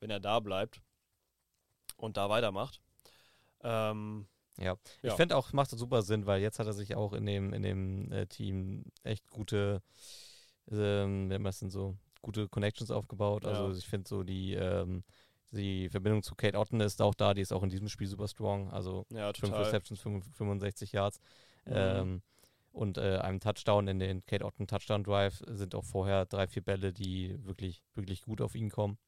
wenn 0.00 0.10
er 0.10 0.20
da 0.20 0.40
bleibt 0.40 0.80
und 1.96 2.16
da 2.16 2.28
weitermacht. 2.28 2.80
Ähm, 3.62 4.26
Ja, 4.58 4.76
ich 5.02 5.08
Ja. 5.10 5.16
finde 5.16 5.36
auch, 5.36 5.52
macht 5.52 5.72
das 5.72 5.80
super 5.80 6.02
Sinn, 6.02 6.26
weil 6.26 6.40
jetzt 6.40 6.60
hat 6.60 6.66
er 6.66 6.74
sich 6.74 6.94
auch 6.94 7.12
in 7.12 7.26
dem, 7.26 7.52
in 7.52 7.62
dem 7.62 8.12
äh, 8.12 8.26
Team 8.26 8.84
echt 9.02 9.28
gute, 9.30 9.82
ähm, 10.70 11.24
wie 11.24 11.28
nennt 11.28 11.42
man 11.42 11.44
das 11.44 11.58
denn 11.58 11.70
so, 11.70 11.96
gute 12.22 12.48
Connections 12.48 12.90
aufgebaut. 12.92 13.44
Also 13.44 13.70
Ja. 13.70 13.76
ich 13.76 13.86
finde 13.86 14.08
so 14.08 14.22
die, 14.22 14.54
ähm, 14.54 15.02
die 15.54 15.88
Verbindung 15.88 16.22
zu 16.22 16.34
Kate 16.34 16.58
Otten 16.58 16.80
ist 16.80 17.00
auch 17.00 17.14
da, 17.14 17.34
die 17.34 17.42
ist 17.42 17.52
auch 17.52 17.62
in 17.62 17.70
diesem 17.70 17.88
Spiel 17.88 18.06
super 18.06 18.28
strong. 18.28 18.70
Also 18.70 19.06
ja, 19.10 19.32
5 19.32 19.40
total. 19.40 19.64
Receptions, 19.64 20.00
65 20.00 20.92
Yards. 20.92 21.20
Mhm. 21.66 21.72
Ähm, 21.74 22.22
und 22.72 22.98
äh, 22.98 23.18
einem 23.18 23.40
Touchdown 23.40 23.86
in 23.86 24.00
den 24.00 24.26
Kate 24.26 24.44
Otten 24.44 24.66
Touchdown 24.66 25.04
Drive 25.04 25.42
sind 25.46 25.74
auch 25.74 25.84
vorher 25.84 26.26
drei, 26.26 26.48
vier 26.48 26.62
Bälle, 26.62 26.92
die 26.92 27.38
wirklich, 27.44 27.82
wirklich 27.94 28.22
gut 28.22 28.40
auf 28.40 28.56
ihn 28.56 28.68
kommen. 28.68 28.98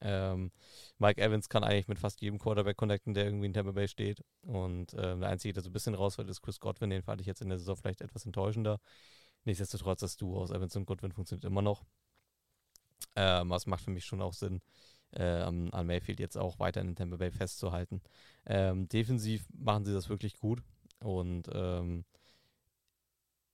Ähm, 0.00 0.52
Mike 0.98 1.20
Evans 1.20 1.48
kann 1.48 1.64
eigentlich 1.64 1.88
mit 1.88 1.98
fast 1.98 2.20
jedem 2.20 2.38
Quarterback 2.38 2.76
connecten, 2.76 3.14
der 3.14 3.24
irgendwie 3.24 3.46
in 3.46 3.52
Tampa 3.52 3.72
Bay 3.72 3.88
steht. 3.88 4.22
Und 4.42 4.94
ähm, 4.94 5.20
der 5.20 5.30
Einzige, 5.30 5.52
der 5.52 5.62
so 5.64 5.70
ein 5.70 5.72
bisschen 5.72 5.94
rausfällt, 5.94 6.28
ist 6.28 6.42
Chris 6.42 6.60
Godwin. 6.60 6.90
Den 6.90 7.02
fand 7.02 7.20
ich 7.20 7.26
jetzt 7.26 7.42
in 7.42 7.48
der 7.48 7.58
Saison 7.58 7.76
vielleicht 7.76 8.00
etwas 8.00 8.24
enttäuschender. 8.24 8.78
Nichtsdestotrotz, 9.44 10.00
das 10.00 10.16
Duo 10.16 10.40
aus 10.40 10.50
Evans 10.50 10.76
und 10.76 10.86
Godwin 10.86 11.12
funktioniert 11.12 11.44
immer 11.44 11.62
noch. 11.62 11.84
Ähm, 13.16 13.50
was 13.50 13.66
macht 13.66 13.82
für 13.82 13.90
mich 13.90 14.04
schon 14.04 14.22
auch 14.22 14.34
Sinn, 14.34 14.60
äh, 15.12 15.22
an, 15.22 15.70
Mayfield 15.86 16.20
jetzt 16.20 16.36
auch 16.36 16.58
weiter 16.58 16.80
in 16.80 16.94
Tampa 16.94 17.16
Bay 17.16 17.30
festzuhalten. 17.30 18.00
Ähm, 18.46 18.88
defensiv 18.88 19.46
machen 19.52 19.84
sie 19.84 19.92
das 19.92 20.08
wirklich 20.08 20.38
gut. 20.38 20.62
Und 21.00 21.48
ähm, 21.52 22.04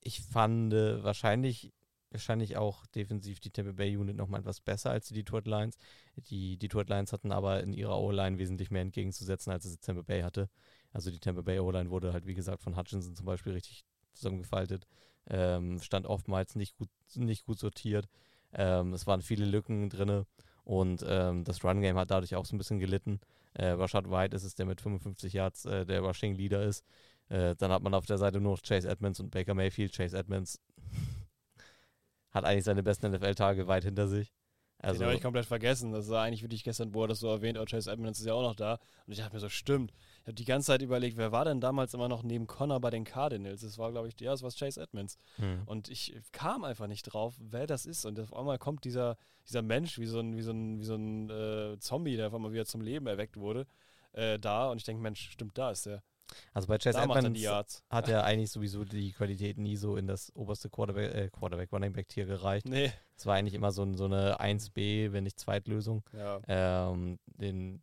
ich 0.01 0.21
fand 0.21 0.73
äh, 0.73 1.03
wahrscheinlich, 1.03 1.73
wahrscheinlich 2.11 2.57
auch 2.57 2.87
defensiv 2.87 3.41
die 3.41 3.51
Tampa 3.51 3.73
Bay 3.73 3.97
Unit 3.97 4.17
nochmal 4.17 4.41
etwas 4.41 4.61
besser 4.61 4.91
als 4.91 5.09
die 5.09 5.15
Detroit 5.15 5.47
Lions. 5.47 5.77
Die 6.17 6.57
Detroit 6.59 6.89
Lions 6.89 7.13
hatten 7.13 7.33
aber 7.33 7.63
in 7.63 7.73
ihrer 7.73 7.99
O-Line 8.01 8.39
wesentlich 8.39 8.71
mehr 8.71 8.83
entgegenzusetzen, 8.83 9.53
als 9.53 9.65
es 9.65 9.79
Tampa 9.81 10.03
Bay 10.03 10.23
hatte. 10.23 10.49
Also 10.93 11.11
die 11.11 11.21
Tampa 11.21 11.43
Bay 11.43 11.59
O-Line 11.59 11.91
wurde 11.91 12.13
halt, 12.13 12.27
wie 12.27 12.35
gesagt, 12.35 12.63
von 12.63 12.77
Hutchinson 12.77 13.15
zum 13.15 13.27
Beispiel 13.27 13.53
richtig 13.53 13.85
zusammengefaltet. 14.13 14.87
Ähm, 15.27 15.81
stand 15.81 16.07
oftmals 16.07 16.55
nicht 16.55 16.77
gut, 16.77 16.91
nicht 17.15 17.47
gut 17.47 17.59
sortiert. 17.59 18.09
Ähm, 18.53 18.93
es 18.93 19.07
waren 19.07 19.23
viele 19.23 19.47
Lücken 19.47 19.89
drinne 19.89 20.27
und 20.65 21.05
ähm, 21.07 21.45
das 21.45 21.63
Run-Game 21.63 21.97
hat 21.97 22.11
dadurch 22.11 22.35
auch 22.35 22.47
so 22.47 22.55
ein 22.57 22.59
bisschen 22.59 22.79
gelitten. 22.79 23.21
Äh, 23.53 23.69
Rashad 23.69 24.11
White 24.11 24.35
ist 24.35 24.45
es, 24.45 24.55
der 24.55 24.67
mit 24.67 24.81
55 24.81 25.33
Yards 25.33 25.65
äh, 25.67 25.85
der 25.85 26.01
Rushing-Leader 26.01 26.63
ist. 26.65 26.85
Äh, 27.29 27.55
dann 27.57 27.71
hat 27.71 27.83
man 27.83 27.95
auf 27.95 28.07
der 28.07 28.19
Seite 28.19 28.41
nur 28.41 28.53
noch 28.53 28.63
Chase 28.63 28.89
Edmonds 28.89 29.21
und 29.21 29.31
Baker 29.31 29.55
Mayfield. 29.55 29.95
Chase 29.95 30.17
Edmonds 30.17 30.61
hat 32.31 32.45
eigentlich 32.45 32.65
seine 32.65 32.83
besten 32.83 33.11
NFL-Tage 33.13 33.67
weit 33.67 33.85
hinter 33.85 34.09
sich. 34.09 34.33
Also, 34.85 34.99
Den 34.99 35.07
habe 35.07 35.17
ich 35.17 35.23
komplett 35.23 35.47
vergessen. 35.47 35.93
Das 35.93 36.09
war 36.09 36.25
eigentlich 36.25 36.43
wirklich 36.43 36.65
gestern, 36.65 36.95
wo 36.95 37.03
er 37.03 37.09
das 37.09 37.21
so 37.21 37.29
erwähnt, 37.29 37.59
oh, 37.59 37.65
Chase 37.65 37.91
Edmonds 37.91 38.21
ist 38.21 38.27
ja 38.27 38.35
auch 38.35 38.43
noch 38.43 38.55
da. 38.55 38.79
Und 39.07 39.13
ich 39.13 39.19
dachte 39.19 39.35
mir 39.35 39.41
so, 39.41 39.49
stimmt. 39.49 39.93
Ich 40.21 40.27
habe 40.27 40.35
die 40.35 40.45
ganze 40.45 40.67
Zeit 40.67 40.83
überlegt, 40.83 41.17
wer 41.17 41.33
war 41.33 41.45
denn 41.45 41.61
damals 41.61 41.95
immer 41.95 42.09
noch 42.09 42.23
neben 42.23 42.47
Connor 42.47 42.81
bei 42.81 42.91
den 42.91 43.05
Cardinals? 43.05 43.63
Das 43.63 43.79
war, 43.79 43.91
glaube 43.93 44.09
ich, 44.09 44.21
ja, 44.21 44.31
das 44.31 44.43
war 44.43 44.51
Chase 44.51 44.81
Edmonds. 44.81 45.19
hm. 45.37 45.63
Und 45.67 45.89
ich 45.89 46.15
kam 46.33 46.65
einfach 46.65 46.87
nicht 46.87 47.03
drauf, 47.05 47.35
wer 47.39 47.67
das 47.67 47.87
ist. 47.87 48.05
Und 48.05 48.19
auf 48.21 48.35
einmal 48.35 48.59
kommt 48.59 48.85
dieser, 48.85 49.17
dieser 49.49 49.63
Mensch 49.63 49.99
wie 49.99 50.07
so 50.07 50.21
ein, 50.21 50.37
wie 50.37 50.43
so 50.43 50.53
ein, 50.53 50.79
wie 50.79 50.85
so 50.85 50.95
ein 50.95 51.31
äh, 51.31 51.79
Zombie, 51.79 52.17
der 52.17 52.29
auf 52.29 52.35
einmal 52.35 52.53
wieder 52.53 52.67
zum 52.67 52.81
Leben 52.81 53.07
erweckt 53.07 53.37
wurde, 53.37 53.67
äh, 54.13 54.39
da. 54.39 54.71
Und 54.71 54.79
ich 54.79 54.85
denke, 54.85 55.03
Mensch, 55.03 55.31
stimmt, 55.31 55.59
da 55.59 55.71
ist 55.71 55.87
der. 55.87 56.03
Also 56.53 56.69
bei 56.69 56.79
Chase 56.79 56.99
Edmonds 57.23 57.41
hat 57.91 58.09
er 58.09 58.25
eigentlich 58.25 58.51
sowieso 58.51 58.85
die 58.85 59.13
Qualität 59.13 59.59
nie 59.59 59.77
so 59.77 59.97
in 59.97 60.07
das 60.07 60.35
oberste 60.35 60.71
Quarterback, 60.71 61.15
äh, 61.15 61.31
Quarterback 61.31 61.73
Running 61.73 61.93
Back 61.93 62.09
Tier 62.09 62.27
gereicht. 62.27 62.67
Nee. 62.69 62.93
Es 63.17 63.27
war 63.27 63.35
eigentlich 63.37 63.55
immer 63.55 63.73
so, 63.73 63.83
ein- 63.83 63.95
so 63.97 64.05
eine 64.07 64.41
1B, 64.41 65.13
wenn 65.13 65.25
nicht 65.25 65.39
Zweitlösung. 65.39 66.03
Ja. 66.13 66.41
Ähm, 66.49 67.19
den, 67.27 67.81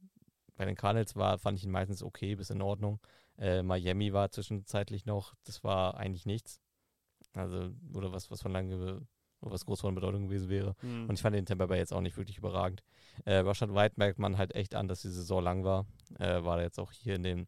bei 0.55 0.65
den 0.65 0.75
Cardinals 0.75 1.15
war, 1.15 1.37
fand 1.39 1.57
ich 1.57 1.63
ihn 1.65 1.71
meistens 1.71 2.03
okay, 2.03 2.35
bis 2.35 2.49
in 2.49 2.61
Ordnung. 2.61 2.99
Äh, 3.37 3.63
Miami 3.63 4.13
war 4.13 4.29
zwischenzeitlich 4.29 5.05
noch, 5.05 5.33
das 5.45 5.63
war 5.63 5.95
eigentlich 5.97 6.25
nichts. 6.25 6.59
Also, 7.33 7.71
oder 7.93 8.11
was, 8.11 8.29
was 8.29 8.41
von 8.41 8.51
lange, 8.51 9.01
was 9.39 9.65
groß 9.65 9.81
von 9.81 9.95
Bedeutung 9.95 10.27
gewesen 10.27 10.49
wäre. 10.49 10.75
Hm. 10.81 11.07
Und 11.09 11.15
ich 11.15 11.21
fand 11.21 11.35
den 11.35 11.45
Tampa 11.45 11.65
Bay 11.67 11.79
jetzt 11.79 11.93
auch 11.93 12.01
nicht 12.01 12.17
wirklich 12.17 12.37
überragend. 12.37 12.83
Äh, 13.25 13.37
Rashad 13.37 13.73
White 13.73 13.95
merkt 13.97 14.19
man 14.19 14.37
halt 14.37 14.53
echt 14.53 14.75
an, 14.75 14.87
dass 14.87 15.01
die 15.01 15.09
Saison 15.09 15.41
lang 15.43 15.63
war. 15.63 15.85
Äh, 16.19 16.43
war 16.43 16.57
er 16.57 16.65
jetzt 16.65 16.79
auch 16.79 16.91
hier 16.91 17.15
in 17.15 17.23
dem, 17.23 17.47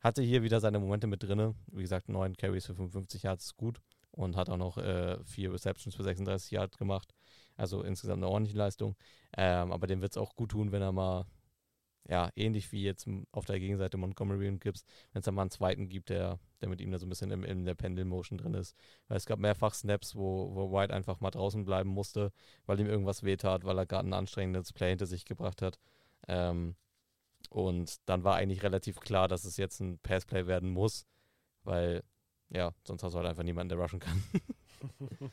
hatte 0.00 0.22
hier 0.22 0.42
wieder 0.42 0.60
seine 0.60 0.78
Momente 0.78 1.06
mit 1.06 1.22
drinne. 1.22 1.54
Wie 1.72 1.82
gesagt, 1.82 2.08
neun 2.08 2.36
Carries 2.36 2.66
für 2.66 2.74
55 2.74 3.22
Yards 3.22 3.46
ist 3.46 3.56
gut. 3.56 3.80
Und 4.10 4.36
hat 4.36 4.48
auch 4.48 4.56
noch 4.56 4.78
äh, 4.78 5.22
vier 5.24 5.52
Receptions 5.52 5.94
für 5.94 6.02
36 6.02 6.50
Yards 6.50 6.78
gemacht. 6.78 7.12
Also 7.56 7.82
insgesamt 7.82 8.22
eine 8.22 8.30
ordentliche 8.30 8.58
Leistung. 8.58 8.96
Ähm, 9.36 9.72
aber 9.72 9.86
dem 9.86 10.00
wird 10.00 10.12
es 10.12 10.16
auch 10.16 10.34
gut 10.36 10.50
tun, 10.52 10.72
wenn 10.72 10.80
er 10.80 10.92
mal, 10.92 11.26
ja, 12.08 12.30
ähnlich 12.34 12.70
wie 12.72 12.82
jetzt 12.82 13.06
auf 13.32 13.44
der 13.44 13.58
Gegenseite 13.58 13.96
Montgomery 13.96 14.48
und 14.48 14.60
Gibbs, 14.60 14.84
wenn 15.12 15.20
es 15.20 15.24
da 15.26 15.32
mal 15.32 15.42
einen 15.42 15.50
zweiten 15.50 15.88
gibt, 15.88 16.08
der, 16.08 16.38
der 16.60 16.68
mit 16.68 16.80
ihm 16.80 16.92
da 16.92 16.98
so 16.98 17.06
ein 17.06 17.08
bisschen 17.08 17.30
im, 17.30 17.44
in 17.44 17.64
der 17.64 17.74
Pendel-Motion 17.74 18.38
drin 18.38 18.54
ist. 18.54 18.74
Weil 19.08 19.16
es 19.16 19.26
gab 19.26 19.38
mehrfach 19.38 19.74
Snaps, 19.74 20.14
wo, 20.14 20.54
wo 20.54 20.72
White 20.72 20.94
einfach 20.94 21.20
mal 21.20 21.30
draußen 21.30 21.64
bleiben 21.64 21.90
musste, 21.90 22.32
weil 22.64 22.80
ihm 22.80 22.86
irgendwas 22.86 23.22
wehtat, 23.22 23.64
weil 23.64 23.78
er 23.78 23.86
gerade 23.86 24.08
ein 24.08 24.14
anstrengendes 24.14 24.72
Play 24.72 24.90
hinter 24.90 25.06
sich 25.06 25.24
gebracht 25.24 25.60
hat. 25.60 25.78
Ähm, 26.28 26.76
und 27.50 27.96
dann 28.06 28.24
war 28.24 28.36
eigentlich 28.36 28.62
relativ 28.62 29.00
klar, 29.00 29.28
dass 29.28 29.44
es 29.44 29.56
jetzt 29.56 29.80
ein 29.80 29.98
Passplay 29.98 30.46
werden 30.46 30.70
muss, 30.70 31.06
weil, 31.64 32.02
ja, 32.50 32.72
sonst 32.84 33.02
hast 33.02 33.12
du 33.14 33.18
halt 33.18 33.28
einfach 33.28 33.42
niemanden, 33.42 33.70
der 33.70 33.78
rushen 33.78 34.00
kann. 34.00 34.22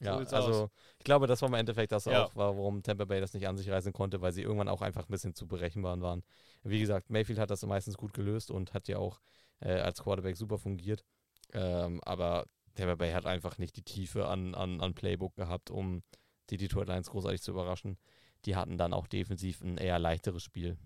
ja, 0.00 0.18
sieht's 0.18 0.32
also 0.32 0.64
aus. 0.64 0.70
ich 0.98 1.04
glaube, 1.04 1.26
das 1.26 1.40
war 1.42 1.48
im 1.48 1.54
Endeffekt 1.54 1.92
das 1.92 2.06
Ja. 2.06 2.24
auch, 2.24 2.32
warum 2.34 2.82
Tampa 2.82 3.04
Bay 3.04 3.20
das 3.20 3.34
nicht 3.34 3.46
an 3.48 3.56
sich 3.56 3.70
reißen 3.70 3.92
konnte, 3.92 4.20
weil 4.20 4.32
sie 4.32 4.42
irgendwann 4.42 4.68
auch 4.68 4.82
einfach 4.82 5.02
ein 5.08 5.10
bisschen 5.10 5.34
zu 5.34 5.46
berechenbar 5.46 6.00
waren. 6.00 6.22
Wie 6.62 6.80
gesagt, 6.80 7.10
Mayfield 7.10 7.38
hat 7.38 7.50
das 7.50 7.64
meistens 7.64 7.96
gut 7.96 8.12
gelöst 8.12 8.50
und 8.50 8.74
hat 8.74 8.88
ja 8.88 8.98
auch 8.98 9.20
äh, 9.60 9.72
als 9.80 10.02
Quarterback 10.02 10.36
super 10.36 10.58
fungiert. 10.58 11.04
Ähm, 11.52 12.00
aber 12.04 12.46
Tampa 12.74 12.96
Bay 12.96 13.12
hat 13.12 13.26
einfach 13.26 13.58
nicht 13.58 13.76
die 13.76 13.82
Tiefe 13.82 14.26
an, 14.26 14.54
an, 14.54 14.80
an 14.80 14.94
Playbook 14.94 15.36
gehabt, 15.36 15.70
um 15.70 16.02
die 16.50 16.56
Detroit 16.56 16.88
Lions 16.88 17.10
großartig 17.10 17.40
zu 17.42 17.52
überraschen. 17.52 17.98
Die 18.46 18.56
hatten 18.56 18.78
dann 18.78 18.92
auch 18.92 19.06
defensiv 19.06 19.60
ein 19.60 19.78
eher 19.78 19.98
leichteres 19.98 20.42
Spiel. 20.42 20.76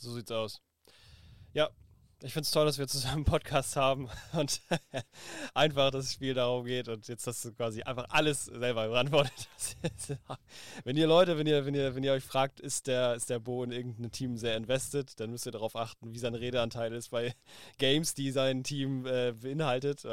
So 0.00 0.12
sieht's 0.12 0.30
aus. 0.30 0.60
Ja, 1.52 1.70
ich 2.22 2.32
finde 2.32 2.46
es 2.46 2.52
toll, 2.52 2.64
dass 2.64 2.78
wir 2.78 2.88
zusammen 2.88 3.16
einen 3.16 3.24
Podcast 3.26 3.76
haben 3.76 4.08
und 4.32 4.62
einfach 5.54 5.90
das 5.90 6.12
Spiel 6.12 6.34
darum 6.34 6.64
geht 6.64 6.88
und 6.88 7.06
jetzt 7.06 7.26
hast 7.26 7.44
du 7.44 7.52
quasi 7.52 7.82
einfach 7.82 8.06
alles 8.08 8.46
selber 8.46 8.88
beantwortet. 8.88 9.48
wenn 10.84 10.96
ihr 10.96 11.06
Leute, 11.06 11.36
wenn 11.36 11.46
ihr, 11.46 11.66
wenn 11.66 11.74
ihr, 11.74 11.94
wenn 11.94 12.02
ihr 12.02 12.12
euch 12.12 12.24
fragt, 12.24 12.60
ist 12.60 12.86
der, 12.86 13.14
ist 13.14 13.28
der 13.28 13.40
Bo 13.40 13.62
in 13.62 13.72
irgendein 13.72 14.10
Team 14.10 14.38
sehr 14.38 14.56
invested, 14.56 15.20
dann 15.20 15.30
müsst 15.30 15.46
ihr 15.46 15.52
darauf 15.52 15.76
achten, 15.76 16.14
wie 16.14 16.18
sein 16.18 16.34
Redeanteil 16.34 16.92
ist 16.94 17.10
bei 17.10 17.34
Games, 17.78 18.14
die 18.14 18.30
sein 18.30 18.64
Team 18.64 19.06
äh, 19.06 19.32
beinhaltet. 19.32 20.06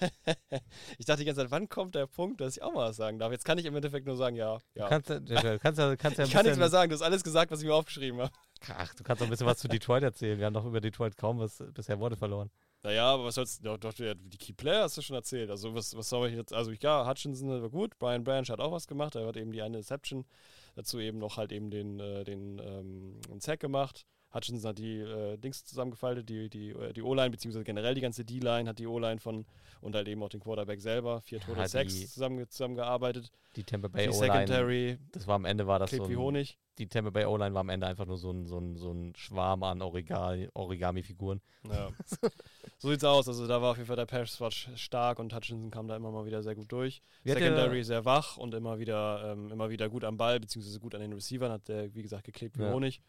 ich 0.98 1.06
dachte 1.06 1.20
die 1.20 1.24
ganze 1.26 1.42
Zeit, 1.42 1.50
wann 1.50 1.68
kommt 1.68 1.94
der 1.94 2.06
Punkt, 2.06 2.40
dass 2.40 2.56
ich 2.56 2.62
auch 2.62 2.72
mal 2.72 2.88
was 2.88 2.96
sagen 2.96 3.18
darf? 3.18 3.32
Jetzt 3.32 3.44
kann 3.44 3.58
ich 3.58 3.64
im 3.66 3.74
Endeffekt 3.76 4.06
nur 4.06 4.16
sagen, 4.16 4.36
ja, 4.36 4.58
ja. 4.74 4.88
Kannst, 4.88 5.10
du- 5.10 5.20
du 5.20 5.34
kannst, 5.58 5.78
kannst 6.00 6.18
ja 6.18 6.24
ich 6.24 6.30
kann 6.32 6.44
nichts 6.44 6.58
mehr 6.58 6.68
sagen, 6.68 6.90
du 6.90 6.94
hast 6.94 7.02
alles 7.02 7.22
gesagt, 7.24 7.50
was 7.50 7.60
ich 7.60 7.66
mir 7.66 7.74
aufgeschrieben 7.74 8.20
habe. 8.20 8.32
ach, 8.76 8.94
du 8.94 9.02
kannst 9.04 9.22
auch 9.22 9.26
ein 9.26 9.30
bisschen 9.30 9.46
was 9.46 9.58
zu 9.58 9.68
Detroit 9.68 10.02
erzählen. 10.02 10.38
Wir 10.38 10.46
haben 10.46 10.54
doch 10.54 10.64
über 10.64 10.80
Detroit 10.80 11.16
kaum 11.16 11.38
was 11.38 11.62
bisher 11.72 11.98
Worte 12.00 12.16
verloren. 12.16 12.50
Naja, 12.82 13.14
aber 13.14 13.24
was 13.24 13.36
sollst 13.36 13.64
doch, 13.64 13.78
doch, 13.78 13.94
die 13.94 14.36
Key 14.38 14.52
Player 14.52 14.82
hast 14.82 14.98
du 14.98 15.02
schon 15.02 15.16
erzählt. 15.16 15.48
Also 15.50 15.74
was, 15.74 15.96
was 15.96 16.08
soll 16.08 16.28
ich 16.28 16.34
jetzt, 16.34 16.52
also 16.52 16.70
ja, 16.72 17.08
Hutchinson 17.08 17.62
war 17.62 17.70
gut, 17.70 17.98
Brian 17.98 18.24
Branch 18.24 18.46
hat 18.50 18.60
auch 18.60 18.72
was 18.72 18.86
gemacht, 18.86 19.14
er 19.14 19.26
hat 19.26 19.38
eben 19.38 19.52
die 19.52 19.62
eine 19.62 19.78
Deception, 19.78 20.26
dazu 20.74 20.98
eben 21.00 21.18
noch 21.18 21.38
halt 21.38 21.50
eben 21.52 21.70
den, 21.70 21.98
äh, 21.98 22.24
den, 22.24 22.58
ähm, 22.58 23.40
Sack 23.40 23.60
gemacht. 23.60 24.04
Hutchinson 24.34 24.68
hat 24.70 24.78
die 24.78 24.98
äh, 24.98 25.36
Dings 25.38 25.64
zusammengefaltet, 25.64 26.28
die, 26.28 26.48
die, 26.50 26.70
äh, 26.70 26.92
die 26.92 27.02
O-Line, 27.02 27.30
beziehungsweise 27.30 27.64
generell 27.64 27.94
die 27.94 28.00
ganze 28.00 28.24
D-Line 28.24 28.68
hat 28.68 28.78
die 28.78 28.86
O-Line 28.86 29.20
von 29.20 29.46
und 29.80 29.94
halt 29.94 30.08
eben 30.08 30.22
auch 30.22 30.28
den 30.30 30.40
Quarterback 30.40 30.80
selber, 30.80 31.20
vier 31.20 31.40
Total 31.40 31.62
Ja, 31.64 31.68
Sacks 31.68 31.94
die- 31.94 32.06
zusammen, 32.06 32.48
zusammengearbeitet. 32.48 33.30
Die 33.56 33.62
Tampa 33.64 33.88
Bay 33.88 34.08
O-Line, 34.08 34.16
Secondary 34.32 34.98
das 35.12 35.26
war 35.26 35.36
am 35.36 35.44
Ende 35.44 35.66
war 35.66 35.78
das 35.78 35.90
klebt 35.90 36.04
so 36.04 36.08
wie 36.10 36.14
ein, 36.14 36.18
Honig. 36.18 36.58
die 36.78 36.88
Tampa 36.88 37.10
Bay 37.10 37.24
O-Line 37.26 37.54
war 37.54 37.60
am 37.60 37.68
Ende 37.68 37.86
einfach 37.86 38.06
nur 38.06 38.16
so 38.16 38.30
ein, 38.32 38.46
so 38.46 38.58
ein, 38.58 38.76
so 38.76 38.90
ein 38.92 39.14
Schwarm 39.14 39.62
an 39.62 39.80
Origami- 39.82 40.48
Origami-Figuren. 40.54 41.40
Ja. 41.70 41.90
so 42.78 42.90
sieht's 42.90 43.04
aus. 43.04 43.28
Also 43.28 43.46
da 43.46 43.60
war 43.62 43.70
auf 43.72 43.76
jeden 43.76 43.86
Fall 43.86 43.96
der 43.96 44.06
Pass 44.06 44.40
war 44.40 44.50
stark 44.50 45.18
und 45.18 45.34
Hutchinson 45.34 45.70
kam 45.70 45.86
da 45.86 45.96
immer 45.96 46.10
mal 46.10 46.26
wieder 46.26 46.42
sehr 46.42 46.54
gut 46.54 46.72
durch. 46.72 47.00
Wie 47.22 47.30
Secondary 47.32 47.76
der- 47.76 47.84
sehr 47.84 48.04
wach 48.04 48.36
und 48.38 48.54
immer 48.54 48.78
wieder, 48.78 49.32
ähm, 49.32 49.52
immer 49.52 49.70
wieder 49.70 49.88
gut 49.88 50.02
am 50.04 50.16
Ball, 50.16 50.40
beziehungsweise 50.40 50.80
gut 50.80 50.94
an 50.94 51.00
den 51.02 51.12
Receivern, 51.12 51.52
hat 51.52 51.68
der, 51.68 51.94
wie 51.94 52.02
gesagt, 52.02 52.24
geklebt 52.24 52.58
wie 52.58 52.62
Ja. 52.62 52.72
Honig. 52.72 53.00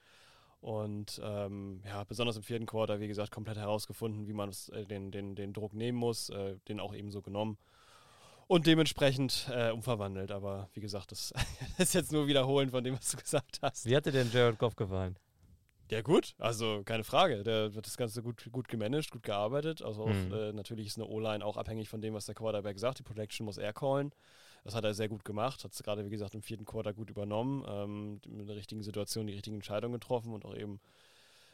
Und 0.66 1.22
ähm, 1.24 1.84
ja, 1.86 2.04
besonders 2.06 2.38
im 2.38 2.42
vierten 2.42 2.66
Quarter, 2.66 3.00
wie 3.00 3.08
gesagt, 3.08 3.30
komplett 3.30 3.58
herausgefunden, 3.58 4.26
wie 4.28 4.34
man 4.34 4.50
es, 4.50 4.70
äh, 4.70 4.84
den, 4.88 5.12
den, 5.12 5.36
den 5.36 5.54
Druck 5.54 5.74
nehmen 5.76 5.96
muss, 5.96 6.30
äh, 6.32 6.56
den 6.68 6.80
auch 6.80 6.96
eben 6.96 7.12
so 7.12 7.22
genommen. 7.22 7.60
Und 8.48 8.66
dementsprechend 8.66 9.48
äh, 9.54 9.70
umverwandelt. 9.70 10.32
Aber 10.32 10.68
wie 10.74 10.80
gesagt, 10.80 11.12
das 11.12 11.32
ist 11.78 11.94
jetzt 11.94 12.12
nur 12.12 12.26
Wiederholen 12.26 12.72
von 12.72 12.84
dem, 12.84 12.96
was 12.98 13.12
du 13.12 13.18
gesagt 13.18 13.60
hast. 13.62 13.86
Wie 13.86 13.96
hat 13.96 14.08
dir 14.08 14.12
denn 14.12 14.32
Jared 14.32 14.58
Goff 14.58 14.76
gefallen? 14.76 15.20
Ja, 15.92 16.02
gut, 16.02 16.34
also 16.40 16.82
keine 16.84 17.04
Frage. 17.04 17.44
Der 17.44 17.76
wird 17.76 17.86
das 17.86 17.96
Ganze 17.96 18.24
gut, 18.24 18.50
gut 18.52 18.68
gemanagt, 18.68 19.12
gut 19.12 19.22
gearbeitet. 19.22 19.84
Also 19.84 20.06
auch, 20.06 20.08
Mhm. 20.08 20.34
äh, 20.34 20.52
natürlich 20.52 20.88
ist 20.88 20.98
eine 20.98 21.06
O-Line 21.06 21.46
auch 21.46 21.58
abhängig 21.58 21.90
von 21.90 22.02
dem, 22.02 22.16
was 22.16 22.26
der 22.26 22.34
Quarterback 22.34 22.80
sagt. 22.80 22.98
Die 22.98 23.04
Protection 23.04 23.46
muss 23.46 23.60
er 23.60 23.72
callen. 23.72 24.12
Das 24.66 24.74
hat 24.74 24.84
er 24.84 24.96
sehr 24.96 25.08
gut 25.08 25.24
gemacht, 25.24 25.64
hat 25.64 25.74
es 25.74 25.84
gerade, 25.84 26.04
wie 26.06 26.10
gesagt, 26.10 26.34
im 26.34 26.42
vierten 26.42 26.66
Quarter 26.66 26.92
gut 26.92 27.12
übernommen, 27.12 27.64
ähm, 27.68 28.20
mit 28.28 28.50
der 28.50 28.56
richtigen 28.56 28.82
Situation 28.82 29.28
die 29.28 29.34
richtigen 29.34 29.58
Entscheidungen 29.58 29.94
getroffen 29.94 30.34
und 30.34 30.44
auch 30.44 30.56
eben 30.56 30.80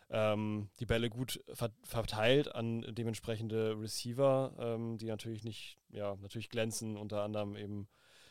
ähm, 0.09 0.69
die 0.79 0.85
Bälle 0.85 1.09
gut 1.09 1.43
ver 1.53 1.71
verteilt 1.83 2.55
an 2.55 2.85
dementsprechende 2.87 3.77
Receiver, 3.77 4.53
ähm, 4.57 4.97
die 4.97 5.07
natürlich 5.07 5.43
nicht, 5.43 5.77
ja, 5.89 6.15
natürlich 6.21 6.49
glänzen, 6.49 6.95
unter 6.95 7.23
anderem 7.23 7.57
eben 7.57 7.89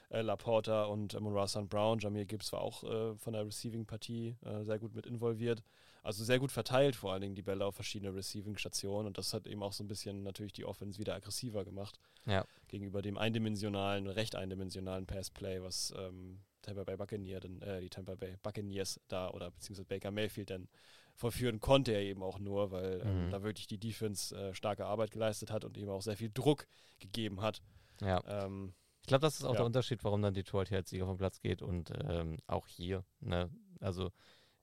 äh, 0.09 0.23
Laporta 0.23 0.85
und 0.85 1.13
äh, 1.13 1.47
St. 1.47 1.69
Brown. 1.69 1.99
Jamir 1.99 2.25
Gibbs 2.25 2.51
war 2.55 2.63
auch 2.63 2.83
äh, 2.83 3.15
von 3.19 3.35
der 3.35 3.45
Receiving-Partie 3.45 4.37
äh, 4.47 4.65
sehr 4.65 4.79
gut 4.79 4.95
mit 4.95 5.05
involviert. 5.05 5.63
Also 6.03 6.25
sehr 6.25 6.39
gut 6.39 6.51
verteilt, 6.53 6.97
vor 6.97 7.13
allen 7.13 7.21
Dingen 7.23 7.35
die 7.35 7.43
Bälle 7.43 7.65
auf 7.67 7.75
verschiedene 7.75 8.15
Receiving-Stationen. 8.15 9.07
Und 9.07 9.19
das 9.19 9.35
hat 9.35 9.47
eben 9.47 9.63
auch 9.63 9.73
so 9.73 9.85
ein 9.85 9.89
bisschen 9.89 10.23
natürlich 10.23 10.53
die 10.53 10.65
Offense 10.65 10.99
wieder 10.99 11.15
aggressiver 11.15 11.65
gemacht 11.65 11.99
Ja. 12.27 12.45
gegenüber 12.69 13.03
dem 13.03 13.19
eindimensionalen, 13.19 14.07
recht 14.07 14.35
eindimensionalen 14.35 15.07
Passplay, 15.07 15.61
was 15.63 15.93
ähm, 15.97 16.41
Tampa 16.63 16.85
Bay 16.85 16.97
Buccaneers, 16.97 17.45
äh, 17.63 17.81
die 17.81 17.91
Tampa 17.91 18.15
Bay 18.15 18.37
Buccaneers 18.43 19.01
da 19.09 19.31
oder 19.31 19.51
beziehungsweise 19.51 19.85
Baker 19.87 20.11
Mayfield 20.11 20.51
dann 20.51 20.69
vollführen 21.17 21.61
konnte 21.61 21.93
er 21.93 22.01
eben 22.01 22.23
auch 22.23 22.39
nur, 22.39 22.71
weil 22.71 23.03
ähm, 23.05 23.27
Mhm. 23.27 23.31
da 23.31 23.43
wirklich 23.43 23.67
die 23.67 23.79
Defense 23.79 24.35
äh, 24.35 24.55
starke 24.55 24.87
Arbeit 24.87 25.11
geleistet 25.11 25.51
hat 25.51 25.65
und 25.65 25.77
eben 25.77 25.91
auch 25.91 26.03
sehr 26.03 26.17
viel 26.17 26.31
Druck 26.33 26.67
gegeben 26.99 27.43
hat. 27.43 27.61
Ja. 28.01 28.23
Ähm, 28.27 28.73
Ich 29.03 29.07
glaube, 29.09 29.23
das 29.23 29.35
ist 29.41 29.45
auch 29.45 29.53
Ja. 29.53 29.59
der 29.59 29.67
Unterschied, 29.67 30.03
warum 30.05 30.23
dann 30.23 30.35
Detroit 30.35 30.69
hier 30.69 30.79
als 30.79 30.91
Sieger 30.91 31.07
vom 31.07 31.17
Platz 31.19 31.41
geht 31.41 31.63
und 31.63 31.91
ähm, 32.09 32.39
auch 32.47 32.67
hier. 32.67 33.05
Ne? 33.21 33.51
Also 33.81 34.13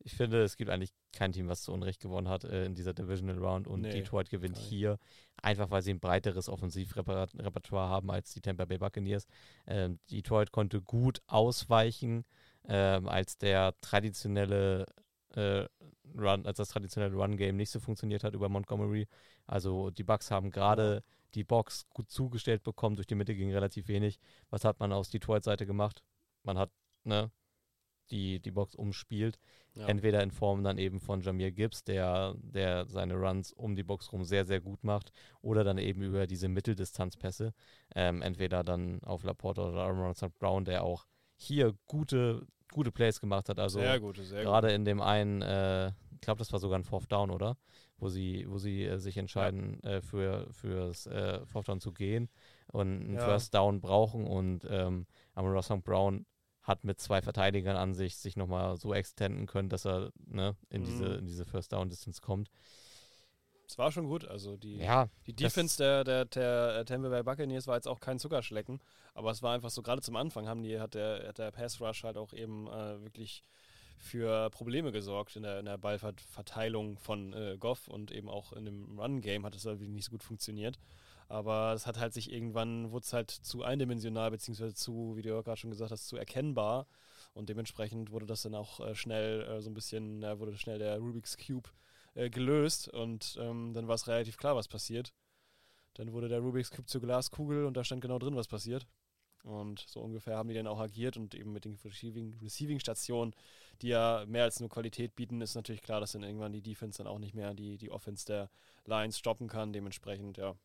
ich 0.08 0.16
finde, 0.16 0.42
es 0.42 0.56
gibt 0.56 0.72
eigentlich 0.72 0.94
kein 1.12 1.34
Team, 1.34 1.50
was 1.50 1.64
zu 1.64 1.74
Unrecht 1.74 2.00
gewonnen 2.00 2.30
hat 2.30 2.46
äh, 2.46 2.64
in 2.64 2.76
dieser 2.76 2.94
Divisional 2.94 3.40
Round 3.40 3.68
und 3.68 3.82
Nee, 3.82 3.92
Detroit 3.92 4.30
gewinnt 4.30 4.58
hier, 4.58 5.00
einfach 5.36 5.70
weil 5.70 5.82
sie 5.82 5.92
ein 5.92 6.00
breiteres 6.00 6.48
Offensivrepertoire 6.48 7.90
haben 7.90 8.10
als 8.10 8.34
die 8.34 8.40
Tampa 8.40 8.64
Bay 8.64 8.78
Buccaneers. 8.78 9.28
Ähm, 9.66 10.00
Detroit 10.10 10.54
konnte 10.54 10.82
gut 10.82 11.22
ausweichen, 11.28 12.24
ähm, 12.70 13.10
als 13.10 13.38
der 13.38 13.76
traditionelle 13.82 14.86
äh, 15.36 15.66
Run, 16.18 16.46
als 16.46 16.56
das 16.56 16.70
traditionelle 16.70 17.14
Run-Game 17.14 17.58
nicht 17.58 17.72
so 17.72 17.82
funktioniert 17.82 18.24
hat 18.24 18.34
über 18.34 18.48
Montgomery. 18.48 19.10
Also 19.46 19.90
die 19.90 20.06
Bucks 20.06 20.32
haben 20.32 20.52
gerade 20.52 21.04
die 21.34 21.44
Box 21.44 21.86
gut 21.90 22.10
zugestellt 22.10 22.64
bekommen, 22.64 22.96
durch 22.96 23.08
die 23.08 23.16
Mitte 23.16 23.36
ging 23.36 23.52
relativ 23.52 23.90
wenig. 23.90 24.20
Was 24.52 24.64
hat 24.64 24.80
man 24.80 24.94
aus 24.94 25.10
Detroit 25.10 25.44
Seite 25.44 25.66
gemacht? 25.66 26.02
Man 26.44 26.58
hat, 26.58 26.72
ne, 27.04 27.30
die, 28.08 28.40
die 28.40 28.52
Box 28.52 28.76
umspielt. 28.76 29.40
Ja. 29.76 29.88
Entweder 29.88 30.24
in 30.24 30.32
Form 30.32 30.64
dann 30.64 30.78
eben 30.78 31.00
von 31.00 31.22
Jamir 31.22 31.52
Gibbs, 31.52 31.84
der, 31.84 32.36
der 32.42 32.88
seine 32.88 33.16
Runs 33.16 33.54
um 33.54 33.76
die 33.76 33.84
Box 33.84 34.12
rum 34.12 34.24
sehr, 34.24 34.46
sehr 34.46 34.60
gut 34.60 34.84
macht, 34.84 35.12
oder 35.42 35.64
dann 35.64 35.78
eben 35.78 36.02
über 36.02 36.26
diese 36.26 36.48
Mitteldistanzpässe. 36.48 37.54
Ähm, 37.96 38.22
entweder 38.22 38.64
dann 38.64 39.02
auf 39.04 39.24
Laporta 39.24 39.70
oder 39.70 39.82
Aaron 39.82 40.16
St. 40.16 40.38
Brown, 40.40 40.66
der 40.66 40.84
auch 40.84 41.06
hier 41.36 41.76
gute, 41.86 42.48
gute 42.72 42.92
Plays 42.92 43.20
gemacht 43.20 43.50
hat. 43.50 43.60
Also 43.60 43.80
sehr 43.80 44.00
gute, 44.00 44.24
sehr 44.24 44.44
gerade 44.44 44.72
in 44.72 44.84
dem 44.84 45.02
einen, 45.02 45.42
äh, 45.42 45.90
ich 46.12 46.22
glaube, 46.22 46.40
das 46.40 46.52
war 46.52 46.60
sogar 46.60 46.80
ein 46.80 46.84
Fourth 46.84 47.12
Down, 47.12 47.30
oder? 47.30 47.58
Wo 48.00 48.10
sie, 48.10 48.46
wo 48.48 48.58
sie 48.58 48.86
äh, 48.86 48.98
sich 48.98 49.18
entscheiden, 49.18 49.82
äh, 49.84 50.02
für 50.02 50.48
fürs 50.52 51.06
äh, 51.08 51.46
Fourth 51.46 51.68
Down 51.68 51.80
zu 51.80 51.92
gehen 51.94 52.30
und 52.72 52.88
einen 52.88 53.14
Ja. 53.16 53.26
First 53.26 53.54
Down 53.54 53.82
brauchen 53.82 54.26
und 54.26 54.68
ähm, 54.70 55.06
St. 55.62 55.84
Brown 55.84 56.26
hat 56.68 56.84
mit 56.84 57.00
zwei 57.00 57.22
Verteidigern 57.22 57.78
an 57.78 57.94
sich 57.96 58.18
sich 58.18 58.36
nochmal 58.36 58.78
so 58.78 58.94
extenden 58.94 59.48
können, 59.48 59.70
dass 59.70 59.86
er 59.86 60.12
ne, 60.26 60.56
in, 60.70 60.82
Mhm. 60.82 60.86
diese, 60.86 61.06
in 61.16 61.26
diese 61.26 61.46
First 61.46 61.72
Down 61.74 61.90
Distance 61.90 62.22
kommt. 62.22 62.50
Es 63.68 63.78
war 63.78 63.92
schon 63.92 64.08
gut. 64.08 64.26
Also 64.26 64.56
die, 64.58 64.78
Ja, 64.78 65.10
die 65.26 65.34
Defense 65.34 65.78
der, 65.78 66.04
der, 66.04 66.26
der 66.26 66.86
Tampa 66.86 67.10
Bay 67.10 67.24
Buccaneers 67.24 67.68
war 67.68 67.76
jetzt 67.76 67.88
auch 67.88 68.00
kein 68.00 68.20
Zuckerschlecken, 68.20 68.80
aber 69.14 69.32
es 69.32 69.42
war 69.44 69.54
einfach 69.54 69.70
so, 69.70 69.82
gerade 69.82 70.02
zum 70.02 70.16
Anfang 70.16 70.48
haben 70.48 70.64
die, 70.64 70.80
hat 70.80 70.94
der, 70.94 71.28
hat 71.28 71.38
der 71.38 71.52
Pass 71.52 71.82
Rush 71.82 72.04
halt 72.04 72.18
auch 72.18 72.34
eben 72.34 72.68
äh, 72.68 73.02
wirklich 73.02 73.44
für 73.98 74.50
Probleme 74.52 74.92
gesorgt 74.92 75.36
in 75.36 75.44
der, 75.44 75.60
in 75.60 75.66
der 75.66 75.78
Ballverteilung 75.78 76.98
von 77.00 77.34
äh, 77.34 77.58
Goff 77.60 77.88
und 77.88 78.12
eben 78.12 78.30
auch 78.30 78.54
in 78.54 78.66
dem 78.66 79.00
Run-Game 79.00 79.46
hat 79.46 79.56
es 79.56 79.66
irgendwie 79.66 79.88
nicht 79.90 80.06
so 80.06 80.12
gut 80.12 80.24
funktioniert. 80.24 80.80
Aber 81.30 81.74
es 81.74 81.86
hat 81.86 82.00
halt 82.00 82.14
sich 82.14 82.32
irgendwann, 82.32 82.92
wurde 82.92 83.04
es 83.04 83.14
halt 83.14 83.32
zu 83.32 83.64
eindimensional, 83.64 84.32
beziehungsweise 84.32 84.74
zu, 84.74 85.16
wie 85.18 85.22
du 85.22 85.30
ja 85.30 85.42
gerade 85.42 85.58
schon 85.58 85.72
gesagt 85.72 85.92
hast, 85.92 86.08
zu 86.08 86.16
erkennbar. 86.18 86.88
Und 87.34 87.50
dementsprechend 87.50 88.12
wurde 88.12 88.26
das 88.26 88.42
dann 88.44 88.56
auch 88.56 88.80
äh, 88.80 88.96
schnell 88.96 89.42
äh, 89.44 89.62
so 89.62 89.70
ein 89.70 89.74
bisschen, 89.74 90.24
äh, 90.24 90.40
wurde 90.40 90.58
schnell 90.58 90.80
der 90.80 90.98
Rubik's 91.00 91.38
Cube 91.38 91.70
äh, 92.16 92.30
gelöst 92.30 92.88
und 92.88 93.38
ähm, 93.40 93.74
dann 93.74 93.88
war 93.88 93.96
es 93.96 94.08
relativ 94.08 94.38
klar, 94.38 94.56
was 94.56 94.68
passiert. 94.68 95.14
Dann 95.96 96.14
wurde 96.14 96.30
der 96.30 96.40
Rubik's 96.40 96.72
Cube 96.72 96.88
zur 96.88 97.02
Glaskugel 97.02 97.66
und 97.66 97.76
da 97.76 97.84
stand 97.84 98.02
genau 98.02 98.20
drin, 98.20 98.36
was 98.36 98.48
passiert. 98.48 98.88
Und 99.44 99.80
so 99.88 100.02
ungefähr 100.02 100.36
haben 100.36 100.50
die 100.50 100.56
dann 100.56 100.68
auch 100.68 100.80
agiert 100.80 101.16
und 101.18 101.34
eben 101.36 101.54
mit 101.54 101.66
den 101.66 101.76
Receiving- 101.76 102.38
Receiving-Stationen, 102.42 103.34
die 103.82 103.90
ja 103.90 104.26
mehr 104.28 104.44
als 104.44 104.60
nur 104.60 104.70
Qualität 104.70 105.16
bieten, 105.16 105.42
ist 105.42 105.56
natürlich 105.56 105.82
klar, 105.82 106.00
dass 106.02 106.14
dann 106.14 106.24
irgendwann 106.24 106.54
die 106.54 106.62
Defense 106.62 106.98
dann 106.98 107.08
auch 107.08 107.20
nicht 107.20 107.36
mehr 107.36 107.54
die, 107.54 107.78
die 107.78 107.92
Offense 107.92 108.26
der 108.26 108.50
Lions 108.86 109.18
stoppen 109.18 109.48
kann. 109.48 109.74
Dementsprechend, 109.74 110.38
ja. 110.38 110.56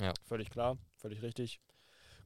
Ja. 0.00 0.12
Völlig 0.24 0.50
klar, 0.50 0.78
völlig 0.96 1.22
richtig. 1.22 1.60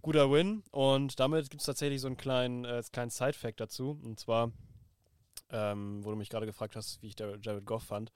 Guter 0.03 0.31
Win 0.31 0.63
und 0.71 1.19
damit 1.19 1.51
gibt 1.51 1.63
es 1.63 1.67
tatsächlich 1.67 2.01
so 2.01 2.07
einen 2.07 2.17
kleinen, 2.17 2.65
äh, 2.65 2.83
kleinen 2.93 3.11
Side-Fact 3.11 3.59
dazu. 3.59 3.99
Und 4.05 4.21
zwar, 4.21 4.53
ähm, 5.51 6.05
wo 6.05 6.11
du 6.11 6.17
mich 6.17 6.29
gerade 6.29 6.47
gefragt 6.47 6.77
hast, 6.77 7.03
wie 7.03 7.09
ich 7.09 7.19
Jared 7.19 7.67
Goff 7.67 7.85
fand. 7.85 8.13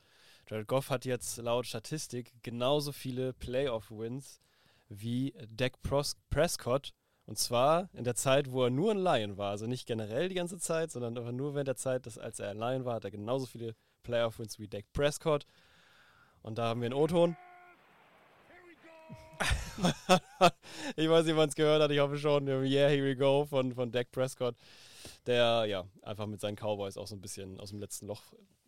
Jared 0.48 0.68
Goff 0.68 0.90
hat 0.90 1.04
jetzt 1.04 1.38
laut 1.38 1.66
Statistik 1.66 2.32
genauso 2.42 2.92
viele 2.92 3.32
Playoff-Wins 3.32 4.40
wie 4.88 5.34
Dak 5.48 5.82
Pros 5.82 6.16
Prescott. 6.28 6.92
Und 7.26 7.38
zwar 7.38 7.88
in 7.92 8.04
der 8.04 8.16
Zeit, 8.16 8.50
wo 8.50 8.64
er 8.64 8.70
nur 8.70 8.90
ein 8.90 8.98
Lion 8.98 9.36
war. 9.36 9.50
Also 9.50 9.66
nicht 9.66 9.86
generell 9.86 10.28
die 10.28 10.34
ganze 10.34 10.58
Zeit, 10.58 10.90
sondern 10.90 11.16
einfach 11.16 11.32
nur 11.32 11.54
während 11.54 11.68
der 11.68 11.76
Zeit, 11.76 12.06
dass, 12.06 12.18
als 12.18 12.40
er 12.40 12.50
ein 12.50 12.58
Lion 12.58 12.84
war, 12.84 12.94
hat 12.94 13.04
er 13.04 13.10
genauso 13.10 13.46
viele 13.46 13.74
Playoff-Wins 14.02 14.58
wie 14.58 14.68
Dak 14.68 14.84
Prescott. 14.92 15.46
Und 16.42 16.58
da 16.58 16.68
haben 16.68 16.80
wir 16.80 16.86
einen 16.86 16.94
O-Ton. 16.94 17.36
Ich 20.96 21.08
weiß 21.08 21.24
nicht, 21.26 21.36
wann 21.36 21.48
es 21.48 21.54
gehört 21.54 21.82
hat. 21.82 21.90
Ich 21.90 21.98
hoffe 21.98 22.18
schon. 22.18 22.46
Yeah, 22.48 22.88
here 22.88 23.04
we 23.04 23.16
go 23.16 23.44
von, 23.46 23.72
von 23.74 23.90
Dak 23.90 24.10
Prescott. 24.10 24.54
Der 25.26 25.64
ja 25.66 25.84
einfach 26.02 26.26
mit 26.26 26.40
seinen 26.40 26.56
Cowboys 26.56 26.96
auch 26.96 27.06
so 27.06 27.14
ein 27.14 27.20
bisschen 27.20 27.58
aus 27.58 27.70
dem 27.70 27.80
letzten 27.80 28.06
Loch 28.06 28.22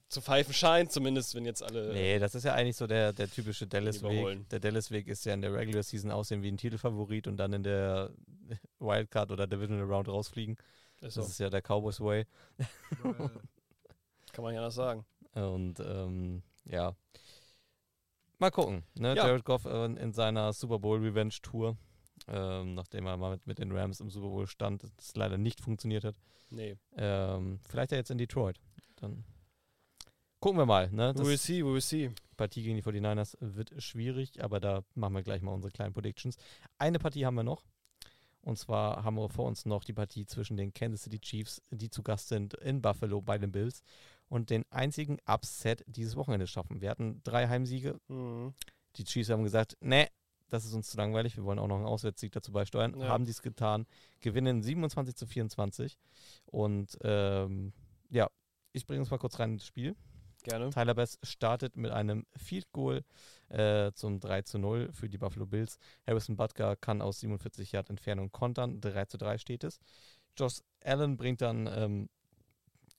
zu 0.08 0.20
pfeifen 0.20 0.54
scheint. 0.54 0.92
Zumindest, 0.92 1.34
wenn 1.34 1.44
jetzt 1.44 1.62
alle. 1.62 1.92
Nee, 1.92 2.18
das 2.18 2.34
ist 2.34 2.44
ja 2.44 2.54
eigentlich 2.54 2.76
so 2.76 2.86
der, 2.86 3.12
der 3.12 3.30
typische 3.30 3.66
Dallas-Weg. 3.66 4.48
Der 4.50 4.60
Dallas-Weg 4.60 5.08
ist 5.08 5.24
ja 5.24 5.34
in 5.34 5.42
der 5.42 5.52
Regular 5.52 5.82
Season 5.82 6.10
aussehen 6.10 6.42
wie 6.42 6.50
ein 6.50 6.56
Titelfavorit 6.58 7.26
und 7.26 7.36
dann 7.36 7.52
in 7.52 7.62
der 7.62 8.10
Wildcard 8.78 9.30
oder 9.30 9.46
Divisional 9.46 9.86
Round 9.86 10.08
rausfliegen. 10.08 10.56
ist 11.00 11.02
Das 11.02 11.14
so. 11.14 11.22
ist 11.22 11.38
ja 11.40 11.50
der 11.50 11.62
Cowboys 11.62 12.00
Way. 12.00 12.26
Kann 14.32 14.44
man 14.44 14.54
ja 14.54 14.60
anders 14.60 14.74
sagen. 14.74 15.04
Und 15.34 15.80
ähm, 15.80 16.42
ja. 16.64 16.94
Mal 18.42 18.50
gucken. 18.50 18.82
Ne? 18.98 19.14
Ja. 19.14 19.24
Jared 19.28 19.44
Goff 19.44 19.66
äh, 19.66 19.84
in 19.84 20.12
seiner 20.12 20.52
Super 20.52 20.80
Bowl 20.80 20.98
Revenge 20.98 21.36
Tour, 21.42 21.76
ähm, 22.26 22.74
nachdem 22.74 23.06
er 23.06 23.16
mal 23.16 23.30
mit, 23.30 23.46
mit 23.46 23.60
den 23.60 23.70
Rams 23.70 24.00
im 24.00 24.10
Super 24.10 24.30
Bowl 24.30 24.48
stand, 24.48 24.82
das 24.96 25.14
leider 25.14 25.38
nicht 25.38 25.60
funktioniert 25.60 26.02
hat. 26.02 26.16
Nee. 26.50 26.74
Ähm, 26.96 27.60
vielleicht 27.68 27.92
ja 27.92 27.98
jetzt 27.98 28.10
in 28.10 28.18
Detroit. 28.18 28.58
Dann 28.96 29.22
gucken 30.40 30.58
wir 30.58 30.66
mal. 30.66 30.90
Ne? 30.90 31.14
We 31.14 31.24
will 31.24 31.32
Das 31.34 31.44
see, 31.44 31.64
we 31.64 31.72
will 31.72 31.80
see. 31.80 32.10
Partie 32.36 32.64
gegen 32.64 32.74
die 32.74 32.82
49ers 32.82 33.36
wird 33.38 33.80
schwierig, 33.80 34.42
aber 34.42 34.58
da 34.58 34.82
machen 34.96 35.14
wir 35.14 35.22
gleich 35.22 35.40
mal 35.40 35.52
unsere 35.52 35.70
kleinen 35.70 35.92
Predictions. 35.92 36.36
Eine 36.78 36.98
Partie 36.98 37.24
haben 37.24 37.36
wir 37.36 37.44
noch. 37.44 37.62
Und 38.40 38.58
zwar 38.58 39.04
haben 39.04 39.14
wir 39.14 39.28
vor 39.28 39.44
uns 39.44 39.66
noch 39.66 39.84
die 39.84 39.92
Partie 39.92 40.26
zwischen 40.26 40.56
den 40.56 40.74
Kansas 40.74 41.02
City 41.04 41.20
Chiefs, 41.20 41.62
die 41.70 41.90
zu 41.90 42.02
Gast 42.02 42.26
sind 42.26 42.54
in 42.54 42.82
Buffalo 42.82 43.22
bei 43.22 43.38
den 43.38 43.52
Bills, 43.52 43.84
und 44.32 44.48
den 44.48 44.64
einzigen 44.70 45.18
Upset 45.26 45.84
dieses 45.86 46.16
Wochenende 46.16 46.46
schaffen. 46.46 46.80
Wir 46.80 46.88
hatten 46.88 47.20
drei 47.22 47.48
Heimsiege. 47.48 48.00
Mhm. 48.08 48.54
Die 48.96 49.04
Chiefs 49.04 49.28
haben 49.28 49.44
gesagt, 49.44 49.76
nee, 49.80 50.08
das 50.48 50.64
ist 50.64 50.72
uns 50.72 50.88
zu 50.88 50.96
langweilig, 50.96 51.36
wir 51.36 51.44
wollen 51.44 51.58
auch 51.58 51.66
noch 51.66 51.76
einen 51.76 51.84
Auswärtssieg 51.84 52.32
dazu 52.32 52.50
beisteuern. 52.50 52.98
Ja. 52.98 53.08
Haben 53.08 53.26
dies 53.26 53.42
getan, 53.42 53.86
gewinnen 54.20 54.62
27 54.62 55.16
zu 55.16 55.26
24. 55.26 55.98
Und 56.46 56.96
ähm, 57.02 57.74
ja, 58.08 58.28
ich 58.72 58.86
bringe 58.86 59.00
uns 59.00 59.10
mal 59.10 59.18
kurz 59.18 59.38
rein 59.38 59.52
ins 59.52 59.66
Spiel. 59.66 59.96
Gerne. 60.44 60.70
Tyler 60.70 60.94
Bass 60.94 61.18
startet 61.22 61.76
mit 61.76 61.90
einem 61.90 62.24
Field 62.34 62.72
Goal 62.72 63.04
äh, 63.50 63.92
zum 63.92 64.18
3 64.18 64.42
zu 64.42 64.58
0 64.58 64.92
für 64.92 65.10
die 65.10 65.18
Buffalo 65.18 65.44
Bills. 65.44 65.78
Harrison 66.06 66.36
Butker 66.36 66.74
kann 66.76 67.02
aus 67.02 67.20
47 67.20 67.72
Yard 67.72 67.90
Entfernung 67.90 68.32
kontern. 68.32 68.80
3 68.80 69.04
zu 69.04 69.18
3 69.18 69.36
steht 69.36 69.62
es. 69.62 69.78
Josh 70.38 70.62
Allen 70.82 71.18
bringt 71.18 71.42
dann 71.42 71.66
ähm, 71.66 72.08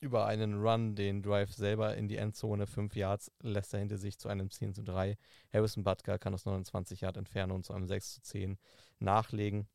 über 0.03 0.25
einen 0.25 0.61
Run 0.61 0.95
den 0.95 1.23
Drive 1.23 1.51
selber 1.53 1.95
in 1.95 2.07
die 2.07 2.17
Endzone. 2.17 2.67
5 2.67 2.95
Yards 2.95 3.31
lässt 3.41 3.73
er 3.73 3.79
hinter 3.79 3.97
sich 3.97 4.19
zu 4.19 4.29
einem 4.29 4.51
10 4.51 4.73
zu 4.73 4.83
3. 4.83 5.17
Harrison 5.51 5.83
Butker 5.83 6.19
kann 6.19 6.33
aus 6.33 6.45
29 6.45 7.01
Yard 7.01 7.17
Entfernung 7.17 7.63
zu 7.63 7.73
einem 7.73 7.87
6 7.87 8.15
zu 8.15 8.21
10 8.21 8.57
nachlegen. 8.99 9.67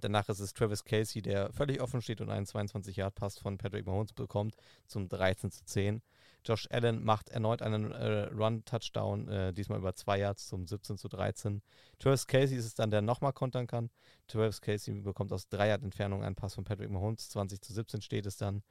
Danach 0.00 0.28
ist 0.28 0.40
es 0.40 0.52
Travis 0.52 0.84
Casey, 0.84 1.22
der 1.22 1.52
völlig 1.52 1.80
offen 1.80 2.02
steht 2.02 2.20
und 2.20 2.30
einen 2.30 2.46
22 2.46 2.96
Yard 2.96 3.14
Pass 3.14 3.38
von 3.38 3.58
Patrick 3.58 3.86
Mahomes 3.86 4.12
bekommt 4.12 4.56
zum 4.86 5.08
13 5.08 5.50
zu 5.50 5.64
10. 5.64 6.02
Josh 6.44 6.68
Allen 6.70 7.02
macht 7.02 7.30
erneut 7.30 7.62
einen 7.62 7.90
äh, 7.92 8.24
Run-Touchdown, 8.24 9.28
äh, 9.28 9.52
diesmal 9.54 9.78
über 9.78 9.94
zwei 9.94 10.18
Yards 10.18 10.48
zum 10.48 10.66
17 10.66 10.98
zu 10.98 11.08
13. 11.08 11.62
Travis 11.98 12.26
Casey 12.26 12.58
ist 12.58 12.66
es 12.66 12.74
dann, 12.74 12.90
der 12.90 13.00
nochmal 13.00 13.32
kontern 13.32 13.66
kann. 13.66 13.88
Travis 14.26 14.60
Casey 14.60 14.94
bekommt 15.00 15.32
aus 15.32 15.48
drei 15.48 15.68
Yard 15.68 15.82
Entfernung 15.82 16.22
einen 16.22 16.34
Pass 16.34 16.54
von 16.54 16.64
Patrick 16.64 16.90
Mahomes, 16.90 17.30
20 17.30 17.62
zu 17.62 17.72
17 17.72 18.02
steht 18.02 18.26
es 18.26 18.36
dann. 18.36 18.62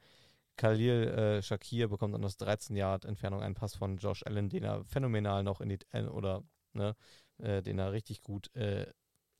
Khalil 0.56 1.08
äh, 1.08 1.42
Shakir 1.42 1.88
bekommt 1.88 2.14
dann 2.14 2.24
aus 2.24 2.36
13 2.36 2.76
Yard 2.76 3.04
Entfernung 3.04 3.42
einen 3.42 3.54
Pass 3.54 3.74
von 3.74 3.96
Josh 3.96 4.22
Allen, 4.24 4.48
den 4.48 4.64
er 4.64 4.84
phänomenal 4.84 5.42
noch 5.42 5.60
in 5.60 5.70
die, 5.70 5.78
äh, 5.92 6.04
oder, 6.04 6.42
ne, 6.72 6.94
äh, 7.38 7.62
den 7.62 7.78
er 7.78 7.92
richtig 7.92 8.22
gut 8.22 8.54
äh, 8.54 8.86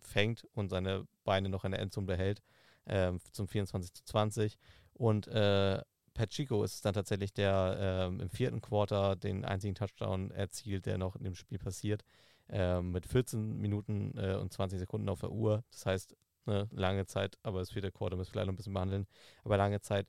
fängt 0.00 0.44
und 0.52 0.68
seine 0.68 1.06
Beine 1.24 1.48
noch 1.48 1.64
in 1.64 1.72
der 1.72 1.80
Endzone 1.80 2.06
behält, 2.06 2.42
ähm, 2.86 3.18
zum 3.32 3.48
24 3.48 3.92
zu 3.92 4.04
20. 4.04 4.58
Und 4.92 5.26
äh, 5.28 5.80
Pachico 6.14 6.62
ist 6.62 6.84
dann 6.84 6.94
tatsächlich, 6.94 7.32
der 7.32 7.76
ähm, 7.78 8.20
im 8.20 8.30
vierten 8.30 8.60
Quarter 8.60 9.16
den 9.16 9.44
einzigen 9.44 9.74
Touchdown 9.74 10.30
erzielt, 10.30 10.86
der 10.86 10.98
noch 10.98 11.16
in 11.16 11.24
dem 11.24 11.34
Spiel 11.34 11.58
passiert. 11.58 12.04
Ähm, 12.48 12.92
mit 12.92 13.06
14 13.06 13.58
Minuten 13.58 14.16
äh, 14.16 14.34
und 14.34 14.52
20 14.52 14.78
Sekunden 14.78 15.08
auf 15.08 15.20
der 15.20 15.32
Uhr. 15.32 15.64
Das 15.70 15.86
heißt, 15.86 16.16
ne, 16.46 16.68
lange 16.72 17.06
Zeit, 17.06 17.38
aber 17.42 17.58
das 17.60 17.70
vierte 17.72 17.90
Quarter 17.90 18.16
müssen 18.16 18.28
wir 18.28 18.32
vielleicht 18.32 18.46
noch 18.46 18.52
ein 18.52 18.56
bisschen 18.56 18.74
behandeln. 18.74 19.06
Aber 19.44 19.56
lange 19.56 19.80
Zeit 19.80 20.06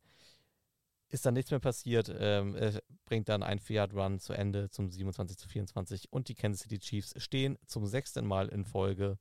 ist 1.10 1.26
dann 1.26 1.34
nichts 1.34 1.52
mehr 1.52 1.60
passiert. 1.60 2.14
Ähm, 2.18 2.56
er 2.56 2.82
bringt 3.06 3.30
dann 3.30 3.44
ein 3.44 3.60
4-Yard-Run 3.60 4.20
zu 4.20 4.34
Ende 4.34 4.70
zum 4.70 4.90
27 4.90 5.38
zu 5.38 5.48
24 5.48 6.12
und 6.12 6.28
die 6.28 6.36
Kansas 6.36 6.64
City 6.64 6.80
Chiefs 6.80 7.14
stehen 7.18 7.58
zum 7.66 7.86
sechsten 7.86 8.26
Mal 8.26 8.50
in 8.50 8.66
Folge 8.66 9.18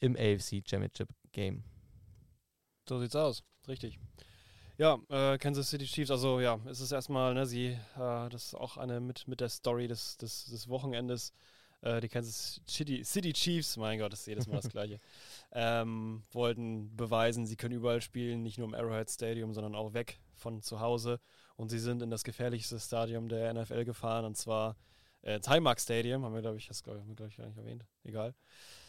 im 0.00 0.16
AFC 0.16 0.62
Championship 0.68 1.08
Game. 1.32 1.64
So 2.88 3.00
sieht's 3.00 3.16
aus. 3.16 3.42
Richtig. 3.66 3.98
Ja, 4.78 4.98
äh, 5.08 5.38
Kansas 5.38 5.70
City 5.70 5.86
Chiefs, 5.86 6.10
also 6.10 6.38
ja, 6.38 6.60
es 6.66 6.80
ist 6.80 6.92
erstmal, 6.92 7.34
ne, 7.34 7.46
sie, 7.46 7.66
äh, 7.66 8.28
das 8.28 8.46
ist 8.46 8.54
auch 8.54 8.76
eine 8.76 9.00
mit, 9.00 9.26
mit 9.26 9.40
der 9.40 9.48
Story 9.48 9.88
des, 9.88 10.16
des, 10.18 10.44
des 10.46 10.68
Wochenendes. 10.68 11.32
Äh, 11.80 12.00
die 12.00 12.08
Kansas 12.08 12.60
City, 12.68 13.04
City 13.04 13.32
Chiefs, 13.32 13.76
mein 13.76 13.98
Gott, 13.98 14.12
das 14.12 14.20
ist 14.20 14.26
jedes 14.26 14.46
Mal 14.46 14.56
das 14.56 14.68
Gleiche, 14.68 15.00
ähm, 15.52 16.22
wollten 16.30 16.96
beweisen, 16.96 17.46
sie 17.46 17.56
können 17.56 17.74
überall 17.74 18.00
spielen, 18.00 18.42
nicht 18.42 18.58
nur 18.58 18.68
im 18.68 18.74
Arrowhead 18.74 19.10
Stadium, 19.10 19.52
sondern 19.52 19.74
auch 19.74 19.94
weg 19.94 20.20
von 20.38 20.62
zu 20.62 20.80
Hause. 20.80 21.20
Und 21.56 21.70
sie 21.70 21.78
sind 21.78 22.02
in 22.02 22.10
das 22.10 22.24
gefährlichste 22.24 22.78
Stadium 22.78 23.28
der 23.28 23.52
NFL 23.52 23.84
gefahren, 23.84 24.24
und 24.24 24.36
zwar 24.36 24.76
äh, 25.22 25.40
ins 25.40 25.80
Stadium, 25.80 26.24
haben 26.24 26.34
wir, 26.34 26.40
glaube 26.40 26.58
ich, 26.58 26.68
das 26.68 26.82
glaub 26.82 26.96
ich, 26.96 27.16
ich, 27.30 27.36
gar 27.36 27.46
nicht 27.46 27.58
erwähnt, 27.58 27.84
egal. 28.04 28.34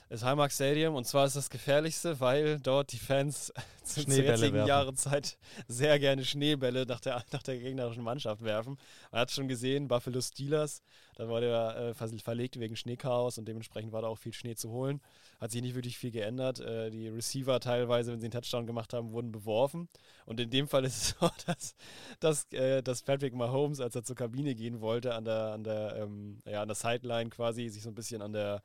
Das 0.10 0.24
Highmark 0.24 0.52
Stadium 0.52 0.96
und 0.96 1.06
zwar 1.06 1.28
ist 1.28 1.36
das 1.36 1.52
gefährlichste, 1.52 2.20
weil 2.20 2.60
dort 2.60 2.92
die 2.92 2.98
Fans 2.98 3.54
zur 3.84 4.04
jetzigen. 4.42 4.66
Jahreszeit 4.66 5.38
sehr 5.68 6.00
gerne 6.00 6.26
Schneebälle 6.26 6.88
nach 6.88 7.00
der, 7.00 7.24
nach 7.32 7.44
der 7.44 7.60
gegnerischen 7.60 8.04
Mannschaft 8.04 8.44
werfen. 8.44 8.78
Man 9.12 9.22
hat 9.22 9.30
schon 9.32 9.48
gesehen, 9.48 9.88
Buffalo 9.88 10.20
Steelers, 10.20 10.82
da 11.16 11.28
wurde 11.28 11.50
er 11.52 11.78
äh, 11.90 11.94
ver- 11.94 12.10
verlegt 12.24 12.60
wegen 12.60 12.76
Schneechaos 12.76 13.38
und 13.38 13.48
dementsprechend 13.48 13.92
war 13.92 14.02
da 14.02 14.08
auch 14.08 14.18
viel 14.18 14.34
Schnee 14.34 14.56
zu 14.56 14.72
holen. 14.72 15.00
Hat 15.40 15.52
sich 15.52 15.62
nicht 15.62 15.76
wirklich 15.76 15.98
viel 16.00 16.12
geändert. 16.12 16.60
Äh, 16.60 16.90
die 16.90 17.08
Receiver 17.08 17.60
teilweise, 17.60 18.12
wenn 18.12 18.20
sie 18.20 18.26
einen 18.26 18.32
Touchdown 18.34 18.66
gemacht 18.66 18.94
haben, 18.94 19.12
wurden 19.12 19.32
beworfen. 19.32 19.90
Und 20.26 20.40
in 20.40 20.50
dem 20.50 20.68
Fall 20.68 20.86
ist 20.86 20.98
es 20.98 21.16
so, 21.20 21.30
dass, 21.46 21.76
dass, 22.20 22.52
äh, 22.54 22.82
dass 22.82 23.04
Patrick 23.04 23.36
Mahomes, 23.36 23.80
als 23.80 23.96
er 23.96 24.04
zur 24.04 24.16
Kabine 24.16 24.56
gehen 24.56 24.82
wollte, 24.82 25.14
an 25.14 25.24
der, 25.26 25.52
an 25.52 25.64
der, 25.64 25.98
ähm, 25.98 26.40
ja, 26.46 26.64
an 26.64 26.68
der 26.68 26.76
Sideline 26.76 27.30
quasi, 27.30 27.70
sich 27.70 27.84
so 27.84 27.90
ein 27.90 27.96
bisschen 27.96 28.24
an 28.24 28.34
der 28.34 28.64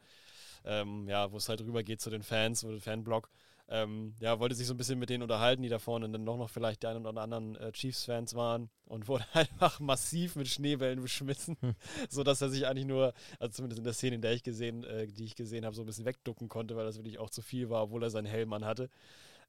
ähm, 0.65 1.09
ja, 1.09 1.31
wo 1.33 1.37
es 1.37 1.49
halt 1.49 1.61
rübergeht 1.63 2.01
zu 2.01 2.11
den 2.11 2.23
Fans 2.23 2.65
oder 2.65 2.81
Fanblock. 2.81 3.31
Ähm, 3.67 4.15
ja, 4.21 4.39
wollte 4.41 4.55
sich 4.55 4.67
so 4.67 4.75
ein 4.75 4.77
bisschen 4.77 4.99
mit 4.99 5.09
denen 5.09 5.23
unterhalten, 5.23 5.63
die 5.63 5.71
da 5.71 5.79
vorne 5.79 6.09
dann 6.11 6.23
noch, 6.23 6.37
noch 6.37 6.51
vielleicht 6.51 6.83
die 6.83 6.87
einen 6.87 7.07
oder 7.07 7.23
anderen 7.23 7.57
äh, 7.57 7.73
Chiefs-Fans 7.73 8.35
waren 8.35 8.69
und 8.85 9.09
wurde 9.09 9.25
einfach 9.33 9.81
massiv 9.81 10.37
mit 10.37 10.49
Schneebällen 10.49 11.01
beschmissen, 11.01 11.57
Hm. 11.61 11.75
sodass 12.11 12.43
er 12.43 12.51
sich 12.51 12.67
eigentlich 12.67 12.87
nur, 12.87 13.15
also 13.39 13.53
zumindest 13.53 13.79
in 13.79 13.85
der 13.85 13.95
Szene, 13.95 14.17
in 14.17 14.21
der 14.23 14.33
ich 14.35 14.43
gesehen, 14.43 14.85
äh, 14.85 15.07
die 15.07 15.25
ich 15.25 15.35
gesehen 15.35 15.65
habe, 15.65 15.75
so 15.75 15.83
ein 15.83 15.87
bisschen 15.87 16.05
wegducken 16.05 16.49
konnte, 16.49 16.77
weil 16.77 16.85
das 16.85 16.97
wirklich 16.97 17.19
auch 17.19 17.31
zu 17.31 17.41
viel 17.41 17.71
war, 17.71 17.85
obwohl 17.85 18.03
er 18.03 18.11
seinen 18.11 18.27
Helm 18.27 18.53
an 18.53 18.67
hatte. 18.67 18.91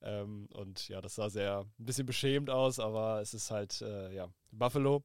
Ähm, 0.01 0.47
und 0.53 0.87
ja, 0.89 1.01
das 1.01 1.15
sah 1.15 1.29
sehr 1.29 1.61
ein 1.79 1.85
bisschen 1.85 2.05
beschämt 2.05 2.49
aus, 2.49 2.79
aber 2.79 3.21
es 3.21 3.33
ist 3.33 3.51
halt, 3.51 3.81
äh, 3.81 4.13
ja, 4.13 4.29
Buffalo. 4.51 5.03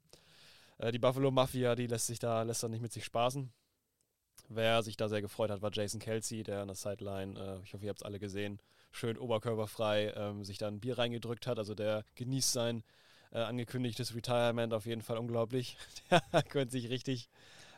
Äh, 0.79 0.93
die 0.93 0.99
Buffalo 0.99 1.31
Mafia, 1.31 1.75
die 1.77 1.87
lässt 1.87 2.07
sich 2.09 2.19
da, 2.19 2.43
lässt 2.43 2.63
da 2.63 2.69
nicht 2.69 2.83
mit 2.83 2.93
sich 2.93 3.05
spaßen. 3.05 3.53
Wer 4.53 4.83
sich 4.83 4.97
da 4.97 5.09
sehr 5.09 5.23
gefreut 5.23 5.51
hat, 5.51 5.63
war 5.63 5.71
Jason 5.73 6.01
Kelsey, 6.01 6.43
der 6.43 6.63
an 6.63 6.67
der 6.67 6.75
Sideline, 6.75 7.39
äh, 7.39 7.65
ich 7.65 7.73
hoffe, 7.73 7.85
ihr 7.85 7.91
habt 7.91 8.01
es 8.01 8.05
alle 8.05 8.19
gesehen, 8.19 8.59
schön 8.91 9.17
oberkörperfrei 9.17 10.13
ähm, 10.17 10.45
sich 10.45 10.59
da 10.59 10.67
ein 10.67 10.81
Bier 10.81 10.99
reingedrückt 10.99 11.47
hat. 11.47 11.59
Also 11.59 11.77
der 11.77 12.05
genießt 12.17 12.53
sein 12.53 12.83
äh, 13.31 13.39
angekündigtes 13.39 14.13
Retirement 14.13 14.75
auf 14.75 14.87
jeden 14.87 15.03
Fall 15.03 15.19
unglaublich. 15.19 15.77
Der 16.11 16.43
gönnt 16.43 16.73
sich 16.73 16.91
richtig 16.91 17.29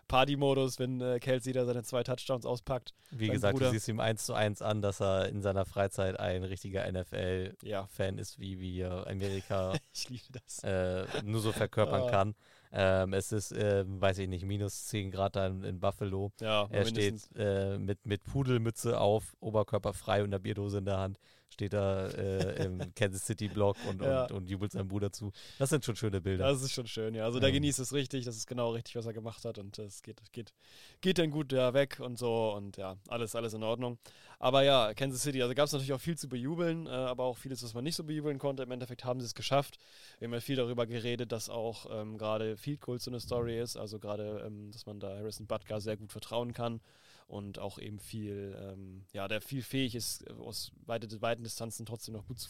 Party-Modus, 0.08 0.78
wenn 0.78 1.00
äh, 1.00 1.18
Kelsey 1.20 1.52
da 1.52 1.64
seine 1.64 1.82
zwei 1.82 2.02
Touchdowns 2.02 2.44
auspackt. 2.44 2.92
Wie 3.10 3.28
gesagt, 3.28 3.54
Bruder. 3.54 3.66
du 3.66 3.72
siehst 3.72 3.88
ihm 3.88 4.00
eins 4.00 4.26
zu 4.26 4.34
eins 4.34 4.60
an, 4.62 4.82
dass 4.82 5.00
er 5.00 5.28
in 5.28 5.42
seiner 5.42 5.64
Freizeit 5.64 6.18
ein 6.20 6.44
richtiger 6.44 6.90
NFL-Fan 6.90 7.54
Ja, 7.62 8.20
ist, 8.20 8.38
wie 8.38 8.58
wir 8.60 9.06
Amerika 9.06 9.72
äh, 10.62 11.04
nur 11.24 11.40
so 11.40 11.52
verkörpern 11.52 12.02
Ah. 12.02 12.10
kann. 12.10 12.34
Ähm, 12.74 13.12
es 13.12 13.32
ist, 13.32 13.52
ähm, 13.52 14.00
weiß 14.00 14.16
ich 14.18 14.28
nicht, 14.28 14.46
minus 14.46 14.86
10 14.86 15.10
Grad 15.10 15.36
da 15.36 15.46
in, 15.46 15.62
in 15.62 15.78
Buffalo. 15.80 16.32
Ja, 16.40 16.66
Er 16.70 16.84
mindestens. 16.84 17.26
steht 17.26 17.38
äh, 17.38 17.78
mit, 17.78 18.06
mit 18.06 18.24
Pudelmütze 18.24 18.98
auf, 18.98 19.36
Oberkörper 19.40 19.92
frei 19.92 20.22
und 20.22 20.30
einer 20.30 20.38
Bierdose 20.38 20.78
in 20.78 20.86
der 20.86 20.96
Hand, 20.98 21.18
steht 21.52 21.72
da 21.72 22.08
äh, 22.08 22.64
im 22.64 22.78
Kansas 22.94 23.24
City 23.26 23.48
Block 23.48 23.76
und, 23.88 24.02
Ja. 24.02 24.24
und, 24.24 24.32
und 24.32 24.48
jubelt 24.48 24.72
seinem 24.72 24.88
Bruder 24.88 25.12
zu. 25.12 25.32
Das 25.58 25.70
sind 25.70 25.84
schon 25.84 25.96
schöne 25.96 26.20
Bilder. 26.20 26.44
Das 26.48 26.62
ist 26.62 26.72
schon 26.72 26.86
schön, 26.86 27.14
ja. 27.14 27.24
Also 27.24 27.38
der 27.40 27.48
Ähm. 27.50 27.54
genießt 27.56 27.78
es 27.78 27.92
richtig, 27.92 28.24
das 28.24 28.36
ist 28.36 28.46
genau 28.46 28.70
richtig, 28.70 28.96
was 28.96 29.06
er 29.06 29.12
gemacht 29.12 29.44
hat 29.44 29.58
und 29.58 29.78
es 29.78 30.02
geht, 30.02 30.20
geht, 30.32 30.52
geht 31.00 31.18
dann 31.18 31.30
gut 31.30 31.52
ja, 31.52 31.74
weg 31.74 32.00
und 32.00 32.18
so 32.18 32.52
und 32.54 32.76
ja, 32.76 32.96
alles, 33.08 33.34
alles 33.36 33.54
in 33.54 33.62
Ordnung. 33.62 33.98
Aber 34.38 34.62
ja, 34.62 34.92
Kansas 34.94 35.22
City, 35.22 35.40
also 35.42 35.54
gab 35.54 35.66
es 35.66 35.72
natürlich 35.72 35.92
auch 35.92 36.00
viel 36.00 36.16
zu 36.18 36.28
bejubeln, 36.28 36.86
äh, 36.86 36.90
aber 36.90 37.24
auch 37.24 37.36
vieles, 37.38 37.62
was 37.62 37.74
man 37.74 37.84
nicht 37.84 37.94
so 37.94 38.02
bejubeln 38.04 38.38
konnte. 38.38 38.62
Im 38.64 38.70
Endeffekt 38.72 39.04
haben 39.04 39.20
sie 39.20 39.26
es 39.26 39.34
geschafft. 39.34 39.78
Wir 40.18 40.26
haben 40.26 40.34
ja 40.34 40.40
viel 40.40 40.56
darüber 40.56 40.86
geredet, 40.86 41.30
dass 41.30 41.48
auch 41.48 41.86
ähm, 41.90 42.18
gerade 42.18 42.56
Field 42.56 42.80
Goal 42.80 42.98
so 42.98 43.10
eine 43.10 43.20
Story 43.20 43.60
ist, 43.60 43.76
also 43.76 43.98
gerade, 44.00 44.42
ähm, 44.46 44.70
dass 44.72 44.86
man 44.86 44.98
da 44.98 45.08
Harrison 45.16 45.46
Butker 45.46 45.80
sehr 45.80 45.96
gut 45.96 46.10
vertrauen 46.10 46.52
kann 46.52 46.80
und 47.26 47.58
auch 47.58 47.78
eben 47.78 47.98
viel, 47.98 48.56
ähm, 48.60 49.04
ja, 49.12 49.28
der 49.28 49.40
viel 49.40 49.62
fähig 49.62 49.94
ist, 49.94 50.28
aus 50.32 50.72
weite, 50.86 51.20
weiten 51.22 51.44
Distanzen 51.44 51.86
trotzdem 51.86 52.14
noch 52.14 52.26
gut 52.26 52.38
zu, 52.38 52.48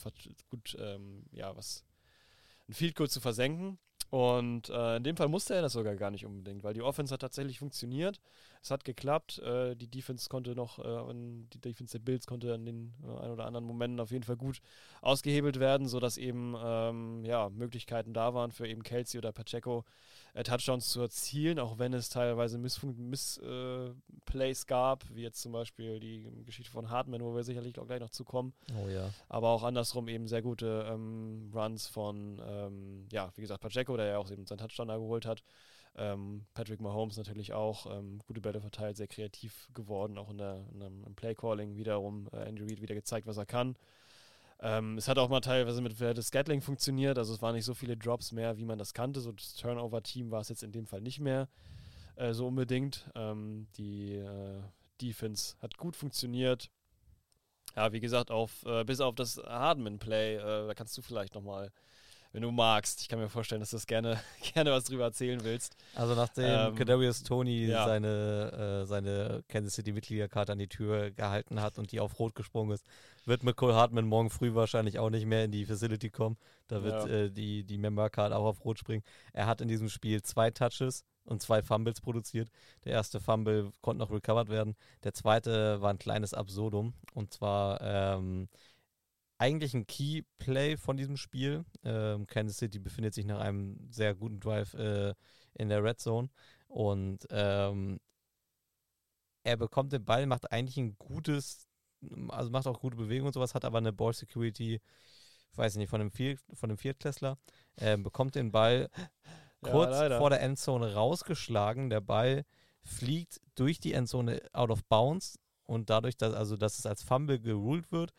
gut, 0.51 0.77
ähm, 0.81 1.25
ja, 1.33 1.55
was, 1.57 1.85
ein 2.69 2.75
Field 2.75 2.95
Goal 2.95 3.09
zu 3.09 3.21
versenken. 3.21 3.79
Und 4.11 4.69
äh, 4.69 4.97
in 4.97 5.05
dem 5.05 5.17
Fall 5.17 5.29
musste 5.29 5.55
er 5.55 5.63
das 5.63 5.73
sogar 5.73 5.97
gar 5.97 6.11
nicht 6.11 6.27
unbedingt, 6.27 6.63
weil 6.65 6.75
die 6.75 6.83
Offense 6.83 7.15
hat 7.15 7.23
tatsächlich 7.23 7.59
funktioniert. 7.59 8.21
Es 8.63 8.71
hat 8.71 8.85
geklappt. 8.85 9.39
Äh, 9.41 9.75
die 9.75 9.89
Defense 9.89 10.29
konnte 10.29 10.55
noch, 10.55 10.79
äh, 10.79 11.15
die 11.53 11.61
Defense 11.61 11.99
der 11.99 12.05
Bills 12.05 12.27
konnte 12.27 12.55
an 12.55 12.65
den 12.65 12.95
äh, 13.03 13.07
ein 13.07 13.31
oder 13.33 13.45
anderen 13.45 13.67
Momenten 13.67 13.99
auf 13.99 14.13
jeden 14.13 14.23
Fall 14.23 14.37
gut 14.37 14.61
ausgehebelt 15.01 15.59
werden, 15.59 15.89
sodass 15.89 16.17
eben 16.17 16.55
ähm, 16.63 17.25
ja, 17.25 17.51
Möglichkeiten 17.51 18.15
da 18.15 18.35
waren 18.35 18.53
für 18.53 18.69
eben 18.69 18.85
Kelsey 18.85 19.19
oder 19.19 19.33
Pacheco 19.33 19.85
äh, 20.35 20.45
Touchdowns 20.45 20.91
zu 20.91 21.01
erzielen, 21.01 21.59
auch 21.59 21.79
wenn 21.79 21.93
es 21.93 22.09
teilweise 22.09 22.57
Missfun- 22.57 22.95
Miss, 22.97 23.39
äh, 23.39 23.91
gab, 24.67 25.05
wie 25.15 25.23
jetzt 25.23 25.43
zum 25.43 25.53
Beispiel 25.53 25.99
die 25.99 26.25
Geschichte 26.47 26.71
von 26.71 26.89
Hartman, 26.89 27.23
wo 27.23 27.35
wir 27.35 27.43
sicherlich 27.43 27.79
auch 27.79 27.87
gleich 27.87 28.01
noch 28.01 28.11
zukommen 28.11 28.55
oh 28.71 28.89
ja. 28.89 29.11
aber 29.29 29.49
auch 29.49 29.63
andersrum 29.63 30.09
eben 30.09 30.29
sehr 30.29 30.41
gute 30.41 30.87
ähm, 30.89 31.51
Runs 31.53 31.89
von, 31.89 32.41
ähm, 32.47 33.07
ja, 33.11 33.31
wie 33.35 33.41
gesagt, 33.41 33.61
Pacheco, 33.61 33.97
der 33.97 34.07
ja 34.07 34.19
auch 34.19 34.31
eben 34.31 34.47
seinen 34.47 34.59
Touchdown 34.59 34.89
da 34.89 34.97
geholt 34.97 35.27
hat. 35.27 35.43
Ähm, 35.97 36.47
Patrick 36.55 36.81
Mahomes 36.81 37.17
natürlich 37.17 37.53
auch, 37.53 37.87
ähm, 37.87 38.21
gute 38.27 38.41
Bälle 38.41 38.61
verteilt, 38.61 38.97
sehr 38.97 39.09
kreativ 39.09 39.69
geworden, 39.75 40.17
auch 40.17 40.31
in 40.31 40.39
der, 40.39 40.65
in 40.73 40.81
dem, 40.81 41.05
im 41.05 41.15
Playcalling 41.15 41.77
wiederum. 41.77 42.29
Äh, 42.33 42.49
Andy 42.49 42.63
Reid 42.63 42.81
wieder 42.81 42.95
gezeigt, 42.95 43.27
was 43.27 43.37
er 43.37 43.47
kann. 43.47 43.77
Ähm, 44.61 44.97
es 44.97 45.09
hat 45.09 45.19
auch 45.19 45.29
mal 45.29 45.41
teilweise 45.41 45.83
mit 45.83 46.01
das 46.01 46.29
Scatling 46.29 46.61
funktioniert, 46.61 47.19
also 47.19 47.35
es 47.35 47.43
waren 47.43 47.55
nicht 47.55 47.65
so 47.65 47.75
viele 47.75 47.97
Drops 47.97 48.33
mehr, 48.33 48.57
wie 48.59 48.65
man 48.65 48.79
das 48.79 48.95
kannte. 48.95 49.21
So 49.21 49.33
das 49.33 49.55
Turnover-Team 49.55 50.31
war 50.31 50.41
es 50.41 50.49
jetzt 50.49 50.63
in 50.63 50.73
dem 50.73 50.87
Fall 50.87 51.01
nicht 51.01 51.21
mehr 51.21 51.49
äh, 52.17 52.33
so 52.33 52.47
unbedingt. 52.47 53.11
Ähm, 53.15 53.67
die 53.77 54.15
äh, 54.15 54.63
Defense 55.01 55.57
hat 55.61 55.77
gut 55.77 55.97
funktioniert. 55.97 56.71
Ja, 57.75 57.93
wie 57.93 58.01
gesagt, 58.01 58.31
auf, 58.31 58.65
äh, 58.67 58.85
bis 58.85 59.01
auf 59.01 59.15
das 59.15 59.39
Hardman-Play, 59.39 60.37
äh, 60.37 60.67
da 60.67 60.75
kannst 60.75 60.97
du 60.97 61.03
vielleicht 61.03 61.35
nochmal, 61.35 61.73
wenn 62.33 62.43
du 62.43 62.51
magst, 62.51 63.01
ich 63.03 63.09
kann 63.09 63.19
mir 63.19 63.29
vorstellen, 63.29 63.61
dass 63.61 63.71
du 63.71 63.77
das 63.77 63.87
gerne, 63.87 64.21
gerne 64.55 64.71
was 64.73 64.85
drüber 64.85 65.05
erzählen 65.05 65.43
willst. 65.45 65.77
Also 65.95 66.15
nachdem 66.15 66.45
Ähm, 66.45 66.75
Kadarius 66.75 67.23
Tony 67.23 67.67
ja. 67.67 67.85
seine, 67.87 68.83
äh, 68.83 68.87
seine 68.87 69.45
Kansas 69.49 69.75
City 69.75 69.93
Mitgliederkarte 69.93 70.53
an 70.53 70.59
die 70.59 70.69
Tür 70.69 71.11
gehalten 71.11 71.61
hat 71.61 71.79
und 71.79 71.93
die 71.93 72.01
auf 72.01 72.19
Rot 72.19 72.35
gesprungen 72.35 72.73
ist, 72.73 72.87
wird 73.25 73.43
McCall 73.45 73.75
Hartman 73.75 74.07
morgen 74.07 74.31
früh 74.31 74.55
wahrscheinlich 74.55 74.99
auch 74.99 75.11
nicht 75.11 75.27
mehr 75.27 75.45
in 75.45 75.53
die 75.53 75.65
Facility 75.67 76.11
kommen. 76.11 76.37
Da 76.69 76.83
wird 76.83 77.07
Ja. 77.07 77.15
äh, 77.15 77.31
die, 77.31 77.65
die 77.65 77.79
Member 77.79 78.11
Card 78.11 78.33
auch 78.33 78.45
auf 78.47 78.65
Rot 78.65 78.79
springen. 78.79 79.03
Er 79.33 79.47
hat 79.47 79.61
in 79.61 79.69
diesem 79.69 79.89
Spiel 79.89 80.23
zwei 80.23 80.51
Touches 80.51 81.05
und 81.25 81.41
zwei 81.41 81.63
Fumbles 81.63 82.01
produziert. 82.01 82.49
Der 82.85 82.93
erste 82.95 83.21
Fumble 83.21 83.71
konnte 83.81 84.01
noch 84.03 84.11
recovered 84.11 84.49
werden. 84.49 84.75
Der 85.05 85.13
zweite 85.15 85.81
war 85.81 85.91
ein 85.91 85.99
kleines 85.99 86.35
Absurdum. 86.35 86.95
Und 87.15 87.33
zwar 87.33 87.81
ähm, 87.81 88.49
eigentlich 89.43 89.75
ein 89.75 89.89
Key 89.89 90.23
Play 90.39 90.77
von 90.77 90.97
diesem 90.97 91.17
Spiel. 91.17 91.65
Ähm, 91.83 92.29
Kansas 92.29 92.59
City 92.59 92.79
befindet 92.79 93.13
sich 93.13 93.25
nach 93.25 93.41
einem 93.41 93.77
sehr 93.91 94.15
guten 94.15 94.39
Drive 94.39 94.73
äh, 94.75 95.15
in 95.55 95.69
der 95.69 95.83
Red 95.83 95.99
Zone 95.99 96.29
und 96.69 97.27
ähm, 97.31 97.99
er 99.43 99.57
bekommt 99.57 99.93
den 99.93 100.05
Ball, 100.05 100.27
macht 100.27 100.53
eigentlich 100.53 100.77
ein 100.77 100.97
gutes, 100.97 101.67
also 102.29 102.51
macht 102.51 102.69
auch 102.69 102.79
gute 102.79 102.97
Bewegungen 102.97 103.27
und 103.27 103.33
sowas, 103.33 103.57
hat 103.57 103.65
aber 103.65 103.79
eine 103.79 103.93
Ball 103.93 104.13
Security, 104.13 104.81
ich 105.51 105.59
weiß 105.59 105.75
nicht, 105.75 105.91
von 105.91 106.01
einem, 106.01 106.13
Vier, 106.13 106.39
von 106.55 106.71
einem 106.71 106.79
Viertklässler, 106.79 107.37
ähm, 107.79 108.05
bekommt 108.05 108.37
den 108.37 108.53
Ball 108.53 108.91
Ja, 109.65 109.71
kurz 109.73 109.91
leider. 109.91 110.19
vor 110.19 110.31
der 110.31 110.41
Endzone 110.41 110.95
rausgeschlagen. 110.95 111.91
Der 111.91 112.01
Ball 112.01 112.45
fliegt 112.85 113.41
durch 113.57 113.81
die 113.81 113.93
Endzone 113.93 114.41
out 114.53 114.71
of 114.71 114.85
bounds 114.85 115.41
und 115.65 115.91
dadurch, 115.91 116.17
dass, 116.17 116.33
also, 116.33 116.57
dass 116.57 116.79
es 116.79 116.87
als 116.87 117.03
Fumble 117.03 117.41
geruled 117.41 117.91
wird, 117.91 118.13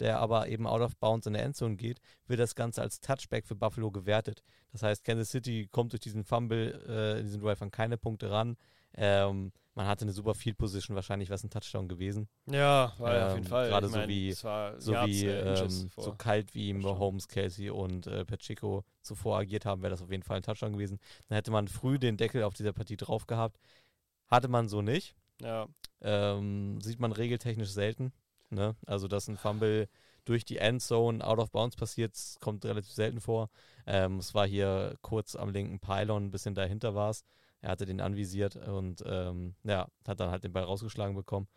der 0.00 0.18
aber 0.20 0.48
eben 0.48 0.66
out 0.66 0.80
of 0.80 0.96
bounds 0.96 1.26
in 1.26 1.32
der 1.34 1.42
Endzone 1.42 1.76
geht, 1.76 2.00
wird 2.26 2.40
das 2.40 2.54
Ganze 2.54 2.82
als 2.82 3.00
Touchback 3.00 3.46
für 3.46 3.54
Buffalo 3.56 3.90
gewertet. 3.90 4.42
Das 4.72 4.82
heißt, 4.82 5.04
Kansas 5.04 5.30
City 5.30 5.68
kommt 5.70 5.92
durch 5.92 6.00
diesen 6.00 6.24
Fumble 6.24 6.82
äh, 6.88 7.18
in 7.20 7.26
diesem 7.26 7.40
Drive 7.40 7.62
an 7.62 7.70
keine 7.70 7.96
Punkte 7.98 8.30
ran. 8.30 8.56
Ähm, 8.94 9.52
man 9.74 9.86
hatte 9.86 10.02
eine 10.02 10.12
super 10.12 10.34
Field 10.34 10.56
Position, 10.58 10.96
wahrscheinlich 10.96 11.28
wäre 11.28 11.36
es 11.36 11.44
ein 11.44 11.50
Touchdown 11.50 11.86
gewesen. 11.86 12.28
Ja, 12.50 12.92
war 12.98 13.14
ja 13.14 13.26
auf 13.26 13.30
Ähm, 13.32 13.36
jeden 13.38 13.48
Fall. 13.48 13.68
gerade 13.68 13.86
Ich 13.86 13.92
so 13.92 13.98
mein, 13.98 14.08
wie- 14.08 14.32
So 14.32 14.48
Yards, 14.48 15.06
wie 15.08 15.26
äh, 15.26 15.60
ähm, 15.64 15.90
so 15.96 16.14
kalt 16.16 16.54
wie. 16.54 16.72
Mahomes, 16.72 17.28
Kelsey 17.28 17.70
und 17.70 18.06
äh, 18.08 18.24
Pacheco 18.24 18.84
zuvor 19.02 19.38
agiert 19.38 19.66
haben, 19.66 19.82
wäre 19.82 19.90
das 19.92 20.02
auf 20.02 20.10
jeden 20.10 20.24
Fall 20.24 20.38
ein 20.38 20.42
Touchdown 20.42 20.72
gewesen. 20.72 20.98
Dann 21.28 21.36
hätte 21.36 21.50
man 21.52 21.68
früh 21.68 21.98
den 21.98 22.16
Deckel 22.16 22.42
auf 22.42 22.54
dieser 22.54 22.72
Partie 22.72 22.96
drauf 22.96 23.26
gehabt. 23.26 23.60
Hatte 24.26 24.48
man 24.48 24.68
so 24.68 24.82
nicht. 24.82 25.14
ja, 25.40 25.68
Ähm, 26.00 26.80
sieht 26.80 26.98
man 26.98 27.12
regeltechnisch 27.12 27.70
selten. 27.70 28.12
Ne? 28.50 28.76
Also, 28.86 29.08
dass 29.08 29.28
ein 29.28 29.36
Fumble 29.36 29.88
durch 30.24 30.44
die 30.44 30.58
Endzone 30.58 31.26
out 31.26 31.38
of 31.38 31.50
bounds 31.50 31.76
passiert, 31.76 32.12
kommt 32.40 32.64
relativ 32.64 32.92
selten 32.92 33.20
vor. 33.20 33.48
Ähm, 33.86 34.18
es 34.18 34.34
war 34.34 34.46
hier 34.46 34.96
kurz 35.00 35.36
am 35.36 35.50
linken 35.50 35.80
Pylon, 35.80 36.26
ein 36.26 36.30
bisschen 36.30 36.54
dahinter 36.54 36.94
war 36.94 37.10
es. 37.10 37.24
Er 37.60 37.70
hatte 37.70 37.86
den 37.86 38.00
anvisiert 38.00 38.56
und 38.56 39.02
ähm, 39.06 39.54
ja, 39.64 39.88
hat 40.06 40.20
dann 40.20 40.30
halt 40.30 40.44
den 40.44 40.52
Ball 40.52 40.64
rausgeschlagen 40.64 41.16
bekommen. 41.16 41.48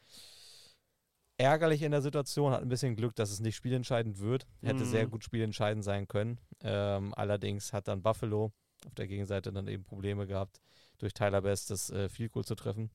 Ärgerlich 1.38 1.82
in 1.82 1.92
der 1.92 2.02
Situation, 2.02 2.54
hat 2.54 2.62
ein 2.62 2.70
bisschen 2.70 2.96
Glück, 2.96 3.16
dass 3.16 3.32
es 3.32 3.40
nicht 3.40 3.56
spielentscheidend 3.56 4.20
wird. 4.20 4.46
Hätte 4.62 4.84
Mhm. 4.84 4.90
sehr 4.90 5.08
gut 5.08 5.24
spielentscheidend 5.24 5.84
sein 5.84 6.08
können. 6.08 6.40
Ähm, 6.62 7.14
allerdings 7.16 7.74
hat 7.74 7.88
dann 7.88 8.04
Buffalo 8.04 8.52
auf 8.86 8.94
der 8.96 9.08
Gegenseite 9.08 9.52
dann 9.52 9.68
eben 9.68 9.84
Probleme 9.84 10.28
gehabt, 10.28 10.62
durch 11.00 11.14
Tyler 11.14 11.42
Best 11.42 11.72
das 11.72 11.90
äh, 11.90 12.10
Field 12.10 12.32
Goal 12.32 12.46
zu 12.46 12.56
treffen. 12.56 12.92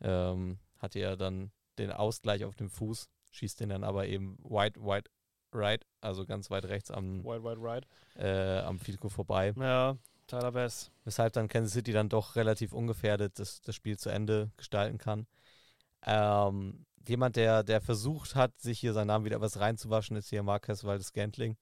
Ähm, 0.00 0.58
hatte 0.78 0.98
ja 0.98 1.16
dann 1.16 1.52
den 1.78 1.92
Ausgleich 1.92 2.44
auf 2.44 2.56
dem 2.56 2.68
Fuß, 2.68 3.08
schießt 3.34 3.60
den 3.60 3.68
dann 3.68 3.84
aber 3.84 4.06
eben 4.06 4.38
wide, 4.42 4.80
wide 4.80 5.10
right, 5.52 5.86
also 6.00 6.26
ganz 6.26 6.50
weit 6.50 6.64
rechts 6.66 6.90
am, 6.90 7.24
Wild, 7.24 7.44
wild, 7.44 7.58
right. 7.60 7.86
äh, 8.16 8.60
am 8.60 8.78
Field 8.78 9.00
vorbei. 9.00 9.54
Ja, 9.56 9.96
Tyler 10.26 10.52
Bass. 10.52 10.90
weshalb 11.04 11.32
dann 11.34 11.48
Kansas 11.48 11.72
City 11.72 11.92
dann 11.92 12.08
doch 12.08 12.36
relativ 12.36 12.72
ungefährdet 12.72 13.38
das, 13.38 13.60
das 13.60 13.74
Spiel 13.74 13.98
zu 13.98 14.08
Ende 14.08 14.50
gestalten 14.56 14.98
kann. 14.98 15.26
Ähm, 16.06 16.86
jemand, 17.06 17.36
der, 17.36 17.62
der 17.62 17.80
versucht 17.80 18.34
hat, 18.34 18.58
sich 18.60 18.78
hier 18.78 18.92
seinen 18.92 19.08
Namen 19.08 19.24
wieder 19.24 19.40
was 19.40 19.60
reinzuwaschen, 19.60 20.16
ist 20.16 20.30
hier 20.30 20.42
Marquez 20.42 20.84
Valdes 20.84 21.08
Scantling. 21.08 21.56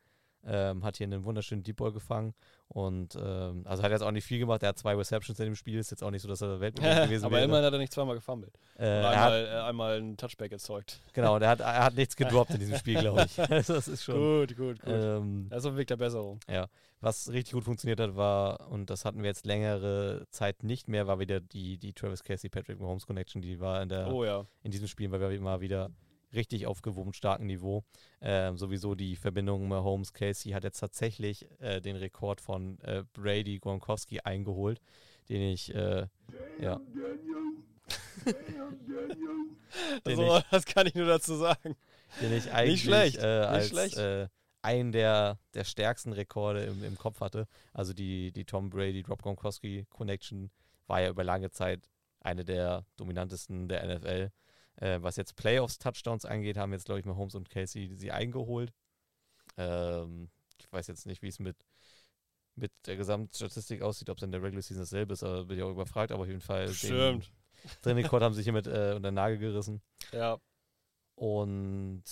Ähm, 0.44 0.82
hat 0.84 0.96
hier 0.96 1.06
einen 1.06 1.24
wunderschönen 1.24 1.62
Deep 1.62 1.76
Ball 1.76 1.92
gefangen 1.92 2.34
und 2.68 3.14
ähm, 3.16 3.62
also 3.64 3.82
hat 3.82 3.92
jetzt 3.92 4.02
auch 4.02 4.10
nicht 4.10 4.24
viel 4.24 4.40
gemacht. 4.40 4.62
Er 4.64 4.70
hat 4.70 4.78
zwei 4.78 4.94
Receptions 4.96 5.38
in 5.38 5.44
dem 5.46 5.54
Spiel, 5.54 5.78
ist 5.78 5.90
jetzt 5.92 6.02
auch 6.02 6.10
nicht 6.10 6.22
so, 6.22 6.28
dass 6.28 6.40
er 6.40 6.58
Weltmeister 6.60 7.06
gewesen 7.06 7.24
Aber 7.26 7.36
wäre. 7.36 7.44
immerhin 7.44 7.64
hat 7.64 7.72
er 7.72 7.78
nicht 7.78 7.92
zweimal 7.92 8.16
gefummelt. 8.16 8.52
äh, 8.76 8.84
einmal, 8.86 9.16
hat, 9.20 9.32
äh, 9.32 9.48
einmal 9.68 10.00
ein 10.00 10.16
Touchback 10.16 10.50
erzeugt. 10.50 11.00
genau, 11.12 11.36
und 11.36 11.42
er 11.42 11.48
hat, 11.50 11.60
er 11.60 11.84
hat 11.84 11.94
nichts 11.94 12.16
gedroppt 12.16 12.50
in 12.54 12.58
diesem 12.60 12.76
Spiel, 12.76 12.98
glaube 13.00 13.24
ich. 13.26 13.38
Also 13.50 13.74
das 13.74 13.86
ist 13.86 14.02
schon. 14.02 14.16
Gut, 14.16 14.56
gut, 14.56 14.80
gut. 14.80 14.92
Ähm, 14.92 15.46
Das 15.48 15.60
ist 15.60 15.66
auf 15.66 15.72
dem 15.74 15.78
Weg 15.78 15.86
der 15.86 15.96
Besserung. 15.96 16.40
Was 17.00 17.30
richtig 17.32 17.52
gut 17.54 17.64
funktioniert 17.64 17.98
hat, 18.00 18.14
war, 18.16 18.68
und 18.70 18.88
das 18.90 19.04
hatten 19.04 19.18
wir 19.22 19.28
jetzt 19.28 19.44
längere 19.44 20.24
Zeit 20.30 20.62
nicht 20.62 20.86
mehr, 20.88 21.06
war 21.08 21.18
wieder 21.18 21.40
die, 21.40 21.76
die 21.78 21.92
Travis 21.92 22.22
Casey 22.22 22.48
Patrick 22.48 22.80
Mahomes 22.80 23.06
Connection, 23.06 23.42
die 23.42 23.58
war 23.60 23.82
in, 23.82 23.88
der, 23.88 24.06
Oh 24.12 24.24
ja. 24.24 24.44
in 24.62 24.70
diesem 24.70 24.86
Spiel, 24.86 25.10
weil 25.10 25.20
wir 25.20 25.30
immer 25.30 25.60
wieder 25.60 25.90
richtig 26.34 26.66
aufgewogen 26.66 27.12
starken 27.12 27.46
Niveau. 27.46 27.84
Ähm, 28.20 28.56
sowieso 28.56 28.94
die 28.94 29.16
Verbindung 29.16 29.68
Mahomes 29.68 30.12
Casey 30.12 30.52
hat 30.52 30.64
jetzt 30.64 30.80
tatsächlich 30.80 31.46
äh, 31.60 31.80
den 31.80 31.96
Rekord 31.96 32.40
von 32.40 32.78
äh, 32.80 33.04
Brady 33.12 33.58
Gronkowski 33.58 34.20
eingeholt, 34.20 34.80
den 35.28 35.42
ich 35.42 35.74
äh, 35.74 36.06
ja. 36.60 36.80
den, 40.04 40.16
Also, 40.16 40.36
ich, 40.36 40.44
das 40.50 40.66
kann 40.66 40.86
ich 40.86 40.94
nur 40.94 41.06
dazu 41.06 41.36
sagen. 41.36 41.76
den 42.20 42.32
ich 42.32 42.52
eigentlich 42.52 42.82
schlecht, 42.82 43.18
äh, 43.18 43.40
nicht 43.40 43.48
als 43.48 43.68
schlecht. 43.68 43.96
Äh, 43.96 44.28
einen 44.62 44.92
der, 44.92 45.38
der 45.54 45.64
stärksten 45.64 46.12
Rekorde 46.12 46.64
im, 46.64 46.84
im 46.84 46.96
Kopf 46.96 47.20
hatte. 47.20 47.48
Also 47.72 47.92
die, 47.92 48.32
die 48.32 48.44
Tom 48.44 48.70
Brady 48.70 49.02
Drop 49.02 49.22
Gronkowski 49.22 49.86
Connection 49.90 50.50
war 50.86 51.00
ja 51.00 51.10
über 51.10 51.24
lange 51.24 51.50
Zeit 51.50 51.90
eine 52.20 52.44
der 52.44 52.86
dominantesten 52.96 53.68
der 53.68 53.98
NFL. 53.98 54.30
Äh, 54.76 55.02
was 55.02 55.16
jetzt 55.16 55.36
Playoffs-Touchdowns 55.36 56.24
angeht, 56.24 56.56
haben 56.56 56.72
jetzt, 56.72 56.86
glaube 56.86 57.00
ich, 57.00 57.06
Mahomes 57.06 57.34
und 57.34 57.50
Casey 57.50 57.90
sie 57.94 58.10
eingeholt. 58.10 58.72
Ähm, 59.56 60.30
ich 60.58 60.72
weiß 60.72 60.86
jetzt 60.86 61.06
nicht, 61.06 61.22
wie 61.22 61.28
es 61.28 61.38
mit, 61.38 61.56
mit 62.54 62.72
der 62.86 62.96
Gesamtstatistik 62.96 63.82
aussieht, 63.82 64.10
ob 64.10 64.18
es 64.18 64.22
in 64.22 64.32
der 64.32 64.42
Regular 64.42 64.62
Season 64.62 64.82
dasselbe 64.82 65.12
ist, 65.12 65.22
aber 65.22 65.44
bin 65.44 65.58
ich 65.58 65.62
auch 65.62 65.70
überfragt, 65.70 66.12
aber 66.12 66.22
auf 66.22 66.28
jeden 66.28 66.40
Fall 66.40 66.68
Stimmt. 66.68 67.30
Rekord 67.84 68.22
haben 68.22 68.34
sie 68.34 68.42
hiermit 68.42 68.66
äh, 68.66 68.94
unter 68.96 69.10
den 69.10 69.14
Nagel 69.14 69.38
gerissen. 69.38 69.82
Ja. 70.12 70.38
Und 71.14 72.02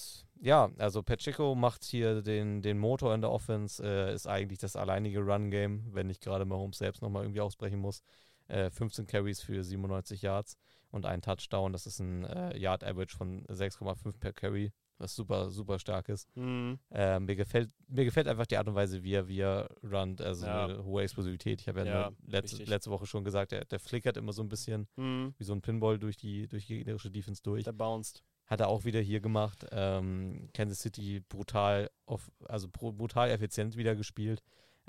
ja, 0.41 0.71
also 0.79 1.03
Pacheco 1.03 1.55
macht 1.55 1.85
hier 1.85 2.23
den, 2.23 2.63
den 2.63 2.79
Motor 2.79 3.15
in 3.15 3.23
der 3.23 3.31
Offense, 3.31 3.83
äh, 3.83 4.15
ist 4.15 4.27
eigentlich 4.27 4.59
das 4.59 4.77
alleinige 4.77 5.21
Run-Game, 5.21 5.93
wenn 5.93 6.07
nicht 6.07 6.23
gerade 6.23 6.45
Mahomes 6.45 6.79
selbst 6.79 7.03
nochmal 7.03 7.25
irgendwie 7.25 7.41
ausbrechen 7.41 7.79
muss. 7.79 8.03
Äh, 8.49 8.71
15 8.71 9.07
Carries 9.07 9.41
für 9.41 9.65
97 9.65 10.23
Yards 10.23 10.57
und 10.91 11.07
ein 11.07 11.23
Touchdown. 11.23 11.73
Das 11.73 11.87
ist 11.87 12.01
ein 12.01 12.25
äh, 12.25 12.57
Yard-Average 12.59 13.17
von 13.17 13.45
6,5 13.47 14.19
per 14.19 14.33
Carry, 14.33 14.73
was 14.99 15.15
super, 15.15 15.51
super 15.51 15.79
stark 15.79 16.09
ist. 16.09 16.29
Mhm. 16.37 16.79
Äh, 16.91 17.21
mir, 17.21 17.37
gefällt, 17.37 17.71
mir 17.89 18.05
gefällt 18.05 18.29
einfach 18.29 18.47
die 18.47 18.57
Art 18.57 18.69
und 18.69 18.75
Weise, 18.75 19.03
wie 19.03 19.13
er, 19.15 19.29
wie 19.29 19.41
er 19.41 19.69
runnt, 19.83 20.21
also 20.21 20.47
Ja. 20.47 20.65
eine 20.67 20.85
hohe 20.85 21.03
Explosivität. 21.03 21.61
Ich 21.61 21.69
habe 21.69 21.81
ja, 21.81 21.85
Ja, 21.87 22.11
letzte, 22.27 22.65
letzte 22.65 22.91
Woche 22.91 23.07
schon 23.07 23.25
gesagt, 23.25 23.53
der, 23.53 23.65
der 23.65 23.79
flickert 23.81 24.17
immer 24.17 24.33
so 24.33 24.43
ein 24.43 24.49
bisschen 24.49 24.89
Mhm. 24.97 25.35
wie 25.39 25.45
so 25.45 25.53
ein 25.53 25.63
Pinball 25.63 25.99
durch 25.99 26.17
die, 26.17 26.49
durch 26.49 26.67
die 26.67 26.77
gegnerische 26.79 27.11
Defense 27.11 27.43
durch. 27.43 27.65
Der 27.65 27.73
bounced. 27.73 28.23
Hat 28.47 28.59
er 28.61 28.69
auch 28.69 28.85
wieder 28.85 28.99
hier 29.01 29.21
gemacht. 29.21 29.65
Ähm, 29.71 30.49
Kansas 30.53 30.81
City 30.81 31.21
brutal, 31.21 31.89
auf, 32.07 32.31
also 32.49 32.69
brutal 32.69 33.31
effizient 33.31 33.77
wieder 33.77 33.95
gespielt. 33.95 34.43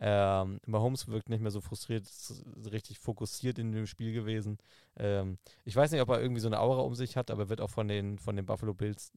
Ähm, 0.04 0.60
Mahomes 0.66 1.08
wirkt 1.08 1.30
nicht 1.30 1.42
mehr 1.42 1.52
so 1.52 1.62
frustriert, 1.62 2.04
ist 2.04 2.44
richtig 2.72 2.98
fokussiert 2.98 3.60
in 3.60 3.72
dem 3.72 3.86
Spiel 3.86 4.14
gewesen. 4.14 4.58
Ähm, 4.98 5.38
ich 5.64 5.76
weiß 5.76 5.92
nicht, 5.92 6.02
ob 6.02 6.10
er 6.10 6.20
irgendwie 6.20 6.42
so 6.42 6.48
eine 6.48 6.60
Aura 6.60 6.82
um 6.82 6.96
sich 6.96 7.18
hat, 7.18 7.30
aber 7.30 7.50
wird 7.50 7.62
auch 7.62 7.70
von 7.70 7.88
den, 7.88 8.18
von 8.18 8.36
den 8.36 8.48
Buffalo 8.48 8.74
Bills 8.74 9.12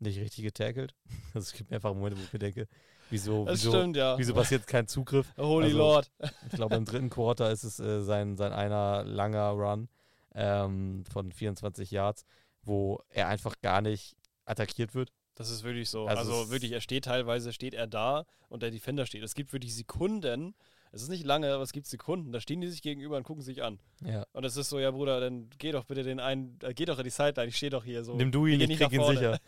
nicht 0.00 0.18
richtig 0.18 0.44
getackelt. 0.44 0.94
Also 1.34 1.46
es 1.46 1.52
gibt 1.52 1.70
mehrfach 1.70 1.94
Momente, 1.94 2.18
wo 2.18 2.24
ich 2.24 2.32
mir 2.32 2.40
denke, 2.40 2.66
wieso, 3.08 3.46
wieso, 3.48 3.70
stimmt, 3.70 3.96
ja. 3.96 4.18
wieso 4.18 4.34
passiert 4.34 4.66
kein 4.66 4.88
Zugriff? 4.88 5.32
Holy 5.36 5.66
also- 5.66 5.78
Lord. 5.78 6.10
Ich 6.50 6.56
glaube, 6.56 6.74
im 6.74 6.84
dritten 6.84 7.10
Quarter 7.10 7.52
ist 7.52 7.62
es 7.62 7.78
äh, 7.78 8.02
sein, 8.02 8.36
sein 8.36 8.52
einer 8.52 9.04
langer 9.04 9.50
Run 9.50 9.88
ähm, 10.34 11.04
von 11.08 11.30
24 11.30 11.92
Yards, 11.92 12.24
wo 12.62 13.00
er 13.10 13.28
einfach 13.28 13.60
gar 13.60 13.80
nicht 13.80 14.16
attackiert 14.44 14.94
wird. 14.94 15.12
Das 15.36 15.50
ist 15.50 15.62
wirklich 15.62 15.88
so. 15.88 16.06
Also 16.06 16.32
Also, 16.32 16.50
wirklich, 16.50 16.72
er 16.72 16.80
steht 16.80 17.04
teilweise, 17.04 17.52
steht 17.52 17.74
er 17.74 17.86
da 17.86 18.26
und 18.48 18.62
der 18.62 18.70
Defender 18.70 19.06
steht. 19.06 19.22
Es 19.22 19.34
gibt 19.34 19.52
wirklich 19.52 19.74
Sekunden, 19.74 20.54
es 20.92 21.02
ist 21.02 21.10
nicht 21.10 21.26
lange, 21.26 21.52
aber 21.52 21.62
es 21.62 21.72
gibt 21.72 21.86
Sekunden, 21.86 22.32
da 22.32 22.40
stehen 22.40 22.62
die 22.62 22.68
sich 22.68 22.80
gegenüber 22.80 23.18
und 23.18 23.24
gucken 23.24 23.42
sich 23.42 23.62
an. 23.62 23.78
Ja. 24.02 24.26
Und 24.32 24.44
es 24.44 24.56
ist 24.56 24.70
so, 24.70 24.78
ja 24.78 24.90
Bruder, 24.90 25.20
dann 25.20 25.50
geh 25.58 25.70
doch 25.72 25.84
bitte 25.84 26.02
den 26.02 26.20
einen, 26.20 26.58
äh, 26.62 26.72
geh 26.72 26.86
doch 26.86 26.96
in 26.98 27.04
die 27.04 27.10
Sideline, 27.10 27.48
ich 27.48 27.56
stehe 27.56 27.68
doch 27.68 27.84
hier 27.84 28.02
so. 28.02 28.14
Nimm 28.16 28.32
du 28.32 28.46
ihn, 28.46 28.60
ich 28.62 28.68
nicht 28.68 28.80
krieg 28.80 28.92
ihn 28.92 29.04
sicher. 29.04 29.38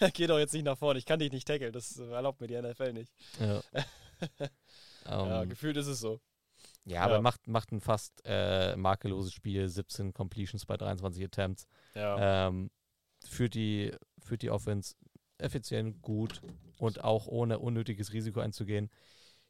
geh 0.14 0.28
doch 0.28 0.38
jetzt 0.38 0.54
nicht 0.54 0.64
nach 0.64 0.78
vorne, 0.78 1.00
ich 1.00 1.04
kann 1.04 1.18
dich 1.18 1.32
nicht 1.32 1.48
tackeln, 1.48 1.72
das 1.72 1.98
erlaubt 1.98 2.40
mir 2.40 2.46
die 2.46 2.62
NFL 2.62 2.92
nicht. 2.92 3.12
Ja. 3.40 3.60
ja, 5.04 5.42
Ähm, 5.42 5.48
gefühlt 5.48 5.76
ist 5.76 5.88
es 5.88 5.98
so. 5.98 6.20
ja, 6.84 7.00
aber 7.00 7.14
ja. 7.14 7.20
macht, 7.22 7.48
macht 7.48 7.72
ein 7.72 7.80
fast 7.80 8.22
äh, 8.24 8.76
makelloses 8.76 9.32
Spiel, 9.32 9.68
17 9.68 10.12
Completions 10.12 10.64
bei 10.64 10.76
23 10.76 11.24
Attempts. 11.24 11.66
Ja. 11.96 12.46
Ähm, 12.46 12.70
führt, 13.26 13.54
die, 13.54 13.90
führt 14.20 14.42
die 14.42 14.50
Offense 14.50 14.94
effizient, 15.38 16.02
gut 16.02 16.42
und 16.78 17.04
auch 17.04 17.26
ohne 17.26 17.58
unnötiges 17.58 18.12
Risiko 18.12 18.40
einzugehen. 18.40 18.90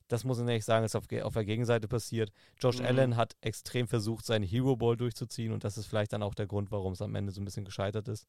Das 0.08 0.24
muss 0.24 0.38
ich 0.38 0.46
ehrlich 0.46 0.64
sagen, 0.64 0.86
ist 0.86 0.96
auf, 0.96 1.04
auf 1.22 1.34
der 1.34 1.44
Gegenseite 1.44 1.86
passiert. 1.86 2.32
Josh 2.58 2.78
Mhm. 2.78 2.86
Allen 2.86 3.16
hat 3.16 3.36
extrem 3.42 3.86
versucht, 3.86 4.24
seinen 4.24 4.44
Hero 4.44 4.76
Ball 4.76 4.96
durchzuziehen 4.96 5.52
und 5.52 5.64
das 5.64 5.76
ist 5.76 5.86
vielleicht 5.86 6.12
dann 6.12 6.22
auch 6.22 6.34
der 6.34 6.46
Grund, 6.46 6.70
warum 6.70 6.94
es 6.94 7.02
am 7.02 7.14
Ende 7.14 7.30
so 7.32 7.40
ein 7.40 7.44
bisschen 7.44 7.66
gescheitert 7.66 8.08
ist. 8.08 8.26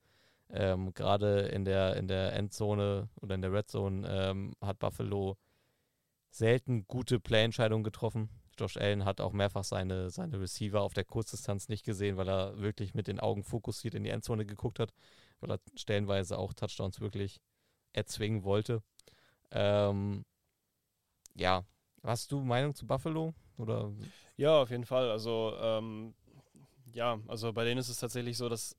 Ähm, 0.51 0.93
Gerade 0.93 1.41
in 1.41 1.63
der, 1.63 1.95
in 1.95 2.07
der 2.07 2.33
Endzone 2.33 3.07
oder 3.21 3.35
in 3.35 3.41
der 3.41 3.53
Red 3.53 3.69
Zone 3.69 4.07
ähm, 4.09 4.53
hat 4.61 4.79
Buffalo 4.79 5.37
selten 6.31 6.85
gute 6.87 7.19
Play-Entscheidungen 7.19 7.83
getroffen. 7.83 8.29
Josh 8.57 8.75
Allen 8.77 9.05
hat 9.05 9.21
auch 9.21 9.31
mehrfach 9.31 9.63
seine, 9.63 10.09
seine 10.09 10.39
Receiver 10.39 10.81
auf 10.81 10.93
der 10.93 11.05
Kurzdistanz 11.05 11.69
nicht 11.69 11.85
gesehen, 11.85 12.17
weil 12.17 12.27
er 12.27 12.59
wirklich 12.59 12.93
mit 12.93 13.07
den 13.07 13.19
Augen 13.19 13.43
fokussiert 13.43 13.95
in 13.95 14.03
die 14.03 14.09
Endzone 14.09 14.45
geguckt 14.45 14.79
hat, 14.79 14.93
weil 15.39 15.51
er 15.51 15.59
stellenweise 15.75 16.37
auch 16.37 16.53
Touchdowns 16.53 16.99
wirklich 16.99 17.39
erzwingen 17.93 18.43
wollte. 18.43 18.81
Ähm, 19.51 20.25
ja, 21.35 21.63
hast 22.03 22.31
du 22.31 22.41
Meinung 22.41 22.75
zu 22.75 22.85
Buffalo? 22.85 23.33
Oder 23.57 23.91
Ja, 24.37 24.61
auf 24.61 24.69
jeden 24.69 24.85
Fall. 24.85 25.09
Also, 25.11 25.53
ähm, 25.59 26.13
ja, 26.93 27.19
also 27.27 27.53
bei 27.53 27.63
denen 27.65 27.79
ist 27.79 27.89
es 27.89 27.99
tatsächlich 27.99 28.37
so, 28.37 28.49
dass 28.49 28.75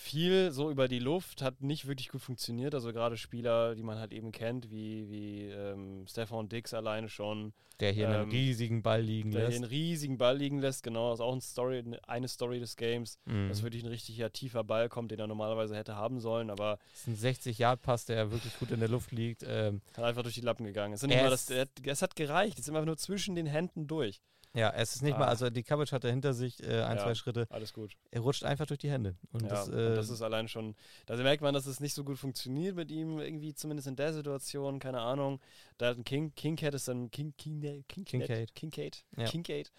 viel 0.00 0.52
so 0.52 0.70
über 0.70 0.86
die 0.86 1.00
Luft 1.00 1.42
hat 1.42 1.60
nicht 1.60 1.88
wirklich 1.88 2.08
gut 2.08 2.22
funktioniert. 2.22 2.72
Also 2.72 2.92
gerade 2.92 3.16
Spieler, 3.16 3.74
die 3.74 3.82
man 3.82 3.98
halt 3.98 4.12
eben 4.12 4.30
kennt, 4.30 4.70
wie, 4.70 5.10
wie 5.10 5.46
ähm, 5.50 6.06
Stefan 6.08 6.48
Dix 6.48 6.72
alleine 6.72 7.08
schon, 7.08 7.52
der 7.80 7.90
hier 7.90 8.08
einen 8.08 8.22
Ähm, 8.22 8.30
riesigen 8.30 8.80
Ball 8.82 9.02
liegen 9.02 9.32
der 9.32 9.40
hier 9.40 9.48
lässt? 9.48 9.56
einen 9.62 9.70
riesigen 9.70 10.16
Ball 10.16 10.36
liegen 10.38 10.60
lässt. 10.60 10.84
Genau, 10.84 11.10
das 11.10 11.18
ist 11.18 11.24
auch 11.24 11.34
ein 11.34 11.40
Story, 11.40 11.82
eine 12.06 12.28
Story 12.28 12.60
des 12.60 12.76
Games, 12.76 13.18
Mhm. 13.26 13.48
dass 13.48 13.64
wirklich 13.64 13.82
ein 13.82 13.88
richtiger 13.88 14.32
tiefer 14.32 14.62
Ball 14.62 14.88
kommt, 14.88 15.10
den 15.10 15.18
er 15.18 15.26
normalerweise 15.26 15.74
hätte 15.76 15.96
haben 15.96 16.20
sollen, 16.20 16.48
aber 16.50 16.78
Das 16.92 17.08
ist 17.08 17.08
ein 17.08 17.16
60-Yard-Pass, 17.34 18.04
der 18.06 18.30
wirklich 18.30 18.56
gut 18.60 18.70
in 18.70 18.78
der 18.78 18.88
Luft 18.88 19.10
liegt. 19.10 19.42
Ähm, 19.44 19.80
hat 19.96 20.04
einfach 20.04 20.22
durch 20.22 20.36
die 20.36 20.42
Lappen 20.42 20.64
gegangen. 20.64 20.94
Es, 20.94 21.02
mal 21.02 21.28
das, 21.28 21.46
der, 21.46 21.66
es 21.84 22.02
hat 22.02 22.14
gereicht, 22.14 22.54
es 22.60 22.68
ist 22.68 22.68
einfach 22.68 22.84
nur 22.86 22.96
zwischen 22.98 23.34
den 23.34 23.46
Händen 23.46 23.88
durch. 23.88 24.20
Ja, 24.54 24.70
es 24.70 24.94
ist 24.96 25.02
nicht 25.02 25.16
mal, 25.18 25.26
Ah. 25.26 25.28
also 25.28 25.50
die 25.50 25.62
Coverage 25.62 25.92
hat 25.94 26.04
er 26.04 26.10
hinter 26.10 26.32
sich 26.34 26.62
äh, 26.62 26.82
ein, 26.82 26.96
Ja. 26.96 27.02
zwei 27.04 27.14
Schritte. 27.14 27.46
Alles 27.50 27.72
gut. 27.72 27.96
Er 28.10 28.20
rutscht 28.20 28.44
einfach 28.44 28.66
durch 28.66 28.78
die 28.80 28.90
Hände. 28.90 29.14
Und 29.32 29.42
ja, 29.42 29.48
das, 29.48 29.68
und 29.68 29.74
äh, 29.78 29.94
das 29.94 30.08
ist 30.10 30.22
allein 30.22 30.48
schon, 30.48 30.74
da 31.06 31.16
merkt 31.16 31.42
man, 31.42 31.54
dass 31.54 31.66
es 31.66 31.80
nicht 31.80 31.94
so 31.94 32.02
gut 32.04 32.18
funktioniert 32.18 32.74
mit 32.74 32.90
ihm, 32.90 33.18
irgendwie 33.18 33.54
zumindest 33.54 33.88
in 33.88 33.96
der 33.96 34.12
Situation, 34.12 34.78
keine 34.78 35.00
Ahnung. 35.00 35.40
Da 35.76 35.88
hat 35.88 35.98
ein 35.98 36.04
King, 36.04 36.34
Kingcat 36.34 36.74
ist 36.74 36.88
dann, 36.88 37.10
King, 37.10 37.34
King, 37.36 37.60
King, 37.88 38.04
Kincaid. 38.04 38.54
Kincaid, 38.54 39.04
Ja. 39.16 39.26
Kincaid 39.26 39.70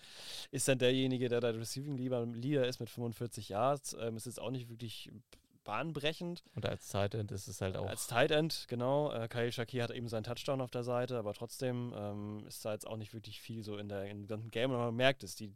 ist 0.52 0.68
dann 0.68 0.78
derjenige, 0.80 1.28
der 1.30 1.42
der 1.42 1.58
Receiving 1.58 1.98
Leader, 1.98 2.26
Leader 2.26 2.68
ist 2.68 2.80
mit 2.80 2.90
45 2.90 3.50
Yards, 3.50 3.96
ähm, 4.00 4.16
ist 4.18 4.26
jetzt 4.28 4.40
auch 4.40 4.52
nicht 4.52 4.70
wirklich 4.70 5.10
bahnbrechend. 5.64 6.44
und 6.56 6.66
als 6.66 6.90
Tight 6.90 7.14
End 7.16 7.32
ist 7.32 7.48
es 7.48 7.62
halt 7.62 7.78
auch. 7.78 7.88
Als 7.88 8.08
Tight 8.08 8.32
End, 8.32 8.66
genau. 8.68 9.12
Äh, 9.12 9.28
Kyle 9.28 9.52
Shakir 9.52 9.84
hat 9.84 9.92
eben 9.92 10.08
seinen 10.08 10.24
Touchdown 10.24 10.62
auf 10.62 10.72
der 10.72 10.84
Seite, 10.84 11.18
aber 11.18 11.34
trotzdem 11.34 11.94
ähm, 11.96 12.46
ist 12.48 12.64
da 12.66 12.74
jetzt 12.74 12.88
auch 12.88 12.98
nicht 12.98 13.14
wirklich 13.14 13.40
viel 13.42 13.64
so 13.64 13.78
in 13.78 13.90
der 13.90 14.06
dem 14.06 14.28
ganzen 14.28 14.52
Game. 14.52 14.72
Und 14.72 14.78
man 14.78 14.96
merkt 14.96 15.24
es, 15.24 15.36
die 15.36 15.56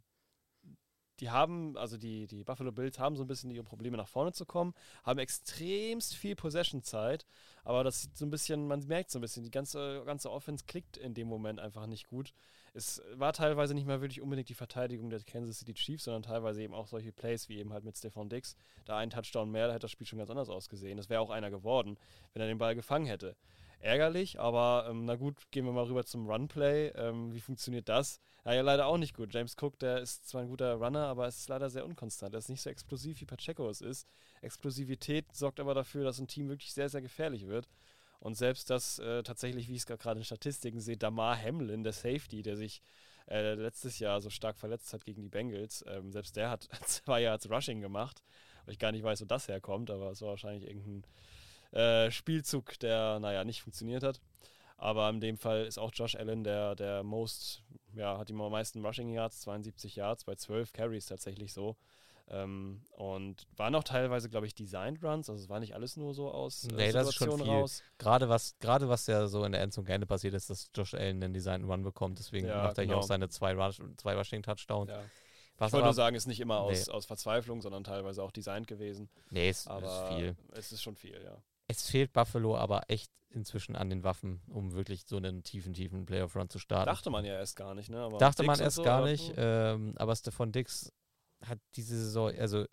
die 1.20 1.30
haben, 1.30 1.76
also 1.76 1.96
die, 1.96 2.26
die 2.26 2.44
Buffalo 2.44 2.72
Bills 2.72 2.98
haben 2.98 3.16
so 3.16 3.22
ein 3.22 3.26
bisschen 3.26 3.50
ihre 3.50 3.64
Probleme 3.64 3.96
nach 3.96 4.08
vorne 4.08 4.32
zu 4.32 4.44
kommen, 4.44 4.74
haben 5.04 5.18
extremst 5.18 6.14
viel 6.16 6.34
Possession-Zeit, 6.34 7.24
aber 7.62 7.84
das 7.84 8.02
sieht 8.02 8.16
so 8.16 8.26
ein 8.26 8.30
bisschen, 8.30 8.66
man 8.66 8.84
merkt 8.86 9.10
so 9.10 9.18
ein 9.18 9.22
bisschen, 9.22 9.44
die 9.44 9.50
ganze, 9.50 10.02
ganze 10.04 10.30
Offense 10.30 10.64
klickt 10.66 10.96
in 10.96 11.14
dem 11.14 11.28
Moment 11.28 11.60
einfach 11.60 11.86
nicht 11.86 12.08
gut. 12.08 12.34
Es 12.74 13.00
war 13.14 13.32
teilweise 13.32 13.72
nicht 13.72 13.86
mal 13.86 14.00
wirklich 14.00 14.20
unbedingt 14.20 14.48
die 14.48 14.54
Verteidigung 14.54 15.08
der 15.08 15.20
Kansas 15.20 15.60
City 15.60 15.74
Chiefs, 15.74 16.04
sondern 16.04 16.24
teilweise 16.24 16.62
eben 16.62 16.74
auch 16.74 16.88
solche 16.88 17.12
Plays 17.12 17.48
wie 17.48 17.58
eben 17.58 17.72
halt 17.72 17.84
mit 17.84 17.96
Stefan 17.96 18.28
Dix. 18.28 18.56
Da 18.84 18.98
ein 18.98 19.10
Touchdown 19.10 19.50
mehr, 19.50 19.68
da 19.68 19.72
hätte 19.72 19.82
das 19.82 19.92
Spiel 19.92 20.06
schon 20.06 20.18
ganz 20.18 20.30
anders 20.30 20.48
ausgesehen. 20.48 20.96
Das 20.96 21.08
wäre 21.08 21.20
auch 21.20 21.30
einer 21.30 21.50
geworden, 21.50 21.96
wenn 22.32 22.42
er 22.42 22.48
den 22.48 22.58
Ball 22.58 22.74
gefangen 22.74 23.06
hätte 23.06 23.36
ärgerlich, 23.84 24.40
aber 24.40 24.86
ähm, 24.88 25.04
na 25.04 25.14
gut, 25.14 25.50
gehen 25.50 25.64
wir 25.66 25.72
mal 25.72 25.84
rüber 25.84 26.04
zum 26.04 26.28
Runplay. 26.28 26.88
Ähm, 26.96 27.32
wie 27.34 27.40
funktioniert 27.40 27.88
das? 27.88 28.18
Ja, 28.44 28.54
ja, 28.54 28.62
leider 28.62 28.86
auch 28.86 28.96
nicht 28.96 29.14
gut. 29.14 29.32
James 29.32 29.56
Cook, 29.60 29.78
der 29.78 30.00
ist 30.00 30.26
zwar 30.26 30.42
ein 30.42 30.48
guter 30.48 30.74
Runner, 30.74 31.06
aber 31.06 31.26
es 31.26 31.38
ist 31.38 31.48
leider 31.48 31.70
sehr 31.70 31.84
unkonstant. 31.84 32.34
Er 32.34 32.38
ist 32.38 32.48
nicht 32.48 32.62
so 32.62 32.70
explosiv, 32.70 33.20
wie 33.20 33.26
Pacheco 33.26 33.68
es 33.68 33.80
ist. 33.80 34.08
Explosivität 34.42 35.26
sorgt 35.34 35.60
aber 35.60 35.74
dafür, 35.74 36.04
dass 36.04 36.18
ein 36.18 36.28
Team 36.28 36.48
wirklich 36.48 36.72
sehr, 36.72 36.88
sehr 36.88 37.02
gefährlich 37.02 37.46
wird. 37.46 37.68
Und 38.24 38.36
selbst 38.36 38.70
das 38.70 38.98
äh, 39.00 39.22
tatsächlich, 39.22 39.68
wie 39.68 39.74
ich 39.74 39.80
es 39.80 39.86
gerade 39.86 40.18
in 40.18 40.24
Statistiken 40.24 40.80
sehe, 40.80 40.96
Damar 40.96 41.36
Hamlin, 41.36 41.84
der 41.84 41.92
Safety, 41.92 42.40
der 42.40 42.56
sich 42.56 42.80
äh, 43.28 43.52
letztes 43.52 43.98
Jahr 43.98 44.22
so 44.22 44.30
stark 44.30 44.56
verletzt 44.56 44.94
hat 44.94 45.04
gegen 45.04 45.20
die 45.20 45.28
Bengals, 45.28 45.84
ähm, 45.86 46.10
selbst 46.10 46.34
der 46.34 46.48
hat 46.48 46.66
zwei 46.86 47.20
Yards 47.20 47.50
Rushing 47.50 47.82
gemacht. 47.82 48.22
Weil 48.64 48.72
ich 48.72 48.78
gar 48.78 48.92
nicht 48.92 49.04
weiß, 49.04 49.20
wo 49.20 49.26
das 49.26 49.46
herkommt, 49.48 49.90
aber 49.90 50.10
es 50.10 50.22
war 50.22 50.30
wahrscheinlich 50.30 50.66
irgendein 50.66 51.04
äh, 51.78 52.10
Spielzug, 52.10 52.78
der, 52.78 53.20
naja, 53.20 53.44
nicht 53.44 53.60
funktioniert 53.60 54.02
hat. 54.02 54.22
Aber 54.78 55.10
in 55.10 55.20
dem 55.20 55.36
Fall 55.36 55.66
ist 55.66 55.76
auch 55.76 55.90
Josh 55.92 56.14
Allen 56.14 56.44
der, 56.44 56.76
der 56.76 57.02
most, 57.02 57.62
ja, 57.92 58.16
hat 58.16 58.30
die 58.30 58.32
meisten 58.32 58.82
Rushing 58.82 59.12
Yards, 59.12 59.42
72 59.42 59.96
Yards, 59.96 60.24
bei 60.24 60.34
12 60.34 60.72
Carries 60.72 61.04
tatsächlich 61.04 61.52
so. 61.52 61.76
Ähm, 62.28 62.80
und 62.92 63.46
waren 63.56 63.74
auch 63.74 63.84
teilweise, 63.84 64.30
glaube 64.30 64.46
ich, 64.46 64.54
Designed 64.54 65.02
Runs, 65.04 65.28
also 65.28 65.42
es 65.42 65.50
war 65.50 65.60
nicht 65.60 65.74
alles 65.74 65.98
nur 65.98 66.14
so 66.14 66.30
aus 66.30 66.64
äh, 66.64 66.74
nee, 66.74 66.92
das 66.92 67.08
ist 67.08 67.16
schon 67.16 67.38
viel. 67.38 67.46
raus. 67.46 67.82
Gerade 67.98 68.30
was, 68.30 68.58
gerade 68.60 68.88
was 68.88 69.06
ja 69.06 69.26
so 69.26 69.44
in 69.44 69.52
der 69.52 69.60
Endzone 69.60 69.86
gerne 69.86 70.06
passiert 70.06 70.32
ist, 70.32 70.48
dass 70.48 70.70
Josh 70.74 70.94
Allen 70.94 71.22
einen 71.22 71.34
Designed 71.34 71.68
Run 71.68 71.82
bekommt, 71.82 72.18
deswegen 72.18 72.46
ja, 72.46 72.62
macht 72.62 72.78
er 72.78 72.84
genau. 72.84 72.94
hier 72.94 73.00
auch 73.00 73.06
seine 73.06 73.28
zwei, 73.28 73.52
Rush, 73.52 73.78
zwei 73.98 74.14
Rushing 74.14 74.42
Touchdowns. 74.42 74.90
Ja. 74.90 75.02
Was 75.58 75.68
ich 75.68 75.74
wollte 75.74 75.84
nur 75.84 75.94
sagen, 75.94 76.16
ist 76.16 76.26
nicht 76.26 76.40
immer 76.40 76.60
aus, 76.60 76.86
nee. 76.86 76.92
aus 76.92 77.04
Verzweiflung, 77.04 77.60
sondern 77.60 77.84
teilweise 77.84 78.22
auch 78.22 78.32
designt 78.32 78.66
gewesen. 78.66 79.08
Nee, 79.30 79.50
es 79.50 79.66
aber 79.66 79.86
ist 79.86 80.14
viel. 80.14 80.36
Es 80.52 80.72
ist 80.72 80.82
schon 80.82 80.96
viel, 80.96 81.20
ja. 81.22 81.36
Es 81.68 81.88
fehlt 81.90 82.12
Buffalo 82.12 82.56
aber 82.56 82.82
echt 82.88 83.10
inzwischen 83.30 83.76
an 83.76 83.90
den 83.90 84.02
Waffen, 84.02 84.40
um 84.48 84.72
wirklich 84.72 85.04
so 85.04 85.16
einen 85.16 85.42
tiefen, 85.42 85.74
tiefen 85.74 86.06
Playoff-Run 86.06 86.48
zu 86.48 86.58
starten. 86.58 86.86
Dachte 86.86 87.10
man 87.10 87.24
ja 87.24 87.34
erst 87.34 87.56
gar 87.56 87.74
nicht, 87.74 87.90
ne? 87.90 87.98
Aber 87.98 88.18
Dachte 88.18 88.42
Dix 88.42 88.46
man 88.46 88.60
erst 88.60 88.76
so, 88.76 88.82
gar 88.82 89.04
nicht, 89.04 89.32
ähm, 89.36 89.94
aber 89.96 90.16
Stefan 90.16 90.52
Dix 90.52 90.92
hat 91.48 91.58
diese 91.76 91.96
Saison, 91.96 92.32
also 92.38 92.66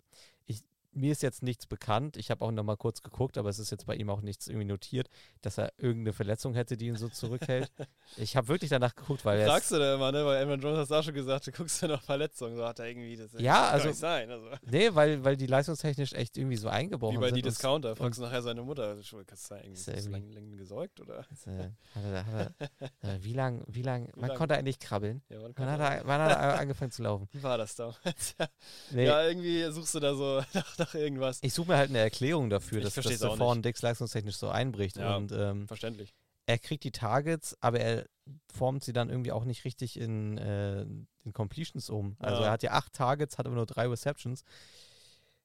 mir 0.92 1.12
ist 1.12 1.22
jetzt 1.22 1.42
nichts 1.42 1.66
bekannt. 1.66 2.16
Ich 2.16 2.30
habe 2.30 2.44
auch 2.44 2.50
noch 2.50 2.62
mal 2.62 2.76
kurz 2.76 3.02
geguckt, 3.02 3.38
aber 3.38 3.48
es 3.48 3.58
ist 3.58 3.70
jetzt 3.70 3.86
bei 3.86 3.94
ihm 3.94 4.10
auch 4.10 4.20
nichts 4.20 4.46
irgendwie 4.46 4.66
notiert, 4.66 5.08
dass 5.40 5.58
er 5.58 5.72
irgendeine 5.78 6.12
Verletzung 6.12 6.54
hätte, 6.54 6.76
die 6.76 6.86
ihn 6.86 6.96
so 6.96 7.08
zurückhält. 7.08 7.70
ich 8.16 8.36
habe 8.36 8.48
wirklich 8.48 8.70
danach 8.70 8.94
geguckt, 8.94 9.24
weil 9.24 9.40
er. 9.40 9.46
Sagst 9.46 9.72
du 9.72 9.78
da 9.78 9.94
immer, 9.94 10.12
ne? 10.12 10.24
Weil 10.24 10.42
Evan 10.42 10.60
Jones 10.60 10.78
hast 10.78 10.92
auch 10.92 11.02
schon 11.02 11.14
gesagt, 11.14 11.46
du 11.46 11.52
guckst 11.52 11.80
ja 11.82 11.88
noch 11.88 12.02
Verletzungen. 12.02 12.56
So 12.56 12.66
hat 12.66 12.78
er 12.78 12.88
irgendwie 12.88 13.16
das. 13.16 13.32
Ja, 13.38 13.68
also. 13.68 13.88
Nicht 13.88 13.98
sein, 13.98 14.30
also. 14.30 14.46
Nee, 14.70 14.94
weil, 14.94 15.24
weil 15.24 15.36
die 15.36 15.46
leistungstechnisch 15.46 16.12
echt 16.12 16.36
irgendwie 16.36 16.56
so 16.56 16.68
eingebrochen 16.68 17.14
sind. 17.14 17.22
Wie 17.22 17.30
bei 17.30 17.34
die 17.34 17.42
Discounter. 17.42 17.96
Fragst 17.96 18.18
du 18.18 18.24
nachher 18.24 18.42
seine 18.42 18.62
Mutter, 18.62 18.96
kannst 19.26 19.50
du 19.50 19.54
da 19.54 19.60
irgendwie, 19.60 19.90
irgendwie 19.90 20.10
lang, 20.10 20.30
lang 20.30 20.56
gesäugt 20.56 21.00
oder? 21.00 21.24
Ist, 21.30 21.46
äh, 21.46 21.70
hat 21.94 22.04
er, 22.04 22.26
hat 22.26 22.54
er, 22.58 23.14
äh, 23.14 23.24
wie 23.24 23.32
lang, 23.32 23.64
wie 23.66 23.82
lang, 23.82 24.08
wie 24.08 24.20
wann 24.20 24.28
lang? 24.28 24.38
konnte 24.38 24.54
er 24.54 24.58
eigentlich 24.58 24.78
krabbeln? 24.78 25.22
Ja, 25.28 25.42
wann, 25.42 25.52
wann, 25.56 25.70
hat 25.70 25.80
er, 25.80 26.06
wann 26.06 26.20
hat 26.20 26.30
er 26.30 26.58
angefangen 26.60 26.90
zu 26.90 27.02
laufen? 27.02 27.28
Wie 27.32 27.42
war 27.42 27.58
das 27.58 27.74
da? 27.74 27.94
nee. 28.90 29.06
Ja, 29.06 29.26
irgendwie 29.26 29.70
suchst 29.70 29.94
du 29.94 30.00
da 30.00 30.14
so 30.14 30.42
nach, 30.54 30.81
nach 30.84 30.94
irgendwas. 30.94 31.38
Ich 31.42 31.54
suche 31.54 31.68
mir 31.68 31.76
halt 31.76 31.90
eine 31.90 31.98
Erklärung 31.98 32.50
dafür, 32.50 32.80
dass, 32.80 32.94
dass 32.94 33.18
der 33.18 33.36
vorne 33.36 33.62
Dix 33.62 33.82
leistungstechnisch 33.82 34.36
so 34.36 34.48
einbricht. 34.48 34.96
Ja, 34.96 35.16
und, 35.16 35.32
ähm, 35.32 35.66
verständlich. 35.66 36.14
Er 36.46 36.58
kriegt 36.58 36.84
die 36.84 36.90
Targets, 36.90 37.56
aber 37.60 37.80
er 37.80 38.06
formt 38.52 38.84
sie 38.84 38.92
dann 38.92 39.10
irgendwie 39.10 39.32
auch 39.32 39.44
nicht 39.44 39.64
richtig 39.64 39.98
in, 39.98 40.38
äh, 40.38 40.82
in 40.82 41.32
Completions 41.32 41.88
um. 41.88 42.16
Also 42.18 42.40
ja. 42.40 42.46
er 42.46 42.52
hat 42.52 42.62
ja 42.62 42.72
acht 42.72 42.92
Targets, 42.92 43.38
hat 43.38 43.46
aber 43.46 43.54
nur 43.54 43.66
drei 43.66 43.86
Receptions. 43.86 44.44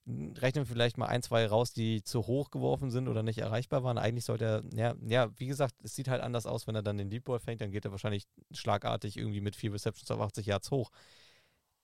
Rechnen 0.08 0.66
wir 0.66 0.74
vielleicht 0.74 0.98
mal 0.98 1.08
ein, 1.08 1.22
zwei 1.22 1.46
raus, 1.46 1.74
die 1.74 2.02
zu 2.02 2.28
hoch 2.28 2.50
geworfen 2.50 2.92
sind 2.92 3.10
oder 3.10 3.24
nicht 3.24 3.40
erreichbar 3.40 3.84
waren. 3.84 3.98
Eigentlich 3.98 4.24
sollte 4.26 4.46
er, 4.46 4.64
ja, 4.74 4.96
ja, 5.06 5.30
wie 5.38 5.48
gesagt, 5.48 5.76
es 5.84 5.96
sieht 5.96 6.08
halt 6.08 6.22
anders 6.22 6.46
aus, 6.46 6.66
wenn 6.66 6.76
er 6.76 6.84
dann 6.84 6.98
den 6.98 7.10
Deep 7.10 7.26
Ball 7.26 7.40
fängt, 7.40 7.62
dann 7.62 7.72
geht 7.72 7.84
er 7.84 7.92
wahrscheinlich 7.92 8.26
schlagartig 8.52 9.18
irgendwie 9.18 9.42
mit 9.42 9.56
vier 9.56 9.74
Receptions 9.74 10.10
auf 10.10 10.22
80 10.22 10.46
Yards 10.46 10.72
hoch. 10.72 10.92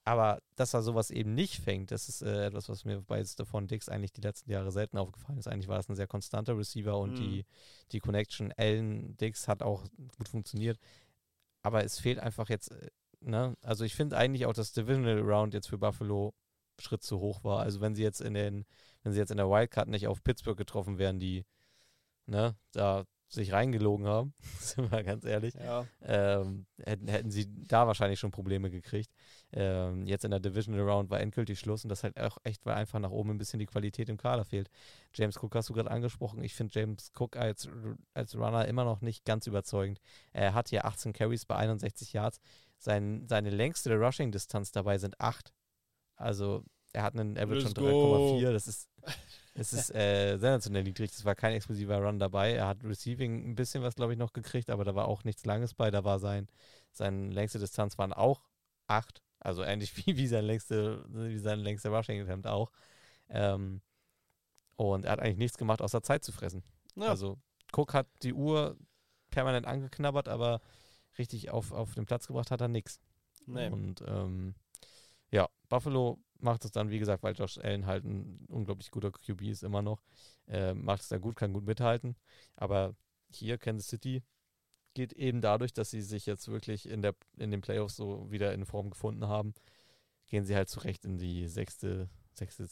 Aber 0.06 0.42
dass 0.56 0.74
er 0.74 0.82
sowas 0.82 1.12
eben 1.12 1.34
nicht 1.34 1.64
fängt, 1.64 1.92
das 1.92 2.10
ist 2.10 2.22
äh, 2.22 2.48
etwas, 2.48 2.68
was 2.68 2.84
mir 2.84 3.02
bei 3.02 3.24
Stefan 3.24 3.68
Dix 3.68 3.88
eigentlich 3.88 4.12
die 4.12 4.22
letzten 4.22 4.52
Jahre 4.52 4.72
selten 4.72 4.98
aufgefallen 4.98 5.38
ist. 5.38 5.48
Eigentlich 5.48 5.70
war 5.70 5.78
das 5.78 5.88
ein 5.88 5.96
sehr 5.96 6.08
konstanter 6.08 6.58
Receiver 6.58 6.98
und 6.98 7.12
mhm. 7.12 7.16
die, 7.16 7.46
die 7.94 8.00
Connection 8.00 8.52
Allen-Dix 8.58 9.48
hat 9.48 9.64
auch 9.64 9.86
gut 10.18 10.28
funktioniert. 10.28 10.78
Aber 11.62 11.86
es 11.86 12.00
fehlt 12.00 12.20
einfach 12.20 12.50
jetzt, 12.50 12.72
äh, 12.72 12.90
ne? 13.22 13.56
Also 13.62 13.86
ich 13.86 13.96
finde 13.96 14.18
eigentlich 14.18 14.46
auch, 14.46 14.54
dass 14.54 14.74
Divisional 14.74 15.20
Round 15.20 15.54
jetzt 15.54 15.70
für 15.70 15.78
Buffalo 15.78 16.34
Schritt 16.80 17.04
zu 17.04 17.20
hoch 17.20 17.44
war. 17.44 17.60
Also 17.60 17.80
wenn 17.82 17.96
sie 17.96 18.04
jetzt 18.04 18.20
in 18.20 18.34
den, 18.34 18.66
wenn 19.04 19.14
sie 19.14 19.20
jetzt 19.20 19.32
in 19.32 19.38
der 19.38 19.50
Wildcard 19.50 19.88
nicht 19.88 20.08
auf 20.08 20.24
Pittsburgh 20.24 20.58
getroffen 20.58 20.98
wären, 20.98 21.20
die, 21.20 21.46
ne, 22.26 22.56
da 22.74 23.06
sich 23.30 23.52
reingelogen 23.52 24.06
haben, 24.06 24.34
sind 24.60 24.92
wir 24.92 25.04
ganz 25.04 25.26
ehrlich, 25.26 25.54
ja. 25.56 25.86
ähm, 26.02 26.66
hätten, 26.84 27.08
hätten 27.08 27.32
sie 27.32 27.48
da 27.68 27.88
wahrscheinlich 27.88 28.20
schon 28.20 28.32
Probleme 28.32 28.70
gekriegt. 28.70 29.12
Ähm, 29.56 30.08
jetzt 30.08 30.26
in 30.26 30.32
der 30.32 30.40
Divisional 30.40 30.82
Round 30.82 31.10
war 31.10 31.20
endgültig 31.20 31.60
Schluss 31.60 31.84
und 31.84 31.90
das 31.90 32.04
halt 32.04 32.20
auch 32.20 32.38
echt, 32.44 32.66
weil 32.66 32.76
einfach 32.76 33.00
nach 33.00 33.12
oben 33.12 33.32
ein 33.32 33.38
bisschen 33.38 33.60
die 33.60 33.68
Qualität 33.68 34.10
im 34.10 34.18
Kader 34.18 34.46
fehlt. 34.46 34.70
James 35.14 35.38
Cook 35.38 35.56
hast 35.56 35.70
du 35.70 35.74
gerade 35.74 35.92
angesprochen. 35.92 36.44
Ich 36.44 36.56
finde 36.56 36.80
James 36.80 37.12
Cook 37.18 37.38
als, 37.38 37.70
als 38.14 38.36
Runner 38.36 38.68
immer 38.68 38.84
noch 38.84 39.02
nicht 39.02 39.26
ganz 39.26 39.46
überzeugend. 39.46 40.00
Er 40.32 40.54
hat 40.54 40.70
hier 40.70 40.86
18 40.86 41.14
Carries 41.14 41.46
bei 41.46 41.56
61 41.56 42.14
Yards. 42.14 42.40
Sein, 42.78 43.28
seine 43.28 43.50
längste 43.50 43.96
Rushing-Distanz 43.96 44.72
dabei 44.72 44.98
sind 44.98 45.20
8. 45.20 45.54
Also 46.16 46.64
er 46.92 47.04
hat 47.04 47.14
einen 47.14 47.38
Average 47.38 47.62
von 47.62 47.74
3,4. 47.74 48.52
Das 48.52 48.68
ist 48.68 48.90
es 49.56 49.74
ist 49.74 49.94
äh, 49.94 50.38
sensationell 50.38 50.84
niedrig. 50.84 51.12
Es 51.12 51.26
war 51.26 51.36
kein 51.36 51.54
explosiver 51.54 51.98
Run 51.98 52.20
dabei. 52.20 52.54
Er 52.54 52.68
hat 52.68 52.84
Receiving 52.84 53.52
ein 53.52 53.56
bisschen 53.56 53.84
was, 53.84 53.96
glaube 53.96 54.14
ich, 54.14 54.20
noch 54.20 54.34
gekriegt, 54.34 54.70
aber 54.70 54.84
da 54.84 54.96
war 54.96 55.08
auch 55.08 55.24
nichts 55.24 55.46
Langes 55.46 55.74
bei. 55.74 55.92
Da 55.92 56.04
war 56.04 56.20
sein, 56.20 56.48
seine 56.92 57.30
längste 57.30 57.60
Distanz 57.60 57.98
waren 57.98 58.14
auch 58.14 58.42
acht. 58.88 59.23
Also 59.44 59.64
ähnlich 59.64 59.95
wie, 60.07 60.18
wie, 60.18 60.28
sein 60.28 60.45
längste, 60.45 61.06
wie 61.10 61.38
sein 61.38 61.60
längster 61.60 61.90
Rushing 61.90 62.22
Attempt 62.22 62.48
auch. 62.48 62.72
Ähm, 63.30 63.82
und 64.76 65.06
er 65.06 65.11
hat 65.11 65.20
eigentlich 65.20 65.38
nichts 65.38 65.57
gemacht, 65.57 65.82
außer 65.82 66.02
Zeit 66.02 66.24
zu 66.24 66.32
fressen. 66.32 66.64
Ja. 66.95 67.10
Also 67.10 67.38
Cook 67.72 67.94
hat 67.94 68.07
die 68.24 68.34
Uhr 68.34 68.78
permanent 69.30 69.65
angeknabbert, 69.65 70.28
aber 70.28 70.61
richtig 71.18 71.52
auf, 71.52 71.72
auf 71.72 71.94
den 71.94 72.06
Platz 72.06 72.28
gebracht 72.28 72.52
hat 72.52 72.61
er 72.61 72.68
nichts. 72.68 72.99
Nee. 73.45 73.70
Und 73.70 74.03
ähm, 74.07 74.56
ja, 75.32 75.49
Buffalo 75.70 76.20
macht 76.40 76.65
es 76.65 76.72
dann, 76.72 76.90
wie 76.90 76.99
gesagt, 76.99 77.24
weil 77.24 77.36
Josh 77.36 77.57
Allen 77.57 77.86
halt 77.86 78.03
ein 78.03 78.45
unglaublich 78.48 78.91
guter 78.91 79.11
QB 79.11 79.41
ist 79.44 79.64
immer 79.64 79.82
noch, 79.82 80.02
äh, 80.48 80.74
macht 80.74 81.02
es 81.02 81.07
dann 81.07 81.22
gut, 81.22 81.36
kann 81.36 81.53
gut 81.53 81.65
mithalten. 81.65 82.15
Aber 82.56 82.95
hier, 83.32 83.57
Kansas 83.57 83.88
City, 83.88 84.24
geht 84.94 85.14
eben 85.14 85.41
dadurch, 85.41 85.74
dass 85.74 85.91
sie 85.91 86.02
sich 86.02 86.26
jetzt 86.26 86.48
wirklich 86.48 86.88
in, 86.88 87.02
der, 87.02 87.15
in 87.38 87.52
den 87.52 87.61
Playoffs 87.61 87.95
so 87.95 88.30
wieder 88.32 88.53
in 88.53 88.65
Form 88.65 88.90
gefunden 88.90 89.28
haben, 89.28 89.53
gehen 90.28 90.45
sie 90.45 90.56
halt 90.56 90.70
zurecht 90.70 91.06
in 91.06 91.18
die 91.18 91.48
sechste, 91.48 92.10
sechste, 92.34 92.68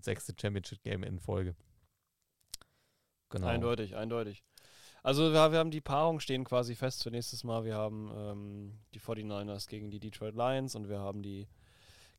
sechste 0.00 0.34
Championship-Game 0.40 1.02
in 1.02 1.18
Folge. 1.18 1.54
Genau. 3.30 3.46
Eindeutig, 3.46 3.96
eindeutig. 3.96 4.42
Also 5.02 5.32
wir, 5.32 5.52
wir, 5.52 5.58
haben 5.58 5.70
die 5.72 5.80
Paarung 5.80 6.20
stehen 6.20 6.44
quasi 6.44 6.74
fest 6.76 7.02
für 7.02 7.10
nächstes 7.10 7.42
Mal. 7.42 7.64
Wir 7.64 7.74
haben 7.74 8.10
ähm, 8.14 8.78
die 8.94 9.00
49ers 9.00 9.68
gegen 9.68 9.90
die 9.90 9.98
Detroit 9.98 10.34
Lions 10.34 10.76
und 10.76 10.88
wir 10.88 11.00
haben 11.00 11.22
die 11.22 11.48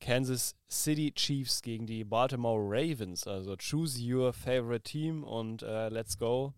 Kansas 0.02 0.56
City 0.70 1.14
Chiefs 1.14 1.62
gegen 1.62 1.86
die 1.86 2.04
Baltimore 2.04 2.60
Ravens. 2.62 3.26
Also 3.26 3.56
choose 3.56 3.98
your 4.02 4.34
favorite 4.34 4.84
team 4.84 5.24
und 5.24 5.64
äh, 5.64 5.88
let's 5.88 6.18
go. 6.18 6.54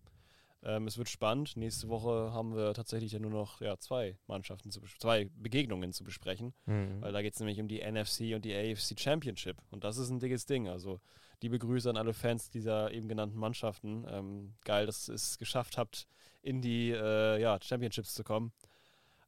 Ähm, 0.66 0.88
es 0.88 0.98
wird 0.98 1.08
spannend. 1.08 1.56
Nächste 1.56 1.88
Woche 1.88 2.32
haben 2.32 2.56
wir 2.56 2.74
tatsächlich 2.74 3.12
ja 3.12 3.20
nur 3.20 3.30
noch 3.30 3.60
ja, 3.60 3.78
zwei 3.78 4.18
Mannschaften, 4.26 4.72
zu 4.72 4.80
zwei 4.98 5.30
Begegnungen 5.36 5.92
zu 5.92 6.02
besprechen, 6.02 6.54
mhm. 6.66 7.00
weil 7.00 7.12
da 7.12 7.22
geht 7.22 7.34
es 7.34 7.40
nämlich 7.40 7.60
um 7.60 7.68
die 7.68 7.80
NFC 7.80 8.34
und 8.34 8.44
die 8.44 8.52
AFC 8.52 8.98
Championship. 8.98 9.62
Und 9.70 9.84
das 9.84 9.96
ist 9.96 10.10
ein 10.10 10.18
dickes 10.18 10.44
Ding. 10.44 10.68
Also 10.68 11.00
liebe 11.40 11.60
Grüße 11.60 11.88
an 11.88 11.96
alle 11.96 12.14
Fans 12.14 12.50
dieser 12.50 12.90
eben 12.90 13.06
genannten 13.06 13.38
Mannschaften. 13.38 14.04
Ähm, 14.08 14.54
geil, 14.64 14.86
dass 14.86 15.08
ihr 15.08 15.14
es 15.14 15.38
geschafft 15.38 15.78
habt, 15.78 16.08
in 16.42 16.60
die 16.60 16.90
äh, 16.90 17.40
ja, 17.40 17.58
Championships 17.62 18.14
zu 18.14 18.24
kommen. 18.24 18.52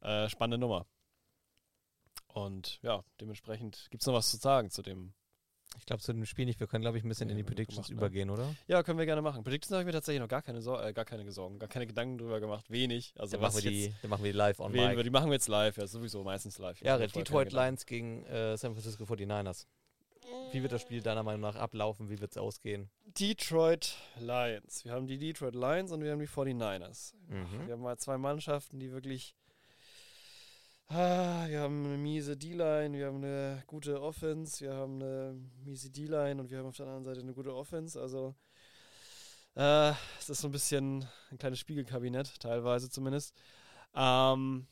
Äh, 0.01 0.28
spannende 0.28 0.59
Nummer. 0.59 0.86
Und 2.27 2.81
ja, 2.82 3.05
dementsprechend 3.20 3.86
gibt 3.90 4.02
es 4.02 4.09
noch 4.09 4.15
was 4.15 4.28
zu 4.31 4.39
sagen 4.39 4.70
zu 4.70 4.82
dem 4.82 5.15
Ich 5.77 5.86
glaube 5.86 6.03
zu 6.03 6.12
dem 6.12 6.24
Spiel 6.24 6.47
nicht. 6.47 6.59
Wir 6.61 6.66
können, 6.66 6.82
glaube 6.82 6.99
ich, 6.99 7.05
ein 7.05 7.09
bisschen 7.09 7.27
Nee, 7.27 7.32
in 7.32 7.36
die 7.39 7.45
Predictions 7.45 7.89
gemacht, 7.89 7.90
ne? 7.90 7.97
übergehen, 8.07 8.31
oder? 8.31 8.55
Ja, 8.66 8.82
können 8.82 8.99
wir 8.99 9.07
gerne 9.07 9.23
machen. 9.23 9.43
Predictions 9.45 9.73
habe 9.73 9.82
ich 9.82 9.86
mir 9.86 9.93
tatsächlich 9.93 10.20
noch 10.20 10.28
gar 10.28 10.43
keine, 10.43 10.61
Sor 10.61 10.85
äh, 10.85 10.93
gar 10.93 11.05
keine 11.05 11.31
Sorgen, 11.31 11.59
gar 11.59 11.69
keine 11.69 11.86
Gedanken 11.86 12.19
drüber 12.19 12.40
gemacht. 12.40 12.70
Wenig. 12.70 13.15
Also 13.16 13.36
Dann 13.36 13.43
was 13.43 13.55
machen, 13.55 13.65
wir 13.65 13.70
die, 13.70 13.95
dann 14.03 14.11
machen 14.11 14.24
wir 14.24 14.32
die 14.32 14.39
live 14.39 14.61
on 14.61 14.73
wählen 14.73 14.89
mic. 14.89 14.97
würde, 14.97 15.05
die 15.05 15.12
machen 15.12 15.27
wir 15.31 15.35
jetzt 15.35 15.49
live. 15.49 15.77
Ja, 15.77 15.86
sowieso 15.86 16.24
meistens 16.24 16.59
live. 16.59 16.81
Ja, 16.82 16.99
Detroit 16.99 17.53
Lions 17.53 17.86
gegen 17.86 18.24
äh, 18.24 18.57
San 18.57 18.73
Francisco 18.73 19.05
49ers. 19.05 19.66
Wie 20.53 20.62
wird 20.62 20.73
das 20.73 20.82
Spiel 20.82 21.01
deiner 21.03 21.23
Meinung 21.23 21.40
nach 21.40 21.57
ablaufen? 21.57 22.11
Wie 22.11 22.20
wird 22.20 22.32
es 22.32 22.36
ausgehen? 22.39 22.90
Detroit 23.19 23.97
Lions. 24.19 24.85
Wir 24.85 24.93
haben 24.93 25.07
die 25.07 25.19
Detroit 25.19 25.55
Lions 25.55 25.93
und 25.93 26.03
wir 26.03 26.12
haben 26.12 26.19
die 26.20 26.28
49ers. 26.28 27.15
Mhm. 27.28 27.66
Wir 27.66 27.74
haben 27.74 27.82
mal 27.82 27.97
zwei 27.99 28.19
Mannschaften, 28.19 28.78
die 28.78 28.90
wirklich. 28.93 29.35
Wir 30.90 31.60
haben 31.60 31.85
eine 31.85 31.98
miese 31.98 32.36
D-Line, 32.36 32.97
wir 32.97 33.06
haben 33.06 33.23
eine 33.23 33.62
gute 33.66 34.01
Offense, 34.01 34.60
wir 34.65 34.74
haben 34.74 34.94
eine 35.02 35.39
miese 35.65 35.90
D-Line 35.90 36.40
und 36.40 36.51
wir 36.51 36.59
haben 36.59 36.66
auf 36.66 36.77
der 36.77 36.86
anderen 36.86 37.05
Seite 37.05 37.20
eine 37.20 37.35
gute 37.35 37.55
Offense. 37.55 38.01
Also, 38.01 38.35
äh, 39.56 39.93
es 40.19 40.28
ist 40.31 40.40
so 40.40 40.48
ein 40.48 40.52
bisschen 40.52 41.06
ein 41.31 41.39
kleines 41.39 41.59
Spiegelkabinett, 41.60 42.40
teilweise 42.40 42.89
zumindest. 42.90 43.35
Ähm, 43.94 44.66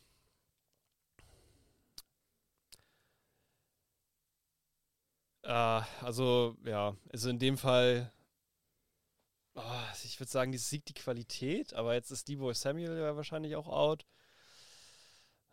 äh, 5.42 5.82
also, 6.02 6.56
ja, 6.64 6.96
also 7.12 7.30
in 7.30 7.38
dem 7.38 7.58
Fall 7.58 8.12
Ah, 9.54 9.84
ich 10.04 10.20
würde 10.20 10.30
sagen, 10.30 10.52
die 10.52 10.58
siegt 10.58 10.88
die 10.90 10.94
Qualität, 10.94 11.72
aber 11.74 11.94
jetzt 11.94 12.10
ist 12.10 12.28
Debo 12.28 12.52
Samuel 12.52 12.98
ja 12.98 13.16
wahrscheinlich 13.16 13.56
auch 13.56 13.68
out. 13.68 14.06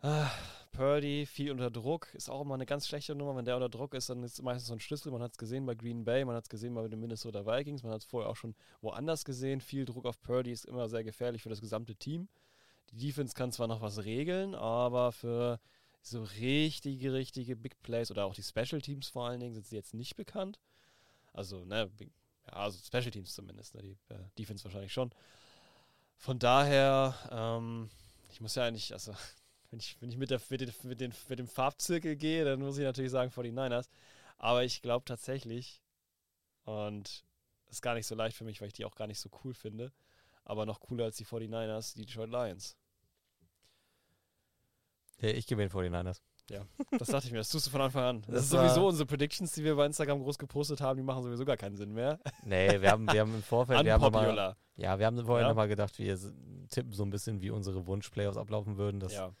Ah, 0.06 0.30
Purdy, 0.72 1.24
viel 1.24 1.50
unter 1.50 1.70
Druck, 1.70 2.12
ist 2.12 2.28
auch 2.28 2.42
immer 2.42 2.52
eine 2.52 2.66
ganz 2.66 2.86
schlechte 2.86 3.14
Nummer. 3.14 3.36
Wenn 3.36 3.46
der 3.46 3.56
unter 3.56 3.70
Druck 3.70 3.94
ist, 3.94 4.10
dann 4.10 4.22
ist 4.22 4.34
es 4.34 4.42
meistens 4.42 4.68
so 4.68 4.74
ein 4.74 4.80
Schlüssel. 4.80 5.10
Man 5.10 5.22
hat 5.22 5.32
es 5.32 5.38
gesehen 5.38 5.64
bei 5.64 5.74
Green 5.74 6.04
Bay, 6.04 6.26
man 6.26 6.36
hat 6.36 6.44
es 6.44 6.50
gesehen 6.50 6.74
bei 6.74 6.86
den 6.86 7.00
Minnesota 7.00 7.46
Vikings, 7.46 7.82
man 7.82 7.90
hat 7.90 8.02
es 8.02 8.04
vorher 8.04 8.28
auch 8.28 8.36
schon 8.36 8.54
woanders 8.82 9.24
gesehen. 9.24 9.62
Viel 9.62 9.86
Druck 9.86 10.04
auf 10.04 10.20
Purdy 10.20 10.52
ist 10.52 10.66
immer 10.66 10.90
sehr 10.90 11.04
gefährlich 11.04 11.42
für 11.42 11.48
das 11.48 11.62
gesamte 11.62 11.96
Team. 11.96 12.28
Die 12.90 12.98
Defense 12.98 13.32
kann 13.32 13.50
zwar 13.50 13.66
noch 13.66 13.80
was 13.80 14.04
regeln, 14.04 14.54
aber 14.54 15.10
für 15.10 15.58
so 16.02 16.22
richtige, 16.22 17.14
richtige 17.14 17.56
Big 17.56 17.80
Plays 17.80 18.10
oder 18.10 18.26
auch 18.26 18.34
die 18.34 18.42
Special 18.42 18.82
Teams 18.82 19.08
vor 19.08 19.26
allen 19.26 19.40
Dingen 19.40 19.54
sind 19.54 19.64
sie 19.64 19.76
jetzt 19.76 19.94
nicht 19.94 20.16
bekannt. 20.16 20.60
Also, 21.32 21.64
ne, 21.64 21.90
ja, 21.98 22.52
also 22.52 22.78
Special 22.84 23.10
Teams 23.10 23.34
zumindest, 23.34 23.74
ne? 23.74 23.80
die 23.80 23.96
äh, 24.10 24.18
Defense 24.36 24.64
wahrscheinlich 24.64 24.92
schon. 24.92 25.14
Von 26.18 26.38
daher, 26.38 27.14
ähm, 27.30 27.88
ich 28.30 28.42
muss 28.42 28.54
ja 28.54 28.66
eigentlich, 28.66 28.92
also 28.92 29.14
wenn 29.74 29.80
ich, 29.80 29.96
wenn 30.00 30.08
ich 30.10 30.16
mit, 30.16 30.30
der, 30.30 30.40
mit, 30.50 30.60
den, 30.60 30.72
mit, 30.84 31.00
den, 31.00 31.12
mit 31.28 31.38
dem 31.40 31.48
Farbzirkel 31.48 32.14
gehe, 32.14 32.44
dann 32.44 32.60
muss 32.60 32.78
ich 32.78 32.84
natürlich 32.84 33.10
sagen 33.10 33.32
49ers. 33.32 33.88
Aber 34.38 34.62
ich 34.62 34.82
glaube 34.82 35.04
tatsächlich, 35.04 35.82
und 36.64 37.24
das 37.66 37.76
ist 37.76 37.82
gar 37.82 37.94
nicht 37.94 38.06
so 38.06 38.14
leicht 38.14 38.36
für 38.36 38.44
mich, 38.44 38.60
weil 38.60 38.68
ich 38.68 38.74
die 38.74 38.84
auch 38.84 38.94
gar 38.94 39.08
nicht 39.08 39.18
so 39.18 39.28
cool 39.42 39.52
finde, 39.52 39.92
aber 40.44 40.64
noch 40.64 40.78
cooler 40.78 41.06
als 41.06 41.16
die 41.16 41.26
49ers, 41.26 41.96
die 41.96 42.06
Detroit 42.06 42.30
Lions. 42.30 42.76
Ja, 45.20 45.30
ich 45.30 45.46
gebe 45.48 45.60
den 45.66 45.70
49ers. 45.70 46.20
Das 46.98 47.08
dachte 47.08 47.26
ich 47.26 47.32
mir, 47.32 47.38
das 47.38 47.48
tust 47.48 47.66
du 47.66 47.70
von 47.70 47.80
Anfang 47.80 48.02
an. 48.04 48.22
Das, 48.22 48.34
Das 48.34 48.44
ist 48.44 48.50
sowieso 48.50 48.86
unsere 48.88 49.06
Predictions, 49.06 49.50
die 49.52 49.64
wir 49.64 49.74
bei 49.76 49.86
Instagram 49.86 50.22
groß 50.22 50.36
gepostet 50.38 50.80
haben, 50.80 50.98
die 50.98 51.02
machen 51.02 51.22
sowieso 51.22 51.44
gar 51.44 51.56
keinen 51.56 51.76
Sinn 51.76 51.92
mehr. 51.94 52.20
Nee, 52.44 52.80
wir 52.80 52.90
haben, 52.90 53.10
wir 53.10 53.20
haben 53.22 53.34
im 53.34 53.42
Vorfeld, 53.42 53.82
wir 53.84 53.94
haben 53.94 54.12
mal, 54.12 54.54
ja, 54.76 54.98
wir 54.98 55.06
haben 55.06 55.24
vorher 55.24 55.46
Ja. 55.46 55.48
nochmal 55.48 55.68
gedacht, 55.68 55.98
wir 55.98 56.18
tippen 56.68 56.92
so 56.92 57.02
ein 57.02 57.10
bisschen, 57.10 57.40
wie 57.40 57.50
unsere 57.50 57.86
Wunsch-Playoffs 57.86 58.36
ablaufen 58.36 58.76
würden. 58.76 59.00
Das 59.00 59.14
Ja, 59.14 59.32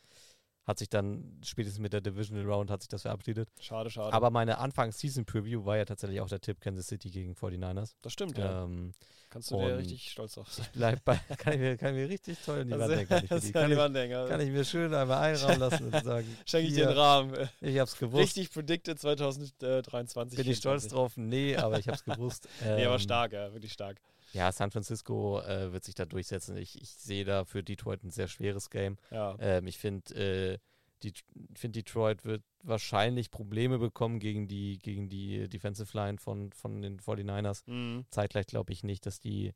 hat 0.66 0.78
sich 0.78 0.88
dann 0.88 1.40
spätestens 1.44 1.78
mit 1.80 1.92
der 1.92 2.00
Divisional 2.00 2.44
Round 2.46 2.70
hat 2.70 2.80
sich 2.82 2.88
das 2.88 3.02
verabschiedet. 3.02 3.48
schade, 3.60 3.90
schade. 3.90 4.12
Aber 4.14 4.30
meine 4.30 4.58
Anfangs-Season-Preview 4.58 5.64
war 5.64 5.76
ja 5.76 5.84
tatsächlich 5.84 6.20
auch 6.20 6.28
der 6.28 6.40
Tipp 6.40 6.60
Kansas 6.60 6.86
City 6.86 7.10
gegen 7.10 7.34
49ers. 7.34 7.94
das 8.02 8.12
stimmt, 8.12 8.38
ja. 8.38 8.64
Ähm, 8.64 8.92
Kannst 9.30 9.50
du 9.50 9.56
dir 9.58 9.76
richtig 9.78 10.10
stolz 10.12 10.34
drauf 10.34 10.50
sein. 10.52 10.64
bleib 10.74 11.04
bei, 11.04 11.16
kann 11.38 11.54
ich 11.54 11.58
mir, 11.58 11.76
kann 11.76 11.94
ich 11.94 12.02
mir 12.02 12.08
richtig 12.08 12.38
toll 12.44 12.60
in 12.60 12.68
die 12.68 12.74
Also, 12.80 12.88
Wand 12.88 12.98
denken. 13.00 13.08
Kann 13.08 13.24
ich, 13.24 13.30
mir 13.30 13.34
das 13.36 13.40
die- 13.42 13.46
ist 13.48 13.52
kann, 13.52 13.72
ich, 13.72 13.76
Wandhänger. 13.78 14.26
kann 14.28 14.40
ich 14.40 14.50
mir 14.50 14.64
schön 14.64 14.94
einmal 14.94 15.18
einrahmen 15.18 15.58
lassen 15.58 15.84
und 15.92 16.04
sagen, 16.04 16.38
Schenke 16.46 16.68
ich 16.68 16.74
dir 16.74 16.86
den 16.86 16.96
Rahmen. 16.96 17.48
ich 17.60 17.78
hab's 17.78 17.98
gewusst. 17.98 18.22
Richtig 18.22 18.50
predicted 18.52 18.98
2023. 18.98 20.36
Bin 20.38 20.50
ich 20.50 20.58
stolz 20.58 20.84
24. 20.84 20.92
drauf? 20.92 21.12
Nee, 21.16 21.56
aber 21.56 21.78
ich 21.78 21.88
hab's 21.88 22.04
gewusst. 22.04 22.48
Nee, 22.62 22.84
aber 22.84 22.94
Ähm, 22.94 23.00
stark, 23.00 23.32
ja, 23.32 23.52
wirklich 23.52 23.72
stark. 23.72 24.00
Ja, 24.34 24.50
San 24.50 24.72
Francisco 24.72 25.40
äh, 25.40 25.72
wird 25.72 25.84
sich 25.84 25.94
da 25.94 26.04
durchsetzen. 26.04 26.56
Ich, 26.56 26.80
ich 26.80 26.90
sehe 26.90 27.24
da 27.24 27.44
für 27.44 27.62
Detroit 27.62 28.02
ein 28.02 28.10
sehr 28.10 28.26
schweres 28.26 28.68
Game. 28.68 28.98
Ja. 29.10 29.36
Ähm, 29.38 29.68
ich 29.68 29.78
finde, 29.78 30.14
äh, 30.14 30.58
die, 31.04 31.12
find 31.54 31.76
Detroit 31.76 32.24
wird 32.24 32.42
wahrscheinlich 32.62 33.30
Probleme 33.30 33.78
bekommen 33.78 34.18
gegen 34.18 34.48
die, 34.48 34.78
gegen 34.78 35.08
die 35.08 35.48
Defensive 35.48 35.96
Line 35.96 36.18
von, 36.18 36.52
von 36.52 36.82
den 36.82 36.98
49ers. 36.98 37.62
Mhm. 37.66 38.06
Zeitgleich 38.10 38.46
glaube 38.46 38.72
ich 38.72 38.82
nicht, 38.82 39.06
dass 39.06 39.20
die. 39.20 39.52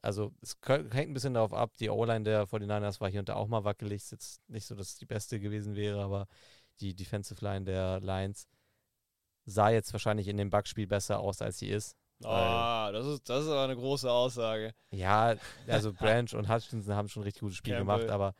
Also, 0.00 0.32
es 0.40 0.56
hängt 0.66 1.10
ein 1.10 1.14
bisschen 1.14 1.34
darauf 1.34 1.52
ab. 1.52 1.76
Die 1.76 1.90
O-Line 1.90 2.24
der 2.24 2.46
49ers 2.46 3.00
war 3.00 3.10
hier 3.10 3.20
und 3.20 3.28
da 3.28 3.34
auch 3.34 3.46
mal 3.46 3.64
wackelig. 3.64 4.02
Ist 4.02 4.12
jetzt 4.12 4.48
nicht 4.48 4.66
so, 4.66 4.74
dass 4.74 4.88
es 4.88 4.96
die 4.96 5.06
beste 5.06 5.38
gewesen 5.38 5.76
wäre, 5.76 6.02
aber 6.02 6.26
die 6.80 6.94
Defensive 6.94 7.44
Line 7.44 7.66
der 7.66 8.00
Lions 8.00 8.48
sah 9.44 9.70
jetzt 9.70 9.92
wahrscheinlich 9.92 10.28
in 10.28 10.38
dem 10.38 10.50
Bugspiel 10.50 10.86
besser 10.86 11.20
aus, 11.20 11.42
als 11.42 11.58
sie 11.58 11.68
ist. 11.68 11.96
Ah, 12.28 12.90
das 12.92 13.06
ist, 13.06 13.28
das 13.28 13.44
ist 13.44 13.48
aber 13.50 13.62
eine 13.64 13.76
große 13.76 14.10
Aussage. 14.10 14.74
Ja, 14.90 15.34
also 15.66 15.92
Branch 15.94 16.32
und 16.34 16.48
Hutchinson 16.48 16.94
haben 16.94 17.08
schon 17.08 17.22
richtig 17.22 17.40
gutes 17.40 17.56
Spiel 17.58 17.74
Campbell. 17.76 17.98
gemacht, 17.98 18.10
aber 18.10 18.34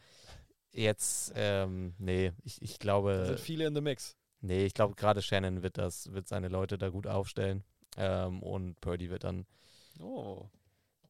jetzt, 0.72 1.32
ähm, 1.36 1.94
nee, 1.98 2.32
ich, 2.44 2.60
ich 2.62 2.78
Da 2.78 2.82
glaube, 2.82 3.24
sind 3.26 3.40
viele 3.40 3.66
in 3.66 3.74
the 3.74 3.80
mix. 3.80 4.16
nee, 4.40 4.64
ich 4.64 4.74
glaube 4.74 4.94
gerade 4.94 5.22
Shannon 5.22 5.62
wird 5.62 5.78
das, 5.78 6.12
wird 6.12 6.28
seine 6.28 6.48
Leute 6.48 6.78
da 6.78 6.88
gut 6.88 7.06
aufstellen 7.06 7.64
ähm, 7.96 8.42
und 8.42 8.80
Purdy 8.80 9.10
wird 9.10 9.24
dann, 9.24 9.46
Oh. 10.00 10.46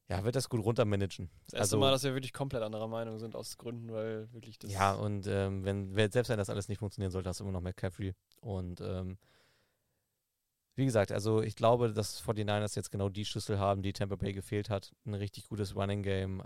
ja, 0.09 0.25
wird 0.25 0.35
das 0.35 0.49
gut 0.49 0.65
runtermanagen. 0.65 1.31
Das 1.45 1.55
erste 1.55 1.59
Also- 1.61 1.79
Mal, 1.79 1.91
dass 1.93 2.03
wir 2.03 2.15
wirklich 2.15 2.33
komplett 2.33 2.63
anderer 2.63 2.89
Meinung 2.89 3.19
sind, 3.21 3.37
aus 3.37 3.57
Gründen, 3.57 3.93
weil 3.93 4.33
wirklich 4.33 4.59
das. 4.59 4.73
Ja, 4.73 4.93
und 4.95 5.27
ähm, 5.29 5.65
wenn, 5.65 5.95
wenn, 5.95 6.11
selbst 6.11 6.29
wenn 6.29 6.39
das 6.39 6.51
alles 6.51 6.69
nicht 6.69 6.79
funktionieren 6.79 7.13
sollte, 7.13 7.29
hast 7.29 7.39
du 7.41 7.45
immer 7.45 7.53
noch 7.53 7.61
McCaffrey 7.61 8.15
und 8.41 8.81
ähm, 8.81 9.17
wie 10.75 10.85
gesagt, 10.85 11.13
also 11.13 11.43
ich 11.43 11.55
glaube, 11.55 11.93
dass 11.93 12.23
49ers 12.23 12.77
jetzt 12.77 12.91
genau 12.91 13.09
die 13.09 13.25
Schlüssel 13.25 13.59
haben, 13.59 13.83
die 13.83 13.93
Tampa 13.93 14.17
Bay 14.17 14.33
gefehlt 14.33 14.71
hat. 14.71 14.93
Ein 15.05 15.15
richtig 15.15 15.49
gutes 15.49 15.77
Running 15.77 16.03
Game, 16.03 16.41
äh, 16.41 16.45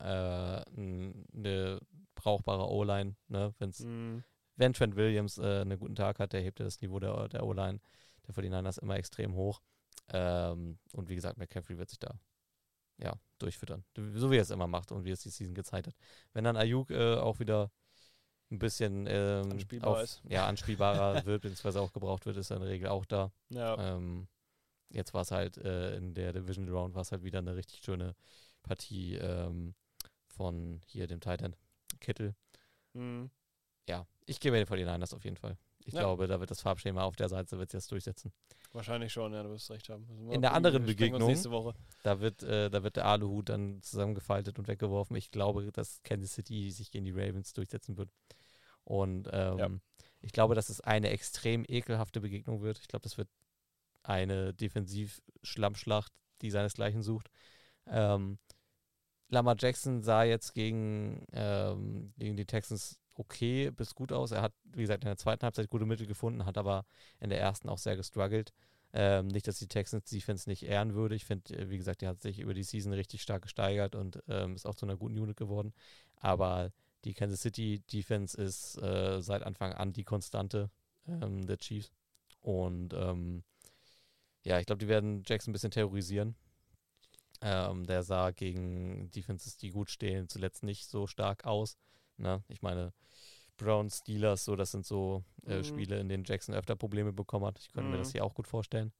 eine 0.76 1.80
brauchbare 2.14 2.68
O-Line, 2.68 3.14
ne? 3.28 3.54
Wenn's, 3.58 3.80
Mhm. 3.80 4.24
wenn 4.56 4.72
Trent 4.72 4.96
Williams 4.96 5.38
äh, 5.38 5.60
einen 5.60 5.78
guten 5.78 5.94
Tag 5.94 6.18
hat, 6.18 6.32
der 6.32 6.40
hebt 6.40 6.60
er 6.60 6.64
das 6.64 6.80
Niveau 6.80 6.98
der, 6.98 7.28
der 7.28 7.44
O-Line 7.44 7.80
der 8.26 8.34
49ers 8.34 8.80
immer 8.80 8.96
extrem 8.96 9.34
hoch. 9.34 9.60
Ähm, 10.08 10.78
und 10.92 11.08
wie 11.08 11.14
gesagt, 11.14 11.38
McCaffrey 11.38 11.78
wird 11.78 11.90
sich 11.90 11.98
da 11.98 12.18
ja, 12.98 13.12
durchfüttern. 13.38 13.84
So 14.14 14.30
wie 14.30 14.36
er 14.36 14.42
es 14.42 14.50
immer 14.50 14.66
macht 14.66 14.90
und 14.90 15.04
wie 15.04 15.10
es 15.10 15.20
die 15.20 15.30
Season 15.30 15.54
gezeigt 15.54 15.86
hat. 15.88 15.94
Wenn 16.32 16.44
dann 16.44 16.56
Ayuk 16.56 16.90
äh, 16.90 17.16
auch 17.16 17.38
wieder 17.38 17.70
ein 18.50 18.58
bisschen 18.58 19.06
ähm, 19.08 19.50
Anspielbar 19.52 19.90
auf, 19.90 20.02
ist. 20.02 20.22
ja, 20.28 20.46
anspielbarer 20.46 21.24
wird, 21.26 21.42
beziehungsweise 21.42 21.80
auch 21.80 21.92
gebraucht 21.92 22.26
wird, 22.26 22.36
ist 22.36 22.50
in 22.50 22.60
der 22.60 22.68
Regel 22.68 22.88
auch 22.88 23.04
da. 23.04 23.32
Ja. 23.48 23.96
Ähm, 23.96 24.28
jetzt 24.90 25.14
war 25.14 25.22
es 25.22 25.30
halt 25.30 25.56
äh, 25.58 25.96
in 25.96 26.14
der 26.14 26.32
Division 26.32 26.68
Round 26.68 26.94
war 26.94 27.02
es 27.02 27.12
halt 27.12 27.24
wieder 27.24 27.40
eine 27.40 27.56
richtig 27.56 27.80
schöne 27.84 28.14
Partie 28.62 29.16
ähm, 29.16 29.74
von 30.28 30.80
hier 30.86 31.06
dem 31.06 31.20
Titan 31.20 31.56
Kittel. 32.00 32.34
Mhm. 32.92 33.30
Ja, 33.88 34.06
ich 34.26 34.40
gebe 34.40 34.56
den 34.56 34.66
49ers 34.66 35.14
auf 35.14 35.24
jeden 35.24 35.36
Fall. 35.36 35.56
Ich 35.88 35.94
Ja. 35.94 36.00
glaube, 36.00 36.26
da 36.26 36.40
wird 36.40 36.50
das 36.50 36.60
Farbschema 36.62 37.04
auf 37.04 37.14
der 37.14 37.28
Seite 37.28 37.58
wird 37.58 37.70
sich 37.70 37.78
das 37.78 37.86
durchsetzen. 37.86 38.32
Wahrscheinlich 38.72 39.12
schon, 39.12 39.32
ja, 39.32 39.44
du 39.44 39.50
wirst 39.50 39.70
recht 39.70 39.88
haben. 39.88 40.04
Also 40.10 40.32
In 40.32 40.42
der 40.42 40.52
anderen 40.52 40.84
Begegnung- 40.84 41.28
nächste 41.28 41.52
Woche. 41.52 41.74
Da 42.02 42.20
wird, 42.20 42.42
äh, 42.42 42.68
da 42.70 42.82
wird 42.82 42.96
der 42.96 43.06
Aluhut 43.06 43.48
dann 43.50 43.80
zusammengefaltet 43.82 44.58
und 44.58 44.66
weggeworfen. 44.66 45.14
Ich 45.14 45.30
glaube, 45.30 45.70
dass 45.70 46.02
Kansas 46.02 46.32
City 46.34 46.72
sich 46.72 46.90
gegen 46.90 47.04
die 47.04 47.12
Ravens 47.12 47.52
durchsetzen 47.52 47.96
wird. 47.96 48.10
Und 48.82 49.28
ähm, 49.32 49.58
Ja. 49.58 49.70
ich 50.22 50.32
glaube, 50.32 50.56
dass 50.56 50.70
es 50.70 50.80
eine 50.80 51.10
extrem 51.10 51.64
ekelhafte 51.68 52.20
Begegnung 52.20 52.62
wird. 52.62 52.78
Ich 52.80 52.88
glaube, 52.88 53.04
das 53.04 53.16
wird 53.16 53.28
eine 54.02 54.52
Defensiv-Schlammschlacht, 54.54 56.12
die 56.42 56.50
seinesgleichen 56.50 57.02
sucht. 57.04 57.30
Ähm, 57.86 58.38
Lamar 59.28 59.54
Jackson 59.58 60.02
sah 60.02 60.24
jetzt 60.24 60.52
gegen, 60.52 61.24
ähm, 61.32 62.12
gegen 62.18 62.36
die 62.36 62.44
Texans 62.46 62.98
okay 63.18 63.70
bis 63.70 63.94
gut 63.94 64.12
aus. 64.12 64.30
Er 64.30 64.42
hat, 64.42 64.52
wie 64.64 64.82
gesagt, 64.82 65.04
in 65.04 65.08
der 65.08 65.16
zweiten 65.16 65.42
Halbzeit 65.42 65.68
gute 65.68 65.86
Mittel 65.86 66.06
gefunden, 66.06 66.44
hat 66.44 66.58
aber 66.58 66.84
in 67.20 67.30
der 67.30 67.40
ersten 67.40 67.68
auch 67.68 67.78
sehr 67.78 67.96
gestruggelt. 67.96 68.52
Ähm, 68.92 69.26
nicht, 69.28 69.46
dass 69.46 69.58
die 69.58 69.68
Texans 69.68 70.08
Defense 70.08 70.48
nicht 70.48 70.62
ehren 70.62 70.94
würde. 70.94 71.14
Ich 71.14 71.24
finde, 71.24 71.54
äh, 71.54 71.70
wie 71.70 71.76
gesagt, 71.76 72.00
die 72.00 72.06
hat 72.06 72.20
sich 72.20 72.38
über 72.38 72.54
die 72.54 72.62
Season 72.62 72.92
richtig 72.92 73.22
stark 73.22 73.42
gesteigert 73.42 73.94
und 73.94 74.22
ähm, 74.28 74.54
ist 74.54 74.66
auch 74.66 74.74
zu 74.74 74.86
einer 74.86 74.96
guten 74.96 75.18
Unit 75.18 75.36
geworden. 75.36 75.74
Aber 76.16 76.72
die 77.04 77.14
Kansas 77.14 77.42
City 77.42 77.82
Defense 77.92 78.40
ist 78.40 78.80
äh, 78.82 79.20
seit 79.20 79.42
Anfang 79.42 79.72
an 79.72 79.92
die 79.92 80.04
Konstante 80.04 80.70
ähm, 81.08 81.46
der 81.46 81.58
Chiefs. 81.58 81.92
Und 82.40 82.94
ähm, 82.94 83.42
ja, 84.44 84.60
ich 84.60 84.66
glaube, 84.66 84.78
die 84.78 84.88
werden 84.88 85.22
Jackson 85.26 85.50
ein 85.50 85.52
bisschen 85.52 85.72
terrorisieren. 85.72 86.36
Ähm, 87.42 87.84
der 87.86 88.02
sah 88.02 88.30
gegen 88.30 89.10
Defenses, 89.10 89.58
die 89.58 89.70
gut 89.70 89.90
stehen, 89.90 90.28
zuletzt 90.28 90.62
nicht 90.62 90.86
so 90.88 91.06
stark 91.06 91.44
aus. 91.44 91.76
Ne? 92.18 92.42
Ich 92.48 92.62
meine, 92.62 92.92
Browns, 93.56 93.98
Steelers, 93.98 94.44
so, 94.44 94.54
das 94.56 94.70
sind 94.72 94.84
so 94.86 95.24
äh, 95.46 95.58
Mhm. 95.58 95.64
Spiele, 95.64 95.98
in 96.00 96.08
denen 96.08 96.24
Jackson 96.24 96.54
öfter 96.54 96.76
Probleme 96.76 97.12
bekommen 97.12 97.46
hat. 97.46 97.58
Ich 97.58 97.72
könnte 97.72 97.90
mir 97.90 97.96
Mhm. 97.96 98.00
das 98.02 98.12
hier 98.12 98.24
auch 98.24 98.34
gut 98.34 98.46
vorstellen. 98.48 98.92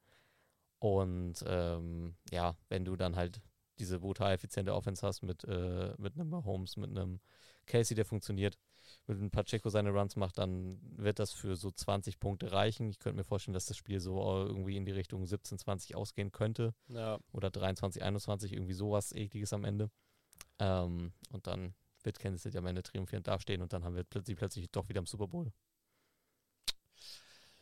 Und 0.78 1.42
ähm, 1.46 2.16
ja, 2.30 2.56
wenn 2.68 2.84
du 2.84 2.96
dann 2.96 3.16
halt 3.16 3.40
diese 3.78 4.00
brutal 4.00 4.32
effiziente 4.32 4.74
Offense 4.74 5.06
hast 5.06 5.22
mit, 5.22 5.44
äh, 5.44 5.94
mit 5.98 6.14
einem 6.14 6.30
Mahomes, 6.30 6.76
mit 6.76 6.90
einem 6.90 7.20
Casey, 7.66 7.94
der 7.94 8.04
funktioniert, 8.04 8.58
wenn 9.06 9.30
Pacheco 9.30 9.68
seine 9.68 9.90
Runs 9.90 10.16
macht, 10.16 10.38
dann 10.38 10.78
wird 10.96 11.18
das 11.18 11.32
für 11.32 11.56
so 11.56 11.70
20 11.70 12.20
Punkte 12.20 12.52
reichen. 12.52 12.88
Ich 12.90 12.98
könnte 12.98 13.16
mir 13.16 13.24
vorstellen, 13.24 13.54
dass 13.54 13.66
das 13.66 13.76
Spiel 13.76 14.00
so 14.00 14.20
irgendwie 14.22 14.76
in 14.76 14.84
die 14.84 14.92
Richtung 14.92 15.26
17, 15.26 15.58
20 15.58 15.96
ausgehen 15.96 16.30
könnte. 16.30 16.74
Ja. 16.88 17.18
Oder 17.32 17.50
23, 17.50 18.02
21, 18.02 18.52
irgendwie 18.52 18.72
sowas 18.74 19.12
ekliges 19.12 19.52
am 19.52 19.64
Ende. 19.64 19.90
Ähm, 20.58 21.12
und 21.32 21.46
dann 21.46 21.74
wird 22.06 22.18
Kansas 22.18 22.42
City 22.42 22.56
am 22.58 22.66
Ende 22.66 22.82
triumphierend 22.82 23.26
dastehen 23.26 23.60
und 23.60 23.72
dann 23.72 23.84
haben 23.84 23.96
wir 23.96 24.04
plötzlich, 24.04 24.36
plötzlich 24.36 24.70
doch 24.70 24.88
wieder 24.88 25.00
im 25.00 25.06
Super 25.06 25.26
Bowl. 25.28 25.52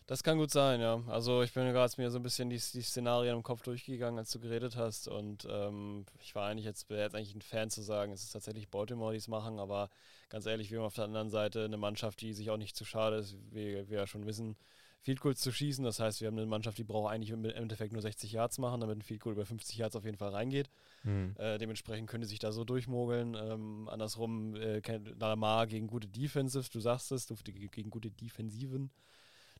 Das 0.06 0.22
kann 0.22 0.36
gut 0.36 0.50
sein, 0.50 0.82
ja. 0.82 1.02
Also 1.06 1.42
ich 1.42 1.54
bin 1.54 1.64
gerade 1.72 1.94
mir 1.96 2.10
so 2.10 2.18
ein 2.18 2.22
bisschen 2.22 2.50
die, 2.50 2.56
die 2.58 2.82
Szenarien 2.82 3.36
im 3.36 3.42
Kopf 3.42 3.62
durchgegangen, 3.62 4.18
als 4.18 4.30
du 4.30 4.38
geredet 4.38 4.76
hast. 4.76 5.08
Und 5.08 5.48
ähm, 5.50 6.04
ich 6.20 6.34
war 6.34 6.50
eigentlich 6.50 6.66
jetzt, 6.66 6.90
jetzt 6.90 7.14
eigentlich 7.14 7.34
ein 7.34 7.40
Fan 7.40 7.70
zu 7.70 7.80
sagen, 7.80 8.12
es 8.12 8.22
ist 8.22 8.32
tatsächlich 8.32 8.68
Baltimore, 8.68 9.12
die 9.12 9.18
es 9.18 9.28
machen, 9.28 9.58
aber 9.58 9.88
ganz 10.28 10.44
ehrlich, 10.44 10.70
wir 10.70 10.78
haben 10.78 10.86
auf 10.86 10.94
der 10.94 11.04
anderen 11.04 11.30
Seite 11.30 11.64
eine 11.64 11.78
Mannschaft, 11.78 12.20
die 12.20 12.34
sich 12.34 12.50
auch 12.50 12.58
nicht 12.58 12.76
zu 12.76 12.84
schade 12.84 13.16
ist, 13.16 13.34
wie 13.50 13.88
wir 13.88 13.98
ja 13.98 14.06
schon 14.06 14.26
wissen, 14.26 14.56
Field 15.04 15.20
Goals 15.20 15.40
zu 15.40 15.52
schießen. 15.52 15.84
Das 15.84 16.00
heißt, 16.00 16.22
wir 16.22 16.28
haben 16.28 16.38
eine 16.38 16.46
Mannschaft, 16.46 16.78
die 16.78 16.84
braucht 16.84 17.12
eigentlich 17.12 17.30
im 17.30 17.44
Endeffekt 17.44 17.92
nur 17.92 18.00
60 18.00 18.32
Yards 18.32 18.56
machen, 18.56 18.80
damit 18.80 18.96
ein 18.98 19.02
Field 19.02 19.20
Goal 19.20 19.34
über 19.34 19.44
50 19.44 19.76
Yards 19.76 19.96
auf 19.96 20.04
jeden 20.06 20.16
Fall 20.16 20.30
reingeht. 20.30 20.70
Hm. 21.02 21.34
Äh, 21.36 21.58
dementsprechend 21.58 22.08
könnte 22.08 22.26
sich 22.26 22.38
da 22.38 22.52
so 22.52 22.64
durchmogeln. 22.64 23.34
Ähm, 23.34 23.88
andersrum, 23.90 24.56
äh, 24.56 24.80
Lamar 25.20 25.66
gegen 25.66 25.88
gute 25.88 26.08
Defensive, 26.08 26.70
du 26.72 26.80
sagst 26.80 27.12
es, 27.12 27.26
du, 27.26 27.34
gegen 27.34 27.90
gute 27.90 28.10
Defensiven. 28.10 28.90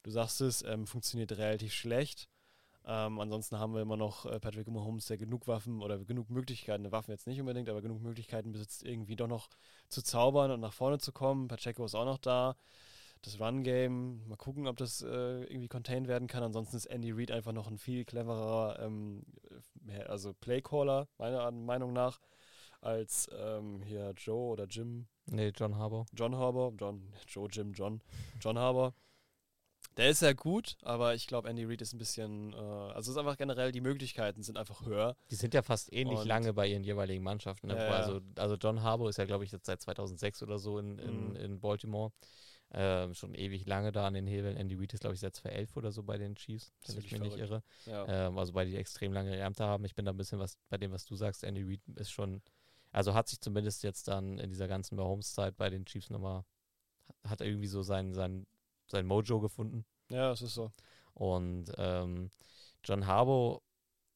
Du 0.03 0.11
sagst 0.11 0.41
es, 0.41 0.63
ähm, 0.63 0.87
funktioniert 0.87 1.33
relativ 1.33 1.75
schlecht. 1.75 2.31
Ähm, 2.87 3.21
ansonsten 3.21 3.59
haben 3.59 3.75
wir 3.75 3.83
immer 3.83 3.99
noch 3.99 4.25
äh, 4.25 4.41
Patrick 4.41 4.69
Mahomes, 4.69 5.07
der 5.07 5.19
genug 5.19 5.47
Waffen 5.47 5.83
oder 5.83 5.99
genug 5.99 6.31
Möglichkeiten, 6.31 6.91
Waffen 6.91 7.11
jetzt 7.11 7.27
nicht 7.27 7.41
unbedingt, 7.41 7.69
aber 7.69 7.83
genug 7.83 8.01
Möglichkeiten 8.01 8.53
besitzt, 8.53 8.83
irgendwie 8.83 9.17
doch 9.17 9.29
noch 9.29 9.51
zu 9.91 10.03
zaubern 10.03 10.51
und 10.51 10.61
nach 10.61 10.73
vorne 10.73 10.99
zu 10.99 11.13
kommen. 11.13 11.49
Pacheco 11.49 11.85
ist 11.85 11.95
auch 11.95 12.07
noch 12.07 12.19
da. 12.19 12.57
Das 13.25 13.41
Run-Game, 13.41 14.29
mal 14.29 14.37
gucken, 14.37 14.67
ob 14.67 14.77
das 14.77 15.01
äh, 15.01 15.45
irgendwie 15.45 15.69
contained 15.69 16.09
werden 16.09 16.29
kann. 16.29 16.43
Ansonsten 16.43 16.77
ist 16.77 16.85
Andy 16.87 17.11
Reid 17.11 17.31
einfach 17.31 17.53
noch 17.53 17.69
ein 17.69 17.79
viel 17.79 18.05
cleverer 18.05 18.79
ähm, 18.81 19.25
also 20.07 20.35
Playcaller, 20.35 21.09
meiner 21.17 21.51
Meinung 21.51 21.95
nach, 21.95 22.21
als 22.83 23.31
ähm, 23.35 23.81
hier 23.83 24.13
Joe 24.17 24.53
oder 24.53 24.65
Jim. 24.67 25.07
Nee, 25.27 25.53
John 25.57 25.77
Harbour. 25.79 26.05
John 26.13 26.37
Harbour, 26.37 26.75
John, 26.79 27.15
Joe, 27.27 27.49
Jim, 27.51 27.73
John. 27.73 28.03
John 28.41 28.59
Harbour. 28.59 28.93
Der 29.97 30.11
ist 30.11 30.23
ja 30.23 30.33
gut, 30.33 30.77
aber 30.83 31.15
ich 31.15 31.27
glaube, 31.27 31.49
Andy 31.49 31.65
Reid 31.65 31.81
ist 31.81 31.95
ein 31.95 31.99
bisschen, 31.99 32.53
äh, 32.53 32.57
also 32.57 32.99
es 33.01 33.09
ist 33.09 33.17
einfach 33.17 33.37
generell, 33.39 33.71
die 33.73 33.81
Möglichkeiten 33.81 34.43
sind 34.43 34.59
einfach 34.59 34.85
höher. 34.85 35.17
Die 35.31 35.37
sind 35.37 35.55
ja 35.55 35.63
fast 35.63 35.93
ähnlich 35.93 36.19
Und- 36.19 36.27
lange 36.27 36.53
bei 36.53 36.67
ihren 36.67 36.83
jeweiligen 36.85 37.23
Mannschaften. 37.23 37.69
Ne? 37.69 37.77
Ja. 37.77 37.89
Also, 37.91 38.21
also 38.37 38.57
John 38.57 38.83
Harbour 38.83 39.09
ist 39.09 39.17
ja, 39.19 39.25
glaube 39.25 39.45
ich, 39.45 39.53
jetzt 39.53 39.67
seit 39.67 39.81
2006 39.81 40.43
oder 40.43 40.59
so 40.59 40.79
in, 40.79 40.99
in, 40.99 41.29
Mhm. 41.31 41.37
in 41.37 41.61
Baltimore. 41.61 42.13
Ähm, 42.77 43.15
schon 43.15 43.35
ewig 43.35 43.67
lange 43.67 43.93
da 43.93 44.07
an 44.07 44.15
den 44.15 44.27
Hebeln. 44.27 44.57
Andy 44.57 44.75
Reid 44.75 44.93
ist, 44.95 45.01
glaube 45.01 45.15
ich, 45.15 45.21
seit 45.21 45.37
2011 45.37 45.77
oder 45.77 45.93
so 45.93 46.03
bei 46.03 46.19
den 46.19 46.35
Chiefs, 46.35 46.73
wenn 46.87 46.99
ich 46.99 47.13
mich 47.13 47.21
nicht 47.21 47.37
irre. 47.37 47.63
Ja. 47.87 48.27
Ähm, 48.27 48.37
also 48.37 48.53
weil 48.55 48.67
die 48.67 48.77
extrem 48.77 49.13
lange 49.13 49.37
Ämter 49.37 49.67
haben. 49.67 49.85
Ich 49.85 49.95
bin 49.95 50.05
da 50.05 50.11
ein 50.11 50.17
bisschen 50.17 50.41
was 50.41 50.59
bei 50.69 50.77
dem, 50.77 50.91
was 50.91 51.05
du 51.05 51.15
sagst. 51.15 51.45
Andy 51.45 51.63
Reid 51.63 51.81
ist 51.97 52.11
schon, 52.11 52.43
also 52.91 53.15
hat 53.15 53.29
sich 53.29 53.41
zumindest 53.41 53.85
jetzt 53.85 54.09
dann 54.09 54.39
in 54.39 54.51
dieser 54.51 54.67
ganzen 54.67 54.97
Mahomes-Zeit 54.97 55.57
bei 55.57 55.71
den 55.71 55.87
Chiefs 55.87 56.11
nochmal, 56.11 56.45
hat 57.25 57.41
er 57.41 57.47
irgendwie 57.47 57.69
so 57.69 57.83
sein, 57.83 58.13
sein, 58.13 58.47
sein 58.87 59.07
Mojo 59.07 59.39
gefunden. 59.39 59.85
ja, 60.09 60.33
es 60.33 60.43
ist 60.43 60.55
so. 60.55 60.73
Und 61.13 61.67
ähm, 61.79 62.31
John 62.83 63.07
Harbaugh 63.07 63.61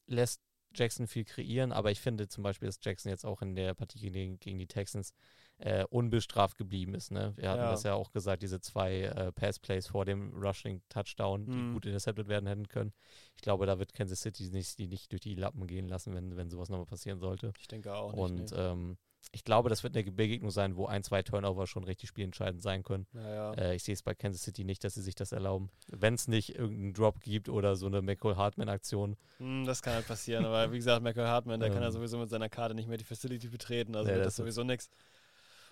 lässt 0.06 0.42
Jackson 0.74 1.06
viel 1.06 1.24
kreieren, 1.24 1.72
aber 1.72 1.90
ich 1.90 2.00
finde 2.00 2.28
zum 2.28 2.42
Beispiel, 2.42 2.66
dass 2.66 2.80
Jackson 2.82 3.10
jetzt 3.10 3.24
auch 3.24 3.40
in 3.40 3.54
der 3.54 3.74
Partie 3.74 4.10
gegen, 4.10 4.38
gegen 4.40 4.58
die 4.58 4.66
Texans 4.66 5.12
äh, 5.58 5.84
unbestraft 5.90 6.56
geblieben 6.56 6.94
ist. 6.94 7.10
Ne? 7.10 7.32
Wir 7.36 7.50
hatten 7.50 7.60
Ja. 7.62 7.70
das 7.70 7.82
ja 7.82 7.94
auch 7.94 8.12
gesagt, 8.12 8.42
diese 8.42 8.60
zwei 8.60 9.02
äh, 9.02 9.32
Pass-Plays 9.32 9.88
vor 9.88 10.04
dem 10.04 10.32
Rushing-Touchdown, 10.34 11.46
die 11.46 11.52
Mhm. 11.56 11.72
gut 11.74 11.86
intercepted 11.86 12.28
werden 12.28 12.46
hätten 12.46 12.68
können. 12.68 12.92
Ich 13.36 13.42
glaube, 13.42 13.66
da 13.66 13.78
wird 13.78 13.92
Kansas 13.92 14.20
City 14.20 14.50
nicht, 14.50 14.78
die 14.78 14.86
nicht 14.88 15.10
durch 15.12 15.20
die 15.22 15.34
Lappen 15.34 15.66
gehen 15.66 15.88
lassen, 15.88 16.14
wenn, 16.14 16.36
wenn 16.36 16.50
sowas 16.50 16.68
nochmal 16.68 16.86
passieren 16.86 17.18
sollte. 17.18 17.52
Ich 17.58 17.68
denke 17.68 17.94
auch 17.94 18.12
nicht. 18.12 18.20
Und 18.20 18.50
nee. 18.52 18.56
ähm, 18.56 18.96
ich 19.32 19.42
glaube, 19.44 19.68
das 19.68 19.82
wird 19.82 19.96
eine 19.96 20.10
Begegnung 20.12 20.50
sein, 20.52 20.76
wo 20.76 20.86
ein, 20.86 21.02
zwei 21.02 21.22
Turnover 21.22 21.66
schon 21.66 21.82
richtig 21.84 22.08
spielentscheidend 22.08 22.62
sein 22.62 22.82
können. 22.84 23.06
naja. 23.12 23.52
Äh, 23.54 23.74
ich 23.74 23.82
sehe 23.82 23.92
es 23.94 24.02
bei 24.02 24.14
Kansas 24.14 24.42
City 24.42 24.64
nicht, 24.64 24.84
dass 24.84 24.94
sie 24.94 25.02
sich 25.02 25.16
das 25.16 25.32
erlauben. 25.32 25.70
Wenn 25.88 26.14
es 26.14 26.28
nicht 26.28 26.54
irgendeinen 26.54 26.94
Drop 26.94 27.20
gibt 27.20 27.48
oder 27.48 27.74
so 27.76 27.86
eine 27.86 28.00
McCall 28.00 28.36
Hartman-Aktion. 28.36 29.16
Hm, 29.38 29.64
das 29.66 29.82
kann 29.82 29.94
halt 29.94 30.06
passieren, 30.06 30.44
aber 30.44 30.70
wie 30.72 30.76
gesagt, 30.78 31.02
Michael 31.02 31.26
Hartman, 31.26 31.58
der 31.60 31.68
kann 31.80 31.82
ja 31.82 31.88
Ähm. 31.88 31.92
sowieso 31.92 32.16
mit 32.18 32.30
seiner 32.30 32.48
Karte 32.48 32.74
nicht 32.76 32.88
mehr 32.88 32.96
die 32.96 33.04
Facility 33.04 33.48
betreten, 33.48 33.96
also 33.96 34.06
Nee, 34.08 34.14
wird 34.14 34.24
das 34.24 34.34
das 34.36 34.36
sowieso 34.36 34.62
nichts. 34.62 34.88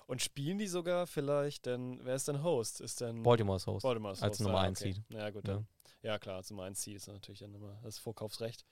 Und 0.07 0.23
spielen 0.23 0.59
die 0.59 0.69
sogar 0.69 1.07
vielleicht, 1.07 1.67
denn 1.67 2.01
wer 2.05 2.15
ist 2.15 2.29
denn 2.29 2.43
Host? 2.43 2.81
Ist 2.81 3.01
denn 3.01 3.23
Baltimore's 3.23 3.67
Host. 3.67 3.83
Baltimore's 3.83 4.23
als 4.23 4.39
Host, 4.39 4.41
Nummer 4.43 4.61
ah, 4.61 4.63
eins 4.63 4.81
okay. 4.81 4.93
Seed. 4.93 5.05
Ja, 5.09 5.31
gut, 5.31 5.49
Ja. 5.49 5.55
dann. 5.55 5.67
Ja, 6.03 6.19
klar, 6.21 6.37
als 6.37 6.51
Nummer 6.51 6.63
1 6.65 6.81
Seed 6.81 6.97
ist 6.97 7.09
natürlich 7.09 7.41
dann 7.41 7.53
immer 7.53 7.81
das 7.83 7.99
Vorkaufsrecht. 7.99 8.65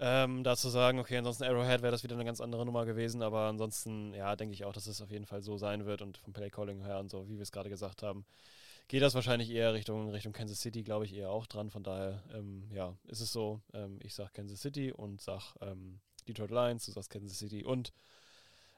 Ähm, 0.00 0.42
da 0.42 0.56
zu 0.56 0.68
sagen, 0.68 0.98
okay, 0.98 1.16
ansonsten 1.16 1.44
Arrowhead 1.44 1.80
wäre 1.80 1.92
das 1.92 2.02
wieder 2.02 2.16
eine 2.16 2.24
ganz 2.24 2.40
andere 2.40 2.66
Nummer 2.66 2.84
gewesen, 2.84 3.22
aber 3.22 3.42
ansonsten, 3.42 4.12
ja, 4.12 4.34
denke 4.34 4.52
ich 4.52 4.64
auch, 4.64 4.72
dass 4.72 4.88
es 4.88 5.00
auf 5.00 5.12
jeden 5.12 5.26
Fall 5.26 5.42
so 5.42 5.56
sein 5.58 5.86
wird 5.86 6.02
und 6.02 6.18
vom 6.18 6.32
Playcalling 6.32 6.82
her 6.82 6.98
und 6.98 7.08
so, 7.08 7.28
wie 7.28 7.36
wir 7.36 7.42
es 7.42 7.52
gerade 7.52 7.70
gesagt 7.70 8.02
haben, 8.02 8.26
geht 8.88 9.00
das 9.00 9.14
wahrscheinlich 9.14 9.48
eher 9.50 9.72
Richtung, 9.74 10.10
Richtung 10.10 10.32
Kansas 10.32 10.60
City, 10.60 10.82
glaube 10.82 11.04
ich, 11.04 11.14
eher 11.14 11.30
auch 11.30 11.46
dran. 11.46 11.70
Von 11.70 11.84
daher, 11.84 12.22
ähm, 12.34 12.68
ja, 12.72 12.96
ist 13.04 13.20
es 13.20 13.32
so, 13.32 13.60
ähm, 13.72 13.98
ich 14.02 14.12
sage 14.14 14.30
Kansas 14.34 14.60
City 14.60 14.92
und 14.92 15.20
sage 15.20 15.44
ähm, 15.60 16.00
Detroit 16.28 16.50
Lions, 16.50 16.84
du 16.84 16.92
sagst 16.92 17.10
Kansas 17.10 17.38
City 17.38 17.64
und 17.64 17.92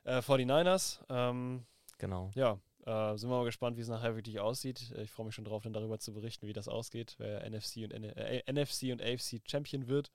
äh, 0.05 0.19
49ers. 0.19 1.01
Genau. 1.99 2.31
ja, 2.35 2.59
äh, 2.87 3.17
sind 3.19 3.29
wir 3.29 3.37
mal 3.37 3.45
gespannt, 3.45 3.77
wie 3.77 3.81
es 3.83 3.89
nachher 3.89 4.15
wirklich 4.15 4.41
aussieht. 4.41 4.93
Äh, 4.97 5.03
Ich 5.03 5.11
freue 5.11 5.27
mich 5.27 5.35
schon 5.35 5.45
drauf, 5.45 5.63
dann 5.63 5.73
darüber 5.73 5.99
zu 5.99 6.13
berichten, 6.13 6.47
wie 6.47 6.53
das 6.53 6.69
ausgeht, 6.69 7.17
wer 7.19 7.49
NFC 7.49 7.79
und, 7.85 7.93
N 7.93 8.05
äh, 8.05 8.43
NFC 8.51 8.93
und 8.93 9.03
AFC 9.03 9.41
Champion 9.47 9.89
wird 9.89 10.11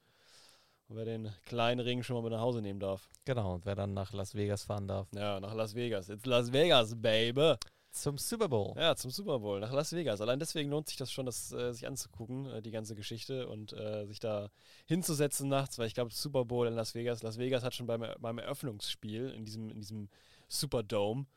und 0.87 0.95
wer 0.97 1.05
den 1.05 1.31
kleinen 1.45 1.79
Ring 1.79 2.03
schon 2.03 2.15
mal 2.15 2.23
mit 2.23 2.31
nach 2.31 2.41
Hause 2.41 2.61
nehmen 2.61 2.79
darf. 2.79 3.09
Genau. 3.25 3.53
Und 3.55 3.65
wer 3.65 3.75
dann 3.75 3.93
nach 3.93 4.13
Las 4.13 4.33
Vegas 4.35 4.63
fahren 4.63 4.87
darf. 4.87 5.07
Ja, 5.13 5.39
nach 5.39 5.53
Las 5.53 5.75
Vegas. 5.75 6.09
It's 6.09 6.25
Las 6.25 6.51
Vegas, 6.51 6.95
Baby. 6.99 7.55
Zum 7.91 8.17
Super 8.17 8.49
Bowl. 8.49 8.73
Ja, 8.75 8.95
zum 8.95 9.11
Super 9.11 9.37
Bowl, 9.37 9.59
nach 9.59 9.71
Las 9.71 9.93
Vegas. 9.93 10.19
Allein 10.19 10.39
deswegen 10.39 10.71
lohnt 10.71 10.87
sich 10.87 10.97
das 10.97 11.11
schon, 11.11 11.27
das 11.27 11.51
äh, 11.51 11.73
sich 11.73 11.85
anzugucken, 11.85 12.47
äh, 12.47 12.61
die 12.63 12.71
ganze 12.71 12.95
Geschichte 12.95 13.47
und 13.47 13.71
äh, 13.73 14.07
sich 14.07 14.19
da 14.19 14.49
hinzusetzen 14.87 15.47
nachts, 15.47 15.77
weil 15.77 15.85
ich 15.85 15.93
glaube, 15.93 16.11
Super 16.11 16.43
Bowl 16.43 16.65
in 16.65 16.73
Las 16.73 16.95
Vegas, 16.95 17.21
Las 17.21 17.37
Vegas 17.37 17.63
hat 17.63 17.75
schon 17.75 17.85
beim, 17.85 18.03
beim 18.19 18.39
Eröffnungsspiel 18.39 19.29
in 19.29 19.45
diesem, 19.45 19.69
in 19.69 19.79
diesem 19.79 20.09
Superdome 20.47 21.27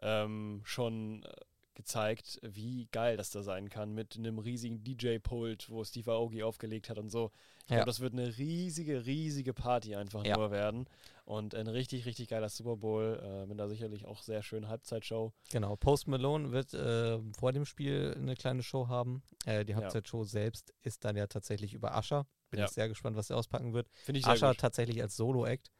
ähm, 0.00 0.60
schon 0.64 1.22
äh, 1.22 1.28
gezeigt, 1.74 2.40
wie 2.42 2.88
geil 2.90 3.18
das 3.18 3.28
da 3.30 3.42
sein 3.42 3.68
kann 3.68 3.92
mit 3.92 4.16
einem 4.16 4.38
riesigen 4.38 4.82
DJ-Pult, 4.82 5.68
wo 5.68 5.84
Steve 5.84 6.10
Aoki 6.10 6.42
aufgelegt 6.42 6.88
hat 6.88 6.98
und 6.98 7.10
so. 7.10 7.30
Ich 7.66 7.70
Ja. 7.70 7.76
glaube, 7.76 7.86
das 7.90 8.00
wird 8.00 8.14
eine 8.14 8.38
riesige, 8.38 9.04
riesige 9.04 9.52
Party 9.52 9.94
einfach 9.94 10.24
Ja. 10.24 10.36
nur 10.38 10.50
werden 10.50 10.86
und 11.26 11.54
ein 11.54 11.66
richtig, 11.66 12.06
richtig 12.06 12.28
geiler 12.28 12.48
Super 12.48 12.76
Bowl 12.76 13.20
äh, 13.22 13.44
mit 13.46 13.60
da 13.60 13.68
sicherlich 13.68 14.06
auch 14.06 14.22
sehr 14.22 14.42
schönen 14.42 14.68
Halbzeitshow. 14.68 15.34
Genau. 15.50 15.76
Post 15.76 16.08
Malone 16.08 16.50
wird 16.50 16.72
äh, 16.72 17.18
vor 17.38 17.52
dem 17.52 17.66
Spiel 17.66 18.14
eine 18.16 18.36
kleine 18.36 18.62
Show 18.62 18.88
haben. 18.88 19.22
Äh, 19.44 19.66
die 19.66 19.72
Ja. 19.72 19.78
Halbzeitshow 19.78 20.24
selbst 20.24 20.72
ist 20.82 21.04
dann 21.04 21.14
ja 21.16 21.26
tatsächlich 21.26 21.74
über 21.74 21.94
Ascher. 21.94 22.26
Bin 22.48 22.60
Ja. 22.60 22.64
ich 22.66 22.70
sehr 22.72 22.88
gespannt, 22.88 23.16
was 23.16 23.28
er 23.28 23.36
auspacken 23.36 23.74
wird. 23.74 23.88
Finde 24.04 24.20
ich 24.20 24.26
Ascher 24.26 24.54
tatsächlich 24.54 25.02
als 25.02 25.14
Solo-Act. 25.16 25.70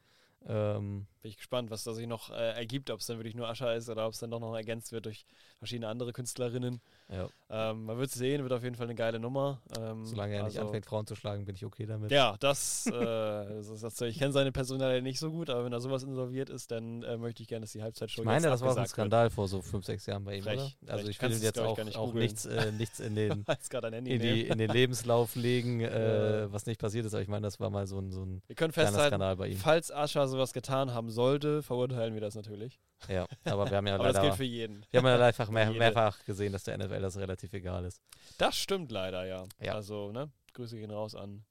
Ähm, 0.45 1.07
Bin 1.27 1.31
ich 1.31 1.37
gespannt, 1.37 1.69
was 1.71 1.83
da 1.83 1.93
sich 1.93 2.07
noch 2.07 2.29
äh, 2.29 2.53
ergibt, 2.53 2.89
ob 2.89 3.01
es 3.01 3.07
dann 3.07 3.17
wirklich 3.17 3.35
nur 3.35 3.49
Ascher 3.49 3.75
ist 3.75 3.89
oder 3.89 4.07
ob 4.07 4.13
es 4.13 4.19
dann 4.19 4.31
doch 4.31 4.39
noch 4.39 4.55
ergänzt 4.55 4.93
wird 4.93 5.07
durch 5.07 5.25
verschiedene 5.59 5.89
andere 5.89 6.13
Künstlerinnen. 6.13 6.79
ja. 7.09 7.27
Ähm, 7.49 7.85
man 7.85 7.97
wird 7.97 8.11
sehen, 8.11 8.43
wird 8.43 8.51
auf 8.51 8.63
jeden 8.63 8.75
Fall 8.75 8.87
eine 8.87 8.95
geile 8.95 9.19
Nummer. 9.19 9.61
Ähm, 9.79 10.05
Solange 10.05 10.35
er 10.35 10.43
nicht 10.43 10.57
also- 10.57 10.67
anfängt, 10.67 10.85
Frauen 10.85 11.07
zu 11.07 11.15
schlagen, 11.15 11.45
bin 11.45 11.55
ich 11.55 11.65
okay 11.65 11.85
damit. 11.85 12.11
Ja, 12.11 12.35
das, 12.39 12.87
äh, 12.87 12.91
das 12.91 13.69
ist, 13.69 13.83
das, 13.83 14.01
ich 14.01 14.19
kenne 14.19 14.33
seine 14.33 14.51
Personalität 14.51 15.03
nicht 15.03 15.17
so 15.19 15.31
gut, 15.31 15.49
aber 15.49 15.63
wenn 15.63 15.71
da 15.71 15.79
sowas 15.79 16.03
involviert 16.03 16.49
ist, 16.49 16.71
dann 16.71 17.03
äh, 17.03 17.17
möchte 17.17 17.43
ich 17.43 17.47
gerne, 17.47 17.61
dass 17.61 17.71
die 17.71 17.81
Halbzeitshow 17.81 18.21
Ich 18.21 18.25
meine, 18.25 18.47
das 18.47 18.61
war 18.61 18.73
auch 18.73 18.77
ein 18.77 18.87
Skandal 18.87 19.29
vor 19.29 19.47
so 19.47 19.61
fünf, 19.61 19.85
sechs 19.85 20.05
Jahren 20.05 20.25
bei 20.25 20.35
ihm, 20.35 20.43
Frech, 20.43 20.59
oder? 20.59 20.69
frech. 20.69 20.91
Also 20.91 21.07
ich 21.07 21.21
will 21.21 21.31
es, 21.31 21.41
jetzt 21.41 21.59
auch, 21.59 21.77
nicht 21.77 21.97
auch 21.97 22.13
nichts, 22.13 22.45
äh, 22.45 22.71
nichts 22.73 22.99
in 22.99 23.15
den, 23.15 23.47
wird. 23.47 23.83
In, 23.85 24.05
die, 24.05 24.17
nehmen. 24.17 24.51
in 24.51 24.57
den 24.57 24.69
Lebenslauf 24.71 25.35
legen, 25.35 25.79
äh, 25.81 26.51
was 26.51 26.65
nicht 26.65 26.79
passiert 26.79 27.05
ist. 27.05 27.13
Aber 27.13 27.21
ich 27.21 27.29
meine, 27.29 27.47
das 27.47 27.59
war 27.59 27.69
mal 27.69 27.87
so 27.87 27.99
ein, 27.99 28.11
so 28.11 28.23
ein 28.23 28.41
Wir 28.47 28.55
können 28.55 28.73
festhalten, 28.73 29.07
Skandal 29.07 29.35
bei 29.37 29.47
ihm. 29.47 29.57
falls 29.57 29.91
Ascher 29.91 30.27
sowas 30.27 30.53
getan 30.53 30.93
haben 30.93 31.09
sollte, 31.17 31.61
verurteilen 31.63 32.13
wir 32.13 32.21
das 32.21 32.35
natürlich. 32.35 32.79
Ja, 33.09 33.25
aber 33.43 33.69
wir 33.69 33.77
haben 33.77 33.87
ja 33.87 33.95
Aber 33.99 34.05
das 34.05 34.13
gilt 34.13 34.23
leider, 34.25 34.35
für 34.37 34.43
jeden. 34.43 34.85
wir 34.89 34.99
haben 34.99 35.07
ja 35.07 35.25
einfach 35.25 35.49
mehr, 35.49 35.71
mehrfach 35.73 36.23
gesehen, 36.23 36.53
dass 36.53 36.63
der 36.63 36.77
NFL 36.77 37.01
das 37.01 37.17
relativ 37.17 37.51
egal 37.53 37.83
ist. 37.85 38.01
Das 38.37 38.55
stimmt 38.55 38.91
leider, 38.91 39.25
ja. 39.25 39.45
Ja. 39.59 39.73
Also, 39.75 40.11
ne? 40.11 40.31
Grüße 40.53 40.77
gehen 40.77 40.91
raus 40.91 41.15
an 41.15 41.43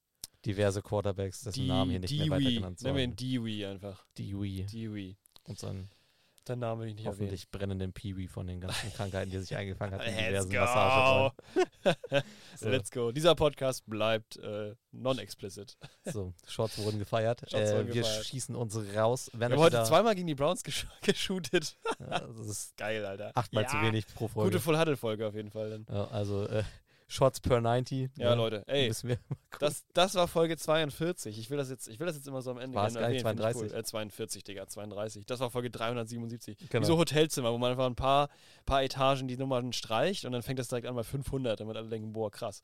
Diverse 0.46 0.80
Quarterbacks, 0.80 1.40
dessen 1.42 1.66
Namen 1.66 1.90
hier 1.90 2.00
nicht 2.00 2.16
mehr 2.16 2.30
weiter 2.30 2.40
Dewey. 2.40 2.54
genannt 2.54 2.82
Nennen 2.82 2.96
wir 2.96 3.04
ihn. 3.04 3.16
Dewey 3.16 3.66
einfach. 3.66 4.06
Dewey. 4.16 4.64
Dewey. 4.66 5.16
Und 5.44 5.58
sein 5.58 5.90
Dein 6.46 6.60
Name 6.60 6.82
will 6.82 6.88
ich 6.88 6.94
nicht 6.94 7.06
erwähnen. 7.06 7.18
Hoffentlich 7.22 7.50
brennenden 7.50 7.92
Peewee 7.92 8.28
von 8.28 8.46
den 8.46 8.60
ganzen 8.60 8.92
Krankheiten, 8.94 9.30
die 9.30 9.36
er 9.36 9.42
sich 9.42 9.56
eingefangen 9.56 9.98
hat. 9.98 10.06
Let's 10.06 10.48
go. 10.48 11.32
So. 12.56 12.68
Let's 12.70 12.90
go. 12.90 13.12
Dieser 13.12 13.34
Podcast 13.34 13.84
bleibt 13.86 14.36
äh, 14.38 14.74
non-explicit. 14.92 15.76
So, 16.06 16.32
Shorts 16.48 16.78
wurden 16.78 16.98
gefeiert. 16.98 17.40
Shots 17.40 17.54
äh, 17.54 17.74
wurden 17.76 17.88
wir 17.88 17.94
gefeiert. 18.02 18.24
schießen 18.24 18.56
uns 18.56 18.78
raus. 18.96 19.30
Wenn 19.34 19.50
Wir 19.50 19.56
haben 19.56 19.62
heute 19.62 19.84
zweimal 19.84 20.14
gegen 20.14 20.26
die 20.26 20.34
Browns 20.34 20.62
gesch 20.64 20.86
geshootet. 21.02 21.76
Ja, 22.00 22.20
das 22.20 22.46
ist 22.46 22.76
Geil, 22.78 23.04
Alter. 23.04 23.32
achtmal 23.34 23.64
Ja. 23.64 23.68
zu 23.68 23.82
wenig 23.82 24.06
pro 24.14 24.28
Folge. 24.28 24.50
Gute 24.52 24.62
Full-Huddle-Folge 24.62 25.26
auf 25.26 25.34
jeden 25.34 25.50
Fall 25.50 25.68
dann. 25.70 25.86
ja, 25.94 26.06
also 26.08 26.46
äh, 26.46 26.62
Shots 27.08 27.40
per 27.40 27.60
90. 27.60 28.10
Ja, 28.18 28.30
ne? 28.30 28.36
Leute. 28.36 28.64
Ey, 28.66 28.92
das, 29.60 29.84
das 29.92 30.14
war 30.16 30.26
Folge 30.26 30.56
42. 30.56 31.38
Ich 31.38 31.50
will 31.50 31.56
das 31.56 31.70
jetzt, 31.70 31.86
ich 31.88 32.00
will 32.00 32.06
das 32.06 32.16
jetzt 32.16 32.26
immer 32.26 32.42
so 32.42 32.50
am 32.50 32.58
Ende 32.58 32.74
War 32.76 32.88
es 32.88 32.94
gerne 32.94 33.06
erwähnen, 33.06 33.26
find 33.26 33.40
ich 33.40 33.46
32? 33.46 33.72
Cool. 33.72 33.78
Äh, 33.78 33.84
42, 33.84 34.44
Digga, 34.44 34.66
32. 34.66 35.26
Das 35.26 35.40
war 35.40 35.50
Folge 35.50 35.70
377. 35.70 36.58
Wie 36.60 36.66
Genau. 36.66 36.86
so 36.86 36.98
Hotelzimmer, 36.98 37.52
wo 37.52 37.58
man 37.58 37.70
einfach 37.70 37.86
ein 37.86 37.94
paar, 37.94 38.28
paar 38.64 38.82
Etagen 38.82 39.28
die 39.28 39.36
Nummern 39.36 39.72
streicht 39.72 40.24
und 40.24 40.32
dann 40.32 40.42
fängt 40.42 40.58
das 40.58 40.68
direkt 40.68 40.86
an 40.86 40.96
bei 40.96 41.04
500, 41.04 41.60
damit 41.60 41.76
alle 41.76 41.88
denken, 41.88 42.12
boah, 42.12 42.30
krass. 42.30 42.62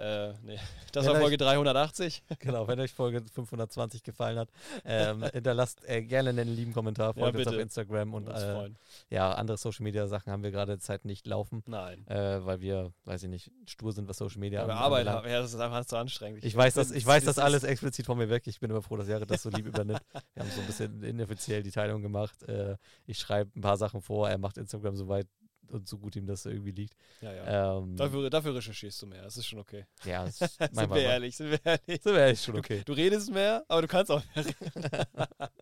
Äh, 0.00 0.32
nee. 0.42 0.58
Das 0.92 1.06
Ja, 1.06 1.12
war 1.12 1.20
Folge 1.20 1.36
380. 1.36 2.24
Genau, 2.40 2.66
wenn 2.66 2.80
euch 2.80 2.92
Folge 2.92 3.22
520 3.32 4.02
gefallen 4.02 4.38
hat, 4.38 4.48
ähm, 4.84 5.22
hinterlasst 5.32 5.88
äh, 5.88 6.02
gerne 6.02 6.30
einen 6.30 6.48
lieben 6.48 6.72
Kommentar, 6.72 7.08
Ja, 7.16 7.22
folgt 7.22 7.36
uns 7.36 7.44
bitte. 7.44 7.56
auf 7.56 7.62
Instagram 7.62 8.14
und 8.14 8.28
Uns 8.28 8.42
äh, 8.42 8.70
ja, 9.10 9.32
andere 9.32 9.56
Social 9.56 9.84
Media 9.84 10.06
Sachen 10.08 10.32
haben 10.32 10.42
wir 10.42 10.50
gerade 10.50 10.78
Zeit 10.80 11.04
nicht 11.04 11.26
laufen, 11.28 11.62
Nein. 11.66 12.04
äh, 12.08 12.44
weil 12.44 12.60
wir, 12.60 12.92
weiß 13.04 13.22
ich 13.24 13.28
nicht, 13.28 13.52
stur 13.66 13.92
sind, 13.92 14.08
was 14.08 14.16
Social 14.18 14.40
Media 14.40 14.62
Ja, 14.62 14.66
wir 14.66 14.72
an- 14.74 14.78
arbeiten, 14.82 15.28
ja, 15.28 15.40
das 15.42 15.54
ist 15.54 15.60
einfach 15.60 15.84
zu 15.84 15.96
anstrengend. 15.96 16.42
Ich 16.44 16.56
weiß, 16.56 16.74
das, 16.74 16.90
ich 16.90 17.06
weiß 17.06 17.24
das 17.24 17.38
alles 17.38 17.62
explizit 17.62 18.06
von 18.06 18.18
mir 18.18 18.28
weg. 18.30 18.44
Ich 18.46 18.58
bin 18.58 18.70
immer 18.70 18.82
froh, 18.82 18.96
dass 18.96 19.06
Jared 19.06 19.30
das 19.30 19.42
so 19.42 19.50
lieb 19.50 19.66
übernimmt. 19.66 20.02
Wir 20.34 20.42
haben 20.42 20.50
so 20.50 20.60
ein 20.60 20.66
bisschen 20.66 21.02
inoffiziell 21.04 21.62
die 21.62 21.70
Teilung 21.70 22.02
gemacht. 22.02 22.42
Äh, 22.48 22.76
ich 23.06 23.18
schreibe 23.18 23.50
ein 23.56 23.60
paar 23.60 23.76
Sachen 23.76 24.00
vor, 24.02 24.28
er 24.28 24.38
macht 24.38 24.56
Instagram 24.58 24.96
so 24.96 25.06
weit 25.08 25.28
und 25.70 25.88
so 25.88 25.98
gut 25.98 26.16
ihm 26.16 26.26
das 26.26 26.44
irgendwie 26.46 26.72
liegt. 26.72 26.94
Ja, 27.20 27.32
ja. 27.32 27.78
Ähm, 27.78 27.96
Dafür, 27.96 28.28
dafür 28.30 28.54
recherchierst 28.54 29.00
du 29.02 29.06
mehr, 29.06 29.22
das 29.22 29.36
ist 29.36 29.46
schon 29.46 29.58
okay. 29.58 29.86
ja, 30.04 30.24
das 30.24 30.38
Sind 30.38 30.58
manchmal 30.60 30.84
wir 30.84 30.88
mal- 30.88 31.00
ehrlich, 31.12 31.36
sind 31.36 31.50
wir 31.50 31.60
ehrlich. 31.64 32.02
Sind 32.02 32.12
wir 32.14 32.20
ehrlich 32.20 32.42
schon 32.42 32.58
okay. 32.58 32.82
Du 32.84 32.92
redest 32.92 33.30
mehr, 33.32 33.64
aber 33.68 33.82
du 33.82 33.88
kannst 33.88 34.10
auch 34.10 34.22
mehr 34.34 34.44
reden. 34.46 34.56
ja, 34.84 35.48
hab 35.48 35.54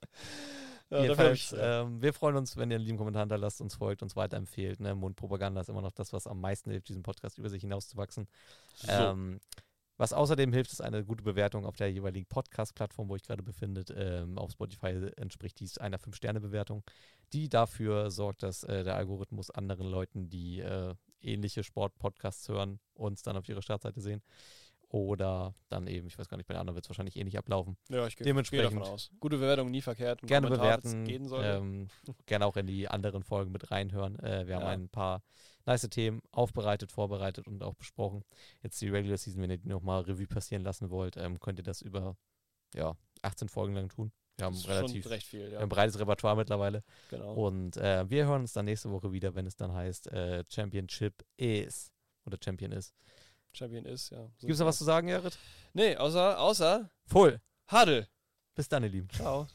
ich, 0.90 1.02
Jedenfalls, 1.02 1.55
ähm, 1.59 2.01
wir 2.01 2.12
freuen 2.14 2.36
uns, 2.36 2.56
wenn 2.56 2.70
ihr 2.70 2.76
einen 2.76 2.85
lieben 2.85 2.97
Kommentar 2.98 3.22
hinterlasst, 3.22 3.60
uns 3.60 3.74
folgt, 3.74 4.02
uns 4.02 4.16
weiterempfehlt. 4.16 4.80
Ne? 4.80 4.94
Mundpropaganda 4.94 5.60
ist 5.60 5.68
immer 5.68 5.82
noch 5.82 5.93
das, 5.93 6.12
was 6.12 6.26
am 6.26 6.40
meisten 6.40 6.70
hilft, 6.70 6.89
diesen 6.89 7.02
Podcast 7.02 7.36
über 7.39 7.51
sich 7.51 7.60
hinauszuwachsen. 7.60 8.26
so. 8.76 8.90
Ähm, 8.90 9.40
was 9.98 10.12
außerdem 10.12 10.52
hilft, 10.52 10.72
ist 10.72 10.80
eine 10.80 11.04
gute 11.04 11.22
Bewertung 11.24 11.66
auf 11.66 11.76
der 11.76 11.90
jeweiligen 11.90 12.26
Podcast-Plattform, 12.26 13.08
wo 13.08 13.16
ich 13.16 13.22
gerade 13.22 13.42
befindet. 13.42 13.92
Ähm, 13.94 14.38
auf 14.38 14.52
Spotify 14.52 15.10
entspricht 15.16 15.58
dies 15.60 15.76
einer 15.78 15.98
5-Sterne-Bewertung, 15.98 16.84
die 17.32 17.48
dafür 17.48 18.10
sorgt, 18.10 18.42
dass 18.42 18.62
äh, 18.64 18.84
der 18.84 18.94
Algorithmus 18.96 19.50
anderen 19.50 19.88
Leuten, 19.88 20.30
die 20.30 20.60
äh, 20.60 20.94
ähnliche 21.20 21.64
Sport-Podcasts 21.64 22.48
hören, 22.48 22.78
uns 22.94 23.22
dann 23.22 23.36
auf 23.36 23.48
ihre 23.48 23.60
Startseite 23.60 24.00
sehen. 24.00 24.22
Oder 24.90 25.54
dann 25.68 25.86
eben, 25.86 26.06
ich 26.06 26.18
weiß 26.18 26.28
gar 26.30 26.38
nicht, 26.38 26.46
bei 26.46 26.54
den 26.54 26.60
anderen 26.60 26.74
wird 26.76 26.86
es 26.86 26.88
wahrscheinlich 26.88 27.16
ähnlich 27.16 27.36
ablaufen. 27.36 27.76
ja, 27.90 28.06
ich 28.06 28.16
gehe 28.16 28.24
dementsprechend- 28.24 28.72
davon 28.80 28.94
aus. 28.94 29.10
Gute 29.20 29.36
Bewertung, 29.36 29.70
nie 29.70 29.82
verkehrt. 29.82 30.22
Ein 30.22 30.26
gerne 30.28 30.46
Kommentar, 30.46 30.78
bewerten, 30.80 31.30
ähm, 31.42 31.88
gerne 32.24 32.46
auch 32.46 32.56
in 32.56 32.66
die 32.66 32.88
anderen 32.88 33.22
Folgen 33.22 33.52
mit 33.52 33.70
reinhören. 33.70 34.18
Äh, 34.20 34.46
wir 34.46 34.54
haben 34.56 34.62
Ja. 34.62 34.68
ein 34.68 34.88
paar 34.88 35.22
nice 35.69 35.89
Themen 35.89 36.20
aufbereitet, 36.32 36.90
vorbereitet 36.90 37.47
und 37.47 37.62
auch 37.62 37.74
besprochen. 37.74 38.24
Jetzt 38.62 38.81
die 38.81 38.89
Regular 38.89 39.16
Season, 39.16 39.40
wenn 39.43 39.51
ihr 39.51 39.59
die 39.59 39.69
nochmal 39.69 40.03
Revue 40.03 40.27
passieren 40.27 40.65
lassen 40.65 40.90
wollt, 40.90 41.16
ähm, 41.16 41.39
könnt 41.39 41.59
ihr 41.59 41.65
das 41.65 41.82
über 41.82 42.16
ja, 42.74 42.97
18 43.23 43.49
Folgen 43.49 43.74
lang 43.74 43.89
tun. 43.89 44.12
Wir 44.36 44.47
haben 44.47 44.57
relativ 44.57 45.11
recht 45.11 45.27
viel, 45.27 45.51
ja. 45.51 45.59
ein 45.59 45.69
breites 45.69 45.99
Repertoire 45.99 46.36
mittlerweile. 46.36 46.85
Genau. 47.11 47.35
Und 47.35 47.77
äh, 47.77 48.09
wir 48.09 48.27
hören 48.27 48.43
uns 48.43 48.53
dann 48.53 48.66
nächste 48.66 48.90
Woche 48.90 49.12
wieder, 49.12 49.35
wenn 49.35 49.47
es 49.47 49.57
dann 49.57 49.73
heißt 49.73 50.07
äh, 50.12 50.45
Championship 50.49 51.24
is 51.36 51.93
oder 52.24 52.39
Champion 52.43 52.73
ist. 52.73 52.95
Champion 53.53 53.85
ist, 53.85 54.11
ja. 54.11 54.31
So 54.36 54.47
Gibt 54.47 54.53
es 54.53 54.61
noch 54.61 54.66
was 54.66 54.78
zu 54.78 54.85
sagen, 54.85 55.09
Jared? 55.09 55.36
Nee, 55.73 55.97
außer, 55.97 56.39
außer 56.39 56.89
Voll. 57.07 57.40
Huddle. 57.70 58.07
Bis 58.55 58.69
dann, 58.69 58.85
ihr 58.85 58.90
Lieben. 58.90 59.09
Ciao. 59.11 59.49